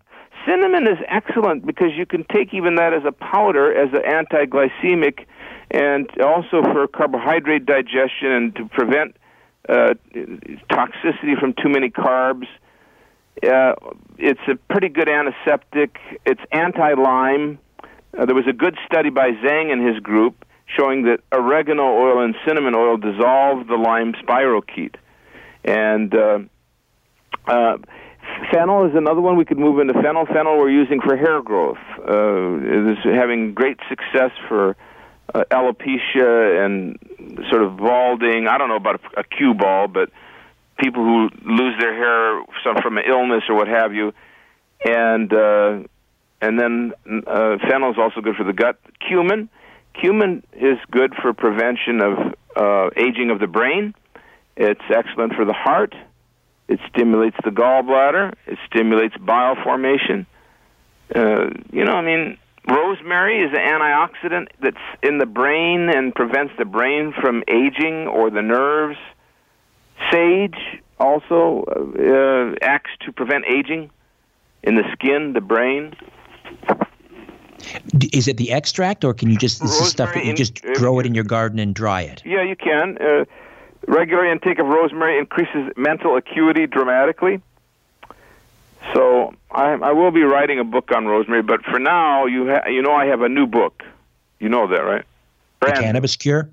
Cinnamon 0.46 0.86
is 0.86 0.98
excellent 1.08 1.66
because 1.66 1.92
you 1.96 2.06
can 2.06 2.24
take 2.24 2.54
even 2.54 2.76
that 2.76 2.92
as 2.92 3.02
a 3.04 3.12
powder, 3.12 3.72
as 3.72 3.92
an 3.92 4.04
anti-glycemic, 4.04 5.26
and 5.70 6.08
also 6.20 6.62
for 6.62 6.86
carbohydrate 6.88 7.66
digestion 7.66 8.32
and 8.32 8.56
to 8.56 8.68
prevent 8.68 9.16
uh, 9.68 9.94
toxicity 10.70 11.38
from 11.38 11.52
too 11.54 11.68
many 11.68 11.90
carbs. 11.90 12.46
Uh, 13.42 13.74
it's 14.18 14.40
a 14.48 14.56
pretty 14.70 14.88
good 14.88 15.08
antiseptic. 15.08 15.98
It's 16.26 16.40
anti-Lyme 16.52 17.58
uh, 18.16 18.26
there 18.26 18.34
was 18.34 18.46
a 18.48 18.52
good 18.52 18.76
study 18.86 19.10
by 19.10 19.30
Zhang 19.30 19.72
and 19.72 19.86
his 19.86 20.00
group 20.00 20.44
showing 20.66 21.04
that 21.04 21.20
oregano 21.32 21.84
oil 21.84 22.22
and 22.22 22.34
cinnamon 22.46 22.74
oil 22.74 22.96
dissolve 22.96 23.66
the 23.66 23.76
Lyme 23.76 24.14
spirochete. 24.14 24.96
And 25.64 26.14
uh, 26.14 26.38
uh, 27.46 27.78
fennel 28.52 28.86
is 28.86 28.94
another 28.94 29.20
one 29.20 29.36
we 29.36 29.44
could 29.44 29.58
move 29.58 29.78
into 29.80 29.94
fennel. 29.94 30.26
Fennel 30.26 30.58
we're 30.58 30.70
using 30.70 31.00
for 31.00 31.16
hair 31.16 31.42
growth. 31.42 31.78
Uh, 31.98 32.92
is 32.92 32.98
having 33.04 33.54
great 33.54 33.78
success 33.88 34.30
for 34.48 34.76
uh, 35.34 35.44
alopecia 35.50 36.64
and 36.64 36.98
sort 37.50 37.62
of 37.62 37.76
balding. 37.76 38.46
I 38.48 38.58
don't 38.58 38.68
know 38.68 38.76
about 38.76 39.00
a, 39.16 39.20
a 39.20 39.24
cue 39.24 39.54
ball, 39.54 39.88
but 39.88 40.10
people 40.78 41.04
who 41.04 41.28
lose 41.44 41.74
their 41.78 41.94
hair 41.94 42.42
some 42.64 42.76
from 42.82 42.98
an 42.98 43.04
illness 43.06 43.44
or 43.48 43.54
what 43.54 43.68
have 43.68 43.94
you. 43.94 44.12
And 44.84 45.32
uh, 45.32 45.80
and 46.40 46.58
then 46.58 46.92
uh, 47.26 47.58
fennel 47.68 47.90
is 47.90 47.98
also 47.98 48.20
good 48.20 48.36
for 48.36 48.44
the 48.44 48.52
gut. 48.52 48.78
Cumin, 49.06 49.50
cumin 50.00 50.42
is 50.54 50.78
good 50.90 51.14
for 51.20 51.32
prevention 51.34 52.00
of 52.00 52.34
uh, 52.56 52.90
aging 52.96 53.30
of 53.30 53.40
the 53.40 53.46
brain. 53.46 53.94
It's 54.56 54.80
excellent 54.94 55.34
for 55.34 55.44
the 55.44 55.52
heart. 55.52 55.94
It 56.70 56.78
stimulates 56.88 57.36
the 57.42 57.50
gallbladder. 57.50 58.32
It 58.46 58.56
stimulates 58.64 59.16
bile 59.16 59.56
formation. 59.56 60.24
Uh, 61.12 61.50
you 61.72 61.84
know, 61.84 61.94
I 61.94 62.02
mean, 62.02 62.38
rosemary 62.68 63.42
is 63.42 63.50
an 63.52 63.58
antioxidant 63.58 64.46
that's 64.62 64.76
in 65.02 65.18
the 65.18 65.26
brain 65.26 65.88
and 65.88 66.14
prevents 66.14 66.52
the 66.58 66.64
brain 66.64 67.12
from 67.20 67.42
aging 67.48 68.06
or 68.06 68.30
the 68.30 68.42
nerves. 68.42 68.98
Sage 70.12 70.80
also 71.00 71.64
uh, 71.66 72.54
acts 72.62 72.92
to 73.00 73.10
prevent 73.12 73.46
aging 73.46 73.90
in 74.62 74.76
the 74.76 74.84
skin, 74.92 75.32
the 75.32 75.40
brain. 75.40 75.96
Is 78.12 78.28
it 78.28 78.36
the 78.36 78.52
extract, 78.52 79.04
or 79.04 79.12
can 79.12 79.28
you 79.28 79.36
just 79.36 79.60
this 79.60 79.80
is 79.80 79.88
stuff 79.88 80.14
that 80.14 80.24
you 80.24 80.34
just 80.34 80.64
in, 80.64 80.74
grow 80.74 81.00
it 81.00 81.06
in 81.06 81.16
your 81.16 81.24
garden 81.24 81.58
and 81.58 81.74
dry 81.74 82.02
it? 82.02 82.22
Yeah, 82.24 82.44
you 82.44 82.54
can. 82.54 82.96
Uh, 82.98 83.24
regular 83.90 84.24
intake 84.30 84.58
of 84.58 84.66
rosemary 84.66 85.18
increases 85.18 85.72
mental 85.76 86.16
acuity 86.16 86.66
dramatically. 86.66 87.42
So 88.94 89.34
I, 89.50 89.72
I 89.72 89.92
will 89.92 90.10
be 90.10 90.22
writing 90.22 90.58
a 90.58 90.64
book 90.64 90.90
on 90.94 91.06
rosemary, 91.06 91.42
but 91.42 91.62
for 91.64 91.78
now, 91.78 92.26
you 92.26 92.46
ha- 92.46 92.68
you 92.68 92.82
know 92.82 92.94
I 92.94 93.06
have 93.06 93.20
a 93.20 93.28
new 93.28 93.46
book. 93.46 93.82
You 94.38 94.48
know 94.48 94.66
that, 94.68 94.80
right? 94.80 95.04
The 95.60 95.72
cannabis 95.72 96.16
cure. 96.16 96.48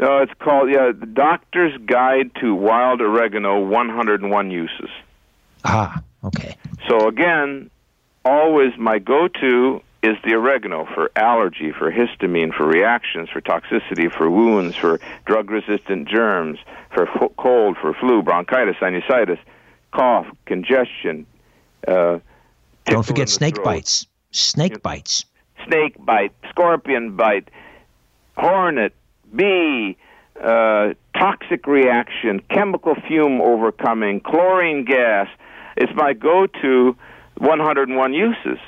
No, 0.00 0.18
it's 0.18 0.32
called 0.38 0.70
yeah, 0.70 0.92
the 0.98 1.06
Doctor's 1.06 1.76
Guide 1.84 2.30
to 2.40 2.54
Wild 2.54 3.02
Oregano: 3.02 3.60
101 3.60 4.50
Uses. 4.50 4.88
Ah, 5.64 6.02
okay. 6.24 6.56
So 6.88 7.08
again, 7.08 7.70
always 8.24 8.72
my 8.78 8.98
go-to 8.98 9.82
is 10.02 10.16
the 10.24 10.34
oregano 10.34 10.84
for 10.94 11.10
allergy, 11.14 11.72
for 11.72 11.90
histamine, 11.92 12.52
for 12.52 12.66
reactions, 12.66 13.28
for 13.30 13.40
toxicity, 13.40 14.12
for 14.12 14.28
wounds, 14.28 14.74
for 14.74 14.98
drug-resistant 15.26 16.08
germs, 16.08 16.58
for 16.92 17.08
f- 17.08 17.30
cold, 17.38 17.76
for 17.80 17.94
flu, 17.94 18.20
bronchitis, 18.22 18.76
sinusitis, 18.80 19.38
cough, 19.92 20.26
congestion. 20.46 21.24
Uh, 21.86 22.18
Don't 22.86 23.06
forget 23.06 23.28
snake 23.28 23.54
throat. 23.56 23.64
bites. 23.64 24.06
Snake 24.32 24.82
bites. 24.82 25.24
Snake 25.66 25.94
bite, 26.04 26.32
scorpion 26.48 27.14
bite, 27.14 27.48
hornet, 28.36 28.94
bee, 29.36 29.96
uh, 30.42 30.94
toxic 31.16 31.66
reaction, 31.68 32.40
chemical 32.50 32.96
fume 33.06 33.40
overcoming, 33.40 34.18
chlorine 34.20 34.84
gas. 34.84 35.28
It's 35.76 35.92
my 35.94 36.12
go-to 36.14 36.96
101 37.38 38.12
uses. 38.14 38.58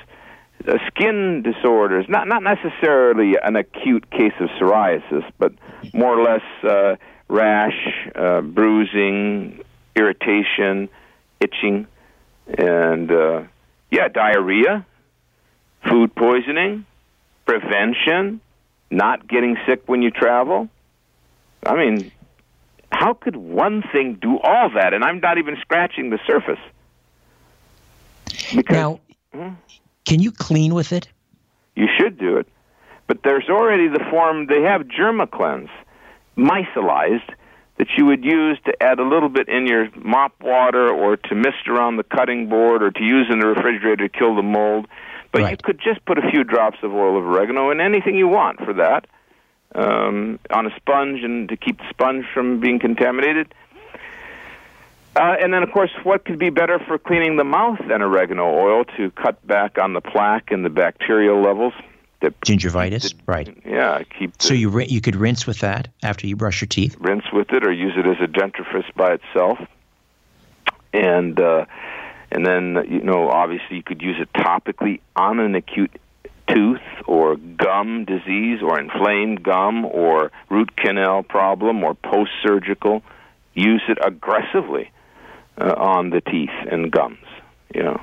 Uh, 0.67 0.79
skin 0.87 1.43
disorders, 1.43 2.07
not 2.09 2.27
not 2.27 2.43
necessarily 2.43 3.35
an 3.43 3.55
acute 3.55 4.11
case 4.11 4.33
of 4.41 4.49
psoriasis, 4.59 5.25
but 5.37 5.53
more 5.93 6.19
or 6.19 6.23
less 6.23 6.43
uh, 6.65 6.97
rash, 7.29 8.09
uh, 8.15 8.41
bruising, 8.41 9.63
irritation, 9.95 10.89
itching, 11.39 11.87
and 12.47 13.13
uh, 13.13 13.43
yeah, 13.91 14.09
diarrhea, 14.09 14.87
food 15.87 16.15
poisoning, 16.15 16.87
prevention, 17.45 18.41
not 18.91 19.29
getting 19.29 19.57
sick 19.67 19.83
when 19.87 20.01
you 20.01 20.11
travel. 20.11 20.71
I 21.67 21.77
mean, 21.77 22.11
how 22.91 23.13
could 23.13 23.37
one 23.37 23.83
thing 23.93 24.19
do 24.21 24.39
all 24.39 24.71
that? 24.77 24.95
And 24.95 25.05
I'm 25.05 25.21
not 25.21 25.37
even 25.37 25.57
scratching 25.61 26.11
the 26.11 26.19
surface. 26.27 26.59
Because, 28.55 28.77
now, 28.77 29.01
hmm? 29.33 29.55
Can 30.05 30.21
you 30.21 30.33
clean 30.33 30.75
with 30.75 30.93
it? 30.93 31.09
You 31.77 31.87
should 31.99 32.19
do 32.19 32.37
it. 32.37 32.47
But 33.07 33.23
there's 33.23 33.49
already 33.49 33.89
the 33.89 34.05
form, 34.11 34.47
they 34.47 34.63
have 34.63 34.83
Germacleanse, 34.83 35.71
micellized, 36.37 37.31
that 37.77 37.89
you 37.97 38.07
would 38.07 38.25
use 38.25 38.59
to 38.65 38.83
add 38.83 38.99
a 38.99 39.05
little 39.05 39.29
bit 39.29 39.49
in 39.49 39.67
your 39.67 39.89
mop 39.97 40.33
water 40.41 40.89
or 40.89 41.17
to 41.17 41.35
mist 41.35 41.69
around 41.69 41.97
the 41.97 42.05
cutting 42.05 42.49
board 42.49 42.83
or 42.83 42.91
to 42.91 43.03
use 43.03 43.27
in 43.31 43.41
the 43.41 43.47
refrigerator 43.47 44.09
to 44.09 44.09
kill 44.09 44.37
the 44.37 44.43
mold. 44.43 44.87
But 45.33 45.43
right. 45.43 45.51
you 45.51 45.57
could 45.57 45.81
just 45.81 46.05
put 46.05 46.17
a 46.17 46.31
few 46.31 46.45
drops 46.45 46.79
of 46.83 46.95
oil 46.95 47.19
of 47.19 47.25
oregano 47.25 47.71
in 47.71 47.81
anything 47.81 48.15
you 48.15 48.29
want 48.29 48.61
for 48.61 48.73
that 48.75 49.07
um, 49.75 50.39
on 50.51 50.67
a 50.67 50.77
sponge 50.77 51.23
and 51.23 51.49
to 51.49 51.57
keep 51.57 51.79
the 51.79 51.89
sponge 51.91 52.25
from 52.33 52.61
being 52.61 52.79
contaminated. 52.79 53.53
Uh, 55.17 55.37
and 55.41 55.55
then, 55.55 55.63
of 55.63 55.71
course, 55.71 55.93
what 56.03 56.25
could 56.25 56.39
be 56.39 56.51
better 56.51 56.81
for 56.81 56.99
cleaning 56.99 57.37
the 57.37 57.45
mouth 57.45 57.79
than 57.89 58.03
oregano 58.03 58.47
oil 58.47 58.85
to 58.97 59.11
cut 59.13 59.45
back 59.47 59.79
on 59.79 59.93
the 59.93 60.01
plaque 60.01 60.51
and 60.51 60.65
the 60.65 60.71
bacterial 60.71 61.41
levels? 61.41 61.73
That, 62.21 62.39
Gingivitis, 62.41 63.03
that, 63.03 63.15
right? 63.27 63.63
Yeah, 63.65 64.03
keep. 64.19 64.37
The, 64.39 64.45
so 64.45 64.55
you 64.55 64.81
you 64.81 65.01
could 65.01 65.15
rinse 65.15 65.47
with 65.47 65.61
that 65.61 65.89
after 66.03 66.27
you 66.27 66.37
brush 66.37 66.63
your 66.63 66.69
teeth. 66.69 66.97
Rinse 66.99 67.25
with 67.33 67.53
it, 67.53 67.65
or 67.65 67.73
use 67.73 67.93
it 67.97 68.07
as 68.07 68.17
a 68.21 68.27
dentifrice 68.27 68.93
by 68.97 69.13
itself, 69.15 69.59
and 70.93 71.39
uh, 71.39 71.67
and 72.33 72.47
then 72.47 72.85
you 72.89 73.03
know 73.03 73.29
obviously 73.29 73.77
you 73.77 73.83
could 73.83 74.03
use 74.03 74.17
it 74.19 74.33
topically 74.33 75.01
on 75.15 75.39
an 75.39 75.55
acute 75.55 75.93
tooth 76.49 76.81
or 77.07 77.37
gum 77.37 78.05
disease 78.05 78.63
or 78.63 78.81
inflamed 78.81 79.43
gum 79.43 79.85
or 79.85 80.33
root 80.49 80.75
canal 80.77 81.23
problem 81.23 81.85
or 81.85 81.95
post 81.95 82.31
surgical. 82.43 83.03
Use 83.55 83.83
it 83.87 83.99
aggressively 84.05 84.91
uh, 85.59 85.75
on 85.77 86.11
the 86.11 86.21
teeth 86.21 86.51
and 86.71 86.91
gums. 86.91 87.19
You 87.75 87.83
know. 87.83 88.01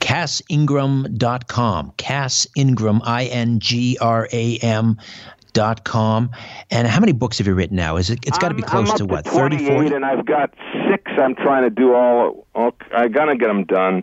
CassIngram.com. 0.00 1.92
Cass 1.96 2.46
Ingram, 2.56 3.00
I 3.04 3.24
N 3.26 3.60
G 3.60 3.98
R 4.00 4.28
A 4.32 4.58
M 4.58 4.98
dot 5.52 5.84
com 5.84 6.30
and 6.70 6.88
how 6.88 6.98
many 6.98 7.12
books 7.12 7.36
have 7.36 7.46
you 7.46 7.54
written 7.54 7.76
now 7.76 7.96
is 7.96 8.08
it 8.08 8.18
it's 8.26 8.38
got 8.38 8.48
to 8.48 8.54
be 8.54 8.62
close 8.62 8.90
to 8.94 9.04
what 9.04 9.26
30 9.26 9.66
40 9.66 9.94
and 9.94 10.04
i've 10.04 10.24
got 10.24 10.50
six 10.90 11.12
i'm 11.18 11.34
trying 11.34 11.62
to 11.62 11.68
do 11.68 11.94
all, 11.94 12.46
all 12.54 12.72
i'm 12.94 13.12
gonna 13.12 13.36
get 13.36 13.48
them 13.48 13.64
done 13.64 14.02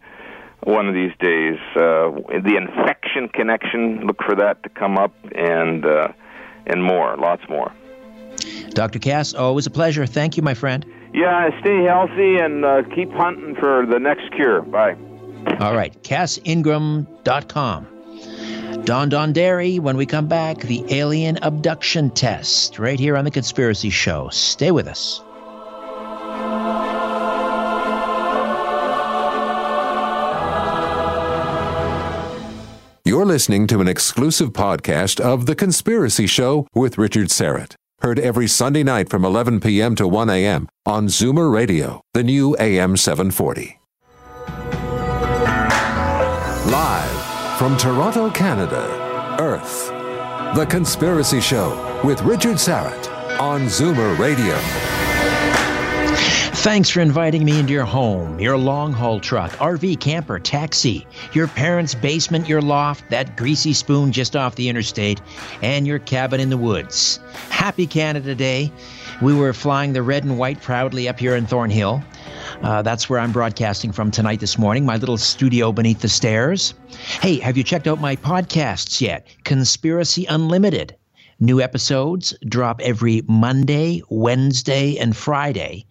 one 0.61 0.87
of 0.87 0.93
these 0.93 1.11
days 1.19 1.57
uh, 1.75 2.11
the 2.43 2.55
infection 2.55 3.27
connection 3.29 4.05
look 4.05 4.21
for 4.21 4.35
that 4.35 4.61
to 4.61 4.69
come 4.69 4.95
up 4.95 5.13
and 5.33 5.85
uh, 5.85 6.09
and 6.67 6.83
more 6.83 7.17
lots 7.17 7.41
more 7.49 7.71
dr 8.69 8.99
cass 8.99 9.33
always 9.33 9.65
a 9.65 9.71
pleasure 9.71 10.05
thank 10.05 10.37
you 10.37 10.43
my 10.43 10.53
friend 10.53 10.85
yeah, 11.13 11.49
stay 11.61 11.83
healthy 11.83 12.37
and 12.37 12.65
uh, 12.65 12.83
keep 12.95 13.11
hunting 13.11 13.55
for 13.55 13.85
the 13.85 13.99
next 13.99 14.31
cure. 14.31 14.61
Bye. 14.61 14.95
All 15.59 15.75
right, 15.75 16.01
CassIngram.com. 16.03 17.87
Don 18.85 19.09
Donderi, 19.09 19.79
when 19.79 19.97
we 19.97 20.05
come 20.05 20.27
back, 20.27 20.59
the 20.59 20.83
alien 20.93 21.37
abduction 21.41 22.09
test, 22.11 22.79
right 22.79 22.99
here 22.99 23.17
on 23.17 23.25
The 23.25 23.31
Conspiracy 23.31 23.89
Show. 23.89 24.29
Stay 24.29 24.71
with 24.71 24.87
us. 24.87 25.21
You're 33.05 33.25
listening 33.25 33.65
to 33.67 33.81
an 33.81 33.87
exclusive 33.87 34.53
podcast 34.53 35.19
of 35.19 35.45
The 35.45 35.55
Conspiracy 35.55 36.27
Show 36.27 36.67
with 36.75 36.97
Richard 36.97 37.29
Syrett. 37.29 37.75
Heard 38.01 38.19
every 38.19 38.47
Sunday 38.47 38.83
night 38.83 39.09
from 39.09 39.25
11 39.25 39.59
p.m. 39.59 39.93
to 39.95 40.07
1 40.07 40.29
a.m. 40.29 40.69
on 40.85 41.07
Zoomer 41.07 41.51
Radio, 41.51 42.01
the 42.13 42.23
new 42.23 42.55
AM 42.57 42.95
740. 42.95 43.77
Live 46.71 47.57
from 47.57 47.75
Toronto, 47.75 48.29
Canada, 48.29 49.37
Earth. 49.39 49.89
The 50.55 50.65
Conspiracy 50.65 51.41
Show 51.41 52.01
with 52.03 52.21
Richard 52.21 52.55
Syrett 52.55 53.39
on 53.39 53.65
Zoomer 53.65 54.17
Radio. 54.17 54.98
Thanks 56.59 56.89
for 56.89 56.99
inviting 56.99 57.45
me 57.45 57.57
into 57.57 57.71
your 57.71 57.85
home, 57.85 58.37
your 58.37 58.57
long 58.57 58.91
haul 58.91 59.21
truck, 59.21 59.49
RV, 59.59 60.01
camper, 60.01 60.39
taxi, 60.39 61.07
your 61.31 61.47
parents' 61.47 61.95
basement, 61.95 62.49
your 62.49 62.61
loft, 62.61 63.09
that 63.11 63.37
greasy 63.37 63.71
spoon 63.71 64.11
just 64.11 64.35
off 64.35 64.55
the 64.55 64.67
interstate, 64.67 65.21
and 65.61 65.87
your 65.87 65.99
cabin 65.99 66.41
in 66.41 66.49
the 66.49 66.57
woods. 66.57 67.21
Happy 67.49 67.87
Canada 67.87 68.35
Day. 68.35 68.73
We 69.21 69.33
were 69.33 69.53
flying 69.53 69.93
the 69.93 70.03
red 70.03 70.25
and 70.25 70.37
white 70.37 70.61
proudly 70.61 71.07
up 71.07 71.17
here 71.17 71.37
in 71.37 71.45
Thornhill. 71.45 72.03
Uh, 72.61 72.81
that's 72.81 73.09
where 73.09 73.21
I'm 73.21 73.31
broadcasting 73.31 73.93
from 73.93 74.11
tonight 74.11 74.41
this 74.41 74.57
morning, 74.57 74.85
my 74.85 74.97
little 74.97 75.17
studio 75.17 75.71
beneath 75.71 76.01
the 76.01 76.09
stairs. 76.09 76.73
Hey, 77.21 77.39
have 77.39 77.55
you 77.55 77.63
checked 77.63 77.87
out 77.87 78.01
my 78.01 78.17
podcasts 78.17 78.99
yet? 78.99 79.27
Conspiracy 79.45 80.25
Unlimited. 80.25 80.93
New 81.39 81.61
episodes 81.61 82.33
drop 82.49 82.81
every 82.81 83.21
Monday, 83.29 84.01
Wednesday, 84.09 84.97
and 84.97 85.15
Friday 85.15 85.85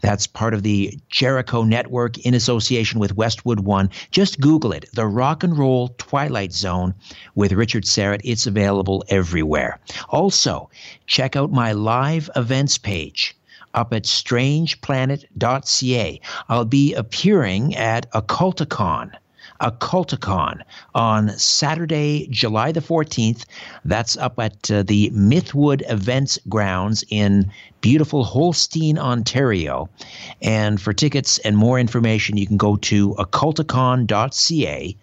That's 0.00 0.26
part 0.26 0.54
of 0.54 0.62
the 0.62 0.98
Jericho 1.10 1.62
Network 1.62 2.16
in 2.20 2.32
association 2.32 2.98
with 2.98 3.16
Westwood 3.16 3.60
One. 3.60 3.90
Just 4.10 4.40
Google 4.40 4.72
it, 4.72 4.88
the 4.94 5.06
Rock 5.06 5.44
and 5.44 5.58
Roll 5.58 5.88
Twilight 5.98 6.54
Zone 6.54 6.94
with 7.34 7.52
Richard 7.52 7.84
Syrett. 7.84 8.22
It's 8.24 8.46
available 8.46 9.04
everywhere. 9.10 9.78
Also, 10.08 10.70
check 11.06 11.36
out 11.36 11.52
my 11.52 11.72
live 11.72 12.30
events 12.34 12.78
page 12.78 13.36
up 13.74 13.92
at 13.92 14.04
strangeplanet.ca. 14.04 16.20
I'll 16.48 16.64
be 16.64 16.94
appearing 16.94 17.76
at 17.76 18.10
Occulticon 18.12 19.12
Occulticon 19.62 20.62
on 20.94 21.30
Saturday, 21.38 22.26
July 22.30 22.72
the 22.72 22.80
14th. 22.80 23.44
That's 23.84 24.16
up 24.16 24.38
at 24.38 24.70
uh, 24.70 24.82
the 24.82 25.10
Mythwood 25.10 25.82
Events 25.88 26.38
Grounds 26.48 27.04
in 27.08 27.50
beautiful 27.80 28.24
Holstein, 28.24 28.98
Ontario. 28.98 29.88
And 30.40 30.80
for 30.80 30.92
tickets 30.92 31.38
and 31.38 31.56
more 31.56 31.78
information, 31.78 32.36
you 32.36 32.46
can 32.46 32.56
go 32.56 32.76
to 32.76 33.14
occulticon.ca. 33.14 34.96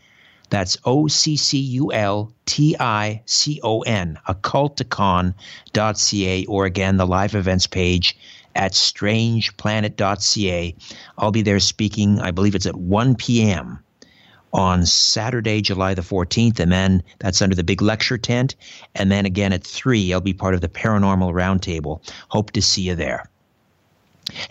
That's 0.49 0.78
O 0.84 1.07
C 1.07 1.38
C 1.38 1.60
U 1.60 1.93
L 1.93 2.34
T 2.45 2.76
I 2.80 3.22
C 3.26 3.60
O 3.64 3.82
N, 3.82 4.20
occulticon.ca, 4.28 6.45
or 6.45 6.66
again, 6.66 6.97
the 6.97 7.07
live 7.07 7.36
events 7.36 7.68
page 7.68 8.18
at 8.55 8.74
strangeplanet.ca. 8.74 10.76
I'll 11.18 11.32
be 11.32 11.43
there 11.43 11.60
speaking, 11.60 12.20
I 12.20 12.32
believe 12.32 12.55
it's 12.55 12.66
at 12.66 12.76
1 12.76 13.16
p.m 13.16 13.80
on 14.54 14.86
Saturday, 14.86 15.62
July 15.62 15.93
the 15.93 16.02
14th, 16.02 16.60
and 16.60 16.72
then 16.72 17.04
that's 17.20 17.41
under 17.41 17.56
the 17.56 17.64
big 17.64 17.82
lecture 17.82 18.18
tent. 18.18 18.56
And 18.95 19.12
then 19.12 19.26
again 19.26 19.54
at 19.54 19.64
3, 19.64 20.14
I'll 20.14 20.22
be 20.22 20.34
part 20.34 20.54
of 20.54 20.62
the 20.62 20.70
Paranormal 20.70 21.34
Roundtable. 21.34 22.02
Hope 22.30 22.52
to 22.52 22.62
see 22.62 22.84
you 22.84 22.95
there. 22.95 23.30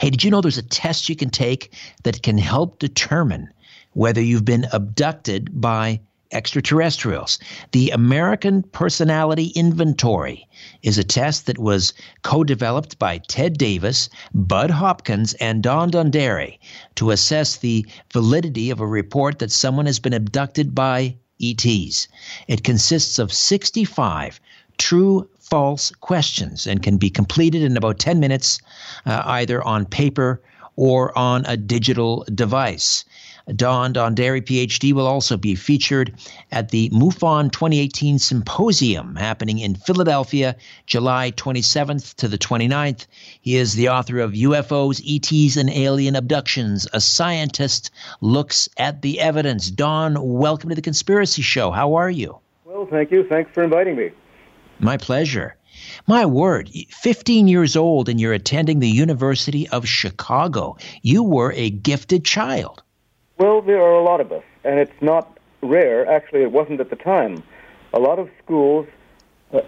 Hey, 0.01 0.11
did 0.11 0.25
you 0.25 0.31
know 0.31 0.41
there's 0.41 0.59
a 0.59 0.63
test 0.63 1.09
you 1.09 1.17
can 1.17 1.31
take 1.31 1.73
that 2.03 2.23
can 2.23 2.39
help 2.39 2.79
determine 2.79 3.49
whether 3.93 4.21
you've 4.21 4.45
been 4.45 4.67
abducted 4.73 5.61
by 5.61 6.01
extraterrestrials. 6.31 7.39
The 7.73 7.91
American 7.91 8.63
Personality 8.63 9.47
Inventory 9.55 10.47
is 10.83 10.99
a 10.99 11.05
test 11.05 11.47
that 11.47 11.59
was 11.59 11.93
co 12.23 12.45
developed 12.45 12.99
by 12.99 13.19
Ted 13.29 13.57
Davis, 13.57 14.09
Bud 14.35 14.71
Hopkins, 14.71 15.35
and 15.35 15.63
Don 15.63 15.91
Dairy 16.11 16.61
to 16.97 17.11
assess 17.11 17.57
the 17.57 17.87
validity 18.13 18.71
of 18.71 18.81
a 18.81 18.87
report 18.87 19.39
that 19.39 19.51
someone 19.51 19.87
has 19.87 19.99
been 19.99 20.13
abducted 20.13 20.75
by 20.75 21.17
ETs. 21.41 22.09
It 22.47 22.65
consists 22.65 23.19
of 23.19 23.33
65 23.33 24.41
true 24.77 25.29
false 25.41 25.93
questions 26.01 26.67
and 26.67 26.83
can 26.83 26.99
be 26.99 27.11
completed 27.11 27.63
in 27.63 27.77
about 27.77 27.99
10 27.99 28.21
minutes, 28.21 28.61
uh, 29.07 29.23
either 29.25 29.63
on 29.67 29.87
paper 29.87 30.43
or 30.77 31.17
on 31.19 31.45
a 31.47 31.57
digital 31.57 32.25
device. 32.35 33.05
Don 33.57 33.95
Donderi, 33.95 34.43
PhD, 34.43 34.93
will 34.93 35.07
also 35.07 35.39
be 35.39 35.55
featured 35.55 36.13
at 36.53 36.69
the 36.69 36.91
MUFON 36.91 37.51
2018 37.51 38.19
Symposium 38.19 39.17
happening 39.17 39.59
in 39.59 39.75
Philadelphia, 39.75 40.55
July 40.85 41.31
27th 41.31 42.15
to 42.17 42.29
the 42.29 42.37
29th. 42.37 43.07
He 43.41 43.57
is 43.57 43.73
the 43.73 43.89
author 43.89 44.19
of 44.19 44.33
UFOs, 44.33 45.01
ETs, 45.03 45.57
and 45.57 45.71
Alien 45.71 46.15
Abductions. 46.15 46.87
A 46.93 47.01
scientist 47.01 47.91
looks 48.21 48.69
at 48.77 49.01
the 49.01 49.19
evidence. 49.19 49.71
Don, 49.71 50.17
welcome 50.21 50.69
to 50.69 50.77
the 50.77 50.83
Conspiracy 50.83 51.41
Show. 51.41 51.71
How 51.71 51.95
are 51.95 52.11
you? 52.11 52.39
Well, 52.67 52.87
thank 52.91 53.11
you. 53.11 53.27
Thanks 53.27 53.51
for 53.55 53.65
inviting 53.65 53.97
me. 53.97 54.11
My 54.79 54.99
pleasure. 54.99 55.57
My 56.07 56.27
word, 56.27 56.69
15 56.91 57.49
years 57.49 57.77
old 57.77 58.09
and 58.09 58.21
you're 58.21 58.33
attending 58.35 58.81
the 58.81 58.91
University 58.91 59.69
of 59.69 59.89
Chicago. 59.89 60.77
You 61.03 61.23
were 61.23 61.53
a 61.53 61.71
gifted 61.71 62.25
child. 62.25 62.83
Well, 63.39 63.63
there 63.63 63.81
are 63.81 63.95
a 63.95 64.03
lot 64.03 64.21
of 64.21 64.33
us, 64.33 64.43
and 64.65 64.81
it's 64.81 65.01
not 65.01 65.39
rare. 65.63 66.05
Actually, 66.11 66.43
it 66.43 66.51
wasn't 66.51 66.81
at 66.81 66.91
the 66.91 66.97
time. 66.97 67.45
A 67.93 68.01
lot 68.01 68.19
of 68.19 68.29
schools 68.43 68.89
uh, 69.53 69.61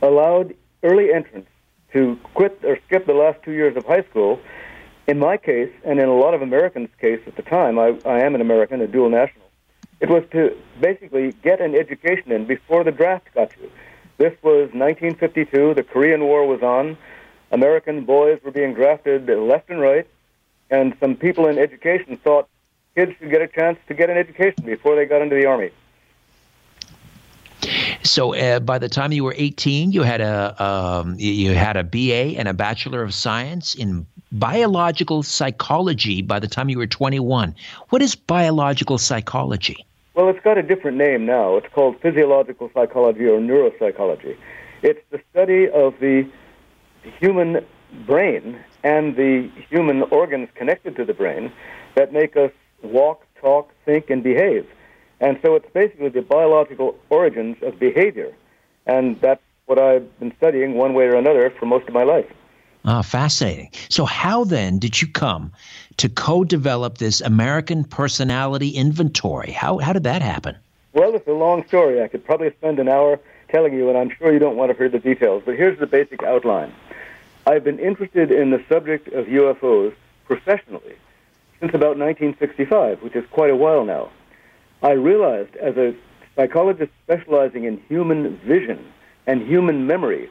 allowed 0.00 0.54
early 0.84 1.12
entrants 1.12 1.50
to 1.92 2.16
quit 2.34 2.60
or 2.62 2.78
skip 2.86 3.04
the 3.04 3.14
last 3.14 3.42
two 3.42 3.50
years 3.50 3.76
of 3.76 3.84
high 3.84 4.02
school. 4.02 4.38
In 5.08 5.18
my 5.18 5.36
case, 5.36 5.72
and 5.84 5.98
in 5.98 6.08
a 6.08 6.14
lot 6.14 6.34
of 6.34 6.42
Americans' 6.42 6.88
case 7.00 7.20
at 7.26 7.34
the 7.34 7.42
time, 7.42 7.80
I, 7.80 7.98
I 8.04 8.20
am 8.20 8.36
an 8.36 8.40
American, 8.40 8.80
a 8.80 8.86
dual 8.86 9.10
national. 9.10 9.44
It 9.98 10.08
was 10.08 10.22
to 10.30 10.56
basically 10.80 11.32
get 11.42 11.60
an 11.60 11.74
education 11.74 12.30
in 12.30 12.44
before 12.44 12.84
the 12.84 12.92
draft 12.92 13.26
got 13.34 13.50
you. 13.60 13.70
This 14.18 14.34
was 14.42 14.70
1952. 14.72 15.74
The 15.74 15.82
Korean 15.82 16.22
War 16.22 16.46
was 16.46 16.62
on. 16.62 16.96
American 17.50 18.04
boys 18.04 18.38
were 18.44 18.52
being 18.52 18.74
drafted 18.74 19.28
left 19.28 19.68
and 19.68 19.80
right, 19.80 20.06
and 20.70 20.96
some 21.00 21.16
people 21.16 21.48
in 21.48 21.58
education 21.58 22.16
thought 22.18 22.48
kids 22.96 23.12
should 23.18 23.30
get 23.30 23.42
a 23.42 23.46
chance 23.46 23.78
to 23.88 23.94
get 23.94 24.10
an 24.10 24.16
education 24.16 24.64
before 24.64 24.96
they 24.96 25.04
got 25.04 25.22
into 25.22 25.36
the 25.36 25.46
army. 25.46 25.70
So 28.02 28.34
uh, 28.34 28.60
by 28.60 28.78
the 28.78 28.88
time 28.88 29.12
you 29.12 29.24
were 29.24 29.34
18, 29.36 29.92
you 29.92 30.02
had 30.02 30.20
a 30.20 30.62
um, 30.62 31.16
you 31.18 31.54
had 31.54 31.76
a 31.76 31.84
BA 31.84 32.38
and 32.38 32.48
a 32.48 32.54
Bachelor 32.54 33.02
of 33.02 33.12
Science 33.12 33.74
in 33.74 34.06
biological 34.32 35.22
psychology. 35.22 36.22
By 36.22 36.38
the 36.38 36.48
time 36.48 36.68
you 36.68 36.78
were 36.78 36.86
21, 36.86 37.54
what 37.90 38.02
is 38.02 38.14
biological 38.14 38.98
psychology? 38.98 39.84
Well, 40.14 40.28
it's 40.28 40.40
got 40.40 40.56
a 40.56 40.62
different 40.62 40.96
name 40.96 41.26
now. 41.26 41.56
It's 41.56 41.68
called 41.74 42.00
physiological 42.00 42.70
psychology 42.72 43.26
or 43.26 43.38
neuropsychology. 43.38 44.36
It's 44.82 45.00
the 45.10 45.20
study 45.30 45.68
of 45.68 45.98
the 46.00 46.26
human 47.20 47.64
brain 48.06 48.58
and 48.82 49.16
the 49.16 49.50
human 49.68 50.02
organs 50.04 50.48
connected 50.54 50.96
to 50.96 51.04
the 51.04 51.14
brain 51.14 51.52
that 51.96 52.12
make 52.12 52.36
us 52.36 52.52
walk, 52.82 53.26
talk, 53.40 53.70
think, 53.84 54.10
and 54.10 54.22
behave. 54.22 54.66
And 55.20 55.38
so 55.42 55.54
it's 55.54 55.68
basically 55.72 56.08
the 56.08 56.22
biological 56.22 56.98
origins 57.10 57.56
of 57.62 57.78
behavior. 57.78 58.32
And 58.86 59.20
that's 59.20 59.42
what 59.66 59.78
I've 59.78 60.18
been 60.20 60.34
studying 60.36 60.74
one 60.74 60.94
way 60.94 61.06
or 61.06 61.16
another 61.16 61.50
for 61.50 61.66
most 61.66 61.88
of 61.88 61.94
my 61.94 62.04
life. 62.04 62.26
Ah, 62.84 63.02
fascinating. 63.02 63.70
So, 63.88 64.04
how 64.04 64.44
then 64.44 64.78
did 64.78 65.02
you 65.02 65.08
come 65.08 65.52
to 65.96 66.08
co 66.08 66.44
develop 66.44 66.98
this 66.98 67.20
American 67.20 67.82
personality 67.82 68.68
inventory? 68.68 69.50
How, 69.50 69.78
how 69.78 69.92
did 69.92 70.04
that 70.04 70.22
happen? 70.22 70.56
Well, 70.92 71.14
it's 71.16 71.26
a 71.26 71.32
long 71.32 71.66
story. 71.66 72.00
I 72.00 72.06
could 72.06 72.24
probably 72.24 72.50
spend 72.52 72.78
an 72.78 72.88
hour 72.88 73.18
telling 73.48 73.74
you, 73.74 73.88
and 73.88 73.98
I'm 73.98 74.10
sure 74.10 74.32
you 74.32 74.38
don't 74.38 74.56
want 74.56 74.70
to 74.70 74.78
hear 74.78 74.88
the 74.88 75.00
details, 75.00 75.42
but 75.44 75.56
here's 75.56 75.78
the 75.80 75.86
basic 75.86 76.22
outline. 76.22 76.72
I've 77.46 77.64
been 77.64 77.78
interested 77.78 78.30
in 78.30 78.50
the 78.50 78.62
subject 78.68 79.08
of 79.08 79.26
UFOs 79.26 79.94
professionally 80.24 80.94
since 81.60 81.72
about 81.74 81.96
1965, 81.96 83.02
which 83.02 83.16
is 83.16 83.24
quite 83.30 83.50
a 83.50 83.56
while 83.56 83.84
now. 83.84 84.10
I 84.82 84.92
realized 84.92 85.56
as 85.56 85.76
a 85.76 85.94
psychologist 86.34 86.92
specializing 87.04 87.64
in 87.64 87.80
human 87.88 88.36
vision 88.38 88.84
and 89.26 89.40
human 89.42 89.86
memory 89.86 90.28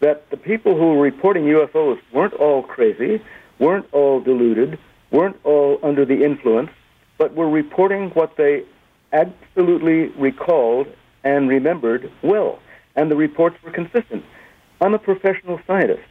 that 0.00 0.28
the 0.30 0.36
people 0.36 0.76
who 0.76 0.94
were 0.94 1.02
reporting 1.02 1.44
UFOs 1.44 1.98
weren't 2.12 2.34
all 2.34 2.62
crazy, 2.62 3.22
weren't 3.58 3.86
all 3.92 4.20
deluded, 4.20 4.78
weren't 5.10 5.36
all 5.44 5.78
under 5.82 6.04
the 6.04 6.24
influence, 6.24 6.70
but 7.16 7.34
were 7.34 7.48
reporting 7.48 8.10
what 8.10 8.36
they 8.36 8.64
absolutely 9.12 10.08
recalled 10.20 10.88
and 11.24 11.48
remembered 11.48 12.10
well. 12.22 12.58
And 12.96 13.10
the 13.10 13.16
reports 13.16 13.56
were 13.62 13.70
consistent. 13.70 14.24
I'm 14.80 14.94
a 14.94 14.98
professional 14.98 15.60
scientist. 15.66 16.02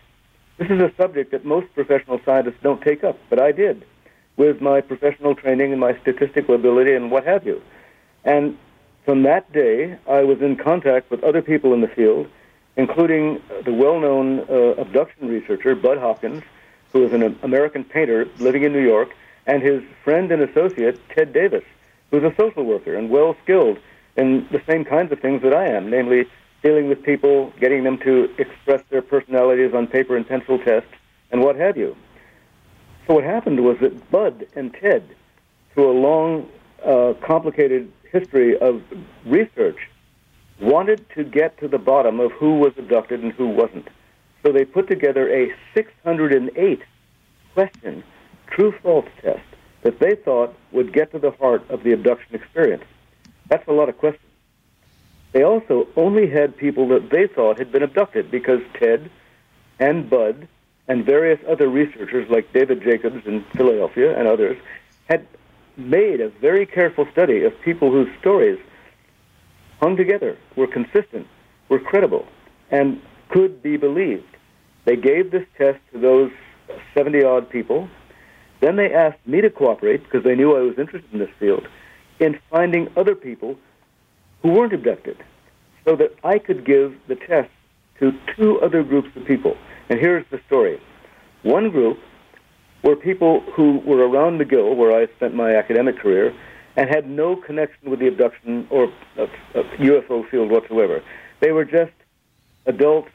This 0.58 0.70
is 0.70 0.80
a 0.80 0.92
subject 0.96 1.32
that 1.32 1.46
most 1.46 1.68
professional 1.76 2.20
scientists 2.26 2.60
don't 2.64 2.82
take 2.82 3.04
up, 3.04 3.20
but 3.30 3.42
I 3.42 3.52
did 3.52 3.86
with 4.38 4.62
my 4.62 4.82
professional 4.82 5.36
training 5.36 5.72
and 5.72 5.80
my 5.80 5.98
statistical 6.00 6.56
ability 6.56 6.94
and 6.94 7.12
what 7.12 7.26
have 7.26 7.46
you. 7.46 7.62
And 8.24 8.58
from 9.06 9.24
that 9.24 9.52
day, 9.54 9.98
I 10.08 10.24
was 10.24 10.42
in 10.42 10.56
contact 10.56 11.12
with 11.12 11.24
other 11.24 11.42
people 11.42 11.74
in 11.74 11.82
the 11.82 11.88
field 11.88 12.28
including 12.78 13.42
the 13.64 13.74
well-known 13.74 14.42
uh, 14.50 14.82
abduction 14.82 15.28
researcher 15.28 15.76
Bud 15.76 15.98
Hopkins, 15.98 16.44
who 16.92 17.06
is 17.06 17.14
an 17.14 17.38
American 17.42 17.84
painter 17.84 18.28
living 18.40 18.64
in 18.64 18.74
New 18.74 18.84
York, 18.84 19.16
and 19.46 19.62
his 19.62 19.84
friend 20.04 20.32
and 20.32 20.42
associate 20.42 21.00
Ted 21.10 21.34
Davis, 21.34 21.64
who's 22.12 22.24
a 22.24 22.34
social 22.36 22.64
worker 22.64 22.96
and 22.96 23.10
well 23.10 23.36
skilled 23.44 23.78
in 24.18 24.48
the 24.52 24.62
same 24.68 24.86
kinds 24.86 25.12
of 25.12 25.20
things 25.20 25.42
that 25.42 25.54
I 25.54 25.68
am, 25.68 25.90
namely 25.90 26.26
dealing 26.64 26.90
with 26.90 27.04
people, 27.04 27.54
getting 27.60 27.84
them 27.84 27.98
to 28.00 28.30
express 28.38 28.82
their 28.90 29.02
personalities 29.02 29.74
on 29.74 29.88
paper 29.88 30.16
and 30.16 30.28
pencil 30.28 30.58
tests, 30.58 30.90
and 31.32 31.42
what 31.42 31.56
have 31.56 31.78
you. 31.78 31.96
So 33.08 33.16
what 33.16 33.24
happened 33.24 33.64
was 33.64 33.78
that 33.82 34.10
Bud 34.12 34.48
and 34.56 34.74
Ted, 34.74 35.04
through 35.74 35.92
a 35.92 35.98
long, 36.00 36.50
uh, 36.84 37.14
complicated 37.22 37.92
history 38.12 38.58
of 38.58 38.82
research, 39.26 39.78
wanted 40.60 41.08
to 41.16 41.24
get 41.24 41.58
to 41.60 41.68
the 41.68 41.78
bottom 41.78 42.20
of 42.20 42.32
who 42.32 42.60
was 42.60 42.74
abducted 42.78 43.22
and 43.22 43.32
who 43.34 43.48
wasn't. 43.48 43.88
So 44.44 44.52
they 44.52 44.66
put 44.66 44.88
together 44.88 45.30
a 45.30 45.54
608 45.74 46.82
question 47.54 48.04
true 48.48 48.74
false 48.82 49.08
test 49.22 49.42
that 49.82 50.00
they 50.00 50.16
thought 50.16 50.56
would 50.72 50.94
get 50.94 51.12
to 51.12 51.20
the 51.20 51.32
heart 51.32 51.70
of 51.70 51.84
the 51.84 51.92
abduction 51.92 52.36
experience. 52.36 52.84
That's 53.48 53.68
a 53.68 53.72
lot 53.72 53.90
of 53.90 53.98
questions. 53.98 54.32
They 55.32 55.44
also 55.44 55.88
only 55.96 56.28
had 56.28 56.56
people 56.58 56.88
that 56.90 57.10
they 57.10 57.28
thought 57.28 57.60
had 57.60 57.72
been 57.72 57.84
abducted 57.84 58.32
because 58.32 58.62
Ted 58.80 59.12
and 59.80 60.10
Bud 60.10 60.48
and 60.88 61.06
various 61.06 61.40
other 61.48 61.68
researchers 61.68 62.30
like 62.30 62.52
David 62.54 62.82
Jacobs 62.84 63.26
in 63.26 63.44
Philadelphia 63.56 64.18
and 64.18 64.28
others 64.28 64.58
had 65.10 65.26
made 65.78 66.22
a 66.22 66.30
very 66.30 66.66
careful 66.66 67.08
study 67.12 67.44
of 67.44 67.60
people 67.62 67.92
whose 67.92 68.10
stories 68.20 68.60
hung 69.80 69.98
together, 69.98 70.38
were 70.56 70.68
consistent, 70.68 71.28
were 71.70 71.80
credible, 71.80 72.26
and 72.72 73.02
could 73.30 73.62
be 73.62 73.78
believed. 73.78 74.38
They 74.86 74.96
gave 74.96 75.32
this 75.32 75.46
test 75.58 75.80
to 75.92 76.00
those 76.00 76.32
70 76.94 77.24
odd 77.24 77.50
people. 77.50 77.90
Then 78.62 78.76
they 78.76 78.94
asked 78.94 79.26
me 79.26 79.42
to 79.42 79.50
cooperate 79.50 80.04
because 80.04 80.24
they 80.24 80.36
knew 80.36 80.56
I 80.56 80.62
was 80.62 80.78
interested 80.78 81.12
in 81.12 81.20
this 81.20 81.30
field 81.40 81.68
in 82.20 82.40
finding 82.50 82.90
other 82.96 83.16
people 83.16 83.58
who 84.42 84.50
weren't 84.50 84.74
abducted 84.74 85.18
so 85.84 85.96
that 85.96 86.16
I 86.24 86.40
could 86.40 86.66
give 86.66 86.96
the 87.08 87.16
test 87.16 87.50
to 88.00 88.12
two 88.36 88.60
other 88.62 88.84
groups 88.84 89.10
of 89.16 89.26
people. 89.26 89.56
And 89.90 90.00
here's 90.00 90.26
the 90.32 90.40
story. 90.48 90.82
One 91.44 91.70
group 91.70 92.00
were 92.84 92.96
people 92.96 93.42
who 93.56 93.80
were 93.80 94.08
around 94.08 94.40
McGill, 94.40 94.76
where 94.76 94.92
I 94.92 95.08
spent 95.16 95.34
my 95.34 95.56
academic 95.56 95.98
career, 95.98 96.34
and 96.76 96.90
had 96.90 97.10
no 97.10 97.36
connection 97.36 97.90
with 97.90 98.00
the 98.00 98.08
abduction 98.08 98.68
or 98.70 98.92
uh, 99.18 99.24
uh, 99.24 99.64
UFO 99.80 100.30
field 100.30 100.52
whatsoever. 100.52 101.02
They 101.40 101.52
were 101.52 101.66
just 101.66 101.94
adults 102.66 103.10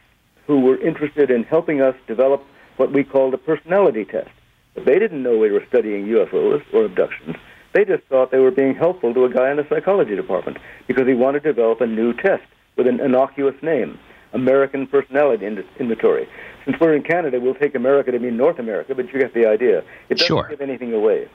who 0.47 0.61
were 0.61 0.81
interested 0.81 1.31
in 1.31 1.45
helping 1.45 1.81
us 1.81 1.95
develop 2.07 2.45
what 2.77 2.93
we 2.93 3.05
called 3.05 3.35
a 3.35 3.39
personality 3.39 4.05
test. 4.05 4.31
But 4.75 4.87
they 4.87 4.99
didn't 4.99 5.23
know 5.23 5.37
we 5.37 5.51
were 5.51 5.65
studying 5.69 6.07
UFOs 6.07 6.63
or 6.73 6.85
abductions. 6.85 7.37
They 7.73 7.85
just 7.85 8.03
thought 8.05 8.31
they 8.31 8.39
were 8.39 8.51
being 8.51 8.75
helpful 8.75 9.15
to 9.15 9.25
a 9.25 9.31
guy 9.31 9.51
in 9.51 9.57
the 9.57 9.67
psychology 9.69 10.17
department 10.17 10.59
because 10.89 11.07
he 11.07 11.15
wanted 11.15 11.43
to 11.45 11.53
develop 11.53 11.81
a 11.81 11.87
new 11.87 12.13
test 12.13 12.43
with 12.77 12.87
an 12.87 13.01
innocuous 13.01 13.55
name, 13.63 13.99
American 14.33 14.87
Personality 14.87 15.47
Inventory. 15.47 16.29
Since 16.65 16.79
we're 16.81 16.95
in 16.95 17.03
Canada, 17.03 17.41
we'll 17.41 17.55
take 17.55 17.75
America 17.75 18.13
to 18.13 18.19
mean 18.19 18.37
North 18.37 18.59
America, 18.59 18.95
but 18.95 19.13
you 19.13 19.19
get 19.19 19.35
the 19.35 19.47
idea. 19.47 19.79
It 20.09 20.19
doesn't 20.19 20.27
sure. 20.27 20.49
give 20.49 20.61
anything 20.61 20.93
away. 20.93 21.29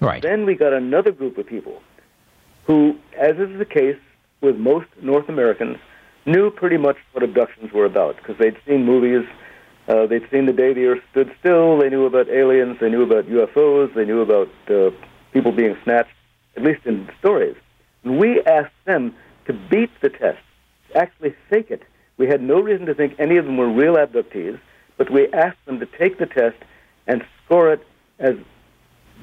Right. 0.00 0.22
Then 0.22 0.46
we 0.46 0.54
got 0.54 0.72
another 0.72 1.12
group 1.12 1.38
of 1.38 1.46
people 1.46 1.80
who, 2.64 2.96
as 3.18 3.36
is 3.36 3.58
the 3.58 3.64
case 3.64 3.98
with 4.40 4.56
most 4.56 4.86
North 5.00 5.28
Americans, 5.28 5.78
knew 6.26 6.50
pretty 6.50 6.76
much 6.76 6.96
what 7.12 7.22
abductions 7.22 7.72
were 7.72 7.84
about 7.84 8.16
because 8.16 8.36
they'd 8.38 8.56
seen 8.66 8.84
movies, 8.84 9.26
uh, 9.88 10.06
they'd 10.06 10.28
seen 10.30 10.46
The 10.46 10.52
Day 10.52 10.72
the 10.72 10.86
Earth 10.86 11.02
Stood 11.10 11.34
Still, 11.40 11.78
they 11.78 11.90
knew 11.90 12.06
about 12.06 12.28
aliens, 12.28 12.78
they 12.80 12.88
knew 12.88 13.02
about 13.02 13.26
UFOs, 13.26 13.94
they 13.94 14.04
knew 14.04 14.20
about 14.20 14.48
uh, 14.68 14.90
people 15.32 15.52
being 15.52 15.76
snatched, 15.84 16.14
at 16.56 16.62
least 16.62 16.86
in 16.86 17.08
stories. 17.18 17.56
And 18.04 18.18
we 18.18 18.42
asked 18.42 18.74
them 18.84 19.14
to 19.46 19.52
beat 19.52 19.90
the 20.00 20.08
test, 20.08 20.38
to 20.90 20.98
actually 20.98 21.34
fake 21.48 21.70
it. 21.70 21.82
We 22.22 22.28
had 22.28 22.40
no 22.40 22.60
reason 22.60 22.86
to 22.86 22.94
think 22.94 23.16
any 23.18 23.36
of 23.36 23.46
them 23.46 23.56
were 23.56 23.68
real 23.68 23.96
abductees, 23.96 24.56
but 24.96 25.10
we 25.10 25.26
asked 25.32 25.58
them 25.66 25.80
to 25.80 25.86
take 25.86 26.18
the 26.18 26.26
test 26.26 26.56
and 27.08 27.24
score 27.44 27.72
it 27.72 27.84
as 28.20 28.36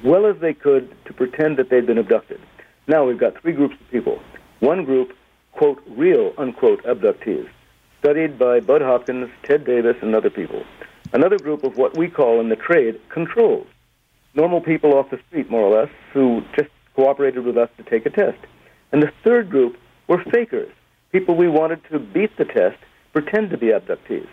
well 0.04 0.26
as 0.26 0.36
they 0.42 0.52
could 0.52 0.94
to 1.06 1.14
pretend 1.14 1.56
that 1.56 1.70
they'd 1.70 1.86
been 1.86 1.96
abducted. 1.96 2.38
Now 2.86 3.06
we've 3.06 3.16
got 3.16 3.40
three 3.40 3.54
groups 3.54 3.74
of 3.80 3.90
people. 3.90 4.20
One 4.58 4.84
group, 4.84 5.16
quote, 5.52 5.82
real, 5.88 6.34
unquote, 6.36 6.84
abductees, 6.84 7.48
studied 8.00 8.38
by 8.38 8.60
Bud 8.60 8.82
Hopkins, 8.82 9.30
Ted 9.44 9.64
Davis, 9.64 9.96
and 10.02 10.14
other 10.14 10.28
people. 10.28 10.62
Another 11.14 11.38
group 11.38 11.64
of 11.64 11.78
what 11.78 11.96
we 11.96 12.06
call 12.06 12.38
in 12.38 12.50
the 12.50 12.56
trade 12.56 13.00
controls, 13.08 13.66
normal 14.34 14.60
people 14.60 14.92
off 14.92 15.08
the 15.08 15.18
street, 15.26 15.50
more 15.50 15.62
or 15.62 15.74
less, 15.74 15.90
who 16.12 16.42
just 16.54 16.68
cooperated 16.94 17.46
with 17.46 17.56
us 17.56 17.70
to 17.78 17.82
take 17.82 18.04
a 18.04 18.10
test. 18.10 18.40
And 18.92 19.02
the 19.02 19.10
third 19.24 19.48
group 19.48 19.78
were 20.06 20.22
fakers, 20.24 20.70
people 21.12 21.34
we 21.34 21.48
wanted 21.48 21.80
to 21.90 21.98
beat 21.98 22.36
the 22.36 22.44
test, 22.44 22.76
pretend 23.12 23.50
to 23.50 23.58
be 23.58 23.66
abductees. 23.66 24.28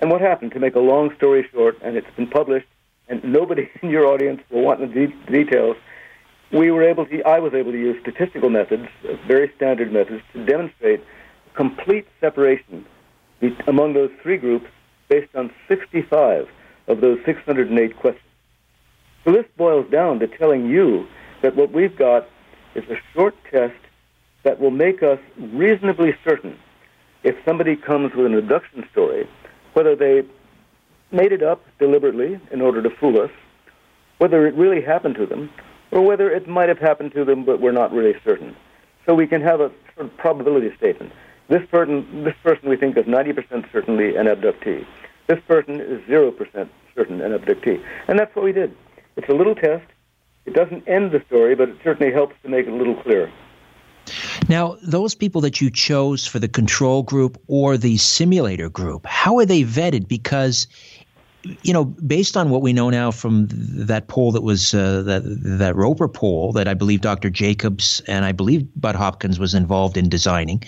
And 0.00 0.10
what 0.10 0.20
happened, 0.20 0.52
to 0.52 0.60
make 0.60 0.74
a 0.74 0.80
long 0.80 1.14
story 1.16 1.46
short, 1.52 1.76
and 1.82 1.96
it's 1.96 2.10
been 2.16 2.26
published, 2.26 2.66
and 3.08 3.22
nobody 3.24 3.68
in 3.82 3.90
your 3.90 4.06
audience 4.06 4.42
will 4.50 4.62
want 4.62 4.80
the 4.80 4.86
de- 4.86 5.14
details, 5.30 5.76
we 6.52 6.70
were 6.70 6.82
able 6.82 7.06
to, 7.06 7.22
I 7.22 7.38
was 7.38 7.54
able 7.54 7.72
to 7.72 7.78
use 7.78 8.00
statistical 8.02 8.50
methods, 8.50 8.88
uh, 9.08 9.14
very 9.26 9.52
standard 9.56 9.92
methods, 9.92 10.22
to 10.32 10.44
demonstrate 10.44 11.02
complete 11.54 12.06
separation 12.20 12.84
among 13.66 13.94
those 13.94 14.10
three 14.22 14.36
groups 14.36 14.66
based 15.08 15.34
on 15.34 15.52
65 15.68 16.48
of 16.88 17.00
those 17.00 17.18
608 17.24 17.96
questions. 17.96 18.24
So 19.24 19.32
this 19.32 19.44
boils 19.56 19.90
down 19.90 20.18
to 20.20 20.26
telling 20.26 20.68
you 20.68 21.06
that 21.42 21.56
what 21.56 21.72
we've 21.72 21.96
got 21.96 22.28
is 22.74 22.84
a 22.90 22.96
short 23.14 23.34
test 23.50 23.74
that 24.42 24.60
will 24.60 24.70
make 24.70 25.02
us 25.02 25.18
reasonably 25.38 26.16
certain 26.24 26.58
if 27.22 27.36
somebody 27.44 27.76
comes 27.76 28.14
with 28.14 28.26
an 28.26 28.34
abduction 28.34 28.86
story, 28.90 29.28
whether 29.74 29.94
they 29.94 30.22
made 31.12 31.32
it 31.32 31.42
up 31.42 31.64
deliberately 31.78 32.40
in 32.50 32.60
order 32.60 32.82
to 32.82 32.90
fool 32.90 33.20
us, 33.20 33.30
whether 34.18 34.46
it 34.46 34.54
really 34.54 34.80
happened 34.80 35.14
to 35.16 35.26
them, 35.26 35.50
or 35.90 36.02
whether 36.02 36.30
it 36.30 36.48
might 36.48 36.68
have 36.68 36.78
happened 36.78 37.12
to 37.12 37.24
them 37.24 37.44
but 37.44 37.60
we're 37.60 37.72
not 37.72 37.92
really 37.92 38.14
certain. 38.24 38.54
So 39.06 39.14
we 39.14 39.26
can 39.26 39.40
have 39.42 39.60
a 39.60 39.70
sort 39.94 40.06
of 40.06 40.16
probability 40.16 40.74
statement. 40.76 41.12
This 41.48 41.62
person, 41.70 42.24
this 42.24 42.34
person 42.42 42.68
we 42.68 42.76
think 42.76 42.96
is 42.96 43.04
90% 43.06 43.70
certainly 43.72 44.16
an 44.16 44.26
abductee. 44.26 44.86
This 45.26 45.40
person 45.48 45.80
is 45.80 46.00
0% 46.02 46.68
certain 46.94 47.20
an 47.20 47.32
abductee. 47.32 47.82
And 48.08 48.18
that's 48.18 48.34
what 48.36 48.44
we 48.44 48.52
did. 48.52 48.74
It's 49.16 49.28
a 49.28 49.34
little 49.34 49.54
test. 49.54 49.86
It 50.46 50.54
doesn't 50.54 50.86
end 50.88 51.12
the 51.12 51.22
story, 51.26 51.54
but 51.54 51.68
it 51.68 51.76
certainly 51.82 52.12
helps 52.12 52.34
to 52.42 52.48
make 52.48 52.66
it 52.66 52.72
a 52.72 52.76
little 52.76 52.94
clearer. 53.02 53.30
Now, 54.50 54.76
those 54.82 55.14
people 55.14 55.40
that 55.42 55.60
you 55.60 55.70
chose 55.70 56.26
for 56.26 56.40
the 56.40 56.48
control 56.48 57.04
group 57.04 57.40
or 57.46 57.78
the 57.78 57.98
simulator 57.98 58.68
group, 58.68 59.06
how 59.06 59.38
are 59.38 59.46
they 59.46 59.62
vetted? 59.62 60.08
Because 60.08 60.66
you 61.62 61.72
know, 61.72 61.84
based 61.84 62.36
on 62.36 62.50
what 62.50 62.60
we 62.60 62.72
know 62.72 62.90
now 62.90 63.12
from 63.12 63.46
that 63.48 64.08
poll 64.08 64.32
that 64.32 64.42
was 64.42 64.74
uh, 64.74 65.02
that 65.02 65.22
that 65.24 65.76
Roper 65.76 66.08
poll 66.08 66.52
that 66.52 66.66
I 66.66 66.74
believe 66.74 67.00
Dr. 67.00 67.30
Jacobs 67.30 68.02
and 68.08 68.24
I 68.24 68.32
believe 68.32 68.66
Bud 68.74 68.96
Hopkins 68.96 69.38
was 69.38 69.54
involved 69.54 69.96
in 69.96 70.08
designing. 70.08 70.64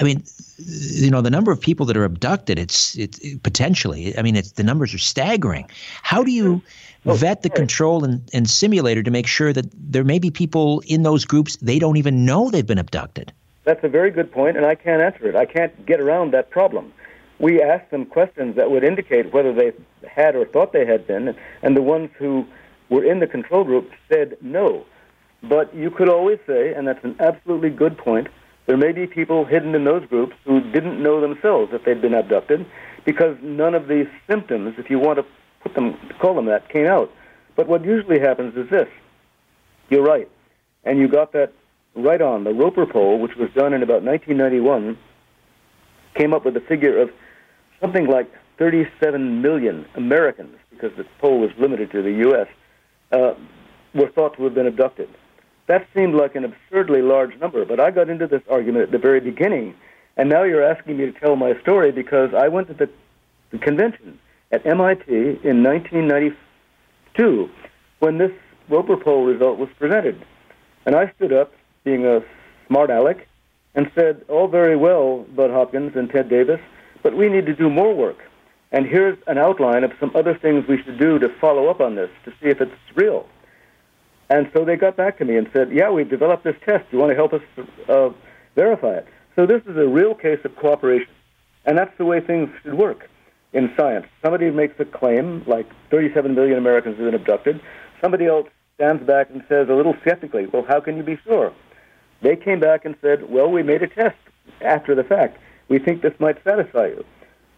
I 0.00 0.04
mean, 0.04 0.24
you 0.56 1.10
know, 1.10 1.20
the 1.20 1.30
number 1.30 1.52
of 1.52 1.60
people 1.60 1.86
that 1.86 1.96
are 1.96 2.04
abducted, 2.04 2.58
it's 2.58 2.96
it's 2.96 3.18
it, 3.18 3.42
potentially. 3.42 4.18
I 4.18 4.22
mean, 4.22 4.36
it's 4.36 4.52
the 4.52 4.64
numbers 4.64 4.94
are 4.94 4.98
staggering. 4.98 5.70
How 6.02 6.24
do 6.24 6.32
you 6.32 6.62
oh, 7.08 7.14
vet 7.14 7.42
the 7.42 7.50
control 7.50 8.04
and, 8.04 8.28
and 8.32 8.48
simulator 8.48 9.02
to 9.02 9.10
make 9.10 9.26
sure 9.26 9.52
that 9.52 9.66
there 9.74 10.04
may 10.04 10.18
be 10.18 10.30
people 10.30 10.82
in 10.86 11.02
those 11.02 11.24
groups 11.24 11.56
they 11.56 11.78
don't 11.78 11.96
even 11.96 12.24
know 12.24 12.50
they've 12.50 12.66
been 12.66 12.78
abducted? 12.78 13.32
That's 13.64 13.82
a 13.84 13.88
very 13.88 14.10
good 14.10 14.32
point, 14.32 14.56
and 14.56 14.64
I 14.64 14.74
can't 14.74 15.02
answer 15.02 15.28
it. 15.28 15.36
I 15.36 15.44
can't 15.44 15.86
get 15.86 16.00
around 16.00 16.32
that 16.32 16.50
problem 16.50 16.92
we 17.38 17.62
asked 17.62 17.90
them 17.90 18.04
questions 18.04 18.56
that 18.56 18.70
would 18.70 18.84
indicate 18.84 19.32
whether 19.32 19.52
they 19.52 19.72
had 20.08 20.34
or 20.34 20.44
thought 20.44 20.72
they 20.72 20.86
had 20.86 21.06
been, 21.06 21.36
and 21.62 21.76
the 21.76 21.82
ones 21.82 22.10
who 22.18 22.46
were 22.88 23.04
in 23.04 23.20
the 23.20 23.26
control 23.26 23.64
group 23.64 23.90
said 24.08 24.36
no. 24.40 24.84
But 25.42 25.74
you 25.74 25.90
could 25.90 26.08
always 26.08 26.38
say, 26.46 26.74
and 26.74 26.88
that's 26.88 27.04
an 27.04 27.16
absolutely 27.20 27.70
good 27.70 27.96
point, 27.96 28.28
there 28.66 28.76
may 28.76 28.92
be 28.92 29.06
people 29.06 29.44
hidden 29.44 29.74
in 29.74 29.84
those 29.84 30.04
groups 30.06 30.34
who 30.44 30.60
didn't 30.60 31.02
know 31.02 31.20
themselves 31.20 31.70
that 31.70 31.84
they'd 31.84 32.02
been 32.02 32.14
abducted 32.14 32.66
because 33.04 33.36
none 33.40 33.74
of 33.74 33.88
these 33.88 34.08
symptoms, 34.28 34.74
if 34.78 34.90
you 34.90 34.98
want 34.98 35.18
to 35.18 35.24
put 35.60 35.74
them, 35.74 35.96
call 36.20 36.34
them 36.34 36.46
that, 36.46 36.68
came 36.68 36.86
out. 36.86 37.10
But 37.56 37.68
what 37.68 37.84
usually 37.84 38.20
happens 38.20 38.56
is 38.56 38.70
this. 38.70 38.88
You're 39.90 40.04
right. 40.04 40.28
And 40.84 40.98
you 40.98 41.08
got 41.08 41.32
that 41.32 41.52
right 41.94 42.20
on. 42.20 42.44
The 42.44 42.52
Roper 42.52 42.86
poll, 42.86 43.18
which 43.18 43.36
was 43.36 43.50
done 43.54 43.72
in 43.72 43.82
about 43.82 44.02
1991, 44.02 44.96
came 46.14 46.32
up 46.32 46.44
with 46.44 46.56
a 46.56 46.60
figure 46.60 46.98
of 46.98 47.10
something 47.80 48.06
like 48.06 48.30
37 48.58 49.42
million 49.42 49.86
Americans, 49.94 50.56
because 50.70 50.96
the 50.96 51.04
poll 51.20 51.40
was 51.40 51.50
limited 51.58 51.90
to 51.92 52.02
the 52.02 52.12
U.S., 52.12 52.48
uh, 53.12 53.34
were 53.94 54.08
thought 54.08 54.36
to 54.36 54.44
have 54.44 54.54
been 54.54 54.66
abducted. 54.66 55.08
That 55.66 55.86
seemed 55.94 56.14
like 56.14 56.34
an 56.34 56.44
absurdly 56.44 57.02
large 57.02 57.38
number, 57.38 57.64
but 57.64 57.78
I 57.78 57.90
got 57.90 58.08
into 58.08 58.26
this 58.26 58.42
argument 58.50 58.84
at 58.84 58.90
the 58.90 58.98
very 58.98 59.20
beginning, 59.20 59.74
and 60.16 60.28
now 60.28 60.42
you're 60.42 60.62
asking 60.62 60.96
me 60.96 61.06
to 61.06 61.12
tell 61.12 61.36
my 61.36 61.58
story 61.60 61.92
because 61.92 62.30
I 62.34 62.48
went 62.48 62.68
to 62.68 62.74
the, 62.74 62.88
the 63.50 63.58
convention 63.58 64.18
at 64.50 64.64
MIT 64.66 65.06
in 65.44 65.62
1992 65.62 67.50
when 67.98 68.18
this 68.18 68.32
Roper 68.68 68.96
poll 68.96 69.24
result 69.24 69.58
was 69.58 69.68
presented. 69.78 70.24
And 70.86 70.94
I 70.94 71.12
stood 71.16 71.32
up, 71.32 71.52
being 71.84 72.06
a 72.06 72.22
smart 72.66 72.90
aleck, 72.90 73.26
and 73.74 73.90
said, 73.94 74.24
All 74.28 74.48
very 74.48 74.76
well, 74.76 75.26
Bud 75.34 75.50
Hopkins 75.50 75.96
and 75.96 76.10
Ted 76.10 76.28
Davis, 76.28 76.60
but 77.02 77.16
we 77.16 77.28
need 77.28 77.46
to 77.46 77.54
do 77.54 77.70
more 77.70 77.94
work. 77.94 78.18
And 78.72 78.86
here's 78.86 79.16
an 79.26 79.38
outline 79.38 79.84
of 79.84 79.92
some 79.98 80.12
other 80.14 80.34
things 80.34 80.66
we 80.68 80.82
should 80.82 80.98
do 80.98 81.18
to 81.18 81.28
follow 81.40 81.68
up 81.68 81.80
on 81.80 81.94
this 81.94 82.10
to 82.24 82.30
see 82.32 82.48
if 82.48 82.60
it's 82.60 82.72
real. 82.94 83.26
And 84.28 84.50
so 84.52 84.64
they 84.64 84.76
got 84.76 84.96
back 84.96 85.16
to 85.18 85.24
me 85.24 85.36
and 85.36 85.48
said, 85.52 85.72
Yeah, 85.72 85.90
we've 85.90 86.08
developed 86.08 86.44
this 86.44 86.56
test. 86.64 86.84
You 86.90 86.98
want 86.98 87.10
to 87.10 87.16
help 87.16 87.32
us 87.32 87.42
uh, 87.88 88.10
verify 88.54 88.94
it? 88.98 89.06
So 89.36 89.46
this 89.46 89.62
is 89.66 89.76
a 89.76 89.86
real 89.86 90.14
case 90.14 90.40
of 90.44 90.54
cooperation. 90.56 91.08
And 91.64 91.78
that's 91.78 91.96
the 91.96 92.04
way 92.04 92.20
things 92.20 92.50
should 92.62 92.74
work 92.74 93.08
in 93.52 93.72
science. 93.76 94.06
Somebody 94.22 94.50
makes 94.50 94.78
a 94.78 94.84
claim, 94.84 95.42
like 95.46 95.66
37 95.90 96.34
million 96.34 96.58
Americans 96.58 96.96
have 96.96 97.04
been 97.04 97.14
abducted. 97.14 97.60
Somebody 98.00 98.26
else 98.26 98.48
stands 98.74 99.04
back 99.04 99.30
and 99.30 99.42
says 99.48 99.68
a 99.68 99.74
little 99.74 99.94
skeptically, 100.02 100.46
Well, 100.46 100.64
how 100.68 100.80
can 100.80 100.96
you 100.96 101.02
be 101.02 101.18
sure? 101.24 101.52
They 102.22 102.36
came 102.36 102.60
back 102.60 102.84
and 102.84 102.94
said, 103.00 103.30
Well, 103.30 103.50
we 103.50 103.62
made 103.62 103.82
a 103.82 103.88
test 103.88 104.16
after 104.60 104.94
the 104.94 105.04
fact. 105.04 105.38
We 105.68 105.78
think 105.78 106.02
this 106.02 106.18
might 106.18 106.42
satisfy 106.44 106.86
you. 106.86 107.04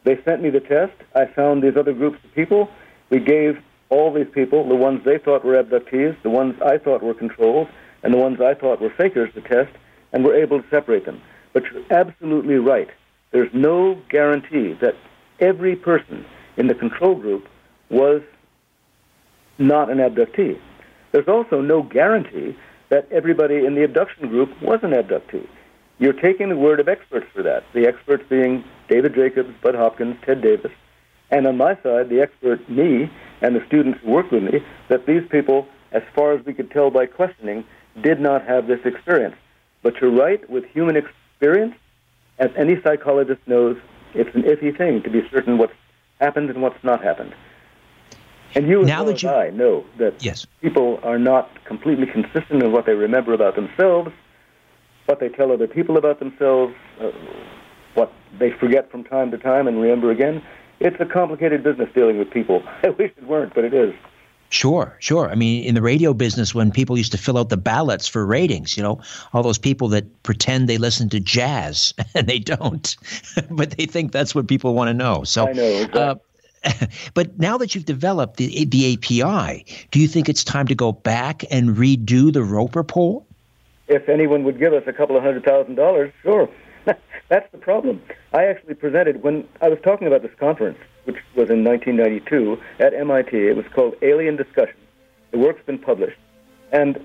They 0.04 0.18
sent 0.24 0.42
me 0.42 0.50
the 0.50 0.60
test. 0.60 0.92
I 1.14 1.26
found 1.26 1.62
these 1.62 1.76
other 1.76 1.92
groups 1.92 2.18
of 2.24 2.34
people. 2.34 2.70
We 3.10 3.20
gave 3.20 3.62
all 3.90 4.12
these 4.12 4.28
people, 4.32 4.66
the 4.68 4.76
ones 4.76 5.02
they 5.04 5.18
thought 5.18 5.44
were 5.44 5.60
abductees, 5.60 6.16
the 6.22 6.30
ones 6.30 6.54
I 6.64 6.78
thought 6.78 7.02
were 7.02 7.12
controls, 7.12 7.68
and 8.02 8.14
the 8.14 8.18
ones 8.18 8.40
I 8.40 8.54
thought 8.54 8.80
were 8.80 8.90
fakers, 8.90 9.30
the 9.34 9.40
test, 9.40 9.72
and 10.12 10.24
were 10.24 10.34
able 10.34 10.62
to 10.62 10.68
separate 10.70 11.04
them. 11.04 11.20
But 11.52 11.64
you're 11.64 11.82
absolutely 11.90 12.54
right. 12.54 12.88
There's 13.32 13.52
no 13.52 14.00
guarantee 14.08 14.74
that 14.80 14.94
every 15.40 15.76
person 15.76 16.24
in 16.56 16.66
the 16.66 16.74
control 16.74 17.14
group 17.14 17.48
was 17.88 18.22
not 19.58 19.90
an 19.90 19.98
abductee. 19.98 20.58
There's 21.12 21.28
also 21.28 21.60
no 21.60 21.82
guarantee 21.82 22.56
that 22.88 23.10
everybody 23.10 23.64
in 23.64 23.74
the 23.74 23.84
abduction 23.84 24.28
group 24.28 24.50
was 24.62 24.80
an 24.82 24.90
abductee. 24.90 25.46
You're 25.98 26.12
taking 26.12 26.48
the 26.48 26.56
word 26.56 26.80
of 26.80 26.88
experts 26.88 27.26
for 27.34 27.42
that, 27.42 27.64
the 27.74 27.86
experts 27.86 28.24
being 28.28 28.64
David 28.88 29.14
Jacobs, 29.14 29.54
Bud 29.62 29.74
Hopkins, 29.74 30.16
Ted 30.24 30.40
Davis, 30.40 30.72
and 31.30 31.46
on 31.46 31.56
my 31.56 31.74
side, 31.82 32.08
the 32.08 32.20
expert, 32.20 32.68
me, 32.68 33.10
and 33.40 33.54
the 33.54 33.64
students 33.66 34.00
who 34.02 34.10
worked 34.10 34.32
with 34.32 34.42
me, 34.42 34.64
that 34.88 35.06
these 35.06 35.22
people, 35.30 35.68
as 35.92 36.02
far 36.14 36.32
as 36.32 36.44
we 36.44 36.54
could 36.54 36.70
tell 36.70 36.90
by 36.90 37.06
questioning, 37.06 37.64
did 38.02 38.20
not 38.20 38.44
have 38.46 38.66
this 38.66 38.80
experience. 38.84 39.36
But 39.82 40.00
you're 40.00 40.10
right, 40.10 40.48
with 40.50 40.64
human 40.66 40.96
experience, 40.96 41.74
as 42.38 42.50
any 42.56 42.80
psychologist 42.82 43.40
knows, 43.46 43.76
it's 44.14 44.34
an 44.34 44.42
iffy 44.42 44.76
thing 44.76 45.02
to 45.02 45.10
be 45.10 45.22
certain 45.30 45.58
what's 45.58 45.72
happened 46.20 46.50
and 46.50 46.62
what's 46.62 46.82
not 46.82 47.02
happened. 47.02 47.34
And 48.54 48.66
you, 48.66 48.82
now 48.82 49.06
as, 49.06 49.22
well 49.22 49.38
as 49.42 49.48
I, 49.52 49.56
know 49.56 49.84
that 49.98 50.22
yes. 50.22 50.46
people 50.60 50.98
are 51.04 51.18
not 51.18 51.64
completely 51.64 52.06
consistent 52.06 52.62
in 52.62 52.72
what 52.72 52.84
they 52.84 52.94
remember 52.94 53.32
about 53.32 53.54
themselves 53.54 54.12
what 55.10 55.18
they 55.18 55.28
tell 55.28 55.50
other 55.50 55.66
people 55.66 55.96
about 55.96 56.20
themselves, 56.20 56.72
uh, 57.00 57.10
what 57.94 58.12
they 58.38 58.52
forget 58.52 58.88
from 58.92 59.02
time 59.02 59.32
to 59.32 59.38
time 59.38 59.66
and 59.66 59.80
remember 59.80 60.12
again. 60.12 60.40
It's 60.78 60.96
a 61.00 61.04
complicated 61.04 61.64
business 61.64 61.88
dealing 61.92 62.16
with 62.16 62.30
people. 62.30 62.62
I 62.84 62.90
wish 62.90 63.10
it 63.16 63.26
weren't, 63.26 63.52
but 63.52 63.64
it 63.64 63.74
is. 63.74 63.92
Sure, 64.50 64.96
sure. 64.98 65.30
I 65.30 65.34
mean, 65.34 65.64
in 65.64 65.74
the 65.74 65.82
radio 65.82 66.12
business, 66.12 66.54
when 66.54 66.70
people 66.70 66.98
used 66.98 67.12
to 67.12 67.18
fill 67.18 67.38
out 67.38 67.48
the 67.48 67.56
ballots 67.56 68.06
for 68.06 68.26
ratings, 68.26 68.76
you 68.76 68.82
know, 68.82 69.00
all 69.32 69.42
those 69.42 69.58
people 69.58 69.88
that 69.88 70.22
pretend 70.22 70.68
they 70.68 70.78
listen 70.78 71.08
to 71.10 71.20
jazz 71.20 71.94
and 72.14 72.26
they 72.26 72.38
don't, 72.38 72.96
but 73.50 73.70
they 73.72 73.86
think 73.86 74.12
that's 74.12 74.34
what 74.34 74.48
people 74.48 74.74
want 74.74 74.88
to 74.88 74.94
know. 74.94 75.24
So, 75.24 75.48
I 75.48 75.52
know. 75.52 75.62
Exactly. 75.62 76.00
Uh, 76.00 76.16
but 77.14 77.38
now 77.38 77.56
that 77.56 77.74
you've 77.74 77.86
developed 77.86 78.36
the, 78.36 78.66
the 78.66 78.92
API, 78.92 79.64
do 79.90 79.98
you 79.98 80.06
think 80.06 80.28
it's 80.28 80.44
time 80.44 80.66
to 80.66 80.74
go 80.74 80.92
back 80.92 81.42
and 81.50 81.70
redo 81.76 82.30
the 82.30 82.44
Roper 82.44 82.84
poll? 82.84 83.26
if 83.90 84.08
anyone 84.08 84.44
would 84.44 84.58
give 84.58 84.72
us 84.72 84.84
a 84.86 84.92
couple 84.92 85.16
of 85.16 85.22
hundred 85.22 85.44
thousand 85.44 85.74
dollars, 85.74 86.12
sure. 86.22 86.48
That's 87.28 87.50
the 87.52 87.58
problem. 87.58 88.02
I 88.32 88.46
actually 88.46 88.74
presented 88.74 89.22
when 89.22 89.46
I 89.60 89.68
was 89.68 89.78
talking 89.84 90.06
about 90.06 90.22
this 90.22 90.32
conference, 90.38 90.78
which 91.04 91.16
was 91.36 91.50
in 91.50 91.64
1992 91.64 92.60
at 92.78 92.94
MIT. 92.94 93.36
It 93.36 93.56
was 93.56 93.66
called 93.74 93.94
Alien 94.02 94.36
Discussion. 94.36 94.76
The 95.30 95.38
work's 95.38 95.64
been 95.64 95.78
published, 95.78 96.18
and 96.72 96.98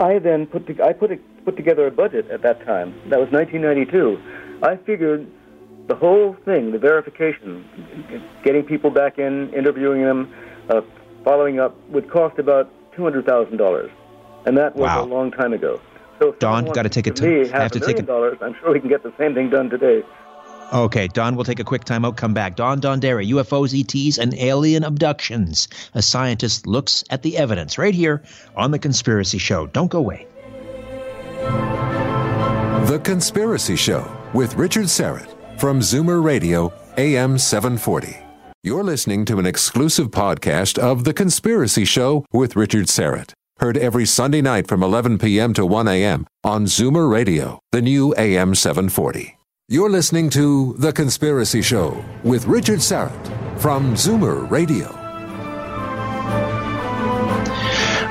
I 0.00 0.18
then 0.18 0.46
put 0.46 0.66
to, 0.66 0.82
I 0.84 0.92
put 0.92 1.12
a, 1.12 1.16
put 1.44 1.56
together 1.56 1.86
a 1.86 1.90
budget 1.90 2.30
at 2.30 2.42
that 2.42 2.64
time. 2.64 2.94
That 3.10 3.18
was 3.20 3.30
1992. 3.30 4.20
I 4.62 4.76
figured 4.76 5.26
the 5.88 5.94
whole 5.94 6.34
thing, 6.44 6.72
the 6.72 6.78
verification, 6.78 7.64
getting 8.44 8.62
people 8.64 8.90
back 8.90 9.18
in, 9.18 9.52
interviewing 9.54 10.02
them, 10.02 10.32
uh, 10.68 10.80
following 11.24 11.60
up, 11.60 11.76
would 11.88 12.10
cost 12.10 12.38
about 12.38 12.70
two 12.94 13.02
hundred 13.02 13.24
thousand 13.26 13.56
dollars, 13.58 13.90
and 14.46 14.56
that 14.58 14.74
was 14.76 14.86
Wow. 14.88 15.04
a 15.04 15.06
long 15.06 15.30
time 15.30 15.52
ago. 15.52 15.80
So, 16.20 16.32
Don, 16.40 16.64
gotta 16.66 16.88
take 16.88 17.06
a 17.06 17.10
t- 17.12 17.24
me 17.26 17.50
I 17.52 17.62
have 17.62 17.72
to 17.72 17.78
a 17.78 17.86
take 17.86 17.98
a- 17.98 18.02
dollars. 18.02 18.38
I'm 18.40 18.54
sure 18.60 18.72
we 18.72 18.80
can 18.80 18.88
get 18.88 19.02
the 19.04 19.12
same 19.18 19.34
thing 19.34 19.50
done 19.50 19.70
today. 19.70 20.02
Okay, 20.72 21.08
Don, 21.08 21.34
we'll 21.34 21.46
take 21.46 21.60
a 21.60 21.64
quick 21.64 21.84
time 21.84 22.04
out, 22.04 22.16
come 22.16 22.34
back. 22.34 22.54
Don 22.54 22.80
Donderi, 22.80 23.30
UFOs, 23.30 23.72
ETs, 23.72 24.18
and 24.18 24.34
alien 24.34 24.84
abductions. 24.84 25.66
A 25.94 26.02
scientist 26.02 26.66
looks 26.66 27.04
at 27.08 27.22
the 27.22 27.38
evidence 27.38 27.78
right 27.78 27.94
here 27.94 28.22
on 28.54 28.70
The 28.70 28.78
Conspiracy 28.78 29.38
Show. 29.38 29.66
Don't 29.68 29.90
go 29.90 29.98
away. 29.98 30.26
The 32.86 33.00
Conspiracy 33.02 33.76
Show 33.76 34.10
with 34.34 34.56
Richard 34.56 34.86
Syrett 34.86 35.28
from 35.58 35.80
Zoomer 35.80 36.22
Radio, 36.22 36.72
AM 36.98 37.38
740. 37.38 38.18
You're 38.62 38.84
listening 38.84 39.24
to 39.26 39.38
an 39.38 39.46
exclusive 39.46 40.08
podcast 40.10 40.78
of 40.78 41.04
The 41.04 41.14
Conspiracy 41.14 41.86
Show 41.86 42.26
with 42.32 42.56
Richard 42.56 42.86
Syrett. 42.86 43.32
Heard 43.58 43.78
every 43.78 44.04
Sunday 44.04 44.42
night 44.42 44.68
from 44.68 44.82
11 44.82 45.18
p.m. 45.18 45.54
to 45.54 45.64
1 45.64 45.88
a.m. 45.88 46.26
on 46.44 46.66
Zoomer 46.66 47.10
Radio, 47.10 47.58
the 47.72 47.80
new 47.80 48.14
AM 48.16 48.54
740. 48.54 49.37
You're 49.70 49.90
listening 49.90 50.30
to 50.30 50.72
The 50.78 50.94
Conspiracy 50.94 51.60
Show 51.60 52.02
with 52.24 52.46
Richard 52.46 52.78
Syrett 52.78 53.60
from 53.60 53.96
Zoomer 53.96 54.50
Radio. 54.50 54.90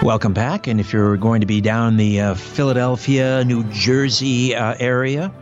Welcome 0.04 0.34
back. 0.34 0.68
And 0.68 0.80
if 0.80 0.94
you're 0.94 1.18
going 1.18 1.42
to 1.42 1.48
be 1.48 1.60
down 1.60 1.98
the 1.98 2.22
uh, 2.22 2.36
Philadelphia, 2.36 3.44
New 3.44 3.64
Jersey 3.72 4.54
uh, 4.54 4.76
area, 4.80 5.34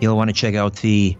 you'll 0.00 0.16
want 0.16 0.28
to 0.28 0.34
check 0.34 0.56
out 0.56 0.74
the 0.78 1.16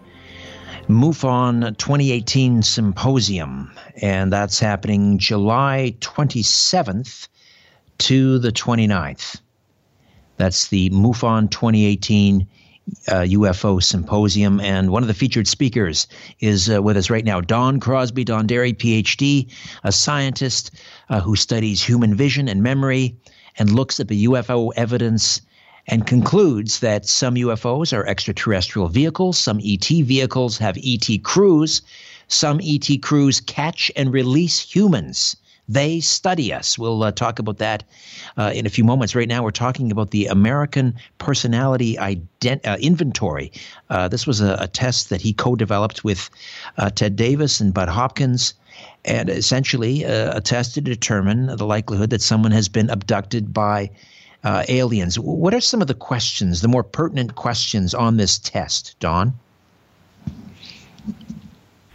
MUFON 0.89 1.79
2018 1.79 2.65
Symposium. 2.65 3.71
And 4.03 4.33
that's 4.33 4.59
happening 4.59 5.17
July 5.17 5.95
27th 6.01 7.29
to 7.99 8.41
the 8.41 8.51
29th. 8.51 9.41
That's 10.39 10.67
the 10.67 10.91
MUFON 10.91 11.53
2018 11.53 12.49
uh, 13.09 13.23
UFO 13.23 13.83
Symposium. 13.83 14.61
And 14.61 14.91
one 14.91 15.03
of 15.03 15.09
the 15.09 15.15
featured 15.15 15.49
speakers 15.49 16.07
is 16.41 16.71
uh, 16.71 16.83
with 16.83 16.97
us 16.97 17.11
right 17.11 17.25
now, 17.25 17.41
Don 17.41 17.81
Crosby 17.81 18.25
Donderi, 18.25 18.75
PhD, 18.75 19.51
a 19.85 19.93
scientist 19.93 20.71
uh, 21.09 21.21
who 21.21 21.37
studies 21.37 21.83
human 21.83 22.15
vision 22.15 22.49
and 22.49 22.63
memory 22.63 23.17
and 23.59 23.71
looks 23.71 24.01
at 24.01 24.09
the 24.09 24.27
UFO 24.27 24.73
evidence 24.77 25.41
and 25.87 26.07
concludes 26.07 26.81
that 26.81 27.07
some 27.07 27.35
UFOs 27.35 27.93
are 27.97 28.07
extraterrestrial 28.07 28.89
vehicles, 28.89 29.37
some 29.37 29.61
ET 29.63 29.85
vehicles 29.85 30.59
have 30.59 30.79
ET 30.83 31.23
crews, 31.23 31.83
some 32.29 32.61
ET 32.63 32.89
crews 33.03 33.41
catch 33.41 33.93
and 33.97 34.13
release 34.13 34.59
humans. 34.61 35.37
They 35.69 36.01
study 36.01 36.53
us. 36.53 36.79
We'll 36.79 37.03
uh, 37.03 37.13
talk 37.13 37.39
about 37.39 37.59
that 37.59 37.85
uh, 38.37 38.53
in 38.55 38.67
a 38.67 38.71
few 38.71 38.85
moments. 38.85 39.15
Right 39.15 39.29
now, 39.29 39.43
we're 39.43 39.51
talking 39.51 39.91
about 39.91 40.11
the 40.11 40.27
American 40.27 40.95
Personality 41.19 41.97
Ident- 41.97 42.67
uh, 42.67 42.77
Inventory. 42.81 43.51
Uh, 43.89 44.09
this 44.09 44.27
was 44.27 44.41
a, 44.41 44.57
a 44.61 44.69
test 44.69 45.09
that 45.09 45.23
he 45.23 45.33
co 45.33 45.57
developed 45.57 46.05
with 46.05 46.29
uh, 46.77 46.91
Ted 46.91 47.17
Davis 47.17 47.61
and 47.61 47.73
Bud 47.73 47.89
Hopkins, 47.89 48.53
and 49.07 49.31
essentially 49.31 50.05
uh, 50.05 50.37
a 50.37 50.41
test 50.43 50.75
to 50.75 50.83
determine 50.83 51.47
the 51.47 51.67
likelihood 51.67 52.11
that 52.11 52.21
someone 52.21 52.53
has 52.53 52.69
been 52.69 52.91
abducted 52.91 53.55
by 53.55 53.91
aliens. 54.45 55.19
What 55.19 55.55
are 55.55 55.61
some 55.61 55.81
of 55.81 55.89
the 55.89 55.95
questions, 55.95 56.61
the 56.61 56.69
more 56.69 56.83
pertinent 56.83 57.35
questions 57.35 57.95
on 57.95 58.19
this 58.19 58.39
test, 58.39 58.95
Don? 59.01 59.33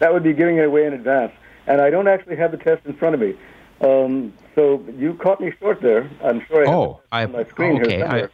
That 0.00 0.12
would 0.12 0.24
be 0.24 0.32
giving 0.32 0.56
it 0.56 0.64
away 0.64 0.84
in 0.86 0.92
advance. 0.92 1.32
And 1.68 1.80
I 1.80 1.90
don't 1.90 2.08
actually 2.08 2.34
have 2.36 2.50
the 2.50 2.56
test 2.56 2.84
in 2.86 2.94
front 2.94 3.14
of 3.14 3.20
me. 3.20 3.36
Um, 3.80 4.32
so 4.54 4.84
you 4.96 5.14
caught 5.14 5.40
me 5.40 5.52
short 5.58 5.80
there. 5.80 6.08
I'm 6.22 6.44
sure 6.46 6.64
I 6.66 6.68
have 6.70 6.78
Oh, 6.78 7.00
I- 7.12 7.24
on 7.24 7.32
my 7.32 7.44
screen 7.44 7.80
okay, 7.82 7.96
here 7.96 8.06
I- 8.06 8.28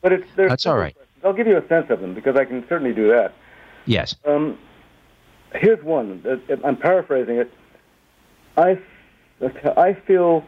but 0.00 0.12
it's 0.12 0.26
there's 0.36 0.50
That's 0.50 0.66
all 0.66 0.76
right. 0.76 0.96
I'll 1.24 1.32
give 1.32 1.46
you 1.46 1.56
a 1.56 1.66
sense 1.68 1.88
of 1.90 2.00
them 2.00 2.14
because 2.14 2.36
I 2.36 2.44
can 2.44 2.66
certainly 2.68 2.92
do 2.92 3.08
that. 3.08 3.32
Yes. 3.86 4.16
Um, 4.24 4.58
here's 5.54 5.82
one. 5.82 6.22
Uh, 6.28 6.56
I'm 6.64 6.76
paraphrasing 6.76 7.36
it. 7.36 7.52
I, 8.56 8.78
I 9.76 9.94
feel 9.94 10.44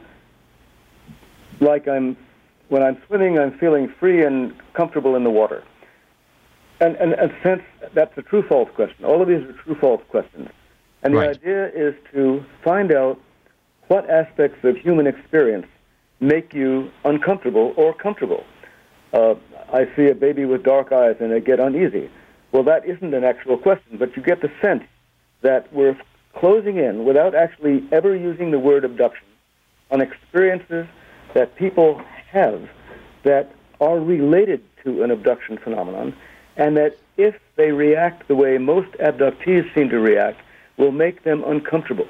like 1.60 1.86
I'm 1.88 2.16
when 2.68 2.82
I'm 2.82 3.00
swimming, 3.06 3.38
I'm 3.38 3.56
feeling 3.58 3.88
free 4.00 4.24
and 4.24 4.52
comfortable 4.72 5.14
in 5.16 5.22
the 5.24 5.30
water. 5.30 5.62
And 6.80 6.96
and, 6.96 7.12
and 7.14 7.32
since 7.42 7.62
that's 7.92 8.16
a 8.18 8.22
true-false 8.22 8.70
question, 8.74 9.04
all 9.04 9.22
of 9.22 9.28
these 9.28 9.42
are 9.42 9.52
true-false 9.52 10.02
questions. 10.08 10.48
And 11.02 11.14
the 11.14 11.28
idea 11.28 11.68
is 11.68 11.94
to 12.12 12.44
find 12.64 12.90
out 12.92 13.20
what 13.88 14.08
aspects 14.08 14.64
of 14.64 14.76
human 14.76 15.06
experience 15.06 15.66
make 16.20 16.54
you 16.54 16.90
uncomfortable 17.04 17.74
or 17.76 17.94
comfortable. 17.94 18.44
Uh, 19.12 19.34
I 19.72 19.88
see 19.96 20.08
a 20.08 20.14
baby 20.14 20.44
with 20.44 20.62
dark 20.62 20.92
eyes 20.92 21.16
and 21.20 21.32
I 21.32 21.40
get 21.40 21.60
uneasy. 21.60 22.10
Well, 22.52 22.62
that 22.64 22.86
isn't 22.86 23.12
an 23.14 23.24
actual 23.24 23.58
question, 23.58 23.96
but 23.98 24.16
you 24.16 24.22
get 24.22 24.40
the 24.40 24.50
sense 24.62 24.84
that 25.42 25.72
we're 25.72 25.96
closing 26.34 26.76
in 26.76 27.04
without 27.04 27.34
actually 27.34 27.86
ever 27.92 28.14
using 28.14 28.50
the 28.50 28.58
word 28.58 28.84
abduction 28.84 29.26
on 29.90 30.00
experiences 30.00 30.86
that 31.34 31.54
people 31.56 32.00
have 32.30 32.68
that 33.24 33.52
are 33.80 33.98
related 33.98 34.62
to 34.84 35.02
an 35.02 35.10
abduction 35.10 35.58
phenomenon, 35.58 36.14
and 36.56 36.76
that 36.76 36.96
if 37.16 37.34
they 37.56 37.72
react 37.72 38.28
the 38.28 38.34
way 38.34 38.58
most 38.58 38.90
abductees 38.98 39.72
seem 39.74 39.88
to 39.88 39.98
react, 39.98 40.40
will 40.76 40.92
make 40.92 41.22
them 41.24 41.42
uncomfortable. 41.44 42.08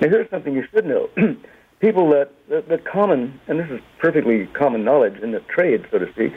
Now, 0.00 0.08
here's 0.08 0.30
something 0.30 0.54
you 0.54 0.64
should 0.72 0.86
know. 0.86 1.10
People 1.80 2.10
that, 2.10 2.30
that 2.48 2.84
common, 2.84 3.40
and 3.48 3.58
this 3.58 3.68
is 3.70 3.80
perfectly 3.98 4.46
common 4.46 4.84
knowledge 4.84 5.20
in 5.20 5.32
the 5.32 5.40
trade, 5.40 5.86
so 5.90 5.98
to 5.98 6.10
speak, 6.12 6.32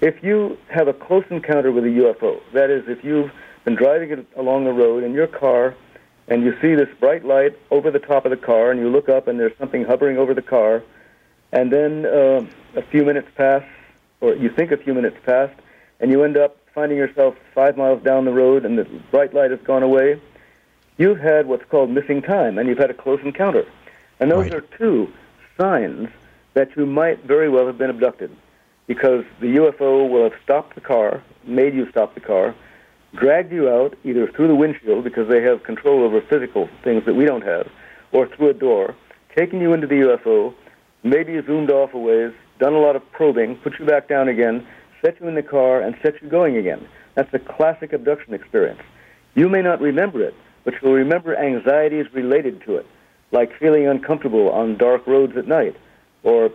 if 0.00 0.22
you 0.22 0.56
have 0.68 0.88
a 0.88 0.92
close 0.92 1.24
encounter 1.30 1.72
with 1.72 1.84
a 1.84 1.88
UFO, 1.88 2.40
that 2.52 2.70
is, 2.70 2.84
if 2.88 3.02
you've 3.04 3.30
been 3.64 3.74
driving 3.74 4.26
along 4.36 4.64
the 4.64 4.72
road 4.72 5.02
in 5.02 5.12
your 5.12 5.26
car 5.26 5.74
and 6.28 6.42
you 6.42 6.54
see 6.60 6.74
this 6.74 6.88
bright 6.98 7.24
light 7.24 7.58
over 7.70 7.90
the 7.90 7.98
top 7.98 8.24
of 8.24 8.30
the 8.30 8.36
car 8.36 8.70
and 8.70 8.80
you 8.80 8.88
look 8.88 9.08
up 9.08 9.28
and 9.28 9.38
there's 9.38 9.56
something 9.58 9.84
hovering 9.84 10.18
over 10.18 10.34
the 10.34 10.42
car, 10.42 10.82
and 11.52 11.72
then 11.72 12.06
uh, 12.06 12.44
a 12.76 12.82
few 12.90 13.04
minutes 13.04 13.28
pass, 13.36 13.62
or 14.20 14.34
you 14.34 14.50
think 14.50 14.72
a 14.72 14.76
few 14.76 14.94
minutes 14.94 15.16
passed, 15.24 15.58
and 16.00 16.10
you 16.10 16.24
end 16.24 16.36
up 16.36 16.56
finding 16.74 16.98
yourself 16.98 17.34
five 17.54 17.76
miles 17.76 18.02
down 18.02 18.24
the 18.24 18.32
road 18.32 18.64
and 18.64 18.78
the 18.78 18.84
bright 19.10 19.32
light 19.32 19.50
has 19.50 19.60
gone 19.60 19.82
away, 19.82 20.20
you've 20.98 21.18
had 21.18 21.46
what's 21.46 21.64
called 21.70 21.90
missing 21.90 22.22
time, 22.22 22.58
and 22.58 22.68
you've 22.68 22.78
had 22.78 22.90
a 22.90 22.94
close 22.94 23.20
encounter. 23.24 23.64
And 24.20 24.30
those 24.30 24.44
Right. 24.44 24.54
are 24.54 24.60
two 24.78 25.08
signs 25.58 26.08
that 26.54 26.76
you 26.76 26.86
might 26.86 27.22
very 27.24 27.48
well 27.48 27.66
have 27.66 27.78
been 27.78 27.90
abducted 27.90 28.30
because 28.86 29.24
the 29.40 29.56
UFO 29.56 30.08
will 30.08 30.24
have 30.24 30.38
stopped 30.42 30.74
the 30.74 30.80
car, 30.80 31.22
made 31.44 31.74
you 31.74 31.88
stop 31.90 32.14
the 32.14 32.20
car, 32.20 32.54
dragged 33.14 33.52
you 33.52 33.68
out 33.68 33.94
either 34.04 34.26
through 34.28 34.48
the 34.48 34.54
windshield 34.54 35.04
because 35.04 35.28
they 35.28 35.42
have 35.42 35.62
control 35.64 36.02
over 36.02 36.20
physical 36.20 36.68
things 36.82 37.04
that 37.04 37.14
we 37.14 37.24
don't 37.24 37.44
have, 37.44 37.68
or 38.12 38.26
through 38.26 38.48
a 38.48 38.54
door, 38.54 38.94
taken 39.34 39.60
you 39.60 39.72
into 39.72 39.86
the 39.86 40.00
UFO, 40.00 40.54
maybe 41.02 41.32
you 41.32 41.42
zoomed 41.42 41.70
off 41.70 41.94
a 41.94 41.98
ways, 41.98 42.32
done 42.58 42.74
a 42.74 42.78
lot 42.78 42.96
of 42.96 43.02
probing, 43.12 43.56
put 43.56 43.78
you 43.78 43.84
back 43.84 44.08
down 44.08 44.28
again, 44.28 44.66
set 45.02 45.20
you 45.20 45.28
in 45.28 45.34
the 45.34 45.42
car, 45.42 45.80
and 45.80 45.96
set 46.02 46.20
you 46.22 46.28
going 46.28 46.56
again. 46.56 46.86
That's 47.14 47.32
a 47.34 47.38
classic 47.38 47.92
abduction 47.92 48.34
experience. 48.34 48.80
You 49.34 49.48
may 49.48 49.62
not 49.62 49.80
remember 49.80 50.22
it, 50.22 50.34
but 50.66 50.74
you'll 50.82 50.92
remember 50.92 51.34
anxieties 51.36 52.06
related 52.12 52.60
to 52.62 52.74
it, 52.74 52.86
like 53.30 53.56
feeling 53.58 53.86
uncomfortable 53.86 54.50
on 54.50 54.76
dark 54.76 55.06
roads 55.06 55.36
at 55.36 55.46
night, 55.46 55.76
or 56.24 56.50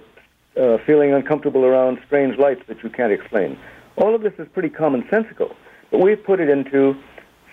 uh, 0.59 0.77
feeling 0.85 1.13
uncomfortable 1.13 1.63
around 1.63 1.97
strange 2.05 2.37
lights 2.37 2.61
that 2.67 2.83
you 2.83 2.89
can't 2.89 3.13
explain. 3.13 3.57
All 3.95 4.13
of 4.13 4.21
this 4.21 4.33
is 4.37 4.47
pretty 4.53 4.69
commonsensical, 4.69 5.55
but 5.89 6.01
we've 6.01 6.21
put 6.21 6.41
it 6.41 6.49
into 6.49 6.93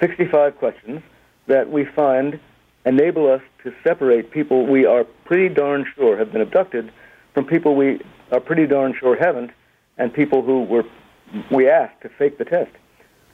65 0.01 0.59
questions 0.59 1.01
that 1.47 1.71
we 1.71 1.85
find 1.85 2.41
enable 2.85 3.31
us 3.31 3.43
to 3.63 3.73
separate 3.85 4.33
people 4.33 4.67
we 4.67 4.85
are 4.85 5.05
pretty 5.25 5.49
darn 5.49 5.87
sure 5.95 6.17
have 6.17 6.33
been 6.33 6.41
abducted 6.41 6.93
from 7.35 7.45
people 7.45 7.77
we 7.77 8.01
are 8.33 8.41
pretty 8.41 8.67
darn 8.67 8.95
sure 8.99 9.17
haven't, 9.17 9.53
and 9.97 10.13
people 10.13 10.43
who 10.43 10.65
were 10.65 10.83
we 11.53 11.69
asked 11.69 12.01
to 12.01 12.09
fake 12.09 12.39
the 12.39 12.45
test. 12.45 12.73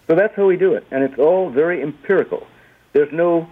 So 0.09 0.15
that's 0.15 0.37
how 0.37 0.45
we 0.45 0.59
do 0.59 0.75
it, 0.75 0.87
and 0.91 1.03
it's 1.03 1.19
all 1.19 1.49
very 1.49 1.81
empirical. 1.81 2.47
There's 2.95 3.13
no 3.13 3.47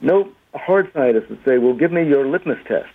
no 0.00 0.30
hard 0.54 0.90
scientist 0.94 1.28
would 1.28 1.44
say, 1.44 1.58
"Well, 1.58 1.74
give 1.74 1.92
me 1.92 2.08
your 2.08 2.26
litmus 2.26 2.58
test, 2.66 2.88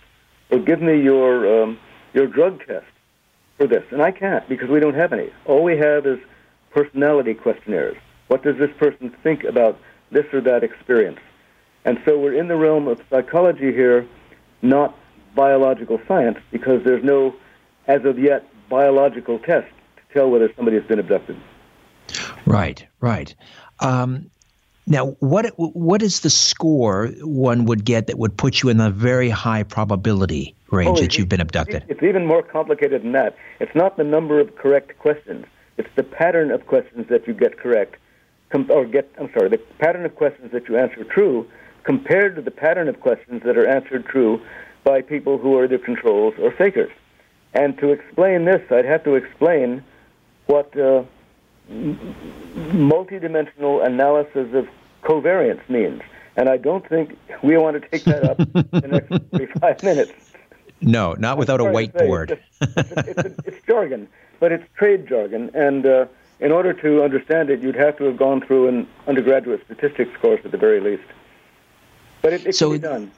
or 0.50 0.58
give 0.58 0.82
me 0.82 1.00
your 1.00 1.62
um, 1.62 1.78
your 2.12 2.26
drug 2.26 2.66
test 2.66 2.86
for 3.56 3.68
this," 3.68 3.84
and 3.92 4.02
I 4.02 4.10
can't 4.10 4.48
because 4.48 4.68
we 4.68 4.80
don't 4.80 4.94
have 4.94 5.12
any. 5.12 5.30
All 5.44 5.62
we 5.62 5.76
have 5.76 6.06
is 6.06 6.18
personality 6.70 7.34
questionnaires. 7.34 7.96
What 8.26 8.42
does 8.42 8.56
this 8.58 8.70
person 8.78 9.14
think 9.22 9.44
about 9.44 9.78
this 10.10 10.26
or 10.32 10.40
that 10.40 10.64
experience? 10.64 11.20
And 11.84 12.00
so 12.04 12.18
we're 12.18 12.34
in 12.34 12.48
the 12.48 12.56
realm 12.56 12.88
of 12.88 13.00
psychology 13.10 13.72
here, 13.72 14.06
not 14.62 14.94
biological 15.34 16.00
science 16.06 16.38
because 16.50 16.82
there's 16.84 17.02
no, 17.02 17.34
as 17.86 18.04
of 18.04 18.18
yet, 18.18 18.46
biological 18.68 19.38
test 19.38 19.68
to 19.96 20.14
tell 20.14 20.30
whether 20.30 20.52
somebody 20.56 20.76
has 20.76 20.86
been 20.86 20.98
abducted. 20.98 21.36
Right, 22.46 22.86
right. 23.00 23.34
Um, 23.80 24.30
now, 24.90 25.12
what 25.20 25.46
what 25.56 26.02
is 26.02 26.20
the 26.20 26.28
score 26.30 27.06
one 27.20 27.64
would 27.66 27.84
get 27.84 28.08
that 28.08 28.18
would 28.18 28.36
put 28.36 28.60
you 28.60 28.70
in 28.70 28.78
the 28.78 28.90
very 28.90 29.30
high 29.30 29.62
probability 29.62 30.56
range 30.72 30.98
oh, 30.98 31.02
that 31.02 31.16
you've 31.16 31.28
been 31.28 31.40
abducted? 31.40 31.84
It's 31.86 32.02
even 32.02 32.26
more 32.26 32.42
complicated 32.42 33.04
than 33.04 33.12
that. 33.12 33.36
It's 33.60 33.72
not 33.76 33.96
the 33.96 34.02
number 34.02 34.40
of 34.40 34.56
correct 34.56 34.98
questions; 34.98 35.46
it's 35.76 35.88
the 35.94 36.02
pattern 36.02 36.50
of 36.50 36.66
questions 36.66 37.06
that 37.08 37.28
you 37.28 37.34
get 37.34 37.56
correct, 37.56 37.98
com- 38.48 38.68
or 38.68 38.84
get. 38.84 39.08
I'm 39.16 39.32
sorry, 39.32 39.48
the 39.48 39.58
pattern 39.78 40.04
of 40.04 40.16
questions 40.16 40.50
that 40.50 40.68
you 40.68 40.76
answer 40.76 41.04
true 41.04 41.46
compared 41.84 42.34
to 42.34 42.42
the 42.42 42.50
pattern 42.50 42.88
of 42.88 42.98
questions 42.98 43.44
that 43.44 43.56
are 43.56 43.68
answered 43.68 44.06
true 44.06 44.42
by 44.82 45.02
people 45.02 45.38
who 45.38 45.56
are 45.56 45.68
the 45.68 45.78
controls 45.78 46.34
or 46.40 46.50
fakers. 46.50 46.90
And 47.54 47.78
to 47.78 47.92
explain 47.92 48.44
this, 48.44 48.60
I'd 48.72 48.86
have 48.86 49.04
to 49.04 49.14
explain 49.14 49.84
what 50.46 50.76
uh, 50.76 51.04
multidimensional 51.70 53.86
analysis 53.86 54.52
of 54.52 54.68
covariance 55.02 55.66
means. 55.68 56.02
And 56.36 56.48
I 56.48 56.56
don't 56.56 56.86
think 56.88 57.16
we 57.42 57.56
want 57.56 57.80
to 57.80 57.88
take 57.88 58.04
that 58.04 58.24
up 58.24 58.40
in 58.40 58.80
the 58.80 58.88
next 58.88 59.30
45 59.30 59.82
minutes. 59.82 60.12
No, 60.80 61.14
not 61.14 61.36
without 61.36 61.60
a 61.60 61.64
whiteboard. 61.64 62.30
It's, 62.30 62.76
it's, 62.76 63.18
it's, 63.18 63.38
it's, 63.46 63.66
jargon, 63.66 64.08
but 64.38 64.50
it's 64.50 64.64
trade 64.76 65.06
jargon. 65.06 65.50
And 65.52 65.84
uh, 65.84 66.06
in 66.38 66.52
order 66.52 66.72
to 66.72 67.02
understand 67.02 67.50
it, 67.50 67.60
you'd 67.60 67.74
have 67.74 67.98
to 67.98 68.04
have 68.04 68.16
gone 68.16 68.40
through 68.40 68.68
an 68.68 68.88
undergraduate 69.06 69.62
statistics 69.66 70.16
course 70.20 70.40
at 70.44 70.52
the 70.52 70.56
very 70.56 70.80
least. 70.80 71.04
But 72.22 72.32
it, 72.32 72.46
it 72.46 72.54
so, 72.54 72.70
can 72.70 72.80
be 72.80 72.86
done. 72.86 73.10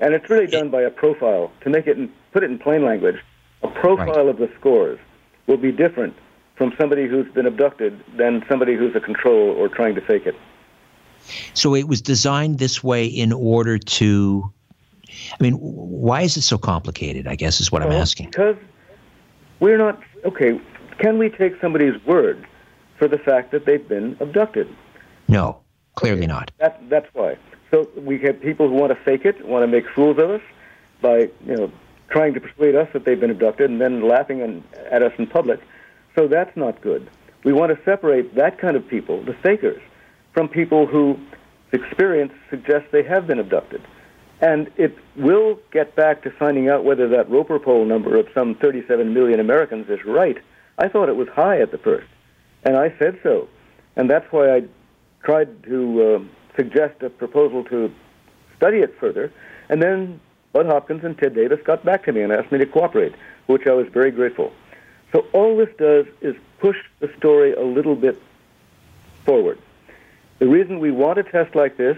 And 0.00 0.14
it's 0.14 0.28
really 0.30 0.46
done 0.46 0.70
by 0.70 0.82
a 0.82 0.90
profile. 0.90 1.52
To 1.60 1.70
make 1.70 1.86
it 1.86 1.98
in, 1.98 2.10
put 2.32 2.42
it 2.42 2.50
in 2.50 2.58
plain 2.58 2.84
language, 2.84 3.22
a 3.62 3.68
profile 3.68 4.06
right. 4.06 4.28
of 4.28 4.38
the 4.38 4.50
scores 4.58 4.98
will 5.46 5.58
be 5.58 5.70
different 5.70 6.16
from 6.56 6.74
somebody 6.78 7.06
who's 7.06 7.30
been 7.32 7.46
abducted 7.46 8.02
than 8.16 8.44
somebody 8.48 8.74
who's 8.74 8.94
a 8.96 9.00
control 9.00 9.50
or 9.50 9.68
trying 9.68 9.94
to 9.94 10.00
fake 10.00 10.26
it. 10.26 10.34
So 11.54 11.74
it 11.74 11.88
was 11.88 12.00
designed 12.00 12.58
this 12.58 12.82
way 12.82 13.06
in 13.06 13.32
order 13.32 13.78
to. 13.78 14.52
I 15.08 15.42
mean, 15.42 15.54
why 15.54 16.22
is 16.22 16.36
it 16.36 16.42
so 16.42 16.56
complicated? 16.56 17.26
I 17.26 17.34
guess 17.34 17.60
is 17.60 17.70
what 17.70 17.82
well, 17.82 17.92
I'm 17.92 18.00
asking. 18.00 18.30
Because 18.30 18.56
we're 19.60 19.78
not 19.78 20.00
okay. 20.24 20.60
Can 20.98 21.18
we 21.18 21.28
take 21.28 21.60
somebody's 21.60 22.02
word 22.04 22.46
for 22.98 23.08
the 23.08 23.18
fact 23.18 23.50
that 23.52 23.66
they've 23.66 23.86
been 23.86 24.16
abducted? 24.20 24.68
No, 25.28 25.60
clearly 25.94 26.20
okay. 26.20 26.26
not. 26.26 26.50
That, 26.58 26.80
that's 26.88 27.08
why. 27.14 27.36
So 27.70 27.88
we 27.96 28.18
have 28.20 28.40
people 28.40 28.68
who 28.68 28.74
want 28.74 28.96
to 28.96 29.04
fake 29.04 29.24
it, 29.24 29.46
want 29.46 29.62
to 29.62 29.66
make 29.66 29.88
fools 29.94 30.18
of 30.18 30.30
us 30.30 30.42
by 31.00 31.30
you 31.46 31.56
know 31.56 31.72
trying 32.10 32.34
to 32.34 32.40
persuade 32.40 32.74
us 32.74 32.88
that 32.92 33.04
they've 33.04 33.18
been 33.18 33.30
abducted 33.30 33.70
and 33.70 33.80
then 33.80 34.06
laughing 34.06 34.62
at 34.90 35.02
us 35.02 35.12
in 35.18 35.26
public. 35.26 35.60
So 36.14 36.28
that's 36.28 36.54
not 36.56 36.80
good. 36.82 37.08
We 37.44 37.52
want 37.52 37.76
to 37.76 37.84
separate 37.84 38.34
that 38.34 38.58
kind 38.58 38.76
of 38.76 38.86
people, 38.86 39.22
the 39.24 39.32
fakers, 39.32 39.82
from 40.32 40.48
people 40.48 40.86
who 40.86 41.18
experience 41.72 42.32
suggests 42.50 42.88
they 42.92 43.02
have 43.02 43.26
been 43.26 43.38
abducted. 43.38 43.82
And 44.40 44.70
it 44.76 44.98
will 45.16 45.58
get 45.70 45.94
back 45.94 46.22
to 46.22 46.30
finding 46.30 46.68
out 46.68 46.84
whether 46.84 47.08
that 47.08 47.30
Roper 47.30 47.58
poll 47.58 47.84
number 47.84 48.16
of 48.16 48.26
some 48.34 48.56
37 48.56 49.14
million 49.14 49.40
Americans 49.40 49.88
is 49.88 50.04
right. 50.04 50.36
I 50.78 50.88
thought 50.88 51.08
it 51.08 51.16
was 51.16 51.28
high 51.28 51.60
at 51.60 51.70
the 51.70 51.78
first, 51.78 52.08
and 52.64 52.76
I 52.76 52.92
said 52.98 53.20
so. 53.22 53.48
And 53.94 54.10
that's 54.10 54.26
why 54.32 54.56
I 54.56 54.62
tried 55.22 55.62
to 55.64 56.02
uh, 56.02 56.18
suggest 56.56 57.02
a 57.02 57.10
proposal 57.10 57.62
to 57.64 57.92
study 58.56 58.78
it 58.78 58.98
further. 58.98 59.32
And 59.68 59.80
then 59.80 60.20
Bud 60.52 60.66
Hopkins 60.66 61.04
and 61.04 61.16
Ted 61.16 61.34
Davis 61.34 61.60
got 61.64 61.84
back 61.84 62.04
to 62.04 62.12
me 62.12 62.22
and 62.22 62.32
asked 62.32 62.50
me 62.50 62.58
to 62.58 62.66
cooperate, 62.66 63.14
which 63.46 63.66
I 63.66 63.72
was 63.72 63.86
very 63.92 64.10
grateful. 64.10 64.52
So 65.12 65.26
all 65.32 65.56
this 65.56 65.68
does 65.78 66.06
is 66.20 66.34
push 66.58 66.76
the 67.00 67.10
story 67.18 67.52
a 67.52 67.62
little 67.62 67.94
bit 67.94 68.20
forward. 69.24 69.58
The 70.42 70.48
reason 70.48 70.80
we 70.80 70.90
want 70.90 71.20
a 71.20 71.22
test 71.22 71.54
like 71.54 71.76
this 71.76 71.96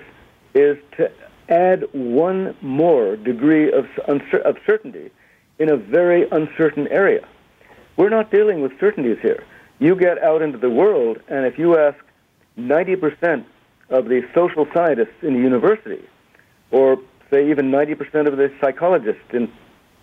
is 0.55 0.77
to 0.99 1.11
add 1.49 1.87
one 1.93 2.55
more 2.61 3.16
degree 3.16 3.73
of, 3.73 3.87
of 4.07 4.59
certainty 4.66 5.11
in 5.59 5.73
a 5.73 5.79
very 5.79 6.29
uncertain 6.29 6.87
area. 6.89 7.27
We're 7.97 8.11
not 8.11 8.31
dealing 8.31 8.61
with 8.61 8.79
certainties 8.79 9.16
here. 9.23 9.45
You 9.79 9.97
get 9.97 10.23
out 10.23 10.43
into 10.43 10.59
the 10.59 10.69
world, 10.69 11.21
and 11.27 11.47
if 11.47 11.59
you 11.59 11.79
ask 11.79 11.97
90% 12.59 13.47
of 13.89 14.11
the 14.11 14.21
social 14.35 14.66
scientists 14.75 15.23
in 15.23 15.33
the 15.33 15.41
university, 15.41 16.05
or 16.71 16.99
say 17.31 17.49
even 17.51 17.71
90% 17.71 18.29
of 18.29 18.37
the 18.37 18.53
psychologists 18.61 19.25
in 19.33 19.51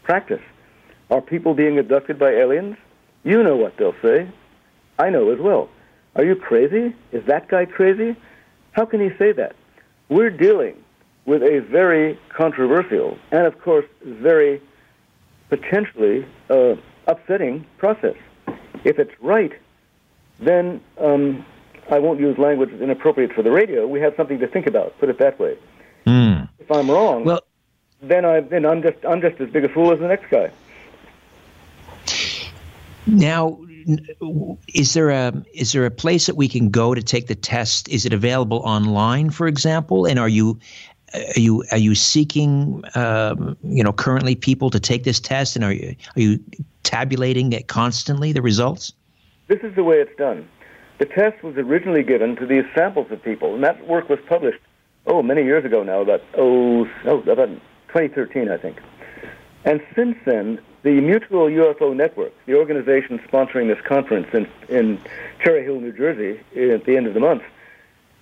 practice, 0.02 0.42
are 1.12 1.22
people 1.22 1.54
being 1.54 1.78
abducted 1.78 2.18
by 2.18 2.32
aliens? 2.32 2.76
You 3.24 3.44
know 3.44 3.56
what 3.56 3.78
they'll 3.78 4.02
say. 4.02 4.28
I 4.98 5.12
know 5.12 5.30
as 5.30 5.40
well. 5.40 5.70
Are 6.16 6.26
you 6.26 6.36
crazy? 6.36 6.96
Is 7.12 7.24
that 7.28 7.48
guy 7.48 7.66
crazy? 7.66 8.16
How 8.72 8.86
can 8.86 9.00
he 9.00 9.16
say 9.18 9.32
that? 9.34 9.56
We're 10.10 10.30
dealing 10.30 10.76
with 11.26 11.44
a 11.44 11.60
very 11.60 12.20
controversial 12.30 13.18
and, 13.32 13.46
of 13.46 13.60
course, 13.62 13.86
very 14.04 14.62
potentially 15.50 16.26
uh, 16.50 16.76
upsetting 17.08 17.66
process. 17.78 18.16
If 18.84 18.98
it's 18.98 19.12
right, 19.22 19.52
then 20.40 20.82
um, 20.98 21.46
I 21.90 22.00
won't 22.00 22.20
use 22.20 22.38
language 22.38 22.72
inappropriate 22.72 23.34
for 23.34 23.44
the 23.44 23.52
radio. 23.52 23.88
We 23.88 24.00
have 24.02 24.14
something 24.16 24.40
to 24.40 24.48
think 24.48 24.66
about. 24.68 24.98
Put 25.00 25.10
it 25.10 25.20
that 25.20 25.40
way. 25.40 25.58
Mm. 26.06 26.50
If 26.60 26.72
I'm 26.72 26.90
wrong, 26.90 27.26
well, 27.26 27.42
then 28.02 28.26
I 28.26 28.40
then 28.40 28.66
I'm 28.66 28.82
just 28.82 28.98
I'm 29.08 29.22
just 29.22 29.40
as 29.40 29.50
big 29.52 29.66
a 29.66 29.70
fool 29.70 29.92
as 29.92 30.00
the 30.00 30.08
next 30.08 30.30
guy. 30.32 30.52
Now, 33.06 33.60
is 34.74 34.94
there 34.94 35.10
a 35.10 35.34
is 35.54 35.74
there 35.74 35.86
a 35.86 35.92
place 35.92 36.26
that 36.26 36.36
we 36.36 36.48
can 36.48 36.70
go 36.70 36.94
to 36.94 37.02
take 37.02 37.28
the 37.28 37.36
test? 37.36 37.90
Is 37.90 38.06
it 38.06 38.14
available 38.14 38.60
online, 38.60 39.30
for 39.30 39.48
example? 39.48 40.06
And 40.06 40.20
are 40.20 40.30
you 40.30 40.60
are 41.14 41.40
you 41.40 41.64
are 41.72 41.78
you 41.78 41.96
seeking 41.96 42.84
um, 42.96 43.58
you 43.64 43.84
know 43.84 43.94
currently 43.94 44.36
people 44.36 44.70
to 44.70 44.80
take 44.80 45.04
this 45.04 45.20
test, 45.20 45.56
and 45.56 45.66
are 45.66 45.74
you 45.74 45.96
are 46.16 46.22
you 46.22 46.40
tabulating 46.84 47.54
it 47.54 47.68
constantly 47.68 48.32
the 48.32 48.42
results? 48.42 48.94
This 49.48 49.60
is 49.64 49.76
the 49.76 49.84
way 49.84 49.98
it's 49.98 50.16
done. 50.18 50.48
The 51.00 51.06
test 51.06 51.44
was 51.44 51.58
originally 51.58 52.04
given 52.04 52.36
to 52.38 52.46
these 52.46 52.64
samples 52.76 53.12
of 53.12 53.24
people, 53.24 53.56
and 53.56 53.64
that 53.64 53.88
work 53.88 54.10
was 54.10 54.20
published 54.28 54.60
oh 55.08 55.22
many 55.22 55.44
years 55.44 55.66
ago 55.66 55.84
now, 55.84 56.02
about 56.02 56.22
oh, 56.38 56.88
oh 57.06 57.20
about 57.22 57.50
2013, 57.88 58.50
I 58.50 58.58
think. 58.58 58.78
And 59.66 59.82
since 59.96 60.18
then, 60.26 60.60
the 60.84 61.00
Mutual 61.00 61.48
UFO 61.48 61.96
Network, 61.96 62.34
the 62.46 62.56
organization 62.56 63.20
sponsoring 63.20 63.68
this 63.68 63.84
conference 63.86 64.28
in, 64.34 64.48
in 64.68 65.00
Cherry 65.44 65.64
Hill, 65.64 65.80
New 65.80 65.92
Jersey, 65.92 66.40
at 66.56 66.86
the 66.86 66.98
end 66.98 67.08
of 67.08 67.14
the 67.14 67.20
month, 67.20 67.44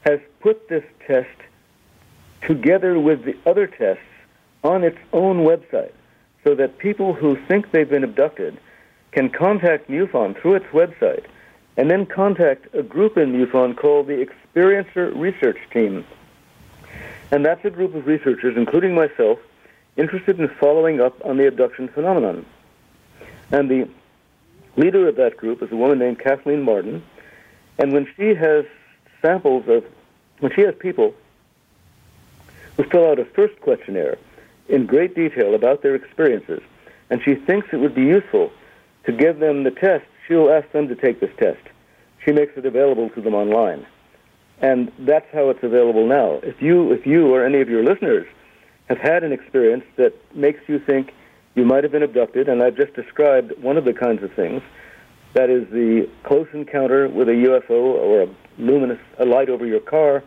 has 0.02 0.20
put 0.42 0.68
this 0.68 0.84
test 1.06 1.30
together 2.42 3.00
with 3.00 3.24
the 3.24 3.36
other 3.46 3.68
tests 3.68 4.04
on 4.64 4.84
its 4.84 4.98
own 5.14 5.40
website 5.40 5.92
so 6.44 6.56
that 6.56 6.78
people 6.78 7.14
who 7.14 7.36
think 7.48 7.72
they've 7.72 7.90
been 7.90 8.04
abducted 8.04 8.58
can 9.12 9.30
contact 9.30 9.90
MUFON 9.90 10.40
through 10.40 10.56
its 10.56 10.66
website 10.68 11.26
and 11.78 11.90
then 11.90 12.06
contact 12.06 12.68
a 12.74 12.84
group 12.84 13.18
in 13.18 13.32
MUFON 13.32 13.76
called 13.76 14.08
the 14.08 14.26
Experiencer 14.26 15.18
Research 15.18 15.58
Team. 15.72 16.06
And 17.32 17.46
that's 17.46 17.64
a 17.64 17.70
group 17.70 17.96
of 17.96 18.06
researchers, 18.06 18.58
including 18.58 18.96
myself, 18.96 19.40
interested 19.98 20.40
in 20.40 20.48
following 20.60 21.02
up 21.02 21.24
on 21.26 21.38
the 21.38 21.48
abduction 21.48 21.88
phenomenon. 21.88 22.46
And 23.52 23.70
the 23.70 23.90
leader 24.76 25.08
of 25.08 25.16
that 25.18 25.38
group 25.38 25.62
is 25.62 25.72
a 25.72 25.76
woman 25.76 26.00
named 26.00 26.20
Kathleen 26.20 26.62
Marden. 26.64 27.04
And 27.78 27.94
when 27.94 28.08
she 28.16 28.34
has 28.34 28.66
samples 29.22 29.68
of, 29.68 29.84
when 30.40 30.54
she 30.54 30.62
has 30.62 30.76
people 30.80 31.14
who 32.78 32.84
fill 32.84 33.10
out 33.10 33.20
a 33.20 33.26
first 33.26 33.60
questionnaire 33.62 34.18
in 34.68 34.86
great 34.86 35.16
detail 35.16 35.56
about 35.56 35.82
their 35.82 35.96
experiences, 35.96 36.62
and 37.10 37.22
she 37.24 37.36
thinks 37.36 37.70
it 37.74 37.78
would 37.78 37.96
be 37.96 38.04
useful 38.04 38.52
to 39.06 39.12
give 39.12 39.40
them 39.40 39.64
the 39.64 39.72
test, 39.72 40.06
she'll 40.28 40.50
ask 40.50 40.72
them 40.72 40.88
to 40.88 40.96
take 40.96 41.20
this 41.20 41.32
test. 41.38 41.62
She 42.24 42.32
makes 42.32 42.56
it 42.58 42.66
available 42.66 43.10
to 43.10 43.22
them 43.22 43.34
online. 43.34 43.86
And 44.62 44.92
that's 45.00 45.26
how 45.34 45.50
it's 45.50 45.64
available 45.64 46.06
now. 46.06 46.40
If 46.44 46.62
you, 46.62 46.92
if 46.92 47.06
you 47.06 47.34
or 47.34 47.46
any 47.46 47.62
of 47.62 47.70
your 47.70 47.84
listeners 47.84 48.28
have 48.90 48.98
had 48.98 49.24
an 49.24 49.32
experience 49.32 49.86
that 49.98 50.14
makes 50.36 50.62
you 50.68 50.80
think 50.80 51.14
you 51.56 51.64
might 51.64 51.84
have 51.84 51.92
been 51.92 52.04
abducted, 52.04 52.50
and 52.50 52.62
I've 52.62 52.76
just 52.76 52.94
described 52.94 53.54
one 53.62 53.78
of 53.78 53.86
the 53.86 53.94
kinds 53.94 54.24
of 54.24 54.34
things. 54.34 54.62
That 55.34 55.50
is 55.50 55.70
the 55.70 56.10
close 56.24 56.48
encounter 56.54 57.08
with 57.08 57.30
a 57.30 57.34
UFO 57.34 57.70
or 57.72 58.24
a 58.24 58.28
luminous 58.58 59.00
a 59.20 59.26
light 59.26 59.50
over 59.50 59.66
your 59.66 59.80
car, 59.80 60.24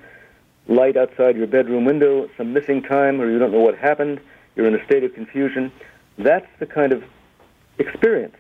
light 0.69 0.97
outside 0.97 1.37
your 1.37 1.49
bedroom 1.49 1.85
window, 1.85 2.29
some 2.37 2.53
missing 2.53 2.83
time, 2.83 3.21
or 3.21 3.29
you 3.29 3.39
don't 3.39 3.53
know 3.53 3.61
what 3.61 3.77
happened. 3.77 4.21
You're 4.55 4.69
in 4.69 4.75
a 4.75 4.85
state 4.85 5.03
of 5.03 5.13
confusion. 5.13 5.73
That's 6.19 6.47
the 6.61 6.67
kind 6.67 6.93
of 6.93 7.03
experience 7.79 8.37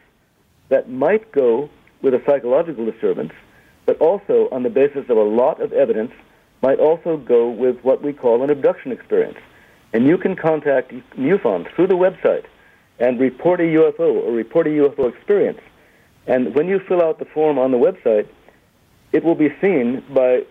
that 0.68 0.88
might 0.88 1.32
go 1.32 1.68
with 2.00 2.14
a 2.14 2.22
psychological 2.24 2.84
disturbance, 2.84 3.32
but 3.86 3.98
also 3.98 4.48
on 4.52 4.62
the 4.62 4.70
basis 4.70 5.08
of 5.08 5.16
a 5.16 5.22
lot 5.22 5.60
of 5.60 5.72
evidence, 5.72 6.12
might 6.62 6.78
also 6.78 7.16
go 7.16 7.50
with 7.50 7.80
what 7.82 8.02
we 8.02 8.12
call 8.12 8.44
an 8.44 8.50
abduction 8.50 8.92
experience. 8.92 9.38
And 9.92 10.06
you 10.06 10.16
can 10.16 10.36
contact 10.36 10.92
MUFON 11.16 11.72
through 11.74 11.88
the 11.88 11.96
website 11.96 12.44
and 12.98 13.20
report 13.20 13.60
a 13.60 13.64
UFO 13.64 14.22
or 14.24 14.32
report 14.32 14.66
a 14.66 14.70
UFO 14.70 15.12
experience. 15.14 15.60
And 16.26 16.54
when 16.54 16.68
you 16.68 16.78
fill 16.78 17.02
out 17.02 17.18
the 17.18 17.24
form 17.24 17.58
on 17.58 17.72
the 17.72 17.78
website, 17.78 18.26
it 19.12 19.24
will 19.24 19.34
be 19.34 19.54
seen 19.60 20.02
by 20.10 20.44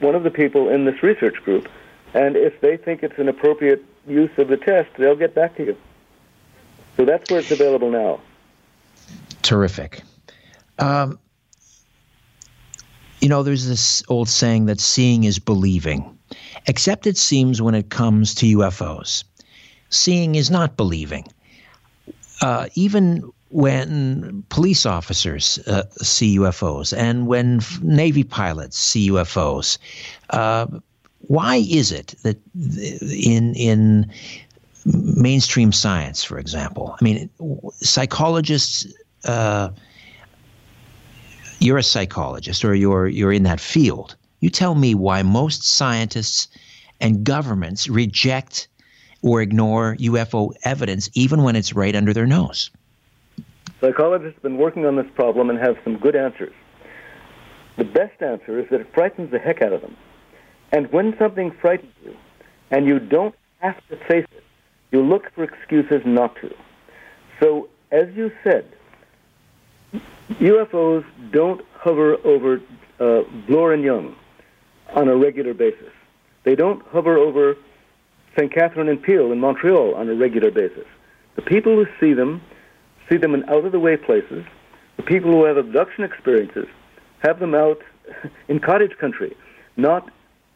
one 0.00 0.14
of 0.14 0.24
the 0.24 0.30
people 0.30 0.68
in 0.68 0.84
this 0.84 1.02
research 1.02 1.36
group. 1.44 1.68
And 2.14 2.36
if 2.36 2.60
they 2.60 2.76
think 2.76 3.02
it's 3.02 3.18
an 3.18 3.28
appropriate 3.28 3.84
use 4.06 4.30
of 4.38 4.48
the 4.48 4.56
test, 4.56 4.90
they'll 4.98 5.16
get 5.16 5.34
back 5.34 5.56
to 5.56 5.64
you. 5.64 5.76
So 6.96 7.04
that's 7.04 7.30
where 7.30 7.40
it's 7.40 7.50
available 7.50 7.90
now. 7.90 8.20
Terrific. 9.42 10.02
Um, 10.78 11.18
you 13.20 13.28
know, 13.28 13.42
there's 13.42 13.66
this 13.66 14.02
old 14.08 14.28
saying 14.28 14.66
that 14.66 14.80
seeing 14.80 15.24
is 15.24 15.38
believing, 15.38 16.18
except 16.66 17.06
it 17.06 17.16
seems 17.16 17.60
when 17.60 17.74
it 17.74 17.90
comes 17.90 18.34
to 18.36 18.46
UFOs. 18.58 19.24
Seeing 19.90 20.34
is 20.34 20.50
not 20.50 20.76
believing. 20.76 21.26
Uh, 22.40 22.68
even 22.74 23.30
when 23.50 24.42
police 24.48 24.86
officers 24.86 25.58
uh, 25.66 25.84
see 25.98 26.38
UFOs 26.38 26.96
and 26.96 27.26
when 27.26 27.60
Navy 27.82 28.24
pilots 28.24 28.78
see 28.78 29.10
UFOs, 29.10 29.78
uh, 30.30 30.66
why 31.28 31.56
is 31.56 31.92
it 31.92 32.14
that 32.22 32.38
in 32.56 33.54
in 33.54 34.10
mainstream 34.84 35.70
science, 35.70 36.24
for 36.24 36.38
example, 36.38 36.96
I 37.00 37.04
mean, 37.04 37.30
psychologists. 37.74 38.86
Uh, 39.24 39.70
you're 41.60 41.78
a 41.78 41.82
psychologist, 41.82 42.64
or 42.64 42.74
you're 42.74 43.06
you're 43.06 43.32
in 43.32 43.44
that 43.44 43.60
field. 43.60 44.16
You 44.42 44.50
tell 44.50 44.74
me 44.74 44.96
why 44.96 45.22
most 45.22 45.62
scientists 45.62 46.48
and 47.00 47.22
governments 47.22 47.88
reject 47.88 48.66
or 49.22 49.40
ignore 49.40 49.94
UFO 50.00 50.52
evidence, 50.64 51.08
even 51.14 51.44
when 51.44 51.54
it's 51.54 51.74
right 51.74 51.94
under 51.94 52.12
their 52.12 52.26
nose. 52.26 52.68
Psychologists 53.80 54.34
have 54.34 54.42
been 54.42 54.58
working 54.58 54.84
on 54.84 54.96
this 54.96 55.06
problem 55.14 55.48
and 55.48 55.60
have 55.60 55.76
some 55.84 55.96
good 55.96 56.16
answers. 56.16 56.52
The 57.76 57.84
best 57.84 58.20
answer 58.20 58.58
is 58.58 58.68
that 58.70 58.80
it 58.80 58.92
frightens 58.92 59.30
the 59.30 59.38
heck 59.38 59.62
out 59.62 59.72
of 59.72 59.80
them. 59.80 59.96
And 60.72 60.92
when 60.92 61.16
something 61.18 61.52
frightens 61.52 61.94
you, 62.04 62.16
and 62.72 62.84
you 62.84 62.98
don't 62.98 63.36
have 63.60 63.76
to 63.90 63.96
face 64.08 64.26
it, 64.36 64.42
you 64.90 65.02
look 65.02 65.32
for 65.36 65.44
excuses 65.44 66.02
not 66.04 66.34
to. 66.40 66.52
So, 67.38 67.68
as 67.92 68.12
you 68.16 68.32
said, 68.42 68.66
UFOs 70.30 71.04
don't 71.30 71.64
hover 71.74 72.16
over 72.24 72.60
uh, 72.98 73.22
Bloor 73.46 73.72
and 73.72 73.84
Yonge 73.84 74.16
on 74.94 75.08
a 75.08 75.16
regular 75.16 75.54
basis. 75.54 75.92
They 76.44 76.54
don't 76.54 76.84
hover 76.88 77.16
over 77.18 77.56
St. 78.36 78.52
Catherine 78.52 78.88
and 78.88 79.02
Peel 79.02 79.32
in 79.32 79.40
Montreal 79.40 79.94
on 79.94 80.08
a 80.08 80.14
regular 80.14 80.50
basis. 80.50 80.86
The 81.36 81.42
people 81.42 81.74
who 81.74 81.86
see 82.00 82.14
them 82.14 82.42
see 83.10 83.16
them 83.16 83.34
in 83.34 83.48
out 83.48 83.64
of 83.64 83.72
the 83.72 83.80
way 83.80 83.96
places. 83.96 84.44
The 84.96 85.02
people 85.02 85.30
who 85.32 85.44
have 85.44 85.56
abduction 85.56 86.04
experiences 86.04 86.66
have 87.20 87.40
them 87.40 87.54
out 87.54 87.78
in 88.48 88.60
cottage 88.60 88.96
country, 88.98 89.36
not 89.76 90.10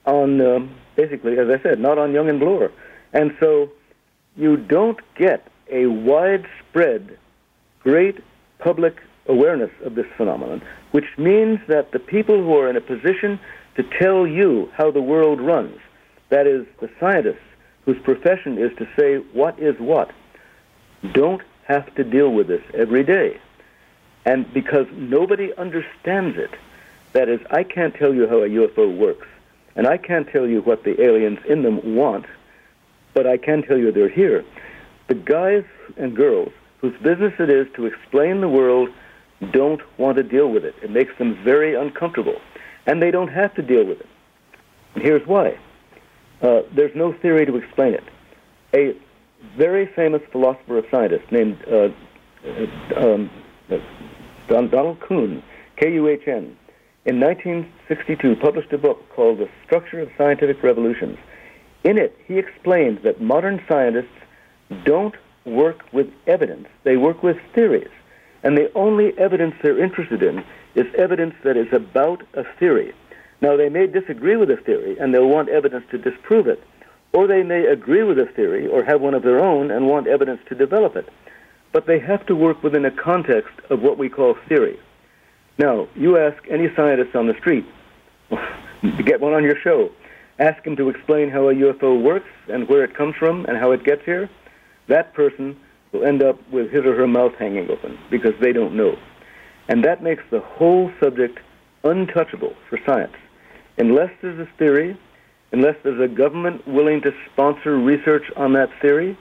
on, 0.05 0.41
um, 0.41 0.75
basically, 0.97 1.39
as 1.39 1.49
I 1.49 1.63
said, 1.63 1.81
not 1.81 1.99
on 1.99 2.13
Yonge 2.13 2.31
and 2.31 2.41
Bloor. 2.41 2.71
And 3.13 3.35
so 3.41 3.71
you 4.37 4.57
don't 4.57 5.01
get 5.17 5.49
a 5.71 5.87
widespread, 5.87 7.19
great 7.81 8.23
public 8.59 8.97
awareness 9.27 9.71
of 9.85 9.95
this 9.97 10.07
phenomenon, 10.17 10.63
which 10.93 11.07
means 11.19 11.59
that 11.69 11.93
the 11.93 11.99
people 11.99 12.43
who 12.43 12.57
are 12.57 12.71
in 12.71 12.77
a 12.77 12.81
position 12.81 13.41
to 13.77 13.83
tell 13.83 14.27
you 14.27 14.71
how 14.75 14.91
the 14.91 15.03
world 15.03 15.41
runs, 15.41 15.79
that 16.29 16.47
is, 16.47 16.67
the 16.81 16.91
scientists 16.99 17.37
whose 17.85 17.99
profession 18.01 18.59
is 18.59 18.77
to 18.79 18.89
say 18.97 19.17
what 19.33 19.59
is 19.59 19.79
what, 19.79 20.11
don't 21.13 21.43
have 21.65 21.95
to 21.95 22.05
deal 22.05 22.31
with 22.31 22.49
this 22.49 22.63
every 22.75 23.05
day. 23.05 23.39
And 24.25 24.53
because 24.53 24.87
nobody 24.93 25.55
understands 25.55 26.37
it, 26.37 26.51
that 27.13 27.29
is, 27.29 27.41
I 27.51 27.63
can't 27.63 27.95
tell 27.95 28.13
you 28.13 28.27
how 28.27 28.43
a 28.43 28.49
UFO 28.49 28.97
works, 28.97 29.29
and 29.77 29.87
I 29.87 29.97
can't 29.99 30.29
tell 30.29 30.47
you 30.47 30.63
what 30.63 30.85
the 30.85 31.01
aliens 31.01 31.39
in 31.49 31.63
them 31.63 31.95
want, 31.95 32.27
but 33.15 33.27
I 33.27 33.37
can 33.37 33.63
tell 33.63 33.79
you 33.79 33.93
they're 33.93 34.09
here. 34.09 34.45
The 35.07 35.15
guys 35.15 35.65
and 35.97 36.17
girls 36.17 36.53
whose 36.81 36.97
business 37.01 37.35
it 37.39 37.51
is 37.51 37.69
to 37.75 37.87
explain 37.87 38.41
the 38.41 38.49
world 38.49 38.89
don't 39.53 39.81
want 39.99 40.17
to 40.17 40.23
deal 40.23 40.49
with 40.49 40.65
it. 40.65 40.75
It 40.83 40.91
makes 40.91 41.17
them 41.19 41.37
very 41.45 41.75
uncomfortable, 41.75 42.41
and 42.87 43.03
they 43.03 43.11
don't 43.11 43.29
have 43.29 43.55
to 43.55 43.63
deal 43.63 43.85
with 43.85 44.01
it. 44.01 44.09
And 44.95 45.03
here's 45.03 45.27
why. 45.27 45.59
Uh, 46.41 46.63
there's 46.75 46.95
no 46.95 47.13
theory 47.13 47.47
to 47.47 47.57
explain 47.57 47.95
it. 47.95 48.05
A 48.75 48.97
very 49.57 49.87
famous 49.87 50.23
philosopher 50.33 50.79
of 50.79 50.87
scientist 50.91 51.31
named 51.31 51.59
uh, 51.71 51.89
uh 52.47 53.15
um, 53.15 53.31
Donald 54.49 55.01
Kuhn, 55.01 55.43
K-U-H-N, 55.77 56.57
in 57.07 57.21
1962 57.21 58.37
published 58.37 58.73
a 58.73 58.79
book 58.79 59.09
called 59.11 59.39
The 59.39 59.49
Structure 59.65 60.01
of 60.01 60.11
Scientific 60.19 60.63
Revolutions. 60.63 61.19
In 61.85 61.99
it, 61.99 62.19
he 62.27 62.39
explained 62.39 63.01
that 63.05 63.21
modern 63.21 63.63
scientists 63.69 64.07
don't 64.85 65.15
work 65.45 65.85
with 65.93 66.13
evidence, 66.27 66.67
they 66.83 66.97
work 66.97 67.23
with 67.23 67.37
theories. 67.55 67.91
And 68.43 68.57
the 68.57 68.73
only 68.75 69.17
evidence 69.19 69.55
they're 69.63 69.83
interested 69.83 70.23
in 70.23 70.45
is 70.77 70.87
evidence 70.95 71.35
that 71.43 71.57
is 71.57 71.73
about 71.73 72.23
a 72.35 72.45
theory. 72.59 72.93
Now, 73.41 73.57
they 73.57 73.69
may 73.69 73.87
disagree 73.87 74.37
with 74.37 74.51
a 74.51 74.57
theory 74.57 74.97
and 74.99 75.13
they'll 75.13 75.29
want 75.29 75.49
evidence 75.49 75.85
to 75.91 75.99
disprove 75.99 76.47
it, 76.47 76.63
or 77.13 77.27
they 77.27 77.43
may 77.43 77.67
agree 77.67 78.03
with 78.03 78.19
a 78.19 78.27
theory 78.27 78.67
or 78.67 78.85
have 78.85 79.01
one 79.01 79.15
of 79.15 79.23
their 79.23 79.41
own 79.41 79.71
and 79.71 79.89
want 79.89 80.07
evidence 80.07 80.41
to 80.49 80.55
develop 80.55 80.95
it. 80.95 81.09
But 81.73 81.87
they 81.87 81.99
have 81.99 82.25
to 82.27 82.37
work 82.37 82.63
within 82.63 82.85
a 82.85 82.91
context 82.91 83.53
of 83.71 83.81
what 83.81 83.99
we 83.99 84.09
call 84.09 84.37
theory. 84.49 84.79
Now, 85.59 85.89
you 85.97 86.19
ask 86.19 86.37
any 86.51 86.69
scientist 86.77 87.17
on 87.17 87.27
the 87.27 87.35
street, 87.35 87.67
get 89.05 89.21
one 89.21 89.33
on 89.33 89.45
your 89.45 89.59
show, 89.59 89.91
ask 90.39 90.63
him 90.67 90.77
to 90.77 90.91
explain 90.91 91.31
how 91.31 91.49
a 91.49 91.55
UFO 91.55 92.01
works 92.03 92.29
and 92.49 92.69
where 92.69 92.85
it 92.85 92.95
comes 92.95 93.17
from 93.17 93.47
and 93.47 93.57
how 93.57 93.73
it 93.73 93.83
gets 93.83 94.05
here, 94.05 94.29
that 94.89 95.15
person 95.15 95.59
will 95.93 96.05
end 96.05 96.23
up 96.23 96.39
with 96.51 96.71
his 96.71 96.85
or 96.85 96.95
her 96.95 97.07
mouth 97.07 97.35
hanging 97.39 97.71
open 97.71 97.99
because 98.11 98.35
they 98.41 98.53
don't 98.53 98.75
know. 98.75 98.97
And 99.69 99.85
that 99.85 100.03
makes 100.03 100.23
the 100.31 100.41
whole 100.41 100.91
subject 101.01 101.41
untouchable 101.85 102.55
for 102.69 102.79
science. 102.87 103.17
Unless 103.79 104.11
there's 104.23 104.39
a 104.39 104.49
theory 104.59 104.97
unless 105.53 105.77
there's 105.83 106.01
a 106.01 106.09
government 106.09 106.67
willing 106.67 107.01
to 107.03 107.13
sponsor 107.33 107.79
research 107.79 108.25
on 108.37 108.53
that 108.55 108.69
theory, 108.81 109.17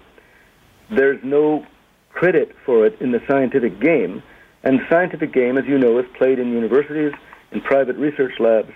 there's 0.90 1.24
no 1.24 1.66
credit 2.10 2.56
for 2.66 2.86
it 2.86 3.00
in 3.02 3.12
the 3.12 3.22
scientific 3.28 3.80
game. 3.80 4.22
And 4.64 4.80
the 4.80 4.86
scientific 4.90 5.32
game, 5.32 5.58
as 5.58 5.66
you 5.66 5.78
know, 5.78 6.00
is 6.00 6.06
played 6.18 6.40
in 6.40 6.52
universities, 6.52 7.14
in 7.52 7.62
private 7.62 7.96
research 7.98 8.34
labs, 8.40 8.72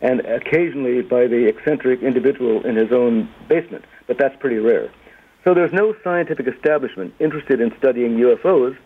and 0.00 0.20
occasionally 0.20 1.02
by 1.02 1.26
the 1.26 1.46
eccentric 1.46 2.02
individual 2.02 2.64
in 2.64 2.76
his 2.76 2.92
own 2.92 3.28
basement. 3.48 3.84
But 4.06 4.18
that's 4.18 4.36
pretty 4.40 4.58
rare. 4.58 4.90
So 5.44 5.54
there's 5.54 5.72
no 5.72 5.94
scientific 6.04 6.46
establishment 6.46 7.14
interested 7.18 7.60
in 7.60 7.74
studying 7.78 8.16
UFOs. 8.16 8.76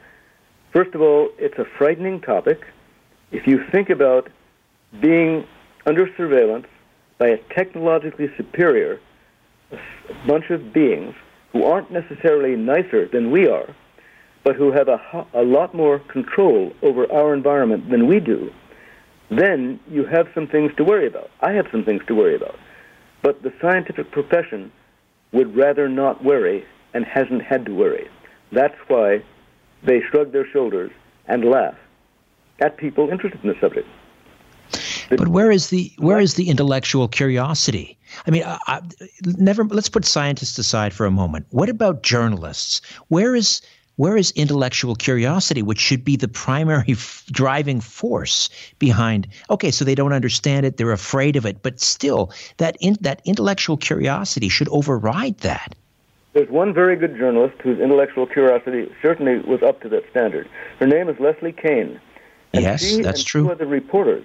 First 0.77 0.95
of 0.95 1.01
all, 1.01 1.31
it's 1.39 1.57
a 1.57 1.65
frightening 1.79 2.21
topic. 2.21 2.61
If 3.33 3.47
you 3.47 3.65
think 3.73 3.89
about 3.89 4.29
being 5.01 5.47
under 5.87 6.07
surveillance 6.19 6.67
by 7.17 7.29
a 7.29 7.39
technologically 7.57 8.29
superior 8.37 9.01
bunch 10.27 10.51
of 10.51 10.75
beings 10.75 11.15
who 11.55 11.65
aren't 11.65 11.91
necessarily 11.91 12.57
nicer 12.57 13.09
than 13.09 13.31
we 13.31 13.49
are, 13.49 13.75
but 14.45 14.55
who 14.55 14.71
have 14.71 14.89
a, 14.89 15.27
a 15.33 15.43
lot 15.43 15.75
more 15.75 15.99
control 15.99 16.75
over 16.83 17.11
our 17.11 17.33
environment 17.33 17.89
than 17.89 18.07
we 18.07 18.21
do, 18.21 18.53
then 19.31 19.81
you 19.91 20.05
have 20.05 20.29
some 20.35 20.47
things 20.47 20.73
to 20.77 20.85
worry 20.85 21.07
about. 21.07 21.31
I 21.41 21.53
have 21.53 21.69
some 21.73 21.87
things 21.87 22.03
to 22.09 22.15
worry 22.15 22.37
about. 22.37 22.59
But 23.23 23.43
the 23.43 23.53
scientific 23.63 24.11
profession 24.11 24.71
would 25.33 25.57
rather 25.57 25.89
not 25.89 26.23
worry 26.23 26.67
and 26.93 27.07
hasn't 27.07 27.41
had 27.41 27.65
to 27.65 27.75
worry. 27.75 28.11
That's 28.53 28.77
why 28.89 29.23
they 29.87 30.03
shrug 30.11 30.33
their 30.33 30.47
shoulders 30.51 30.91
and 31.27 31.45
laugh 31.45 31.77
at 32.61 32.77
people 32.77 33.09
interested 33.09 33.43
in 33.43 33.49
the 33.49 33.61
subject. 33.61 33.89
But 35.09 35.29
where 35.29 35.53
is 35.53 35.71
the 35.71 35.93
where 35.99 36.19
is 36.19 36.35
the 36.35 36.49
intellectual 36.49 37.07
curiosity? 37.07 37.97
I 38.27 38.31
mean, 38.31 38.43
I, 38.45 38.59
I, 38.67 38.81
never. 39.25 39.65
Let's 39.65 39.89
put 39.89 40.05
scientists 40.05 40.59
aside 40.59 40.93
for 40.93 41.07
a 41.07 41.11
moment. 41.11 41.47
What 41.51 41.69
about 41.69 42.03
journalists? 42.03 42.81
Where 43.09 43.37
is 43.37 43.63
where 43.95 44.17
is 44.17 44.33
intellectual 44.33 44.97
curiosity, 44.97 45.63
which 45.63 45.79
should 45.79 46.05
be 46.05 46.17
the 46.17 46.29
primary 46.29 46.93
f- 46.93 47.25
driving 47.31 47.81
force 47.81 48.51
behind? 48.79 49.29
Okay, 49.49 49.71
so 49.71 49.85
they 49.85 49.95
don't 49.95 50.13
understand 50.13 50.67
it; 50.67 50.77
they're 50.77 50.91
afraid 50.91 51.37
of 51.37 51.47
it, 51.47 51.63
but 51.63 51.81
still, 51.81 52.33
that 52.57 52.77
in, 52.81 52.97
that 53.01 53.23
intellectual 53.25 53.77
curiosity 53.77 54.49
should 54.49 54.69
override 54.71 55.39
that. 55.39 55.77
There's 56.37 56.51
one 56.51 56.75
very 56.75 56.97
good 56.97 57.17
journalist 57.17 57.55
whose 57.63 57.81
intellectual 57.81 58.27
curiosity 58.27 58.93
certainly 59.01 59.39
was 59.39 59.63
up 59.63 59.81
to 59.81 59.89
that 59.89 60.05
standard. 60.11 60.47
Her 60.79 60.87
name 60.87 61.09
is 61.09 61.19
Leslie 61.19 61.51
Kean. 61.51 61.99
And 62.53 62.63
yes, 62.63 62.83
that's 62.99 63.21
and 63.21 63.27
true. 63.27 63.45
Two 63.45 63.53
other 63.53 63.65
reporters 63.65 64.23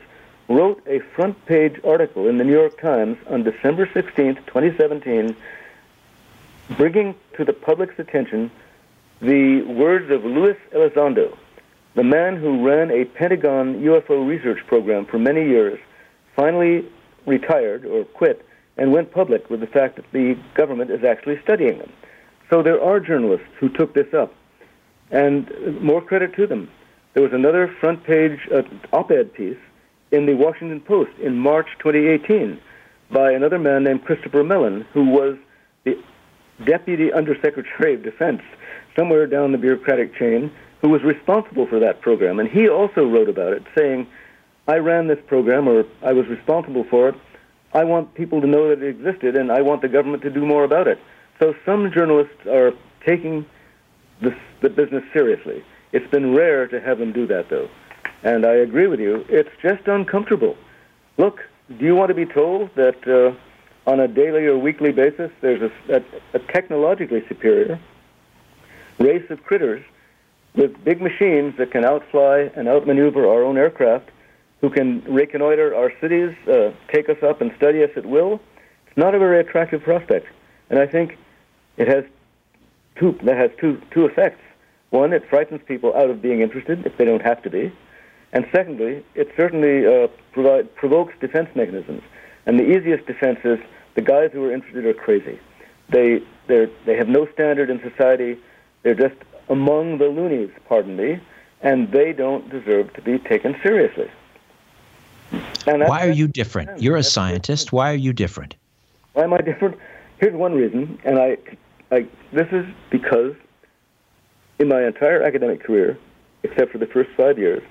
wrote 0.50 0.84
a 0.88 1.00
front 1.16 1.46
page 1.46 1.80
article 1.86 2.28
in 2.28 2.38
the 2.38 2.44
New 2.44 2.52
York 2.52 2.78
Times 2.82 3.18
on 3.30 3.44
December 3.44 3.90
16, 3.94 4.36
2017, 4.46 5.34
bringing 6.76 7.16
to 7.38 7.46
the 7.46 7.54
public's 7.54 7.98
attention 7.98 8.52
the 9.22 9.62
words 9.62 10.12
of 10.12 10.26
Luis 10.26 10.58
Elizondo, 10.74 11.38
the 11.96 12.04
man 12.04 12.36
who 12.36 12.68
ran 12.68 12.92
a 12.92 13.06
Pentagon 13.06 13.76
UFO 13.76 14.28
research 14.28 14.60
program 14.68 15.06
for 15.06 15.18
many 15.18 15.48
years, 15.48 15.80
finally 16.36 16.86
retired 17.26 17.86
or 17.86 18.04
quit 18.04 18.46
and 18.76 18.92
went 18.92 19.14
public 19.14 19.50
with 19.50 19.62
the 19.62 19.68
fact 19.68 19.96
that 19.96 20.12
the 20.12 20.38
government 20.56 20.92
is 20.92 21.06
actually 21.06 21.40
studying 21.42 21.78
them. 21.78 21.90
So 22.52 22.61
there 22.61 22.84
are 22.84 22.99
journalists 22.99 23.48
who 23.60 23.69
took 23.69 23.94
this 23.94 24.14
up, 24.14 24.34
and 25.10 25.49
more 25.82 26.02
credit 26.02 26.36
to 26.36 26.45
them. 26.45 26.69
There 27.14 27.23
was 27.23 27.32
another 27.32 27.73
front 27.80 28.03
page 28.03 28.40
uh, 28.53 28.64
op 28.91 29.10
ed 29.10 29.34
piece 29.34 29.57
in 30.11 30.26
the 30.26 30.34
Washington 30.34 30.82
Post 30.82 31.11
in 31.22 31.38
March 31.38 31.68
2018 31.80 32.60
by 33.10 33.32
another 33.32 33.57
man 33.57 33.86
named 33.86 34.03
Christopher 34.03 34.44
Mellon, 34.44 34.86
who 34.94 35.06
was 35.06 35.38
the 35.86 35.98
Deputy 36.65 37.11
Undersecretary 37.11 37.94
of 37.94 38.03
Defense 38.03 38.41
somewhere 38.98 39.28
down 39.28 39.53
the 39.53 39.57
bureaucratic 39.57 40.14
chain 40.15 40.52
who 40.82 40.90
was 40.90 41.03
responsible 41.03 41.68
for 41.68 41.80
that 41.80 42.02
program. 42.02 42.40
And 42.40 42.49
he 42.49 42.68
also 42.68 43.06
wrote 43.06 43.30
about 43.30 43.53
it, 43.53 43.64
saying, 43.78 44.07
I 44.68 44.78
ran 44.78 45.07
this 45.07 45.19
program, 45.28 45.69
or 45.69 45.86
I 46.02 46.11
was 46.11 46.28
responsible 46.28 46.84
for 46.90 47.10
it. 47.10 47.15
I 47.73 47.86
want 47.86 48.14
people 48.14 48.41
to 48.41 48.48
know 48.48 48.69
that 48.69 48.84
it 48.84 48.90
existed, 48.90 49.38
and 49.38 49.52
I 49.52 49.61
want 49.61 49.82
the 49.82 49.88
government 49.88 50.23
to 50.23 50.30
do 50.30 50.45
more 50.45 50.65
about 50.65 50.88
it. 50.88 50.99
So 51.42 51.56
some 51.66 51.92
journalists 51.92 52.46
are 52.46 52.72
taking 53.04 53.48
this, 54.22 54.36
the 54.62 54.70
business 54.70 55.04
seriously. 55.12 55.64
It's 55.92 56.10
been 56.12 56.36
rare 56.36 56.68
to 56.68 56.80
have 56.80 57.00
them 57.00 57.12
do 57.12 57.26
that, 57.28 57.50
though. 57.50 57.68
And 58.22 58.46
I 58.46 58.54
agree 58.54 58.86
with 58.86 59.00
you. 59.00 59.26
It's 59.28 59.50
just 59.60 59.88
uncomfortable. 59.88 60.56
Look, 61.18 61.42
do 61.80 61.84
you 61.84 61.96
want 61.96 62.10
to 62.10 62.14
be 62.14 62.28
told 62.28 62.70
that 62.76 63.08
uh, 63.08 63.90
on 63.90 64.00
a 64.00 64.08
daily 64.08 64.46
or 64.46 64.56
weekly 64.56 64.92
basis 64.92 65.32
there's 65.42 65.72
a, 65.90 65.96
a, 65.96 66.04
a 66.36 66.40
technologically 66.40 67.26
superior 67.28 67.80
race 69.00 69.28
of 69.32 69.44
critters 69.44 69.84
with 70.54 70.84
big 70.84 71.02
machines 71.02 71.58
that 71.58 71.72
can 71.72 71.84
outfly 71.84 72.52
and 72.56 72.68
outmaneuver 72.68 73.28
our 73.28 73.44
own 73.44 73.58
aircraft, 73.58 74.10
who 74.60 74.70
can 74.70 75.04
reconnoiter 75.06 75.74
our 75.74 75.92
cities, 76.00 76.36
uh, 76.48 76.72
take 76.94 77.10
us 77.10 77.24
up 77.24 77.42
and 77.42 77.52
study 77.58 77.84
us 77.84 77.90
at 77.96 78.06
will, 78.06 78.40
it's 78.86 78.98
not 78.98 79.16
a 79.16 79.20
very 79.20 79.40
attractive 79.40 79.82
prospect. 79.82 80.28
And 80.70 80.78
I 80.78 80.86
think 80.86 81.18
it 81.77 81.88
has 81.88 82.03
two, 82.95 83.18
that 83.23 83.38
has 83.38 83.52
two, 83.60 83.81
two 83.91 84.06
effects. 84.06 84.41
One, 84.89 85.14
it 85.14 85.27
frightens 85.30 85.61
people 85.65 85.95
out 85.95 86.10
of 86.10 86.22
being 86.22 86.41
interested 86.41 86.85
if 86.85 86.98
they 86.98 87.06
don't 87.06 87.22
have 87.22 87.41
to 87.43 87.49
be. 87.49 87.72
And 88.34 88.45
secondly, 88.53 89.03
it 89.15 89.31
certainly 89.35 89.85
uh, 89.85 90.07
provide, 90.31 90.73
provokes 90.76 91.14
defense 91.19 91.49
mechanisms. 91.56 92.03
And 92.45 92.60
the 92.60 92.77
easiest 92.77 93.06
defense 93.06 93.39
is 93.43 93.60
the 93.95 94.02
guys 94.02 94.31
who 94.34 94.43
are 94.45 94.53
interested 94.53 94.85
are 94.85 94.93
crazy. 94.93 95.39
They, 95.89 96.22
they 96.48 96.95
have 96.98 97.10
no 97.10 97.26
standard 97.27 97.69
in 97.69 97.81
society. 97.81 98.38
They're 98.84 98.95
just 98.95 99.15
among 99.49 99.98
the 99.98 100.07
loonies, 100.07 100.49
pardon 100.68 100.95
me, 100.95 101.19
and 101.61 101.91
they 101.91 102.14
don't 102.14 102.49
deserve 102.49 102.93
to 102.93 103.02
be 103.02 103.19
taken 103.19 103.56
seriously. 103.61 104.10
Why 105.65 106.07
are 106.07 106.11
you 106.11 106.27
different? 106.27 106.81
You're 106.81 106.98
a 106.98 107.03
scientist. 107.03 107.72
Why 107.72 107.91
are 107.91 107.95
you 107.95 108.14
different? 108.14 108.56
Why 109.14 109.23
am 109.23 109.34
I 109.34 109.38
different? 109.39 109.77
Here's 110.22 110.35
one 110.35 110.53
reason, 110.53 110.99
and 111.03 111.18
I, 111.18 111.38
I 111.89 112.06
this 112.31 112.48
is 112.52 112.64
because 112.91 113.34
in 114.60 114.68
my 114.68 114.85
entire 114.85 115.23
academic 115.23 115.64
career, 115.64 115.98
except 116.43 116.72
for 116.72 116.77
the 116.77 116.85
first 116.85 117.10
five 117.18 117.39
years, 117.39 117.64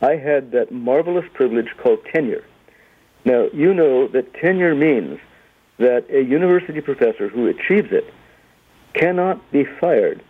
I 0.00 0.14
had 0.14 0.52
that 0.52 0.70
marvelous 0.70 1.24
privilege 1.34 1.66
called 1.82 1.98
tenure. 2.14 2.44
Now, 3.24 3.48
you 3.52 3.74
know 3.74 4.06
that 4.06 4.32
tenure 4.34 4.76
means 4.76 5.18
that 5.78 6.08
a 6.10 6.22
university 6.22 6.80
professor 6.80 7.28
who 7.28 7.48
achieves 7.48 7.88
it 7.90 8.04
cannot 8.94 9.50
be 9.50 9.64
fired 9.80 10.22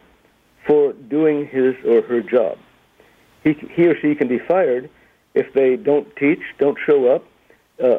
for 0.67 0.95
doing 0.95 1.47
his 1.47 1.75
or 1.85 2.01
her 2.01 2.23
job. 2.23 2.57
He, 3.45 3.53
he 3.53 3.87
or 3.87 4.01
she 4.01 4.15
can 4.15 4.29
be 4.29 4.39
fired 4.39 4.89
if 5.35 5.53
they 5.53 5.77
don't 5.77 6.09
teach, 6.17 6.41
don't 6.59 6.79
show 6.87 7.15
up, 7.15 7.27
uh, 7.85 7.99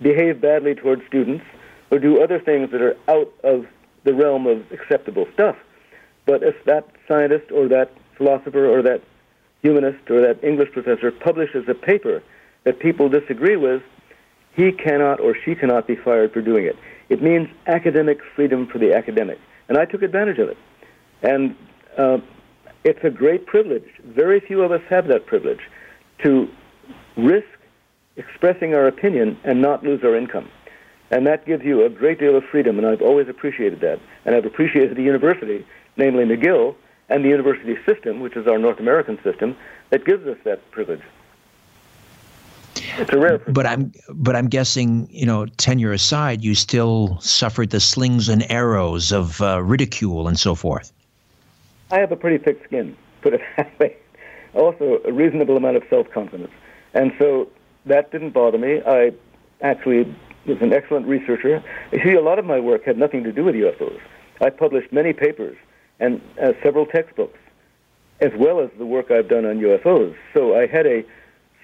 behave 0.00 0.40
badly 0.40 0.74
towards 0.74 1.02
students, 1.06 1.44
or 1.90 1.98
do 1.98 2.22
other 2.22 2.38
things 2.38 2.70
that 2.70 2.82
are 2.82 2.96
out 3.08 3.32
of 3.44 3.66
the 4.04 4.14
realm 4.14 4.46
of 4.46 4.70
acceptable 4.72 5.26
stuff. 5.34 5.56
But 6.26 6.42
if 6.42 6.62
that 6.64 6.88
scientist 7.06 7.50
or 7.50 7.68
that 7.68 7.90
philosopher 8.16 8.66
or 8.66 8.82
that 8.82 9.02
humanist 9.62 10.10
or 10.10 10.20
that 10.20 10.42
English 10.44 10.72
professor 10.72 11.10
publishes 11.10 11.68
a 11.68 11.74
paper 11.74 12.22
that 12.64 12.78
people 12.78 13.08
disagree 13.08 13.56
with, 13.56 13.82
he 14.54 14.72
cannot 14.72 15.20
or 15.20 15.34
she 15.44 15.54
cannot 15.54 15.86
be 15.86 15.96
fired 15.96 16.32
for 16.32 16.42
doing 16.42 16.64
it. 16.64 16.76
It 17.08 17.22
means 17.22 17.48
academic 17.66 18.18
freedom 18.34 18.66
for 18.66 18.78
the 18.78 18.94
academic. 18.94 19.38
And 19.68 19.78
I 19.78 19.84
took 19.84 20.02
advantage 20.02 20.38
of 20.38 20.48
it. 20.48 20.58
And 21.22 21.56
uh, 21.96 22.18
it's 22.84 23.02
a 23.02 23.10
great 23.10 23.46
privilege. 23.46 23.88
Very 24.04 24.40
few 24.40 24.62
of 24.62 24.72
us 24.72 24.82
have 24.88 25.08
that 25.08 25.26
privilege 25.26 25.60
to 26.24 26.48
risk 27.16 27.46
expressing 28.16 28.74
our 28.74 28.86
opinion 28.86 29.38
and 29.44 29.62
not 29.62 29.82
lose 29.82 30.02
our 30.02 30.16
income. 30.16 30.48
And 31.10 31.26
that 31.26 31.46
gives 31.46 31.64
you 31.64 31.84
a 31.84 31.88
great 31.88 32.18
deal 32.18 32.36
of 32.36 32.44
freedom, 32.44 32.78
and 32.78 32.86
I've 32.86 33.00
always 33.00 33.28
appreciated 33.28 33.80
that. 33.80 33.98
And 34.24 34.34
I've 34.34 34.44
appreciated 34.44 34.96
the 34.96 35.02
university, 35.02 35.66
namely 35.96 36.24
McGill, 36.24 36.74
and 37.08 37.24
the 37.24 37.28
university 37.28 37.76
system, 37.86 38.20
which 38.20 38.36
is 38.36 38.46
our 38.46 38.58
North 38.58 38.78
American 38.78 39.18
system, 39.22 39.56
that 39.90 40.04
gives 40.04 40.26
us 40.26 40.36
that 40.44 40.70
privilege. 40.70 41.00
It's 42.98 43.12
a 43.12 43.18
rare. 43.18 43.38
But 43.38 43.66
I'm 43.66 43.92
but 44.12 44.36
I'm 44.36 44.48
guessing 44.48 45.08
you 45.10 45.26
know 45.26 45.46
tenure 45.46 45.92
aside, 45.92 46.44
you 46.44 46.54
still 46.54 47.18
suffered 47.20 47.70
the 47.70 47.80
slings 47.80 48.28
and 48.28 48.48
arrows 48.50 49.12
of 49.12 49.40
uh, 49.40 49.62
ridicule 49.62 50.28
and 50.28 50.38
so 50.38 50.54
forth. 50.54 50.92
I 51.90 51.98
have 51.98 52.12
a 52.12 52.16
pretty 52.16 52.38
thick 52.38 52.62
skin, 52.64 52.96
put 53.22 53.34
it 53.34 53.40
that 53.56 53.78
way. 53.78 53.96
Also, 54.54 55.00
a 55.04 55.12
reasonable 55.12 55.56
amount 55.56 55.76
of 55.76 55.84
self 55.88 56.10
confidence. 56.10 56.50
And 56.94 57.12
so 57.18 57.48
that 57.86 58.10
didn't 58.10 58.30
bother 58.30 58.58
me. 58.58 58.82
I 58.86 59.12
actually 59.60 60.14
was 60.46 60.60
an 60.60 60.72
excellent 60.72 61.06
researcher. 61.06 61.62
See, 61.92 62.14
a 62.14 62.20
lot 62.20 62.38
of 62.38 62.44
my 62.44 62.60
work 62.60 62.84
had 62.84 62.98
nothing 62.98 63.24
to 63.24 63.32
do 63.32 63.44
with 63.44 63.54
UFOs. 63.54 64.00
I 64.40 64.50
published 64.50 64.92
many 64.92 65.12
papers 65.12 65.56
and 66.00 66.20
uh, 66.40 66.52
several 66.62 66.86
textbooks, 66.86 67.38
as 68.20 68.32
well 68.36 68.60
as 68.60 68.70
the 68.78 68.86
work 68.86 69.10
I've 69.10 69.28
done 69.28 69.44
on 69.44 69.58
UFOs. 69.58 70.14
So 70.32 70.56
I 70.56 70.66
had 70.66 70.86
a 70.86 71.04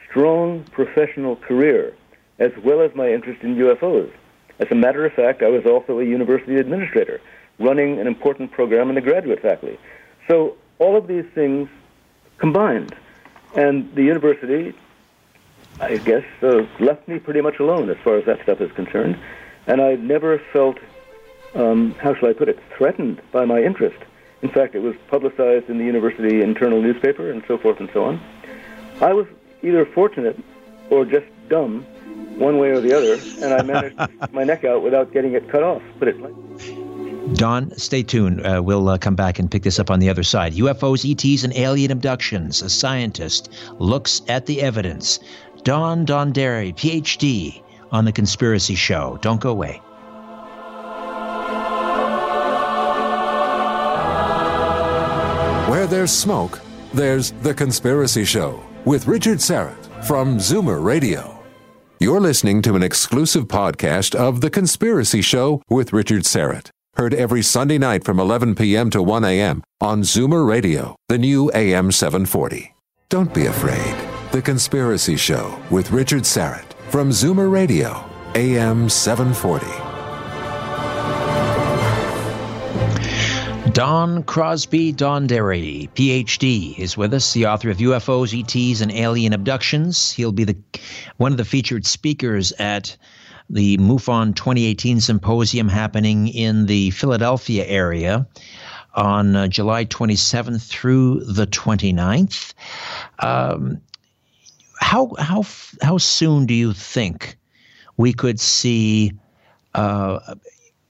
strong 0.09 0.65
professional 0.65 1.37
career, 1.37 1.95
as 2.39 2.53
well 2.65 2.81
as 2.81 2.95
my 2.95 3.13
interest 3.13 3.43
in 3.43 3.57
UFOs. 3.57 4.11
As 4.59 4.69
a 4.71 4.75
matter 4.75 5.05
of 5.05 5.13
fact, 5.13 5.43
I 5.43 5.49
was 5.49 5.67
also 5.67 5.99
a 5.99 6.05
university 6.05 6.57
administrator, 6.57 7.21
running 7.59 7.99
an 7.99 8.07
important 8.07 8.53
program 8.53 8.89
in 8.89 8.95
the 8.95 9.01
graduate 9.01 9.41
faculty. 9.41 9.79
So 10.29 10.57
all 10.79 10.97
of 10.97 11.07
these 11.07 11.25
things 11.35 11.69
combined, 12.39 12.95
and 13.57 13.93
the 13.95 14.03
university, 14.03 14.75
I 15.81 15.97
guess, 15.97 16.25
uh, 16.43 16.67
left 16.81 17.07
me 17.09 17.19
pretty 17.19 17.41
much 17.41 17.59
alone 17.59 17.91
as 17.91 17.97
far 18.05 18.17
as 18.17 18.25
that 18.27 18.43
stuff 18.43 18.61
is 18.61 18.71
concerned, 18.73 19.19
and 19.67 19.81
I 19.81 19.97
never 19.97 20.41
felt, 20.53 20.79
um, 21.55 21.93
how 22.01 22.15
shall 22.15 22.29
I 22.29 22.33
put 22.33 22.49
it, 22.49 22.59
threatened 22.77 23.21
by 23.33 23.45
my 23.45 23.63
interest. 23.63 23.99
In 24.43 24.51
fact, 24.51 24.75
it 24.75 24.81
was 24.81 24.95
publicized 25.09 25.69
in 25.69 25.79
the 25.79 25.85
university 25.85 26.43
internal 26.43 26.81
newspaper 26.81 27.31
and 27.31 27.43
so 27.49 27.59
forth 27.59 27.81
and 27.81 27.89
so 27.93 28.05
on. 28.05 28.21
I 29.01 29.13
was 29.13 29.27
either 29.63 29.87
fortunate 29.87 30.39
or 30.91 31.05
just 31.05 31.27
dumb, 31.49 31.83
one 32.37 32.59
way 32.59 32.71
or 32.71 32.81
the 32.81 32.93
other, 32.93 33.15
and 33.45 33.55
I 33.55 33.63
managed 33.63 33.99
to 33.99 34.09
stick 34.17 34.33
my 34.33 34.45
neck 34.45 34.65
out 34.65 34.83
without 34.83 35.13
getting 35.13 35.33
it 35.33 35.49
cut 35.49 35.63
off. 35.63 35.83
Put 35.99 36.09
it 36.09 36.21
like. 36.21 36.35
Don, 37.33 37.71
stay 37.79 38.03
tuned. 38.03 38.45
Uh, 38.47 38.63
we'll 38.63 38.87
uh, 38.89 38.99
come 38.99 39.17
back 39.17 39.39
and 39.39 39.51
pick 39.51 39.63
this 39.63 39.79
up 39.79 39.91
on 39.91 39.99
the 39.99 40.11
other 40.11 40.23
side. 40.23 40.53
UFOs, 40.53 41.11
ETs, 41.11 41.43
and 41.43 41.57
alien 41.57 41.91
abductions. 41.91 42.61
A 42.61 42.69
scientist 42.69 43.51
looks 43.79 44.21
at 44.29 44.45
the 44.45 44.61
evidence. 44.61 45.21
Don 45.65 46.05
Donderi, 46.05 46.75
PhD, 46.75 47.63
on 47.91 48.05
The 48.05 48.13
Conspiracy 48.13 48.75
Show. 48.75 49.19
Don't 49.23 49.41
go 49.41 49.51
away. 49.51 49.81
Where 55.71 55.87
there's 55.87 56.13
smoke, 56.13 56.61
there's 56.93 57.33
The 57.43 57.55
Conspiracy 57.55 58.25
Show 58.25 58.63
with 58.85 59.07
Richard 59.07 59.39
Syrett 59.39 60.05
from 60.05 60.37
Zoomer 60.37 60.85
Radio. 60.85 61.43
You're 61.99 62.21
listening 62.21 62.61
to 62.63 62.77
an 62.77 62.83
exclusive 62.83 63.49
podcast 63.49 64.15
of 64.15 64.43
The 64.43 64.51
Conspiracy 64.51 65.23
Show 65.23 65.63
with 65.71 65.95
Richard 65.95 66.25
Syrett. 66.25 66.69
Heard 66.97 67.15
every 67.15 67.43
Sunday 67.43 67.79
night 67.79 68.05
from 68.05 68.21
11 68.21 68.55
p.m. 68.55 68.91
to 68.91 69.03
1 69.03 69.25
a.m. 69.25 69.63
on 69.81 70.03
Zoomer 70.03 70.47
Radio, 70.47 70.95
the 71.09 71.19
new 71.19 71.51
AM 71.55 71.91
740. 71.91 72.75
Don't 73.09 73.33
be 73.33 73.47
afraid. 73.47 74.14
The 74.35 74.43
Conspiracy 74.43 75.17
Show 75.17 75.57
with 75.71 75.93
Richard 75.93 76.25
Syrett 76.25 76.65
from 76.89 77.11
Zoomer 77.11 77.49
Radio, 77.49 78.05
AM 78.35 78.89
740. 78.89 79.65
Don 83.71 84.25
Crosby 84.25 84.93
Donderi, 84.93 85.89
PhD, 85.91 86.77
is 86.77 86.97
with 86.97 87.15
us, 87.15 87.33
the 87.33 87.47
author 87.47 87.71
of 87.71 87.77
UFOs, 87.77 88.37
ETs, 88.37 88.81
and 88.81 88.91
Alien 88.91 89.35
Abductions. 89.35 90.11
He'll 90.11 90.33
be 90.33 90.43
the 90.43 90.57
one 91.17 91.31
of 91.31 91.39
the 91.39 91.45
featured 91.45 91.87
speakers 91.87 92.51
at 92.59 92.97
the 93.49 93.77
MUFON 93.77 94.35
2018 94.35 95.01
symposium 95.01 95.69
happening 95.69 96.27
in 96.27 96.67
the 96.67 96.91
Philadelphia 96.91 97.65
area 97.67 98.27
on 98.97 99.37
uh, 99.37 99.47
July 99.47 99.85
27th 99.85 100.67
through 100.67 101.21
the 101.21 101.47
29th. 101.47 102.53
Um, 103.21 103.81
how 104.81 105.13
how 105.19 105.45
how 105.83 105.99
soon 105.99 106.47
do 106.47 106.55
you 106.55 106.73
think 106.73 107.37
we 107.97 108.13
could 108.13 108.41
see 108.41 109.13
uh, 109.75 110.35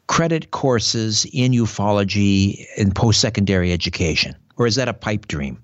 credit 0.06 0.50
courses 0.50 1.26
in 1.32 1.52
ufology 1.52 2.66
in 2.76 2.92
post-secondary 2.92 3.72
education, 3.72 4.34
or 4.56 4.66
is 4.66 4.74
that 4.76 4.88
a 4.88 4.94
pipe 4.94 5.26
dream? 5.26 5.62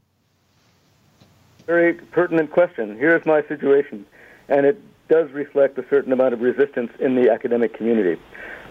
Very 1.66 1.94
pertinent 1.94 2.50
question. 2.50 2.96
Here's 2.96 3.24
my 3.24 3.42
situation, 3.46 4.04
and 4.48 4.66
it 4.66 4.80
does 5.08 5.30
reflect 5.32 5.78
a 5.78 5.84
certain 5.88 6.12
amount 6.12 6.34
of 6.34 6.40
resistance 6.40 6.90
in 6.98 7.14
the 7.14 7.30
academic 7.30 7.74
community. 7.74 8.20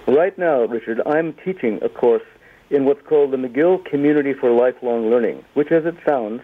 Right 0.07 0.38
now, 0.38 0.63
Richard, 0.63 1.01
I'm 1.05 1.34
teaching 1.34 1.80
a 1.81 1.89
course 1.89 2.23
in 2.69 2.85
what's 2.85 3.05
called 3.07 3.31
the 3.31 3.38
McGill 3.38 3.84
Community 3.85 4.34
for 4.34 4.51
Lifelong 4.51 5.09
Learning, 5.09 5.43
which, 5.53 5.71
as 5.71 5.85
it 5.85 5.95
sounds, 6.05 6.41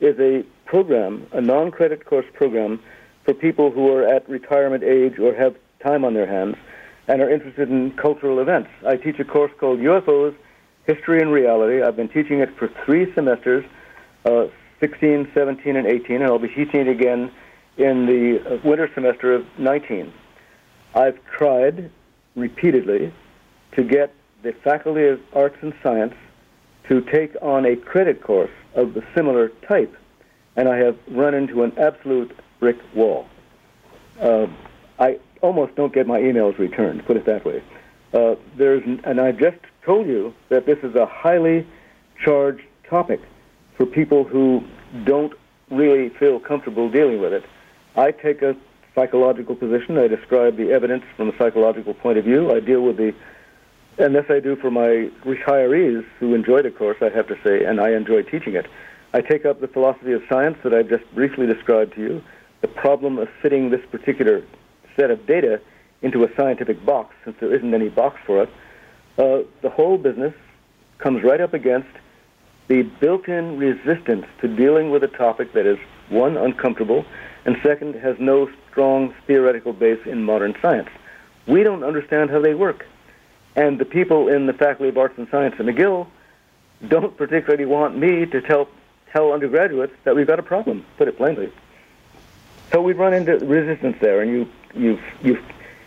is 0.00 0.18
a 0.18 0.44
program, 0.66 1.26
a 1.32 1.40
non 1.40 1.70
credit 1.70 2.04
course 2.04 2.26
program 2.34 2.80
for 3.24 3.34
people 3.34 3.70
who 3.70 3.88
are 3.88 4.06
at 4.06 4.28
retirement 4.28 4.84
age 4.84 5.18
or 5.18 5.34
have 5.34 5.56
time 5.82 6.04
on 6.04 6.14
their 6.14 6.26
hands 6.26 6.56
and 7.08 7.22
are 7.22 7.30
interested 7.30 7.70
in 7.70 7.92
cultural 7.92 8.40
events. 8.40 8.68
I 8.86 8.96
teach 8.96 9.18
a 9.18 9.24
course 9.24 9.52
called 9.58 9.78
UFOs, 9.80 10.34
History 10.86 11.20
and 11.20 11.32
Reality. 11.32 11.82
I've 11.82 11.96
been 11.96 12.08
teaching 12.08 12.40
it 12.40 12.56
for 12.58 12.70
three 12.84 13.12
semesters, 13.14 13.64
uh, 14.24 14.46
16, 14.80 15.30
17, 15.34 15.76
and 15.76 15.86
18, 15.86 16.16
and 16.16 16.24
I'll 16.24 16.38
be 16.38 16.48
teaching 16.48 16.80
it 16.80 16.88
again 16.88 17.30
in 17.76 18.06
the 18.06 18.42
uh, 18.44 18.58
winter 18.64 18.90
semester 18.94 19.34
of 19.34 19.46
19. 19.58 20.12
I've 20.94 21.18
tried 21.26 21.90
repeatedly 22.34 23.12
to 23.72 23.84
get 23.84 24.14
the 24.42 24.52
Faculty 24.52 25.06
of 25.06 25.20
Arts 25.32 25.56
and 25.60 25.74
Science 25.82 26.14
to 26.88 27.00
take 27.00 27.34
on 27.42 27.66
a 27.66 27.76
credit 27.76 28.22
course 28.22 28.50
of 28.74 28.94
the 28.94 29.02
similar 29.14 29.48
type, 29.68 29.94
and 30.56 30.68
I 30.68 30.76
have 30.78 30.96
run 31.08 31.34
into 31.34 31.62
an 31.62 31.72
absolute 31.78 32.36
brick 32.58 32.78
wall. 32.94 33.26
Uh, 34.20 34.46
I 34.98 35.18
almost 35.42 35.74
don't 35.74 35.92
get 35.92 36.06
my 36.06 36.20
emails 36.20 36.58
returned, 36.58 37.04
put 37.04 37.16
it 37.16 37.26
that 37.26 37.44
way. 37.44 37.62
Uh, 38.12 38.36
there's, 38.56 38.82
and 39.04 39.20
I 39.20 39.32
just 39.32 39.58
told 39.84 40.06
you 40.06 40.34
that 40.48 40.66
this 40.66 40.78
is 40.82 40.94
a 40.94 41.06
highly 41.06 41.66
charged 42.24 42.62
topic 42.88 43.20
for 43.76 43.84
people 43.84 44.24
who 44.24 44.64
don't 45.04 45.34
really 45.70 46.08
feel 46.08 46.40
comfortable 46.40 46.88
dealing 46.88 47.20
with 47.20 47.32
it. 47.32 47.44
I 47.96 48.10
take 48.12 48.40
a 48.42 48.56
psychological 48.94 49.54
position. 49.54 49.98
I 49.98 50.08
describe 50.08 50.56
the 50.56 50.72
evidence 50.72 51.04
from 51.16 51.28
a 51.28 51.36
psychological 51.36 51.92
point 51.92 52.18
of 52.18 52.24
view. 52.24 52.52
I 52.54 52.60
deal 52.60 52.80
with 52.80 52.96
the, 52.96 53.14
and 53.98 54.14
this 54.14 54.26
I 54.30 54.40
do 54.40 54.56
for 54.56 54.70
my 54.70 55.10
retirees 55.24 56.04
who 56.18 56.34
enjoy 56.34 56.62
the 56.62 56.70
course, 56.70 56.96
I 57.02 57.10
have 57.10 57.26
to 57.28 57.38
say, 57.44 57.64
and 57.64 57.80
I 57.80 57.90
enjoy 57.90 58.22
teaching 58.22 58.54
it. 58.54 58.66
I 59.12 59.20
take 59.20 59.44
up 59.46 59.60
the 59.60 59.68
philosophy 59.68 60.12
of 60.12 60.22
science 60.28 60.58
that 60.62 60.74
I've 60.74 60.88
just 60.88 61.04
briefly 61.14 61.46
described 61.46 61.94
to 61.94 62.00
you, 62.00 62.22
the 62.60 62.68
problem 62.68 63.18
of 63.18 63.28
fitting 63.40 63.70
this 63.70 63.84
particular 63.90 64.42
set 64.96 65.10
of 65.10 65.26
data 65.26 65.60
into 66.02 66.24
a 66.24 66.28
scientific 66.36 66.84
box, 66.84 67.14
since 67.24 67.36
there 67.40 67.54
isn't 67.54 67.72
any 67.72 67.88
box 67.88 68.18
for 68.26 68.42
it. 68.42 68.50
Uh, 69.18 69.48
the 69.62 69.70
whole 69.70 69.98
business 69.98 70.34
comes 70.98 71.22
right 71.22 71.40
up 71.40 71.54
against 71.54 71.88
the 72.68 72.82
built-in 72.82 73.58
resistance 73.58 74.26
to 74.40 74.48
dealing 74.48 74.90
with 74.90 75.04
a 75.04 75.08
topic 75.08 75.52
that 75.52 75.66
is 75.66 75.78
one 76.08 76.36
uncomfortable 76.36 77.04
and 77.44 77.56
second 77.62 77.94
has 77.94 78.16
no 78.18 78.50
strong 78.70 79.14
theoretical 79.26 79.72
base 79.72 80.00
in 80.04 80.24
modern 80.24 80.54
science. 80.60 80.88
We 81.46 81.62
don't 81.62 81.84
understand 81.84 82.30
how 82.30 82.40
they 82.40 82.54
work. 82.54 82.84
And 83.54 83.78
the 83.78 83.84
people 83.84 84.28
in 84.28 84.46
the 84.46 84.52
Faculty 84.52 84.88
of 84.88 84.98
Arts 84.98 85.14
and 85.16 85.28
Science 85.30 85.54
at 85.58 85.64
McGill 85.64 86.08
don't 86.88 87.16
particularly 87.16 87.64
want 87.64 87.96
me 87.96 88.26
to 88.26 88.40
tell 88.42 88.68
tell 89.16 89.32
undergraduates 89.32 89.94
that 90.04 90.14
we've 90.14 90.26
got 90.26 90.38
a 90.38 90.42
problem, 90.42 90.84
put 90.98 91.08
it 91.08 91.16
plainly. 91.16 91.50
So 92.70 92.82
we've 92.82 92.98
run 92.98 93.14
into 93.14 93.38
resistance 93.38 93.96
there, 94.00 94.20
and 94.20 94.30
you 94.30 94.48
you've 94.74 95.04
you've 95.22 95.42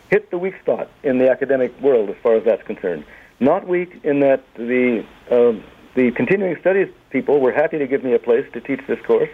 hit 0.09 0.31
the 0.31 0.37
weak 0.37 0.55
spot 0.61 0.89
in 1.03 1.19
the 1.19 1.29
academic 1.29 1.79
world 1.79 2.09
as 2.09 2.15
far 2.23 2.35
as 2.35 2.43
that's 2.43 2.63
concerned. 2.63 3.03
Not 3.39 3.67
weak 3.67 3.99
in 4.03 4.21
that 4.21 4.43
the 4.55 5.05
um, 5.29 5.63
the 5.93 6.11
continuing 6.11 6.57
studies 6.59 6.87
people 7.11 7.39
were 7.39 7.51
happy 7.51 7.77
to 7.77 7.85
give 7.85 8.03
me 8.03 8.13
a 8.13 8.19
place 8.19 8.45
to 8.53 8.61
teach 8.61 8.81
this 8.87 8.99
course, 9.05 9.29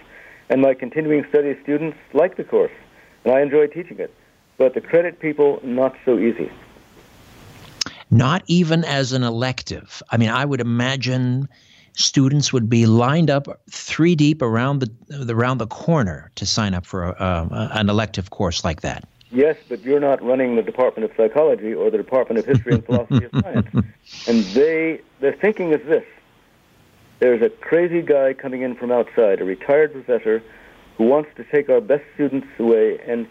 and 0.50 0.62
my 0.62 0.74
continuing 0.74 1.26
studies 1.30 1.56
students 1.64 1.98
like 2.14 2.36
the 2.36 2.44
course, 2.44 2.76
and 3.24 3.34
I 3.34 3.42
enjoy 3.42 3.68
teaching 3.68 4.00
it. 4.00 4.14
But 4.58 4.74
the 4.74 4.82
credit 4.82 5.20
people, 5.20 5.60
not 5.64 5.96
so 6.04 6.18
easy. 6.18 6.50
Not 8.12 8.44
even 8.48 8.84
as 8.86 9.14
an 9.14 9.24
elective. 9.24 10.02
I 10.10 10.18
mean, 10.18 10.30
I 10.30 10.46
would 10.46 10.62
imagine 10.62 11.50
students 11.96 12.54
would 12.54 12.70
be 12.70 12.86
lined 12.86 13.30
up 13.30 13.48
three 13.70 14.16
deep 14.16 14.42
around 14.42 14.80
the 14.80 15.34
around 15.34 15.58
the 15.58 15.68
corner 15.68 16.32
to 16.36 16.46
sign 16.46 16.74
up 16.74 16.86
for 16.86 17.04
a, 17.04 17.12
uh, 17.12 17.70
an 17.74 17.90
elective 17.90 18.30
course 18.30 18.64
like 18.64 18.82
that. 18.82 19.08
Yes, 19.32 19.58
but 19.68 19.82
you're 19.82 20.00
not 20.00 20.22
running 20.24 20.56
the 20.56 20.62
Department 20.62 21.10
of 21.10 21.18
Psychology 21.18 21.74
or 21.74 21.90
the 21.90 21.98
Department 21.98 22.40
of 22.40 22.46
History 22.46 22.74
and 22.74 22.86
Philosophy 22.86 23.26
of 23.26 23.32
Science, 23.42 23.68
and 24.28 24.44
they 24.54 25.02
their 25.20 25.34
thinking 25.34 25.74
is 25.74 25.86
this: 25.88 26.06
there's 27.20 27.42
a 27.42 27.50
crazy 27.50 28.02
guy 28.02 28.34
coming 28.34 28.62
in 28.62 28.76
from 28.76 28.92
outside, 28.92 29.42
a 29.42 29.46
retired 29.46 29.94
professor, 29.94 30.44
who 30.98 31.06
wants 31.06 31.30
to 31.38 31.44
take 31.46 31.70
our 31.70 31.82
best 31.82 32.04
students 32.14 32.48
away 32.60 33.00
and 33.08 33.28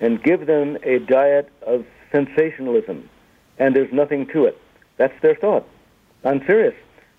and 0.00 0.22
give 0.22 0.46
them 0.46 0.78
a 0.82 0.98
diet 0.98 1.50
of 1.62 1.84
sensationalism, 2.12 3.08
and 3.58 3.74
there's 3.74 3.92
nothing 3.92 4.26
to 4.28 4.44
it. 4.44 4.60
That's 4.96 5.18
their 5.22 5.34
thought. 5.34 5.66
I'm 6.24 6.44
serious. 6.46 6.74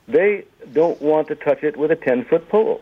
They 0.07 0.45
don't 0.73 1.01
want 1.01 1.27
to 1.29 1.35
touch 1.35 1.63
it 1.63 1.77
with 1.77 1.91
a 1.91 1.95
10 1.95 2.25
foot 2.25 2.47
pole. 2.49 2.81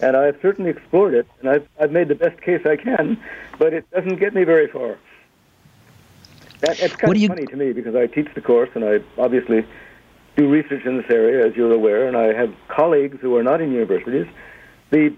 And 0.00 0.16
I've 0.16 0.38
certainly 0.40 0.70
explored 0.70 1.14
it, 1.14 1.26
and 1.40 1.48
I've, 1.48 1.68
I've 1.80 1.90
made 1.90 2.08
the 2.08 2.14
best 2.14 2.40
case 2.40 2.64
I 2.64 2.76
can, 2.76 3.20
but 3.58 3.72
it 3.72 3.90
doesn't 3.90 4.16
get 4.16 4.32
me 4.32 4.44
very 4.44 4.68
far. 4.68 4.96
That, 6.60 6.80
it's 6.80 6.94
kind 6.96 7.14
of 7.14 7.20
you... 7.20 7.28
funny 7.28 7.46
to 7.46 7.56
me 7.56 7.72
because 7.72 7.94
I 7.94 8.06
teach 8.06 8.28
the 8.34 8.40
course, 8.40 8.70
and 8.74 8.84
I 8.84 9.00
obviously 9.16 9.66
do 10.36 10.48
research 10.48 10.84
in 10.84 10.98
this 10.98 11.10
area, 11.10 11.46
as 11.46 11.56
you're 11.56 11.72
aware, 11.72 12.06
and 12.06 12.16
I 12.16 12.32
have 12.32 12.54
colleagues 12.68 13.18
who 13.20 13.36
are 13.36 13.42
not 13.42 13.60
in 13.60 13.72
universities. 13.72 14.26
The, 14.90 15.12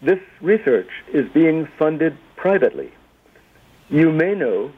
this 0.00 0.20
research 0.40 0.90
is 1.12 1.28
being 1.32 1.66
funded 1.78 2.16
privately. 2.36 2.92
You 3.88 4.12
may 4.12 4.34
know 4.34 4.72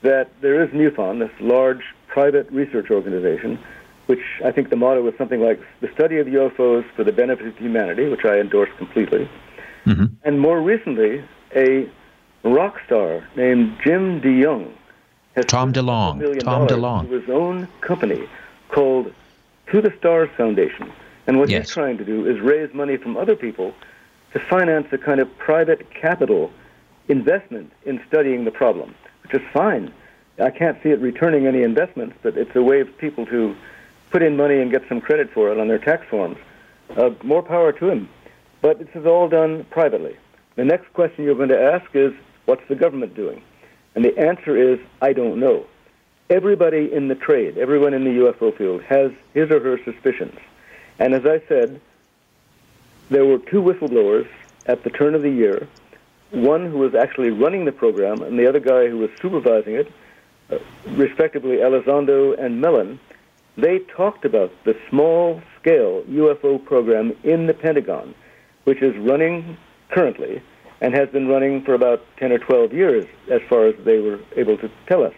that 0.00 0.30
there 0.40 0.62
is 0.62 0.70
MUFON, 0.70 1.18
this 1.18 1.30
large 1.40 1.82
private 2.08 2.50
research 2.50 2.90
organization, 2.90 3.58
which 4.06 4.22
I 4.44 4.50
think 4.50 4.70
the 4.70 4.76
motto 4.76 5.02
was 5.02 5.14
something 5.16 5.40
like 5.40 5.60
the 5.80 5.88
study 5.94 6.18
of 6.18 6.26
UFOs 6.26 6.84
for 6.94 7.04
the 7.04 7.12
benefit 7.12 7.46
of 7.46 7.56
humanity, 7.56 8.08
which 8.08 8.24
I 8.24 8.38
endorse 8.38 8.70
completely. 8.76 9.28
Mm-hmm. 9.86 10.06
And 10.24 10.40
more 10.40 10.60
recently, 10.60 11.24
a 11.54 11.88
rock 12.42 12.80
star 12.86 13.26
named 13.36 13.78
Jim 13.82 14.20
DeYoung 14.20 14.72
has 15.34 15.46
Tom 15.46 15.72
DeLonge. 15.72 16.40
Tom 16.40 16.66
DeLonge. 16.66 17.08
his 17.08 17.28
own 17.30 17.68
company 17.80 18.28
called 18.68 19.12
To 19.68 19.80
the 19.80 19.92
Stars 19.98 20.28
Foundation. 20.36 20.92
And 21.26 21.38
what 21.38 21.48
yes. 21.48 21.66
he's 21.66 21.74
trying 21.74 21.98
to 21.98 22.04
do 22.04 22.26
is 22.26 22.40
raise 22.40 22.72
money 22.74 22.96
from 22.96 23.16
other 23.16 23.36
people 23.36 23.74
to 24.32 24.40
finance 24.40 24.88
a 24.92 24.98
kind 24.98 25.20
of 25.20 25.38
private 25.38 25.88
capital 25.90 26.50
investment 27.08 27.72
in 27.84 28.00
studying 28.08 28.44
the 28.44 28.50
problem, 28.50 28.94
which 29.22 29.34
is 29.34 29.42
fine. 29.52 29.92
I 30.38 30.50
can't 30.50 30.82
see 30.82 30.90
it 30.90 31.00
returning 31.00 31.46
any 31.46 31.62
investments, 31.62 32.16
but 32.22 32.36
it's 32.36 32.54
a 32.56 32.62
way 32.62 32.82
for 32.82 32.92
people 32.92 33.26
to 33.26 33.54
put 34.12 34.22
in 34.22 34.36
money 34.36 34.60
and 34.60 34.70
get 34.70 34.82
some 34.88 35.00
credit 35.00 35.30
for 35.32 35.50
it 35.50 35.58
on 35.58 35.66
their 35.66 35.78
tax 35.78 36.06
forms. 36.08 36.36
Uh, 36.96 37.10
more 37.24 37.42
power 37.42 37.72
to 37.72 37.88
him. 37.88 38.08
But 38.60 38.78
this 38.78 38.88
is 38.94 39.06
all 39.06 39.28
done 39.28 39.64
privately. 39.70 40.16
The 40.54 40.64
next 40.64 40.92
question 40.92 41.24
you're 41.24 41.34
going 41.34 41.48
to 41.48 41.60
ask 41.60 41.86
is, 41.94 42.12
what's 42.44 42.66
the 42.68 42.76
government 42.76 43.14
doing? 43.16 43.42
And 43.94 44.04
the 44.04 44.16
answer 44.18 44.56
is, 44.56 44.78
I 45.00 45.12
don't 45.12 45.40
know 45.40 45.66
everybody 46.30 46.90
in 46.90 47.08
the 47.08 47.14
trade, 47.14 47.58
everyone 47.58 47.92
in 47.92 48.04
the 48.04 48.10
UFO 48.10 48.56
field, 48.56 48.82
has 48.84 49.12
his 49.34 49.50
or 49.50 49.60
her 49.60 49.78
suspicions. 49.84 50.38
And 50.98 51.14
as 51.14 51.26
I 51.26 51.42
said, 51.46 51.80
there 53.10 53.26
were 53.26 53.38
two 53.38 53.60
whistleblowers 53.60 54.28
at 54.66 54.82
the 54.82 54.90
turn 54.90 55.14
of 55.14 55.22
the 55.22 55.30
year 55.30 55.68
one 56.30 56.70
who 56.70 56.78
was 56.78 56.94
actually 56.94 57.28
running 57.28 57.66
the 57.66 57.72
program, 57.72 58.22
and 58.22 58.38
the 58.38 58.48
other 58.48 58.60
guy 58.60 58.88
who 58.88 58.96
was 58.96 59.10
supervising 59.20 59.74
it, 59.74 59.92
uh, 60.50 60.58
respectively 60.92 61.56
Elizondo 61.58 62.38
and 62.42 62.58
Mellon. 62.58 62.98
They 63.56 63.80
talked 63.80 64.24
about 64.24 64.50
the 64.64 64.76
small 64.88 65.42
scale 65.60 66.02
UFO 66.04 66.64
program 66.64 67.12
in 67.22 67.46
the 67.46 67.54
Pentagon, 67.54 68.14
which 68.64 68.82
is 68.82 68.96
running 68.96 69.56
currently 69.90 70.42
and 70.80 70.94
has 70.94 71.08
been 71.10 71.28
running 71.28 71.62
for 71.62 71.74
about 71.74 72.04
10 72.16 72.32
or 72.32 72.38
12 72.38 72.72
years, 72.72 73.06
as 73.30 73.40
far 73.48 73.66
as 73.66 73.74
they 73.84 73.98
were 73.98 74.18
able 74.36 74.58
to 74.58 74.70
tell 74.86 75.04
us. 75.04 75.14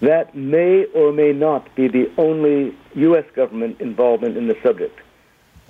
That 0.00 0.34
may 0.34 0.84
or 0.86 1.12
may 1.12 1.32
not 1.32 1.74
be 1.74 1.88
the 1.88 2.10
only 2.18 2.76
U.S. 2.94 3.24
government 3.34 3.80
involvement 3.80 4.36
in 4.36 4.48
the 4.48 4.56
subject. 4.62 5.00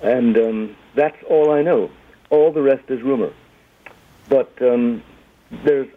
And 0.01 0.37
um, 0.37 0.75
that's 0.93 1.15
all 1.29 1.51
I 1.51 1.61
know. 1.61 1.89
All 2.29 2.51
the 2.51 2.61
rest 2.61 2.89
is 2.89 3.01
rumor. 3.01 3.31
But 4.27 4.51
um, 4.61 5.01
there's, 5.63 5.87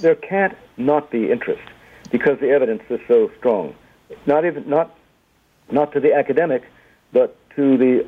there 0.00 0.16
can't 0.16 0.56
not 0.76 1.10
be 1.10 1.30
interest 1.30 1.62
because 2.10 2.38
the 2.40 2.50
evidence 2.50 2.82
is 2.90 3.00
so 3.08 3.30
strong. 3.38 3.74
Not 4.26 4.44
even 4.44 4.68
not 4.68 4.96
not 5.70 5.92
to 5.92 6.00
the 6.00 6.14
academic, 6.14 6.62
but 7.12 7.36
to 7.56 7.76
the, 7.76 8.06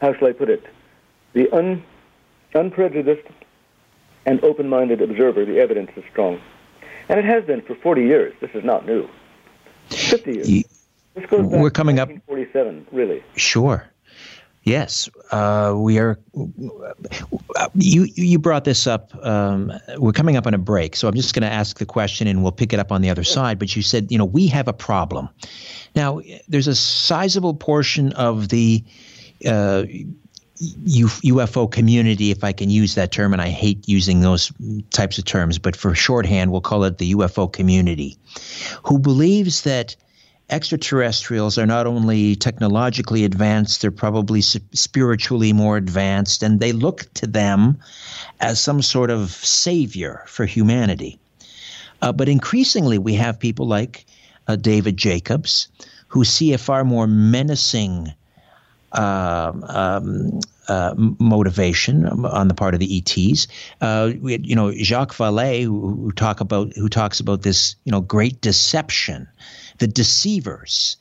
how 0.00 0.14
shall 0.14 0.28
I 0.28 0.32
put 0.32 0.48
it, 0.50 0.64
the 1.32 1.50
un, 1.50 1.82
unprejudiced 2.54 3.26
and 4.26 4.42
open 4.44 4.68
minded 4.68 5.02
observer, 5.02 5.44
the 5.44 5.58
evidence 5.58 5.90
is 5.96 6.04
strong. 6.10 6.40
And 7.08 7.18
it 7.18 7.24
has 7.24 7.44
been 7.44 7.62
for 7.62 7.74
40 7.74 8.02
years. 8.02 8.34
This 8.40 8.50
is 8.54 8.64
not 8.64 8.86
new. 8.86 9.08
50 9.90 10.32
years. 10.32 10.48
this 11.14 11.26
goes 11.26 11.48
back 11.48 11.60
we're 11.60 11.70
coming 11.70 11.96
to 11.96 12.02
1947, 12.02 12.80
up. 12.80 12.86
really. 12.92 13.22
Sure. 13.36 13.88
Yes, 14.64 15.10
uh, 15.32 15.74
we 15.76 15.98
are. 15.98 16.18
You 17.74 18.06
you 18.14 18.38
brought 18.38 18.64
this 18.64 18.86
up. 18.86 19.12
Um, 19.24 19.72
we're 19.96 20.12
coming 20.12 20.36
up 20.36 20.46
on 20.46 20.54
a 20.54 20.58
break, 20.58 20.94
so 20.94 21.08
I'm 21.08 21.14
just 21.14 21.34
going 21.34 21.42
to 21.42 21.52
ask 21.52 21.78
the 21.78 21.86
question, 21.86 22.28
and 22.28 22.44
we'll 22.44 22.52
pick 22.52 22.72
it 22.72 22.78
up 22.78 22.92
on 22.92 23.02
the 23.02 23.10
other 23.10 23.24
side. 23.24 23.58
But 23.58 23.74
you 23.74 23.82
said, 23.82 24.12
you 24.12 24.18
know, 24.18 24.24
we 24.24 24.46
have 24.48 24.68
a 24.68 24.72
problem. 24.72 25.28
Now, 25.96 26.20
there's 26.46 26.68
a 26.68 26.76
sizable 26.76 27.54
portion 27.54 28.12
of 28.12 28.50
the 28.50 28.84
uh, 29.44 29.82
UFO 30.62 31.70
community, 31.70 32.30
if 32.30 32.44
I 32.44 32.52
can 32.52 32.70
use 32.70 32.94
that 32.94 33.10
term, 33.10 33.32
and 33.32 33.42
I 33.42 33.48
hate 33.48 33.88
using 33.88 34.20
those 34.20 34.52
types 34.90 35.18
of 35.18 35.24
terms, 35.24 35.58
but 35.58 35.74
for 35.74 35.94
shorthand, 35.94 36.52
we'll 36.52 36.60
call 36.60 36.84
it 36.84 36.98
the 36.98 37.14
UFO 37.14 37.52
community, 37.52 38.16
who 38.84 38.98
believes 38.98 39.62
that 39.62 39.96
extraterrestrials 40.50 41.58
are 41.58 41.66
not 41.66 41.86
only 41.86 42.36
technologically 42.36 43.24
advanced, 43.24 43.82
they're 43.82 43.90
probably 43.90 44.40
spiritually 44.40 45.52
more 45.52 45.76
advanced, 45.76 46.42
and 46.42 46.60
they 46.60 46.72
look 46.72 47.12
to 47.14 47.26
them 47.26 47.78
as 48.40 48.60
some 48.60 48.82
sort 48.82 49.10
of 49.10 49.30
savior 49.30 50.24
for 50.26 50.44
humanity. 50.44 51.18
Uh, 52.00 52.12
but 52.12 52.28
increasingly, 52.28 52.98
we 52.98 53.14
have 53.14 53.38
people 53.38 53.66
like 53.66 54.04
uh, 54.48 54.56
David 54.56 54.96
Jacobs 54.96 55.68
who 56.08 56.24
see 56.24 56.52
a 56.52 56.58
far 56.58 56.84
more 56.84 57.06
menacing 57.06 58.12
uh, 58.92 59.52
um, 59.62 60.40
uh, 60.68 60.94
motivation 60.96 62.06
on 62.06 62.48
the 62.48 62.54
part 62.54 62.74
of 62.74 62.80
the 62.80 62.98
ETs. 62.98 63.48
Uh, 63.80 64.12
we 64.20 64.38
you 64.38 64.54
know, 64.54 64.72
Jacques 64.72 65.14
Vallée, 65.14 65.64
who, 65.64 65.94
who, 65.94 66.12
talk 66.12 66.40
about 66.40 66.76
who 66.76 66.88
talks 66.88 67.20
about 67.20 67.42
this, 67.42 67.76
you 67.84 67.92
know, 67.92 68.00
great 68.00 68.40
deception 68.40 69.28
the 69.82 69.88
deceivers. 69.88 70.96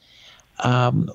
Um, 0.60 1.10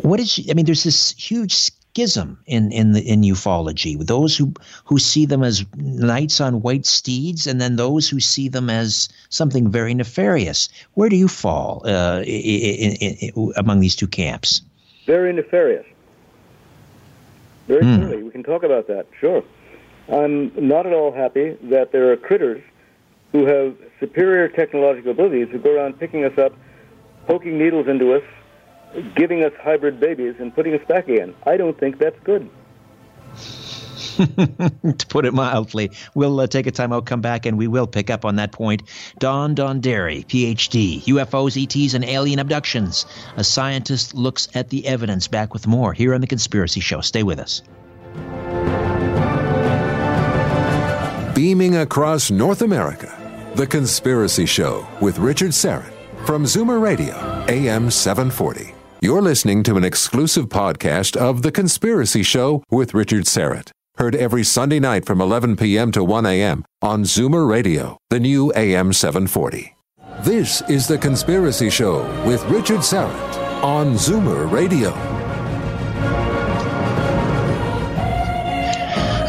what 0.00 0.20
is? 0.20 0.40
I 0.48 0.54
mean, 0.54 0.64
there's 0.64 0.84
this 0.84 1.10
huge 1.18 1.54
schism 1.54 2.38
in 2.46 2.70
in 2.70 2.92
the 2.92 3.00
in 3.00 3.22
ufology. 3.22 3.98
Those 3.98 4.36
who 4.36 4.54
who 4.84 4.98
see 4.98 5.26
them 5.26 5.42
as 5.42 5.66
knights 5.76 6.40
on 6.40 6.62
white 6.62 6.86
steeds, 6.86 7.46
and 7.48 7.60
then 7.60 7.76
those 7.76 8.08
who 8.08 8.20
see 8.20 8.48
them 8.48 8.70
as 8.70 9.08
something 9.28 9.72
very 9.72 9.92
nefarious. 9.92 10.68
Where 10.94 11.08
do 11.08 11.16
you 11.16 11.28
fall 11.28 11.82
uh, 11.84 12.22
in, 12.24 12.92
in, 13.00 13.16
in, 13.16 13.52
among 13.56 13.80
these 13.80 13.96
two 13.96 14.08
camps? 14.08 14.62
Very 15.06 15.32
nefarious. 15.32 15.86
Very 17.66 17.82
mm. 17.82 17.96
clearly, 17.96 18.22
we 18.22 18.30
can 18.30 18.44
talk 18.44 18.62
about 18.62 18.86
that. 18.86 19.06
Sure, 19.18 19.42
I'm 20.08 20.52
not 20.56 20.86
at 20.86 20.92
all 20.92 21.12
happy 21.12 21.56
that 21.70 21.90
there 21.90 22.12
are 22.12 22.16
critters 22.16 22.62
who 23.32 23.46
have 23.46 23.74
superior 23.98 24.48
technological 24.48 25.10
abilities 25.10 25.48
who 25.50 25.58
go 25.58 25.74
around 25.74 25.98
picking 25.98 26.24
us 26.24 26.36
up, 26.38 26.52
poking 27.26 27.58
needles 27.58 27.88
into 27.88 28.12
us, 28.14 28.22
giving 29.16 29.42
us 29.42 29.52
hybrid 29.60 29.98
babies, 29.98 30.34
and 30.38 30.54
putting 30.54 30.74
us 30.74 30.86
back 30.86 31.08
again. 31.08 31.34
I 31.44 31.56
don't 31.56 31.78
think 31.78 31.98
that's 31.98 32.18
good. 32.24 32.48
to 34.16 35.06
put 35.08 35.24
it 35.24 35.32
mildly. 35.32 35.90
We'll 36.14 36.38
uh, 36.40 36.46
take 36.46 36.66
a 36.66 36.70
time 36.70 36.92
out, 36.92 37.06
come 37.06 37.22
back, 37.22 37.46
and 37.46 37.56
we 37.56 37.66
will 37.66 37.86
pick 37.86 38.10
up 38.10 38.26
on 38.26 38.36
that 38.36 38.52
point. 38.52 38.82
Don 39.18 39.54
Donderi, 39.54 40.26
PhD, 40.26 41.02
UFOs, 41.04 41.56
ETs, 41.56 41.94
and 41.94 42.04
alien 42.04 42.38
abductions. 42.38 43.06
A 43.36 43.44
scientist 43.44 44.14
looks 44.14 44.48
at 44.54 44.68
the 44.68 44.86
evidence. 44.86 45.28
Back 45.28 45.54
with 45.54 45.66
more 45.66 45.94
here 45.94 46.12
on 46.12 46.20
The 46.20 46.26
Conspiracy 46.26 46.80
Show. 46.80 47.00
Stay 47.00 47.22
with 47.22 47.38
us. 47.38 47.62
Beaming 51.34 51.76
across 51.76 52.30
North 52.30 52.60
America 52.60 53.21
the 53.54 53.66
Conspiracy 53.66 54.46
Show 54.46 54.86
with 55.02 55.18
Richard 55.18 55.50
Syrett 55.50 55.92
from 56.24 56.44
Zoomer 56.44 56.80
Radio, 56.80 57.14
AM 57.48 57.90
740. 57.90 58.74
You're 59.02 59.20
listening 59.20 59.62
to 59.64 59.76
an 59.76 59.84
exclusive 59.84 60.46
podcast 60.48 61.16
of 61.16 61.42
The 61.42 61.52
Conspiracy 61.52 62.22
Show 62.22 62.64
with 62.70 62.94
Richard 62.94 63.24
Syrett. 63.24 63.70
Heard 63.98 64.14
every 64.14 64.42
Sunday 64.42 64.80
night 64.80 65.04
from 65.04 65.20
11 65.20 65.56
p.m. 65.56 65.92
to 65.92 66.02
1 66.02 66.24
a.m. 66.24 66.64
on 66.80 67.02
Zoomer 67.02 67.46
Radio, 67.46 67.98
the 68.08 68.20
new 68.20 68.50
AM 68.56 68.92
740. 68.92 69.76
This 70.20 70.62
is 70.70 70.86
The 70.86 70.96
Conspiracy 70.96 71.68
Show 71.68 72.04
with 72.24 72.42
Richard 72.44 72.80
Syrett 72.80 73.62
on 73.62 73.94
Zoomer 73.94 74.50
Radio. 74.50 74.94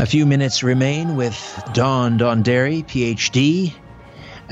A 0.02 0.06
few 0.06 0.26
minutes 0.26 0.64
remain 0.64 1.16
with 1.18 1.36
Don 1.74 2.18
Donderi, 2.18 2.86
PhD, 2.86 3.74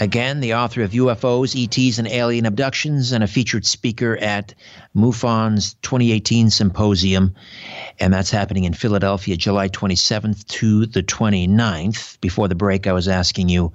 Again, 0.01 0.39
the 0.39 0.55
author 0.55 0.81
of 0.81 0.93
UFOs, 0.93 1.53
ETs, 1.53 1.99
and 1.99 2.07
Alien 2.07 2.47
Abductions, 2.47 3.11
and 3.11 3.23
a 3.23 3.27
featured 3.27 3.67
speaker 3.67 4.17
at 4.17 4.55
MUFON's 4.95 5.75
2018 5.83 6.49
symposium. 6.49 7.35
And 7.99 8.11
that's 8.11 8.31
happening 8.31 8.63
in 8.63 8.73
Philadelphia, 8.73 9.37
July 9.37 9.69
27th 9.69 10.47
to 10.47 10.87
the 10.87 11.03
29th. 11.03 12.19
Before 12.19 12.47
the 12.47 12.55
break, 12.55 12.87
I 12.87 12.93
was 12.93 13.07
asking 13.07 13.49
you 13.49 13.73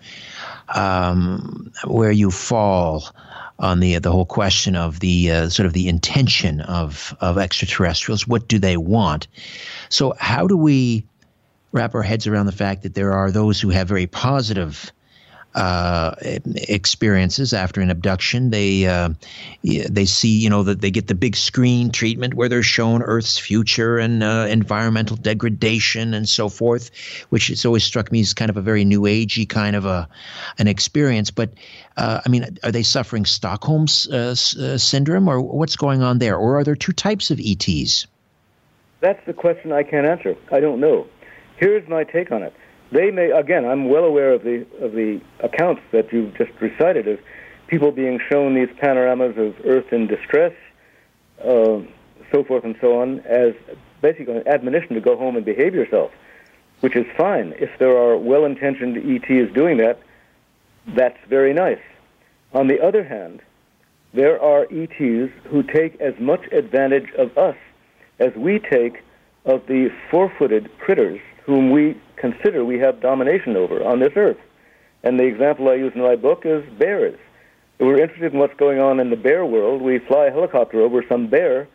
um, 0.74 1.70
where 1.85 2.11
you 2.11 2.32
fall 2.32 3.05
on 3.61 3.78
the 3.78 3.98
the 4.01 4.11
whole 4.11 4.27
question 4.27 4.74
of 4.74 4.98
the 4.98 5.31
uh, 5.31 5.48
sort 5.48 5.66
of 5.66 5.74
the 5.74 5.89
intention 5.89 6.61
of 6.62 7.16
of 7.20 7.39
extraterrestrials. 7.39 8.27
What 8.27 8.48
do 8.48 8.59
they 8.59 8.77
want? 8.77 9.28
So, 9.90 10.12
how 10.19 10.48
do 10.48 10.57
we 10.57 11.07
wrap 11.70 11.94
our 11.94 12.03
heads 12.03 12.27
around 12.27 12.47
the 12.47 12.53
fact 12.53 12.82
that 12.82 12.94
there 12.94 13.12
are 13.12 13.31
those 13.31 13.61
who 13.61 13.70
have 13.70 13.86
very 13.86 14.09
positive 14.09 14.90
uh, 15.56 16.14
experiences 16.68 17.54
after 17.54 17.80
an 17.80 17.90
abduction. 17.90 18.50
They 18.50 18.86
uh, 18.86 19.10
they 19.62 20.04
see 20.04 20.38
you 20.38 20.50
know 20.50 20.62
that 20.64 20.82
they 20.82 20.90
get 20.90 21.06
the 21.06 21.14
big 21.14 21.34
screen 21.34 21.90
treatment 21.90 22.34
where 22.34 22.48
they're 22.48 22.62
shown 22.62 23.02
Earth's 23.02 23.38
future 23.38 23.98
and 23.98 24.22
uh, 24.22 24.46
environmental 24.50 25.16
degradation 25.16 26.12
and 26.12 26.28
so 26.28 26.50
forth, 26.50 26.90
which 27.30 27.48
has 27.48 27.64
always 27.64 27.84
struck 27.84 28.12
me 28.12 28.20
as 28.20 28.34
kind 28.34 28.50
of 28.50 28.58
a 28.58 28.60
very 28.60 28.84
new 28.84 29.02
agey 29.02 29.48
kind 29.48 29.74
of 29.74 29.86
a 29.86 30.06
an 30.58 30.68
experience. 30.68 31.30
But 31.30 31.54
uh, 31.96 32.20
I 32.24 32.28
mean, 32.28 32.58
are 32.62 32.70
they 32.70 32.82
suffering 32.82 33.24
Stockholm 33.24 33.86
uh, 34.12 34.16
uh, 34.16 34.34
syndrome 34.34 35.26
or 35.26 35.40
what's 35.40 35.76
going 35.76 36.02
on 36.02 36.18
there, 36.18 36.36
or 36.36 36.58
are 36.58 36.64
there 36.64 36.76
two 36.76 36.92
types 36.92 37.30
of 37.30 37.40
ETs? 37.42 38.06
That's 39.00 39.24
the 39.26 39.32
question 39.32 39.72
I 39.72 39.84
can't 39.84 40.06
answer. 40.06 40.36
I 40.52 40.60
don't 40.60 40.80
know. 40.80 41.06
Here's 41.56 41.88
my 41.88 42.04
take 42.04 42.30
on 42.30 42.42
it 42.42 42.52
they 42.92 43.10
may 43.10 43.30
again. 43.30 43.64
I'm 43.64 43.88
well 43.88 44.04
aware 44.04 44.32
of 44.32 44.42
the 44.42 44.66
of 44.80 44.92
the 44.92 45.20
accounts 45.40 45.82
that 45.92 46.12
you've 46.12 46.34
just 46.34 46.52
recited 46.60 47.08
of 47.08 47.18
people 47.66 47.90
being 47.90 48.20
shown 48.30 48.54
these 48.54 48.68
panoramas 48.78 49.36
of 49.36 49.54
Earth 49.64 49.92
in 49.92 50.06
distress, 50.06 50.52
uh, 51.42 51.80
so 52.30 52.44
forth 52.46 52.64
and 52.64 52.76
so 52.80 53.00
on, 53.00 53.20
as 53.20 53.54
basically 54.00 54.36
an 54.36 54.46
admonition 54.46 54.94
to 54.94 55.00
go 55.00 55.16
home 55.16 55.36
and 55.36 55.44
behave 55.44 55.74
yourself, 55.74 56.12
which 56.80 56.94
is 56.94 57.06
fine. 57.16 57.54
If 57.58 57.70
there 57.78 57.96
are 57.96 58.16
well-intentioned 58.16 58.96
ETs 58.98 59.52
doing 59.52 59.78
that, 59.78 59.98
that's 60.86 61.18
very 61.28 61.52
nice. 61.52 61.80
On 62.52 62.68
the 62.68 62.80
other 62.80 63.02
hand, 63.02 63.42
there 64.14 64.40
are 64.40 64.66
ETs 64.70 65.32
who 65.48 65.62
take 65.62 66.00
as 66.00 66.14
much 66.20 66.44
advantage 66.52 67.10
of 67.18 67.36
us 67.36 67.56
as 68.18 68.32
we 68.36 68.58
take 68.58 69.02
of 69.44 69.66
the 69.66 69.90
four-footed 70.10 70.70
critters 70.78 71.20
whom 71.47 71.70
we 71.70 71.97
consider 72.16 72.64
we 72.64 72.78
have 72.81 73.01
domination 73.01 73.56
over 73.56 73.82
on 73.82 74.01
this 74.01 74.12
earth. 74.16 74.39
And 75.02 75.18
the 75.18 75.24
example 75.24 75.68
I 75.68 75.74
use 75.74 75.93
in 75.94 76.02
my 76.02 76.16
book 76.16 76.43
is 76.44 76.64
bears. 76.78 77.18
If 77.78 77.86
we're 77.86 78.01
interested 78.01 78.32
in 78.32 78.39
what's 78.39 78.56
going 78.56 78.81
on 78.81 78.98
in 78.98 79.10
the 79.10 79.16
bear 79.16 79.47
world, 79.47 79.81
we 79.81 79.98
fly 80.01 80.27
a 80.27 80.32
helicopter 80.32 80.81
over 80.81 81.05
some 81.09 81.28
bear, 81.28 81.68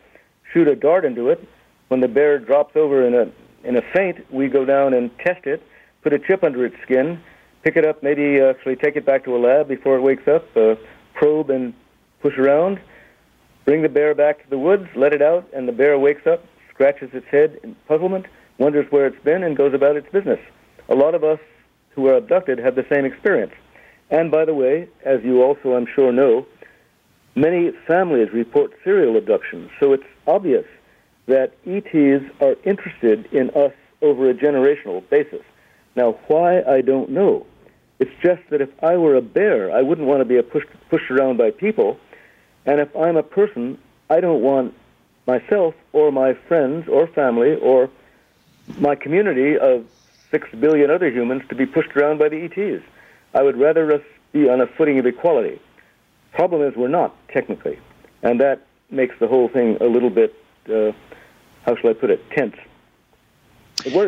shoot 0.52 0.68
a 0.68 0.76
dart 0.76 1.04
into 1.04 1.30
it. 1.30 1.46
When 1.88 2.00
the 2.00 2.08
bear 2.08 2.38
drops 2.38 2.76
over 2.76 3.06
in 3.06 3.14
a 3.14 3.30
in 3.66 3.76
a 3.76 3.82
faint, 3.94 4.30
we 4.30 4.48
go 4.48 4.64
down 4.64 4.92
and 4.92 5.16
test 5.18 5.46
it, 5.46 5.62
put 6.02 6.12
a 6.12 6.18
chip 6.18 6.42
under 6.42 6.66
its 6.66 6.76
skin, 6.82 7.20
pick 7.62 7.76
it 7.76 7.86
up, 7.86 8.02
maybe 8.02 8.40
actually 8.40 8.76
take 8.76 8.96
it 8.96 9.06
back 9.06 9.24
to 9.24 9.36
a 9.36 9.38
lab 9.38 9.68
before 9.68 9.96
it 9.96 10.00
wakes 10.00 10.26
up, 10.26 10.44
uh, 10.56 10.74
probe 11.14 11.48
and 11.48 11.72
push 12.20 12.36
around, 12.36 12.80
bring 13.64 13.82
the 13.82 13.88
bear 13.88 14.14
back 14.14 14.42
to 14.42 14.50
the 14.50 14.58
woods, 14.58 14.88
let 14.96 15.12
it 15.12 15.22
out, 15.22 15.48
and 15.54 15.68
the 15.68 15.72
bear 15.72 15.98
wakes 15.98 16.26
up, 16.26 16.44
scratches 16.70 17.10
its 17.12 17.26
head 17.28 17.60
in 17.62 17.76
puzzlement, 17.86 18.26
wonders 18.62 18.86
where 18.90 19.06
it's 19.06 19.22
been, 19.24 19.42
and 19.42 19.56
goes 19.56 19.74
about 19.74 19.96
its 19.96 20.08
business. 20.12 20.38
A 20.88 20.94
lot 20.94 21.14
of 21.14 21.24
us 21.24 21.40
who 21.90 22.06
are 22.06 22.14
abducted 22.14 22.58
have 22.58 22.76
the 22.76 22.86
same 22.90 23.04
experience. 23.04 23.52
And 24.10 24.30
by 24.30 24.44
the 24.44 24.54
way, 24.54 24.88
as 25.04 25.22
you 25.24 25.42
also, 25.42 25.74
I'm 25.74 25.86
sure, 25.86 26.12
know, 26.12 26.46
many 27.34 27.72
families 27.86 28.28
report 28.32 28.72
serial 28.84 29.16
abductions. 29.16 29.70
So 29.80 29.92
it's 29.92 30.04
obvious 30.26 30.64
that 31.26 31.54
ETs 31.66 32.24
are 32.40 32.56
interested 32.64 33.26
in 33.32 33.50
us 33.50 33.72
over 34.00 34.30
a 34.30 34.34
generational 34.34 35.08
basis. 35.08 35.42
Now, 35.96 36.12
why, 36.28 36.62
I 36.62 36.82
don't 36.82 37.10
know. 37.10 37.46
It's 37.98 38.10
just 38.22 38.42
that 38.50 38.60
if 38.60 38.70
I 38.82 38.96
were 38.96 39.16
a 39.16 39.22
bear, 39.22 39.72
I 39.72 39.82
wouldn't 39.82 40.06
want 40.06 40.20
to 40.20 40.24
be 40.24 40.40
pushed, 40.42 40.68
pushed 40.88 41.10
around 41.10 41.36
by 41.36 41.50
people. 41.50 41.98
And 42.64 42.80
if 42.80 42.94
I'm 42.96 43.16
a 43.16 43.22
person, 43.22 43.78
I 44.08 44.20
don't 44.20 44.42
want 44.42 44.74
myself 45.26 45.74
or 45.92 46.10
my 46.10 46.34
friends 46.48 46.88
or 46.88 47.06
family 47.06 47.54
or 47.56 47.90
my 48.78 48.94
community 48.94 49.58
of 49.58 49.86
six 50.30 50.48
billion 50.58 50.90
other 50.90 51.10
humans 51.10 51.42
to 51.48 51.54
be 51.54 51.66
pushed 51.66 51.96
around 51.96 52.18
by 52.18 52.28
the 52.28 52.44
ETs. 52.44 52.82
I 53.34 53.42
would 53.42 53.56
rather 53.56 53.92
us 53.92 54.02
be 54.32 54.48
on 54.48 54.60
a 54.60 54.66
footing 54.66 54.98
of 54.98 55.06
equality. 55.06 55.60
Problem 56.32 56.62
is, 56.62 56.74
we're 56.76 56.88
not 56.88 57.14
technically, 57.28 57.78
and 58.22 58.40
that 58.40 58.66
makes 58.90 59.18
the 59.18 59.28
whole 59.28 59.48
thing 59.48 59.76
a 59.80 59.86
little 59.86 60.10
bit, 60.10 60.34
uh, 60.68 60.92
how 61.64 61.76
shall 61.76 61.90
I 61.90 61.92
put 61.92 62.10
it, 62.10 62.22
tense. 62.30 62.56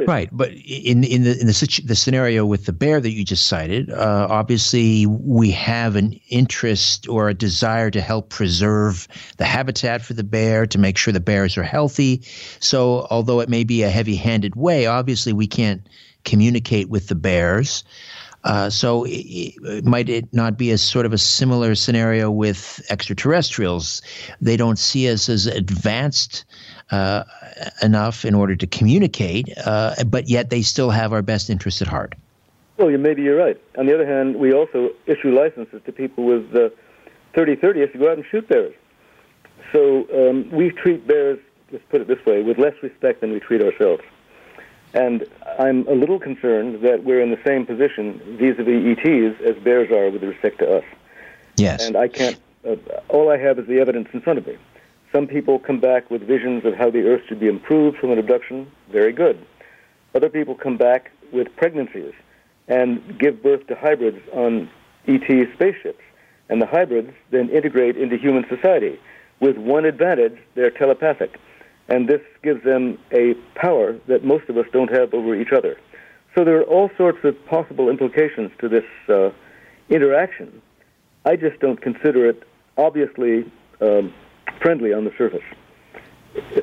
Right, 0.06 0.28
but 0.32 0.51
in 0.52 1.05
in 1.05 1.24
the 1.24 1.40
in 1.40 1.46
the, 1.46 1.82
the 1.84 1.94
scenario 1.94 2.44
with 2.46 2.66
the 2.66 2.72
bear 2.72 3.01
that 3.01 3.10
you 3.10 3.24
just 3.24 3.46
cited, 3.46 3.90
uh, 3.90 4.26
obviously 4.30 5.06
we 5.06 5.51
have 5.52 5.96
an 5.96 6.20
interest 6.28 7.09
or 7.09 7.28
a 7.28 7.34
desire 7.34 7.90
to 7.90 8.01
help 8.01 8.28
preserve 8.28 9.09
the 9.36 9.44
habitat 9.44 10.02
for 10.02 10.14
the 10.14 10.24
bear 10.24 10.66
to 10.66 10.78
make 10.78 10.96
sure 10.96 11.12
the 11.12 11.20
bears 11.20 11.56
are 11.56 11.62
healthy. 11.64 12.22
So, 12.60 13.06
although 13.10 13.40
it 13.40 13.48
may 13.48 13.64
be 13.64 13.82
a 13.82 13.90
heavy-handed 13.90 14.56
way, 14.56 14.86
obviously 14.86 15.32
we 15.32 15.46
can't 15.46 15.86
communicate 16.24 16.88
with 16.88 17.09
the 17.09 17.14
bears. 17.14 17.84
Uh, 18.44 18.68
so, 18.68 19.06
it, 19.09 19.84
might 19.84 20.09
it 20.09 20.32
not 20.32 20.59
be 20.59 20.70
a 20.70 20.78
sort 20.78 21.06
of 21.06 21.12
a 21.12 21.18
similar 21.18 21.74
scenario 21.74 22.30
with 22.30 22.84
extraterrestrials? 22.90 24.02
They 24.40 24.56
don't 24.56 24.78
see 24.78 25.10
us 25.10 25.28
as 25.28 25.46
advanced 25.46 26.44
uh, 26.95 27.25
enough 27.83 28.25
in 28.25 28.35
order 28.35 28.57
to 28.57 28.66
communicate, 28.66 29.49
uh, 29.66 29.95
but 30.07 30.29
yet 30.29 30.51
they 30.51 30.62
still 30.62 30.91
have 30.91 31.12
our 31.12 31.23
best 31.23 31.51
interests 31.51 31.83
at 31.83 31.89
heart. 31.89 32.15
Well, 32.77 32.91
maybe 32.99 33.23
you're 33.23 33.37
right. 33.37 33.61
On 33.79 33.87
the 33.87 33.95
other 33.95 34.07
hand, 34.07 34.37
we 34.37 34.53
also 34.53 34.91
issue 35.07 35.31
licenses 35.31 35.81
to 35.87 35.93
people 35.93 36.25
with 36.25 36.55
uh, 36.55 36.71
30 37.35 37.57
30 37.57 37.87
to 37.87 37.99
go 37.99 38.11
out 38.11 38.16
and 38.19 38.27
shoot 38.31 38.49
bears. 38.49 38.75
So 39.73 40.07
um, 40.15 40.51
we 40.51 40.71
treat 40.71 41.07
bears, 41.07 41.39
let's 41.73 41.85
put 41.91 42.01
it 42.01 42.09
this 42.09 42.25
way, 42.27 42.43
with 42.43 42.59
less 42.59 42.75
respect 42.83 43.21
than 43.21 43.33
we 43.33 43.41
treat 43.41 43.62
ourselves. 43.62 44.03
And 44.93 45.27
I'm 45.59 45.87
a 45.89 45.95
little 45.95 46.21
concerned 46.21 46.83
that 46.83 47.03
we're 47.03 47.21
in 47.21 47.31
the 47.31 47.41
same 47.45 47.66
position 47.66 48.21
vis-a-vis 48.39 48.99
ETs 48.99 49.41
as 49.45 49.57
bears 49.65 49.91
are 49.91 50.11
with 50.11 50.23
respect 50.23 50.59
to 50.61 50.77
us. 50.79 50.85
Yes. 51.57 51.85
And 51.85 51.97
I 51.97 52.07
can't. 52.07 52.39
Uh, 52.65 52.77
all 53.09 53.31
I 53.31 53.37
have 53.37 53.59
is 53.59 53.66
the 53.66 53.81
evidence 53.81 54.09
in 54.12 54.21
front 54.21 54.39
of 54.39 54.47
me. 54.47 54.57
Some 55.15 55.28
people 55.28 55.61
come 55.61 55.78
back 55.78 56.11
with 56.11 56.27
visions 56.27 56.65
of 56.65 56.74
how 56.74 56.91
the 56.91 57.03
Earth 57.03 57.23
should 57.28 57.39
be 57.39 57.47
improved 57.47 57.99
from 57.99 58.11
an 58.11 58.19
abduction. 58.19 58.66
Very 58.91 59.12
good. 59.12 59.39
Other 60.12 60.28
people 60.28 60.57
come 60.57 60.77
back 60.77 61.12
with 61.32 61.55
pregnancies 61.55 62.12
and 62.66 63.16
give 63.16 63.41
birth 63.41 63.65
to 63.69 63.77
hybrids 63.77 64.19
on 64.32 64.69
ET 65.07 65.23
spaceships. 65.55 66.03
And 66.49 66.61
the 66.61 66.66
hybrids 66.66 67.12
then 67.31 67.49
integrate 67.49 67.97
into 67.97 68.16
human 68.16 68.45
society 68.49 68.99
with 69.39 69.57
one 69.57 69.85
advantage 69.85 70.36
they're 70.57 70.70
telepathic. 70.70 71.39
And 71.89 72.09
this 72.09 72.23
gives 72.43 72.65
them 72.65 72.99
a 73.12 73.35
power 73.55 73.97
that 74.09 74.24
most 74.24 74.49
of 74.49 74.59
us 74.59 74.66
don't 74.73 74.91
have 74.91 75.15
over 75.15 75.36
each 75.36 75.53
other. 75.53 75.78
So 76.35 76.45
there 76.45 76.59
are 76.59 76.65
all 76.65 76.91
sorts 76.99 77.19
of 77.23 77.36
possible 77.47 77.89
implications 77.89 78.51
to 78.59 78.69
this 78.69 78.85
uh, 79.09 79.31
interaction. 79.89 80.61
I 81.24 81.36
just 81.36 81.61
don't 81.61 81.81
consider 81.81 82.28
it 82.28 82.43
obviously 82.77 83.45
um, 83.81 84.12
friendly 84.60 84.93
on 84.93 85.05
the 85.05 85.12
surface. 85.16 85.44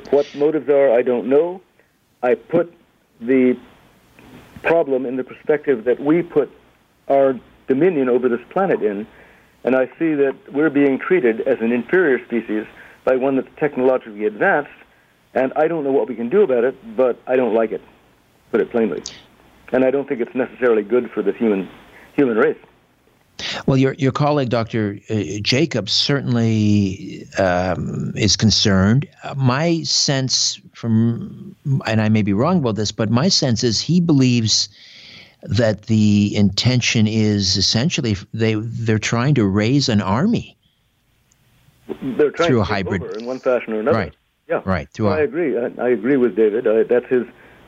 What 0.09 0.33
motives 0.35 0.69
are, 0.69 0.91
I 0.91 1.01
don't 1.01 1.27
know. 1.27 1.61
I 2.23 2.35
put 2.35 2.73
the 3.19 3.57
problem 4.63 5.05
in 5.05 5.15
the 5.15 5.23
perspective 5.23 5.85
that 5.85 5.99
we 5.99 6.21
put 6.21 6.51
our 7.07 7.39
dominion 7.67 8.09
over 8.09 8.29
this 8.29 8.41
planet 8.49 8.81
in, 8.81 9.07
and 9.63 9.75
I 9.75 9.85
see 9.97 10.13
that 10.15 10.35
we're 10.51 10.69
being 10.69 10.99
treated 10.99 11.41
as 11.41 11.59
an 11.61 11.71
inferior 11.71 12.23
species 12.25 12.65
by 13.03 13.15
one 13.15 13.35
that's 13.35 13.47
technologically 13.57 14.25
advanced, 14.25 14.71
and 15.33 15.53
I 15.55 15.67
don't 15.67 15.83
know 15.83 15.91
what 15.91 16.07
we 16.07 16.15
can 16.15 16.29
do 16.29 16.41
about 16.41 16.63
it, 16.63 16.75
but 16.95 17.19
I 17.27 17.35
don't 17.35 17.53
like 17.53 17.71
it, 17.71 17.81
put 18.51 18.61
it 18.61 18.69
plainly. 18.71 19.03
And 19.71 19.85
I 19.85 19.91
don't 19.91 20.07
think 20.07 20.19
it's 20.19 20.35
necessarily 20.35 20.83
good 20.83 21.09
for 21.11 21.21
the 21.21 21.31
human 21.31 21.69
human 22.13 22.37
race. 22.37 22.57
Well, 23.65 23.77
your 23.77 23.93
your 23.93 24.11
colleague, 24.11 24.49
Dr. 24.49 24.99
Uh, 25.09 25.39
Jacobs, 25.41 25.91
certainly 25.91 27.27
um, 27.37 28.13
is 28.15 28.35
concerned. 28.35 29.07
My 29.35 29.83
sense 29.83 30.59
from, 30.73 31.55
and 31.85 32.01
I 32.01 32.09
may 32.09 32.21
be 32.21 32.33
wrong 32.33 32.59
about 32.59 32.75
this, 32.75 32.91
but 32.91 33.09
my 33.09 33.29
sense 33.29 33.63
is 33.63 33.81
he 33.81 33.99
believes 34.01 34.69
that 35.43 35.83
the 35.83 36.35
intention 36.35 37.07
is 37.07 37.57
essentially 37.57 38.15
they 38.33 38.55
they're 38.55 38.99
trying 38.99 39.35
to 39.35 39.45
raise 39.45 39.89
an 39.89 40.01
army. 40.01 40.57
They're 41.87 42.31
trying 42.31 42.47
through 42.47 42.57
to 42.57 42.61
a 42.61 42.65
hybrid 42.65 43.17
in 43.17 43.25
one 43.25 43.39
fashion 43.39 43.73
or 43.73 43.79
another. 43.79 43.97
Right. 43.97 44.13
Yeah. 44.47 44.61
Right. 44.65 44.89
Through 44.89 45.07
well, 45.07 45.15
a, 45.15 45.19
I 45.19 45.21
agree. 45.21 45.57
I, 45.57 45.71
I, 45.81 45.89
agree 45.89 46.17
with 46.17 46.35
David. 46.35 46.67
I, 46.67 46.83
that's 46.83 47.07
his 47.07 47.23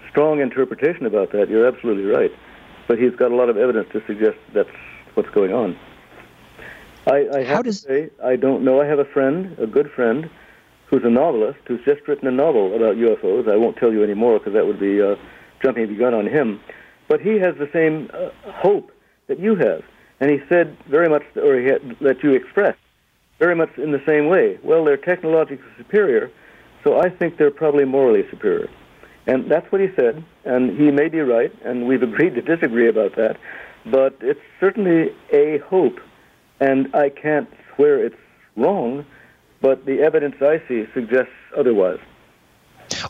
strong 0.10 0.41
interpretation 0.41 1.05
about 1.05 1.31
that. 1.31 1.49
You're 1.49 1.68
absolutely 1.68 2.05
right. 2.05 2.31
But 2.88 2.99
he's 2.99 3.15
got 3.15 3.31
a 3.31 3.35
lot 3.35 3.49
of 3.49 3.57
evidence 3.57 3.88
to 3.93 4.03
suggest 4.05 4.38
that's 4.53 4.69
what's 5.15 5.30
going 5.30 5.53
on. 5.53 5.77
I, 7.07 7.27
I 7.34 7.44
have 7.44 7.65
does... 7.65 7.81
to 7.81 7.88
say, 7.88 8.10
I 8.23 8.35
don't 8.35 8.64
know. 8.64 8.81
I 8.81 8.85
have 8.85 8.99
a 8.99 9.06
friend, 9.06 9.57
a 9.60 9.68
good 9.68 9.91
friend, 9.91 10.30
who's 10.88 11.03
a 11.03 11.10
novelist, 11.10 11.60
who's 11.65 11.84
just 11.85 12.07
written 12.07 12.27
a 12.27 12.31
novel 12.31 12.76
about 12.76 12.95
UFOs. 12.95 13.52
I 13.52 13.57
won't 13.57 13.77
tell 13.77 13.91
you 13.91 14.03
any 14.03 14.14
more 14.14 14.40
because 14.40 14.53
that 14.53 14.65
would 14.65 14.80
be 14.80 15.02
uh, 15.02 15.15
jumping 15.61 15.88
the 15.88 15.95
gun 15.95 16.14
on 16.14 16.27
him. 16.27 16.60
But 17.07 17.22
he 17.22 17.40
has 17.40 17.56
the 17.57 17.69
same 17.73 18.10
uh, 18.14 18.30
hope 18.52 18.91
that 19.27 19.40
you 19.40 19.56
have. 19.56 19.84
And 20.19 20.31
he 20.31 20.40
said 20.48 20.77
very 20.88 21.10
much, 21.10 21.23
or 21.35 21.60
he 21.60 21.65
had, 21.65 21.98
that 22.02 22.23
you 22.23 22.31
expressed, 22.31 22.80
very 23.40 23.56
much 23.56 23.77
in 23.77 23.91
the 23.91 24.02
same 24.06 24.27
way. 24.27 24.57
Well, 24.64 24.85
they're 24.85 24.95
technologically 24.95 25.68
superior, 25.77 26.31
so 26.84 26.99
I 26.99 27.10
think 27.10 27.38
they're 27.38 27.52
probably 27.52 27.85
morally 27.85 28.23
superior. 28.30 28.69
And 29.26 29.49
that's 29.49 29.69
what 29.72 29.81
he 29.81 29.88
said, 29.95 30.23
and 30.45 30.77
he 30.77 30.91
may 30.91 31.07
be 31.10 31.19
right, 31.19 31.52
and 31.64 31.88
we've 31.88 32.03
agreed 32.03 32.35
to 32.35 32.41
disagree 32.41 32.88
about 32.88 33.15
that 33.15 33.38
but 33.85 34.15
it's 34.22 34.39
certainly 34.60 35.14
a 35.31 35.60
hope, 35.60 35.99
and 36.60 36.93
I 36.95 37.10
can't 37.10 37.49
swear 37.76 38.03
it's 38.03 38.15
wrong, 38.55 39.05
but 39.61 39.85
the 39.85 40.01
evidence 40.01 40.35
I 40.41 40.61
see 40.68 40.85
suggests 40.93 41.34
otherwise. 41.57 41.99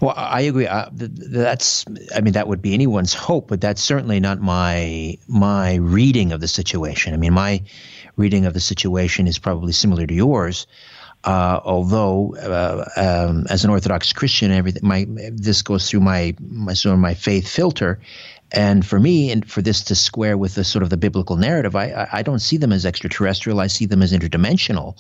Well, 0.02 0.14
I 0.16 0.42
agree. 0.42 0.68
Uh, 0.68 0.90
that's, 0.92 1.86
I 2.16 2.22
mean, 2.22 2.34
that 2.34 2.48
would 2.48 2.62
be 2.62 2.74
anyone's 2.74 3.14
hope, 3.14 3.48
but 3.48 3.60
that's 3.60 3.82
certainly 3.82 4.20
not 4.20 4.40
my 4.40 5.18
my 5.28 5.76
reading 5.76 6.32
of 6.32 6.42
the 6.42 6.48
situation. 6.48 7.14
I 7.14 7.18
mean, 7.18 7.34
my 7.34 7.64
reading 8.16 8.46
of 8.46 8.54
the 8.54 8.60
situation 8.60 9.28
is 9.28 9.40
probably 9.40 9.74
similar 9.74 10.06
to 10.06 10.14
yours. 10.14 10.68
Uh, 11.24 11.60
although, 11.64 12.36
uh, 12.36 12.86
um, 12.98 13.46
as 13.50 13.64
an 13.64 13.72
Orthodox 13.72 14.12
Christian, 14.12 14.52
everything 14.52 14.88
my 14.88 15.06
this 15.32 15.62
goes 15.62 15.90
through 15.90 16.02
my 16.02 16.36
my 16.40 16.74
sort 16.74 16.94
of 16.94 17.00
my 17.00 17.14
faith 17.14 17.48
filter, 17.48 18.00
and 18.54 18.86
for 18.86 19.00
me, 19.00 19.32
and 19.32 19.50
for 19.50 19.64
this 19.64 19.82
to 19.86 19.96
square 19.96 20.38
with 20.38 20.54
the 20.54 20.64
sort 20.64 20.84
of 20.84 20.92
the 20.92 20.98
biblical 20.98 21.38
narrative, 21.38 21.76
I, 21.76 22.08
I 22.14 22.22
don't 22.22 22.40
see 22.40 22.58
them 22.58 22.72
as 22.72 22.86
extraterrestrial. 22.86 23.60
I 23.60 23.66
see 23.66 23.88
them 23.88 24.04
as 24.04 24.14
interdimensional. 24.14 24.96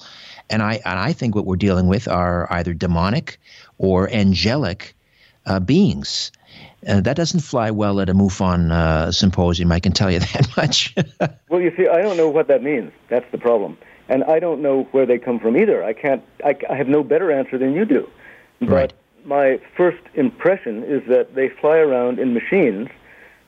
And 0.49 0.63
I, 0.63 0.81
and 0.83 0.97
I 0.97 1.13
think 1.13 1.35
what 1.35 1.45
we're 1.45 1.55
dealing 1.55 1.87
with 1.87 2.07
are 2.07 2.51
either 2.51 2.73
demonic 2.73 3.39
or 3.77 4.09
angelic 4.09 4.95
uh, 5.45 5.59
beings. 5.59 6.31
Uh, 6.87 7.01
that 7.01 7.15
doesn't 7.15 7.41
fly 7.41 7.69
well 7.69 7.99
at 7.99 8.09
a 8.09 8.13
MUFON 8.13 8.71
uh, 8.71 9.11
symposium, 9.11 9.71
I 9.71 9.79
can 9.79 9.91
tell 9.91 10.09
you 10.09 10.19
that 10.33 10.49
much. 10.57 10.95
well, 11.49 11.61
you 11.61 11.71
see, 11.77 11.87
I 11.87 12.01
don't 12.01 12.17
know 12.17 12.29
what 12.29 12.47
that 12.47 12.63
means. 12.63 12.91
That's 13.09 13.29
the 13.31 13.37
problem. 13.37 13.77
And 14.09 14.23
I 14.23 14.39
don't 14.39 14.63
know 14.63 14.87
where 14.91 15.05
they 15.05 15.19
come 15.19 15.39
from 15.39 15.55
either. 15.57 15.83
I 15.83 15.93
can't, 15.93 16.23
I, 16.43 16.57
I 16.69 16.75
have 16.75 16.87
no 16.87 17.03
better 17.03 17.31
answer 17.31 17.59
than 17.59 17.73
you 17.73 17.85
do. 17.85 18.09
But 18.61 18.69
right. 18.69 18.93
my 19.25 19.61
first 19.77 20.01
impression 20.15 20.83
is 20.83 21.07
that 21.07 21.35
they 21.35 21.49
fly 21.49 21.77
around 21.77 22.17
in 22.17 22.33
machines– 22.33 22.89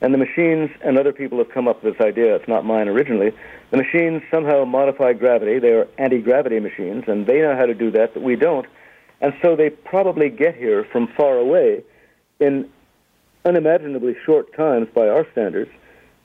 and 0.05 0.13
the 0.13 0.19
machines 0.19 0.69
and 0.83 0.99
other 0.99 1.11
people 1.11 1.39
have 1.39 1.49
come 1.49 1.67
up 1.67 1.83
with 1.83 1.97
this 1.97 2.05
idea. 2.05 2.35
It's 2.35 2.47
not 2.47 2.63
mine 2.63 2.87
originally. 2.87 3.31
The 3.71 3.77
machines 3.77 4.21
somehow 4.29 4.63
modify 4.63 5.13
gravity. 5.13 5.57
They 5.57 5.71
are 5.71 5.87
anti-gravity 5.97 6.59
machines, 6.59 7.05
and 7.07 7.25
they 7.25 7.41
know 7.41 7.55
how 7.55 7.65
to 7.65 7.73
do 7.73 7.89
that, 7.89 8.13
but 8.13 8.21
we 8.21 8.35
don't. 8.35 8.67
And 9.19 9.33
so 9.41 9.55
they 9.55 9.71
probably 9.71 10.29
get 10.29 10.55
here 10.55 10.85
from 10.91 11.07
far 11.17 11.39
away 11.39 11.83
in 12.39 12.69
unimaginably 13.45 14.15
short 14.23 14.55
times 14.55 14.89
by 14.93 15.07
our 15.07 15.25
standards. 15.31 15.71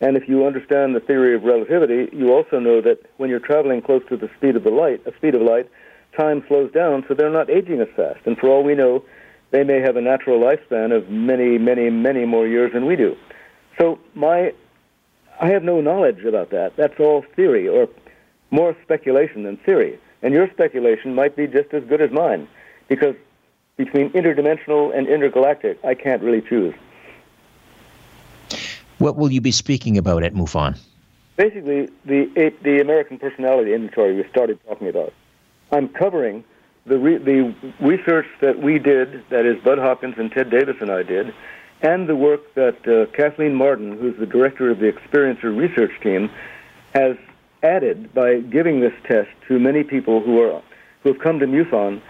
And 0.03 0.15
if 0.15 0.29
you 0.29 0.47
understand 0.47 0.95
the 0.95 1.01
theory 1.01 1.35
of 1.35 1.45
relativity, 1.45 2.15
you 2.15 2.35
also 2.35 2.59
know 2.59 2.83
that 2.83 2.99
when 3.17 3.31
you're 3.31 3.41
traveling 3.41 3.81
close 3.81 4.03
to 4.11 4.17
the 4.19 4.29
speed 4.37 4.57
of 4.57 4.63
the 4.63 4.71
light, 4.71 5.01
a 5.07 5.17
speed 5.17 5.35
of 5.35 5.41
light, 5.41 5.71
time 6.15 6.45
slows 6.49 6.71
down, 6.73 7.03
so 7.09 7.15
they're 7.15 7.31
not 7.31 7.49
aging 7.49 7.81
as 7.81 7.89
fast. 7.97 8.21
And 8.27 8.37
for 8.37 8.51
all 8.51 8.63
we 8.63 8.75
know, 8.75 9.03
they 9.53 9.65
may 9.65 9.81
have 9.81 9.97
a 9.97 10.03
natural 10.03 10.39
lifespan 10.39 10.95
of 10.95 11.09
many, 11.09 11.57
many, 11.57 11.89
many 11.89 12.27
more 12.27 12.47
years 12.47 12.75
than 12.75 12.85
we 12.85 12.95
do. 12.95 13.17
So 13.81 13.99
my, 14.15 14.53
I 15.41 15.49
have 15.49 15.65
no 15.65 15.81
knowledge 15.81 16.23
about 16.27 16.51
that. 16.51 16.77
That's 16.77 17.01
all 17.01 17.23
theory, 17.35 17.67
or 17.67 17.89
more 18.51 18.77
speculation 18.83 19.45
than 19.45 19.57
theory. 19.57 19.99
And 20.23 20.35
your 20.35 20.51
speculation 20.51 21.15
might 21.15 21.35
be 21.35 21.47
just 21.47 21.73
as 21.73 21.83
good 21.85 22.03
as 22.03 22.11
mine, 22.11 22.47
because 22.89 23.15
between 23.79 24.11
interdimensional 24.11 24.95
and 24.95 25.09
intergalactic, 25.09 25.83
I 25.83 25.95
can't 25.95 26.23
really 26.23 26.43
choose. 26.43 26.75
What 28.99 29.17
will 29.17 29.33
you 29.33 29.41
be 29.41 29.51
speaking 29.51 29.97
about 29.97 30.25
at 30.25 30.35
MUFON? 30.35 30.79
Basically, 31.37 31.89
the 32.05 32.53
the 32.63 32.83
American 32.83 33.19
personality 33.19 33.73
inventory 33.73 34.15
we 34.15 34.29
started 34.29 34.59
talking 34.69 34.89
about. 34.89 35.15
I'm 35.73 35.89
covering 35.89 36.45
the, 36.87 36.99
re- 36.99 37.19
the 37.19 37.55
research 37.81 38.27
that 38.41 38.61
we 38.61 38.79
did, 38.79 39.25
that 39.31 39.47
is 39.47 39.63
Budd 39.63 39.79
Hopkins 39.79 40.15
and 40.19 40.31
Ted 40.31 40.51
Davis 40.51 40.77
and 40.81 40.91
I 40.91 41.03
did, 41.03 41.35
and 41.83 42.09
the 42.09 42.17
work 42.17 42.55
that 42.55 42.87
uh, 42.87 43.11
Kathleen 43.17 43.55
Marden, 43.55 43.97
who's 43.99 44.19
the 44.19 44.27
director 44.27 44.71
of 44.71 44.79
the 44.79 44.93
Experiencer 44.93 45.57
research 45.57 45.93
team, 46.03 46.31
has 46.95 47.17
added 47.63 48.13
by 48.15 48.41
giving 48.41 48.81
this 48.81 48.93
test 49.05 49.31
to 49.49 49.59
many 49.59 49.83
people 49.85 50.21
who 50.21 50.41
are 50.41 50.63
who 51.03 51.13
have 51.13 51.23
come 51.23 51.39
to 51.39 51.47
MUFON 51.47 52.01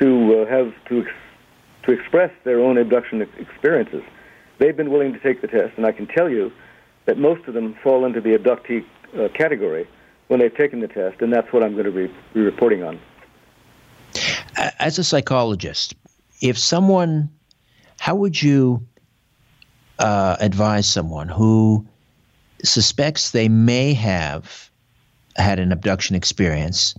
to 0.00 0.40
uh, 0.40 0.46
have 0.46 0.72
to 0.86 1.02
ex- 1.02 1.14
to 1.84 1.92
express 1.92 2.30
their 2.44 2.60
own 2.60 2.78
abduction 2.78 3.22
experiences. 3.38 4.02
They've 4.58 4.76
been 4.76 4.90
willing 4.90 5.12
to 5.12 5.18
take 5.18 5.40
the 5.40 5.48
test, 5.48 5.76
and 5.76 5.86
I 5.86 5.92
can 5.92 6.06
tell 6.06 6.28
you 6.28 6.52
that 7.06 7.18
most 7.18 7.46
of 7.46 7.54
them 7.54 7.74
fall 7.82 8.04
into 8.04 8.20
the 8.20 8.36
abductee 8.36 8.84
uh, 9.18 9.28
category 9.28 9.86
when 10.28 10.40
they've 10.40 10.54
taken 10.54 10.80
the 10.80 10.88
test, 10.88 11.20
and 11.22 11.32
that's 11.32 11.50
what 11.52 11.62
I'm 11.62 11.72
going 11.72 11.86
to 11.86 11.92
be, 11.92 12.12
be 12.34 12.40
reporting 12.40 12.82
on. 12.82 13.00
As 14.58 14.98
a 14.98 15.04
psychologist, 15.04 15.94
if 16.40 16.58
someone, 16.58 17.30
how 17.98 18.16
would 18.16 18.40
you 18.40 18.86
uh, 19.98 20.36
advise 20.40 20.88
someone 20.88 21.28
who 21.28 21.86
suspects 22.64 23.30
they 23.30 23.48
may 23.48 23.94
have 23.94 24.70
had 25.36 25.58
an 25.60 25.70
abduction 25.70 26.16
experience 26.16 26.96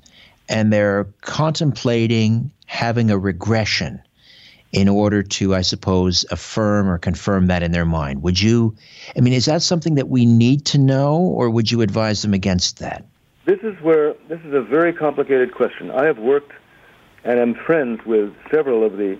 and 0.48 0.72
they're 0.72 1.08
contemplating 1.22 2.52
having 2.66 3.12
a 3.12 3.18
regression 3.18 4.02
in 4.72 4.88
order 4.88 5.24
to, 5.24 5.56
I 5.56 5.62
suppose, 5.62 6.26
affirm 6.32 6.90
or 6.90 6.98
confirm 6.98 7.48
that 7.48 7.64
in 7.64 7.72
their 7.72 7.86
mind? 7.86 8.22
Would 8.22 8.40
you, 8.40 8.76
I 9.18 9.22
mean, 9.22 9.34
is 9.34 9.46
that 9.46 9.62
something 9.64 9.96
that 9.96 10.08
we 10.08 10.26
need 10.26 10.66
to 10.68 10.78
know, 10.78 11.18
or 11.18 11.50
would 11.50 11.72
you 11.72 11.82
advise 11.82 12.22
them 12.22 12.34
against 12.34 12.80
that? 12.80 13.06
This 13.46 13.60
is 13.64 13.76
where, 13.82 14.14
this 14.30 14.40
is 14.46 14.54
a 14.54 14.62
very 14.62 14.94
complicated 14.94 15.54
question. 15.56 15.90
I 15.90 16.06
have 16.06 16.20
worked 16.20 16.52
and 17.30 17.40
am 17.40 17.54
friends 17.54 18.04
with 18.08 18.34
several 18.50 18.84
of 18.84 18.98
the 18.98 19.16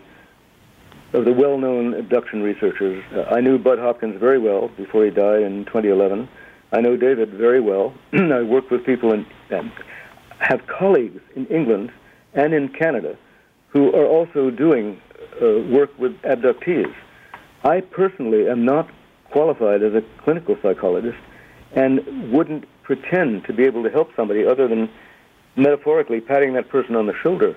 of 1.14 1.26
the 1.26 1.34
well-known 1.34 1.94
abduction 1.94 2.42
researchers. 2.42 3.04
Uh, 3.14 3.22
I 3.34 3.40
knew 3.40 3.60
Budd 3.60 3.78
Hopkins 3.78 4.20
very 4.20 4.40
well 4.40 4.68
before 4.70 5.06
he 5.06 5.12
died 5.12 5.42
in 5.42 5.66
2011. 5.66 6.28
I 6.72 6.82
know 6.82 6.98
David 6.98 7.32
very 7.34 7.62
well. 7.62 7.94
I 8.14 8.42
work 8.42 8.70
with 8.72 8.84
people 8.86 9.12
and 9.12 9.26
have 10.40 10.66
colleagues 10.68 11.22
in 11.36 11.46
England 11.48 11.92
and 12.34 12.54
in 12.54 12.70
Canada 12.70 13.16
who 13.68 13.94
are 13.94 14.06
also 14.06 14.50
doing 14.50 15.00
uh, 15.42 15.60
work 15.72 15.92
with 16.00 16.20
abductees. 16.24 16.94
I 17.64 17.82
personally 17.82 18.50
am 18.50 18.66
not 18.66 18.90
qualified 19.32 19.84
as 19.84 19.94
a 19.94 20.04
clinical 20.24 20.58
psychologist 20.64 21.18
and 21.74 22.32
wouldn't 22.32 22.66
pretend 22.82 23.46
to 23.46 23.54
be 23.54 23.66
able 23.66 23.84
to 23.84 23.90
help 23.90 24.10
somebody 24.16 24.46
other 24.46 24.68
than 24.68 24.90
metaphorically 25.56 26.22
patting 26.22 26.54
that 26.54 26.70
person 26.70 26.96
on 26.96 27.06
the 27.06 27.14
shoulder. 27.22 27.56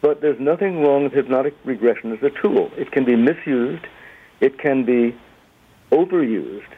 But 0.00 0.20
there's 0.20 0.38
nothing 0.38 0.82
wrong 0.82 1.04
with 1.04 1.12
hypnotic 1.12 1.54
regression 1.64 2.12
as 2.12 2.22
a 2.22 2.30
tool. 2.42 2.70
It 2.76 2.92
can 2.92 3.04
be 3.04 3.16
misused, 3.16 3.84
it 4.40 4.58
can 4.58 4.84
be 4.84 5.16
overused. 5.90 6.68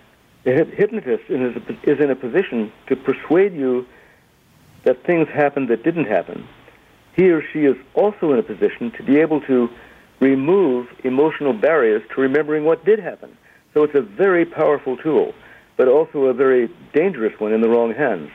The 0.45 0.53
hypnotist 0.53 1.25
is 1.29 2.01
in 2.01 2.11
a 2.11 2.17
position 2.17 2.73
to 2.87 2.97
persuade 2.97 3.55
you 3.55 3.87
that 4.85 5.05
things 5.05 5.29
happened 5.29 5.69
that 5.69 5.83
didn't 5.83 6.07
happen. 6.07 6.47
He 7.17 7.31
or 7.31 7.43
she 7.53 7.61
is 7.61 7.77
also 7.95 8.33
in 8.33 8.39
a 8.39 8.43
position 8.43 8.93
to 8.93 9.03
be 9.03 9.19
able 9.19 9.41
to 9.43 9.69
remove 10.21 10.87
emotional 11.05 11.53
barriers 11.53 12.03
to 12.15 12.21
remembering 12.21 12.65
what 12.65 12.85
did 12.85 12.99
happen. 13.01 13.37
So 13.75 13.83
it's 13.83 13.95
a 13.95 14.01
very 14.01 14.45
powerful 14.45 14.97
tool, 14.97 15.35
but 15.77 15.89
also 15.89 16.27
a 16.27 16.33
very 16.33 16.69
dangerous 16.95 17.39
one 17.39 17.53
in 17.53 17.61
the 17.61 17.69
wrong 17.69 17.93
hands. 17.93 18.31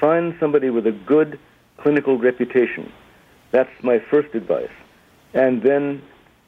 Find 0.00 0.34
somebody 0.40 0.70
with 0.70 0.86
a 0.86 0.92
good 0.92 1.38
clinical 1.76 2.18
reputation. 2.18 2.90
That's 3.54 3.70
my 3.84 4.00
first 4.10 4.34
advice. 4.34 4.72
And 5.32 5.62
then 5.62 6.02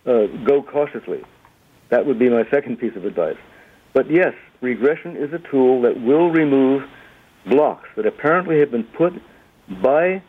uh, 0.07 0.27
go 0.45 0.61
cautiously. 0.61 1.23
That 1.89 2.05
would 2.05 2.19
be 2.19 2.29
my 2.29 2.43
second 2.51 2.81
piece 2.81 2.97
of 2.97 3.05
advice. 3.05 3.37
But 3.95 4.11
yes, 4.11 4.35
regression 4.61 5.17
is 5.17 5.33
a 5.33 5.39
tool 5.39 5.83
that 5.83 6.03
will 6.03 6.31
remove 6.31 6.83
blocks 7.49 7.89
that 7.95 8.07
apparently 8.07 8.59
have 8.59 8.73
been 8.73 8.83
put 8.83 9.13
by 9.81 10.21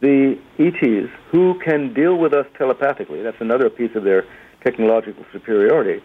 the 0.00 0.36
ETs 0.58 1.08
who 1.30 1.56
can 1.64 1.94
deal 1.94 2.16
with 2.16 2.34
us 2.34 2.46
telepathically. 2.58 3.22
That's 3.22 3.40
another 3.40 3.70
piece 3.70 3.94
of 3.94 4.02
their 4.02 4.24
technological 4.64 5.24
superiority. 5.32 6.02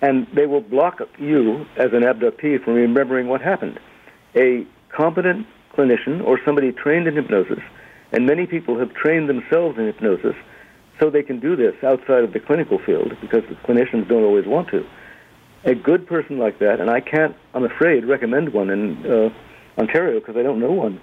And 0.00 0.26
they 0.34 0.46
will 0.46 0.62
block 0.62 1.02
you 1.18 1.66
as 1.76 1.92
an 1.92 2.04
abductee 2.04 2.64
from 2.64 2.72
remembering 2.72 3.28
what 3.28 3.42
happened. 3.42 3.78
A 4.34 4.66
competent 4.88 5.46
clinician 5.76 6.24
or 6.24 6.40
somebody 6.42 6.72
trained 6.72 7.06
in 7.06 7.16
hypnosis, 7.16 7.62
and 8.12 8.26
many 8.26 8.46
people 8.46 8.78
have 8.78 8.92
trained 8.94 9.28
themselves 9.28 9.78
in 9.78 9.86
hypnosis 9.86 10.36
so 11.00 11.10
they 11.10 11.22
can 11.22 11.40
do 11.40 11.56
this 11.56 11.74
outside 11.82 12.22
of 12.22 12.32
the 12.32 12.40
clinical 12.40 12.78
field 12.78 13.16
because 13.20 13.42
the 13.48 13.54
clinicians 13.66 14.06
don't 14.08 14.22
always 14.22 14.46
want 14.46 14.68
to. 14.68 14.86
A 15.64 15.74
good 15.74 16.06
person 16.06 16.38
like 16.38 16.58
that, 16.58 16.80
and 16.80 16.90
I 16.90 17.00
can't, 17.00 17.34
I'm 17.54 17.64
afraid, 17.64 18.04
recommend 18.04 18.52
one 18.52 18.70
in 18.70 19.06
uh, 19.06 19.30
Ontario 19.78 20.20
because 20.20 20.36
I 20.36 20.42
don't 20.42 20.60
know 20.60 20.72
one 20.72 21.00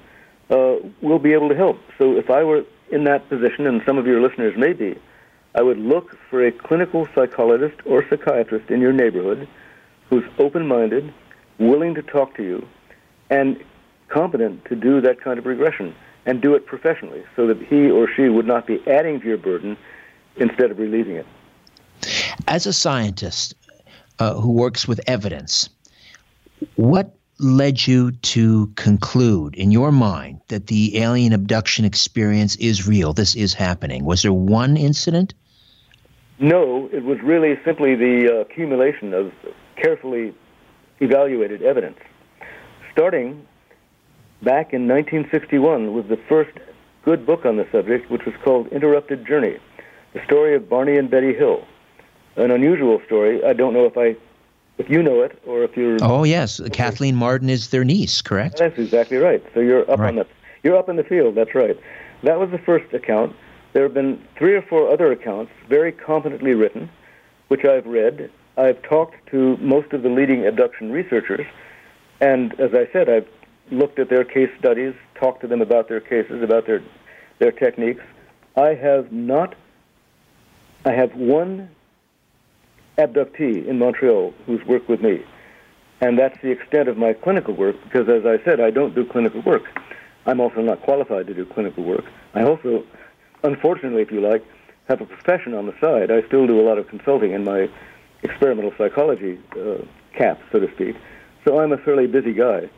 uh, 0.49 0.75
will 1.01 1.19
be 1.19 1.33
able 1.33 1.49
to 1.49 1.55
help. 1.55 1.79
So 1.97 2.17
if 2.17 2.29
I 2.29 2.43
were 2.43 2.63
in 2.91 3.03
that 3.05 3.27
position, 3.29 3.67
and 3.67 3.81
some 3.85 3.97
of 3.97 4.05
your 4.05 4.21
listeners 4.21 4.55
may 4.57 4.73
be, 4.73 4.97
I 5.55 5.61
would 5.61 5.79
look 5.79 6.17
for 6.29 6.45
a 6.45 6.51
clinical 6.51 7.07
psychologist 7.15 7.79
or 7.85 8.05
psychiatrist 8.09 8.69
in 8.69 8.81
your 8.81 8.93
neighborhood 8.93 9.47
who's 10.09 10.23
open 10.37 10.67
minded, 10.67 11.13
willing 11.57 11.95
to 11.95 12.01
talk 12.01 12.35
to 12.35 12.43
you, 12.43 12.67
and 13.29 13.63
competent 14.09 14.65
to 14.65 14.75
do 14.75 15.01
that 15.01 15.21
kind 15.21 15.39
of 15.39 15.45
regression 15.45 15.95
and 16.25 16.41
do 16.41 16.53
it 16.53 16.65
professionally 16.65 17.23
so 17.35 17.47
that 17.47 17.57
he 17.57 17.89
or 17.89 18.07
she 18.15 18.29
would 18.29 18.45
not 18.45 18.67
be 18.67 18.81
adding 18.87 19.19
to 19.21 19.27
your 19.27 19.37
burden 19.37 19.77
instead 20.35 20.71
of 20.71 20.79
relieving 20.79 21.15
it. 21.15 21.25
As 22.47 22.65
a 22.65 22.73
scientist 22.73 23.55
uh, 24.19 24.35
who 24.35 24.51
works 24.51 24.87
with 24.87 24.99
evidence, 25.07 25.69
what 26.75 27.15
led 27.39 27.87
you 27.87 28.11
to 28.11 28.67
conclude 28.75 29.55
in 29.55 29.71
your 29.71 29.91
mind 29.91 30.41
that 30.49 30.67
the 30.67 30.97
alien 30.97 31.33
abduction 31.33 31.85
experience 31.85 32.55
is 32.57 32.87
real? 32.87 33.13
This 33.13 33.35
is 33.35 33.53
happening. 33.53 34.03
Was 34.03 34.21
there 34.21 34.33
one 34.33 34.75
incident? 34.77 35.33
No, 36.39 36.89
it 36.91 37.03
was 37.03 37.17
really 37.21 37.59
simply 37.65 37.95
the 37.95 38.41
accumulation 38.41 39.13
of 39.13 39.31
carefully 39.75 40.33
evaluated 40.99 41.61
evidence. 41.61 41.97
Starting 42.91 43.45
back 44.41 44.73
in 44.73 44.87
1961 44.87 45.93
with 45.93 46.07
the 46.07 46.17
first 46.27 46.51
good 47.03 47.25
book 47.25 47.45
on 47.45 47.57
the 47.57 47.67
subject, 47.71 48.09
which 48.09 48.25
was 48.25 48.35
called 48.43 48.67
Interrupted 48.67 49.25
Journey, 49.25 49.57
the 50.13 50.23
story 50.25 50.55
of 50.55 50.69
Barney 50.69 50.97
and 50.97 51.09
Betty 51.09 51.33
Hill. 51.33 51.65
An 52.35 52.51
unusual 52.51 53.01
story. 53.05 53.43
I 53.43 53.53
don't 53.53 53.73
know 53.73 53.85
if 53.85 53.97
I 53.97 54.15
if 54.77 54.89
you 54.89 55.03
know 55.03 55.21
it 55.21 55.37
or 55.45 55.63
if 55.63 55.75
you're. 55.75 55.97
Oh 56.01 56.23
yes, 56.23 56.59
okay. 56.59 56.69
Kathleen 56.69 57.15
Marden 57.15 57.49
is 57.49 57.69
their 57.69 57.83
niece, 57.83 58.21
correct? 58.21 58.57
That's 58.57 58.77
exactly 58.79 59.17
right. 59.17 59.43
So 59.53 59.59
you're 59.59 59.89
up 59.91 59.99
right. 59.99 60.09
on 60.09 60.15
the 60.15 60.27
you're 60.63 60.77
up 60.77 60.89
in 60.89 60.95
the 60.95 61.03
field. 61.03 61.35
That's 61.35 61.53
right. 61.53 61.77
That 62.23 62.39
was 62.39 62.49
the 62.51 62.57
first 62.57 62.93
account. 62.93 63.35
There 63.73 63.83
have 63.83 63.93
been 63.93 64.21
three 64.37 64.55
or 64.55 64.61
four 64.61 64.89
other 64.89 65.11
accounts, 65.11 65.51
very 65.67 65.91
competently 65.91 66.53
written, 66.53 66.89
which 67.49 67.65
I've 67.65 67.85
read. 67.85 68.31
I've 68.57 68.81
talked 68.81 69.15
to 69.31 69.57
most 69.57 69.93
of 69.93 70.01
the 70.01 70.09
leading 70.09 70.45
abduction 70.45 70.91
researchers, 70.91 71.45
and 72.19 72.57
as 72.59 72.73
I 72.73 72.87
said, 72.91 73.09
I've 73.09 73.27
looked 73.71 73.99
at 73.99 74.09
their 74.09 74.23
case 74.23 74.49
studies, 74.57 74.93
talked 75.15 75.41
to 75.41 75.47
them 75.47 75.61
about 75.61 75.87
their 75.87 76.01
cases, 76.01 76.41
about 76.43 76.65
their 76.65 76.81
their 77.39 77.51
techniques. 77.51 78.01
I 78.55 78.73
have 78.73 79.11
not. 79.11 79.55
I 80.85 80.91
have 80.91 81.13
one 81.15 81.69
abductee 82.97 83.65
in 83.65 83.79
Montreal 83.79 84.33
who's 84.45 84.63
worked 84.65 84.89
with 84.89 85.01
me. 85.01 85.23
And 86.01 86.17
that's 86.17 86.39
the 86.41 86.49
extent 86.49 86.87
of 86.87 86.97
my 86.97 87.13
clinical 87.13 87.53
work 87.53 87.75
because, 87.83 88.07
as 88.07 88.25
I 88.25 88.43
said, 88.43 88.61
I 88.61 88.71
don't 88.71 88.95
do 88.95 89.05
clinical 89.05 89.41
work. 89.41 89.63
I'm 90.25 90.39
also 90.39 90.61
not 90.61 90.81
qualified 90.81 91.27
to 91.27 91.33
do 91.33 91.45
clinical 91.45 91.83
work. 91.83 92.05
I 92.33 92.43
also, 92.43 92.85
unfortunately, 93.43 94.01
if 94.01 94.11
you 94.11 94.21
like, 94.21 94.45
have 94.89 95.01
a 95.01 95.05
profession 95.05 95.53
on 95.53 95.67
the 95.67 95.75
side. 95.79 96.11
I 96.11 96.25
still 96.27 96.47
do 96.47 96.59
a 96.59 96.65
lot 96.67 96.77
of 96.77 96.87
consulting 96.87 97.31
in 97.31 97.43
my 97.43 97.69
experimental 98.23 98.73
psychology 98.77 99.39
uh, 99.53 99.85
cap, 100.17 100.41
so 100.51 100.59
to 100.59 100.71
speak. 100.73 100.95
So 101.45 101.59
I'm 101.59 101.71
a 101.71 101.77
fairly 101.77 102.07
busy 102.07 102.33
guy. 102.33 102.69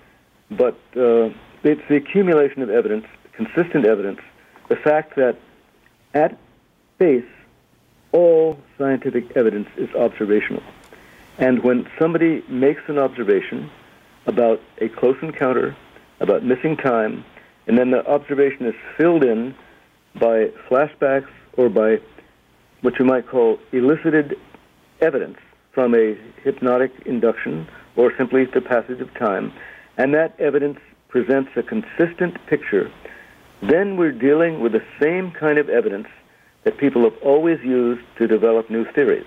But 0.52 0.76
uh, 0.96 1.30
it's 1.64 1.82
the 1.90 1.96
accumulation 1.96 2.62
of 2.62 2.70
evidence, 2.70 3.06
consistent 3.34 3.86
evidence, 3.86 4.20
the 4.70 4.76
fact 4.76 5.16
that 5.16 5.38
at 6.14 6.38
base, 6.98 7.24
all 8.12 8.60
scientific 8.78 9.32
evidence 9.36 9.70
is 9.78 9.90
observational. 9.96 10.62
And 11.38 11.64
when 11.64 11.88
somebody 11.98 12.44
makes 12.50 12.82
an 12.88 12.98
observation 12.98 13.72
about 14.26 14.62
a 14.80 14.90
close 14.90 15.18
encounter, 15.22 15.76
about 16.20 16.44
missing 16.44 16.76
time, 16.78 17.26
and 17.68 17.78
then 17.78 17.92
the 17.92 18.06
observation 18.06 18.66
is 18.66 18.76
filled 18.98 19.24
in 19.24 19.56
by 20.16 20.48
flashbacks 20.70 21.30
or 21.54 21.70
by 21.70 22.00
what 22.82 23.00
you 23.00 23.06
might 23.06 23.28
call 23.28 23.58
elicited 23.72 24.38
evidence 25.00 25.38
from 25.72 25.96
a 25.96 26.18
hypnotic 26.44 26.92
induction 27.06 27.68
or 27.96 28.12
simply 28.18 28.46
the 28.46 28.62
passage 28.62 29.00
of 29.00 29.14
time, 29.14 29.54
and 29.98 30.14
that 30.14 30.40
evidence 30.40 30.80
presents 31.10 31.52
a 31.56 31.64
consistent 31.64 32.38
picture, 32.48 32.92
then 33.62 33.98
we're 33.98 34.12
dealing 34.12 34.60
with 34.60 34.72
the 34.72 34.84
same 35.00 35.32
kind 35.32 35.58
of 35.58 35.70
evidence 35.70 36.08
that 36.64 36.78
people 36.78 37.04
have 37.04 37.18
always 37.22 37.60
used 37.64 38.04
to 38.18 38.28
develop 38.28 38.70
new 38.70 38.86
theories, 38.94 39.26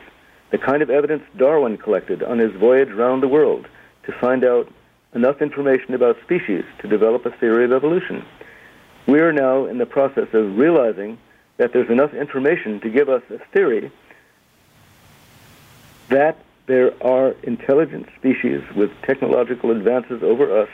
the 0.51 0.59
kind 0.59 0.82
of 0.82 0.91
evidence 0.91 1.23
Darwin 1.36 1.77
collected 1.77 2.23
on 2.23 2.39
his 2.39 2.53
voyage 2.53 2.91
round 2.91 3.23
the 3.23 3.28
world 3.28 3.66
to 4.05 4.12
find 4.12 4.45
out 4.45 4.70
enough 5.15 5.41
information 5.41 5.95
about 5.95 6.20
species 6.23 6.65
to 6.81 6.89
develop 6.89 7.24
a 7.27 7.31
theory 7.31 7.65
of 7.65 7.73
evolution. 7.73 8.24
We 9.07 9.20
are 9.20 9.32
now 9.32 9.66
in 9.66 9.78
the 9.78 9.86
process 9.86 10.28
of 10.32 10.57
realizing 10.57 11.19
that 11.57 11.73
there's 11.73 11.91
enough 11.91 12.15
information 12.15 12.81
to 12.81 12.91
give 12.91 13.09
us 13.09 13.23
a 13.31 13.39
theory 13.53 13.93
that 16.09 16.36
there 16.66 16.93
are 17.03 17.32
intelligent 17.43 18.07
species 18.19 18.62
with 18.74 18.91
technological 19.03 19.70
advances 19.70 20.23
over 20.23 20.62
us 20.62 20.69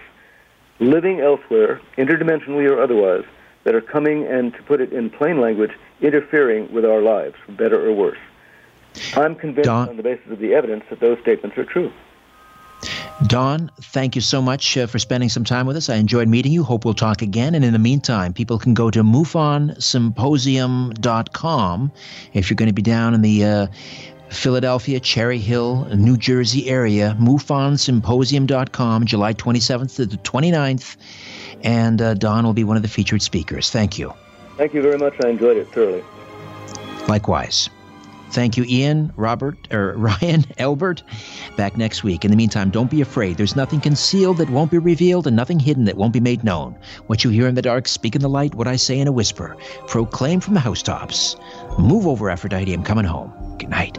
living 0.78 1.20
elsewhere, 1.20 1.80
interdimensionally 1.98 2.70
or 2.70 2.80
otherwise, 2.80 3.24
that 3.64 3.74
are 3.74 3.80
coming 3.80 4.26
and, 4.26 4.54
to 4.54 4.62
put 4.62 4.80
it 4.80 4.92
in 4.92 5.10
plain 5.10 5.40
language, 5.40 5.72
interfering 6.00 6.72
with 6.72 6.84
our 6.84 7.02
lives, 7.02 7.34
for 7.44 7.52
better 7.52 7.86
or 7.86 7.92
worse. 7.92 8.18
I'm 9.14 9.34
convinced 9.34 9.66
Don, 9.66 9.88
on 9.88 9.96
the 9.96 10.02
basis 10.02 10.30
of 10.30 10.38
the 10.38 10.54
evidence 10.54 10.84
that 10.90 11.00
those 11.00 11.18
statements 11.20 11.58
are 11.58 11.64
true. 11.64 11.92
Don, 13.26 13.70
thank 13.82 14.14
you 14.14 14.22
so 14.22 14.40
much 14.40 14.78
uh, 14.78 14.86
for 14.86 14.98
spending 14.98 15.28
some 15.28 15.44
time 15.44 15.66
with 15.66 15.76
us. 15.76 15.90
I 15.90 15.96
enjoyed 15.96 16.26
meeting 16.26 16.52
you. 16.52 16.64
Hope 16.64 16.86
we'll 16.86 16.94
talk 16.94 17.20
again. 17.20 17.54
And 17.54 17.62
in 17.62 17.74
the 17.74 17.78
meantime, 17.78 18.32
people 18.32 18.58
can 18.58 18.72
go 18.72 18.90
to 18.90 19.02
mufonsymposium.com 19.02 21.92
if 22.32 22.48
you're 22.48 22.56
going 22.56 22.68
to 22.68 22.74
be 22.74 22.80
down 22.80 23.12
in 23.12 23.20
the 23.20 23.44
uh, 23.44 23.66
Philadelphia, 24.30 25.00
Cherry 25.00 25.38
Hill, 25.38 25.86
New 25.94 26.16
Jersey 26.16 26.68
area. 26.68 27.16
MUFONsymposium.com, 27.20 29.04
July 29.04 29.34
27th 29.34 29.96
to 29.96 30.06
the 30.06 30.16
29th. 30.18 30.96
And 31.62 32.00
uh, 32.00 32.14
Don 32.14 32.44
will 32.44 32.54
be 32.54 32.64
one 32.64 32.76
of 32.76 32.82
the 32.82 32.88
featured 32.88 33.22
speakers. 33.22 33.70
Thank 33.70 33.98
you. 33.98 34.14
Thank 34.56 34.74
you 34.74 34.82
very 34.82 34.98
much. 34.98 35.14
I 35.24 35.28
enjoyed 35.28 35.56
it 35.56 35.68
thoroughly. 35.68 36.04
Likewise. 37.08 37.68
Thank 38.30 38.56
you, 38.56 38.64
Ian, 38.68 39.12
Robert, 39.16 39.56
or 39.72 39.94
Ryan, 39.96 40.44
Albert. 40.58 41.02
Back 41.56 41.76
next 41.76 42.04
week. 42.04 42.24
In 42.24 42.30
the 42.30 42.36
meantime, 42.36 42.70
don't 42.70 42.90
be 42.90 43.00
afraid. 43.00 43.36
There's 43.36 43.56
nothing 43.56 43.80
concealed 43.80 44.36
that 44.36 44.50
won't 44.50 44.70
be 44.70 44.78
revealed 44.78 45.26
and 45.26 45.34
nothing 45.34 45.58
hidden 45.58 45.84
that 45.86 45.96
won't 45.96 46.12
be 46.12 46.20
made 46.20 46.44
known. 46.44 46.76
What 47.08 47.24
you 47.24 47.30
hear 47.30 47.48
in 47.48 47.56
the 47.56 47.62
dark, 47.62 47.88
speak 47.88 48.14
in 48.14 48.22
the 48.22 48.28
light. 48.28 48.54
What 48.54 48.68
I 48.68 48.76
say 48.76 48.98
in 48.98 49.08
a 49.08 49.12
whisper. 49.12 49.56
Proclaim 49.88 50.40
from 50.40 50.54
the 50.54 50.60
housetops. 50.60 51.36
Move 51.78 52.06
over, 52.06 52.30
Aphrodite. 52.30 52.72
I'm 52.72 52.84
coming 52.84 53.04
home. 53.04 53.32
Good 53.58 53.70
night. 53.70 53.98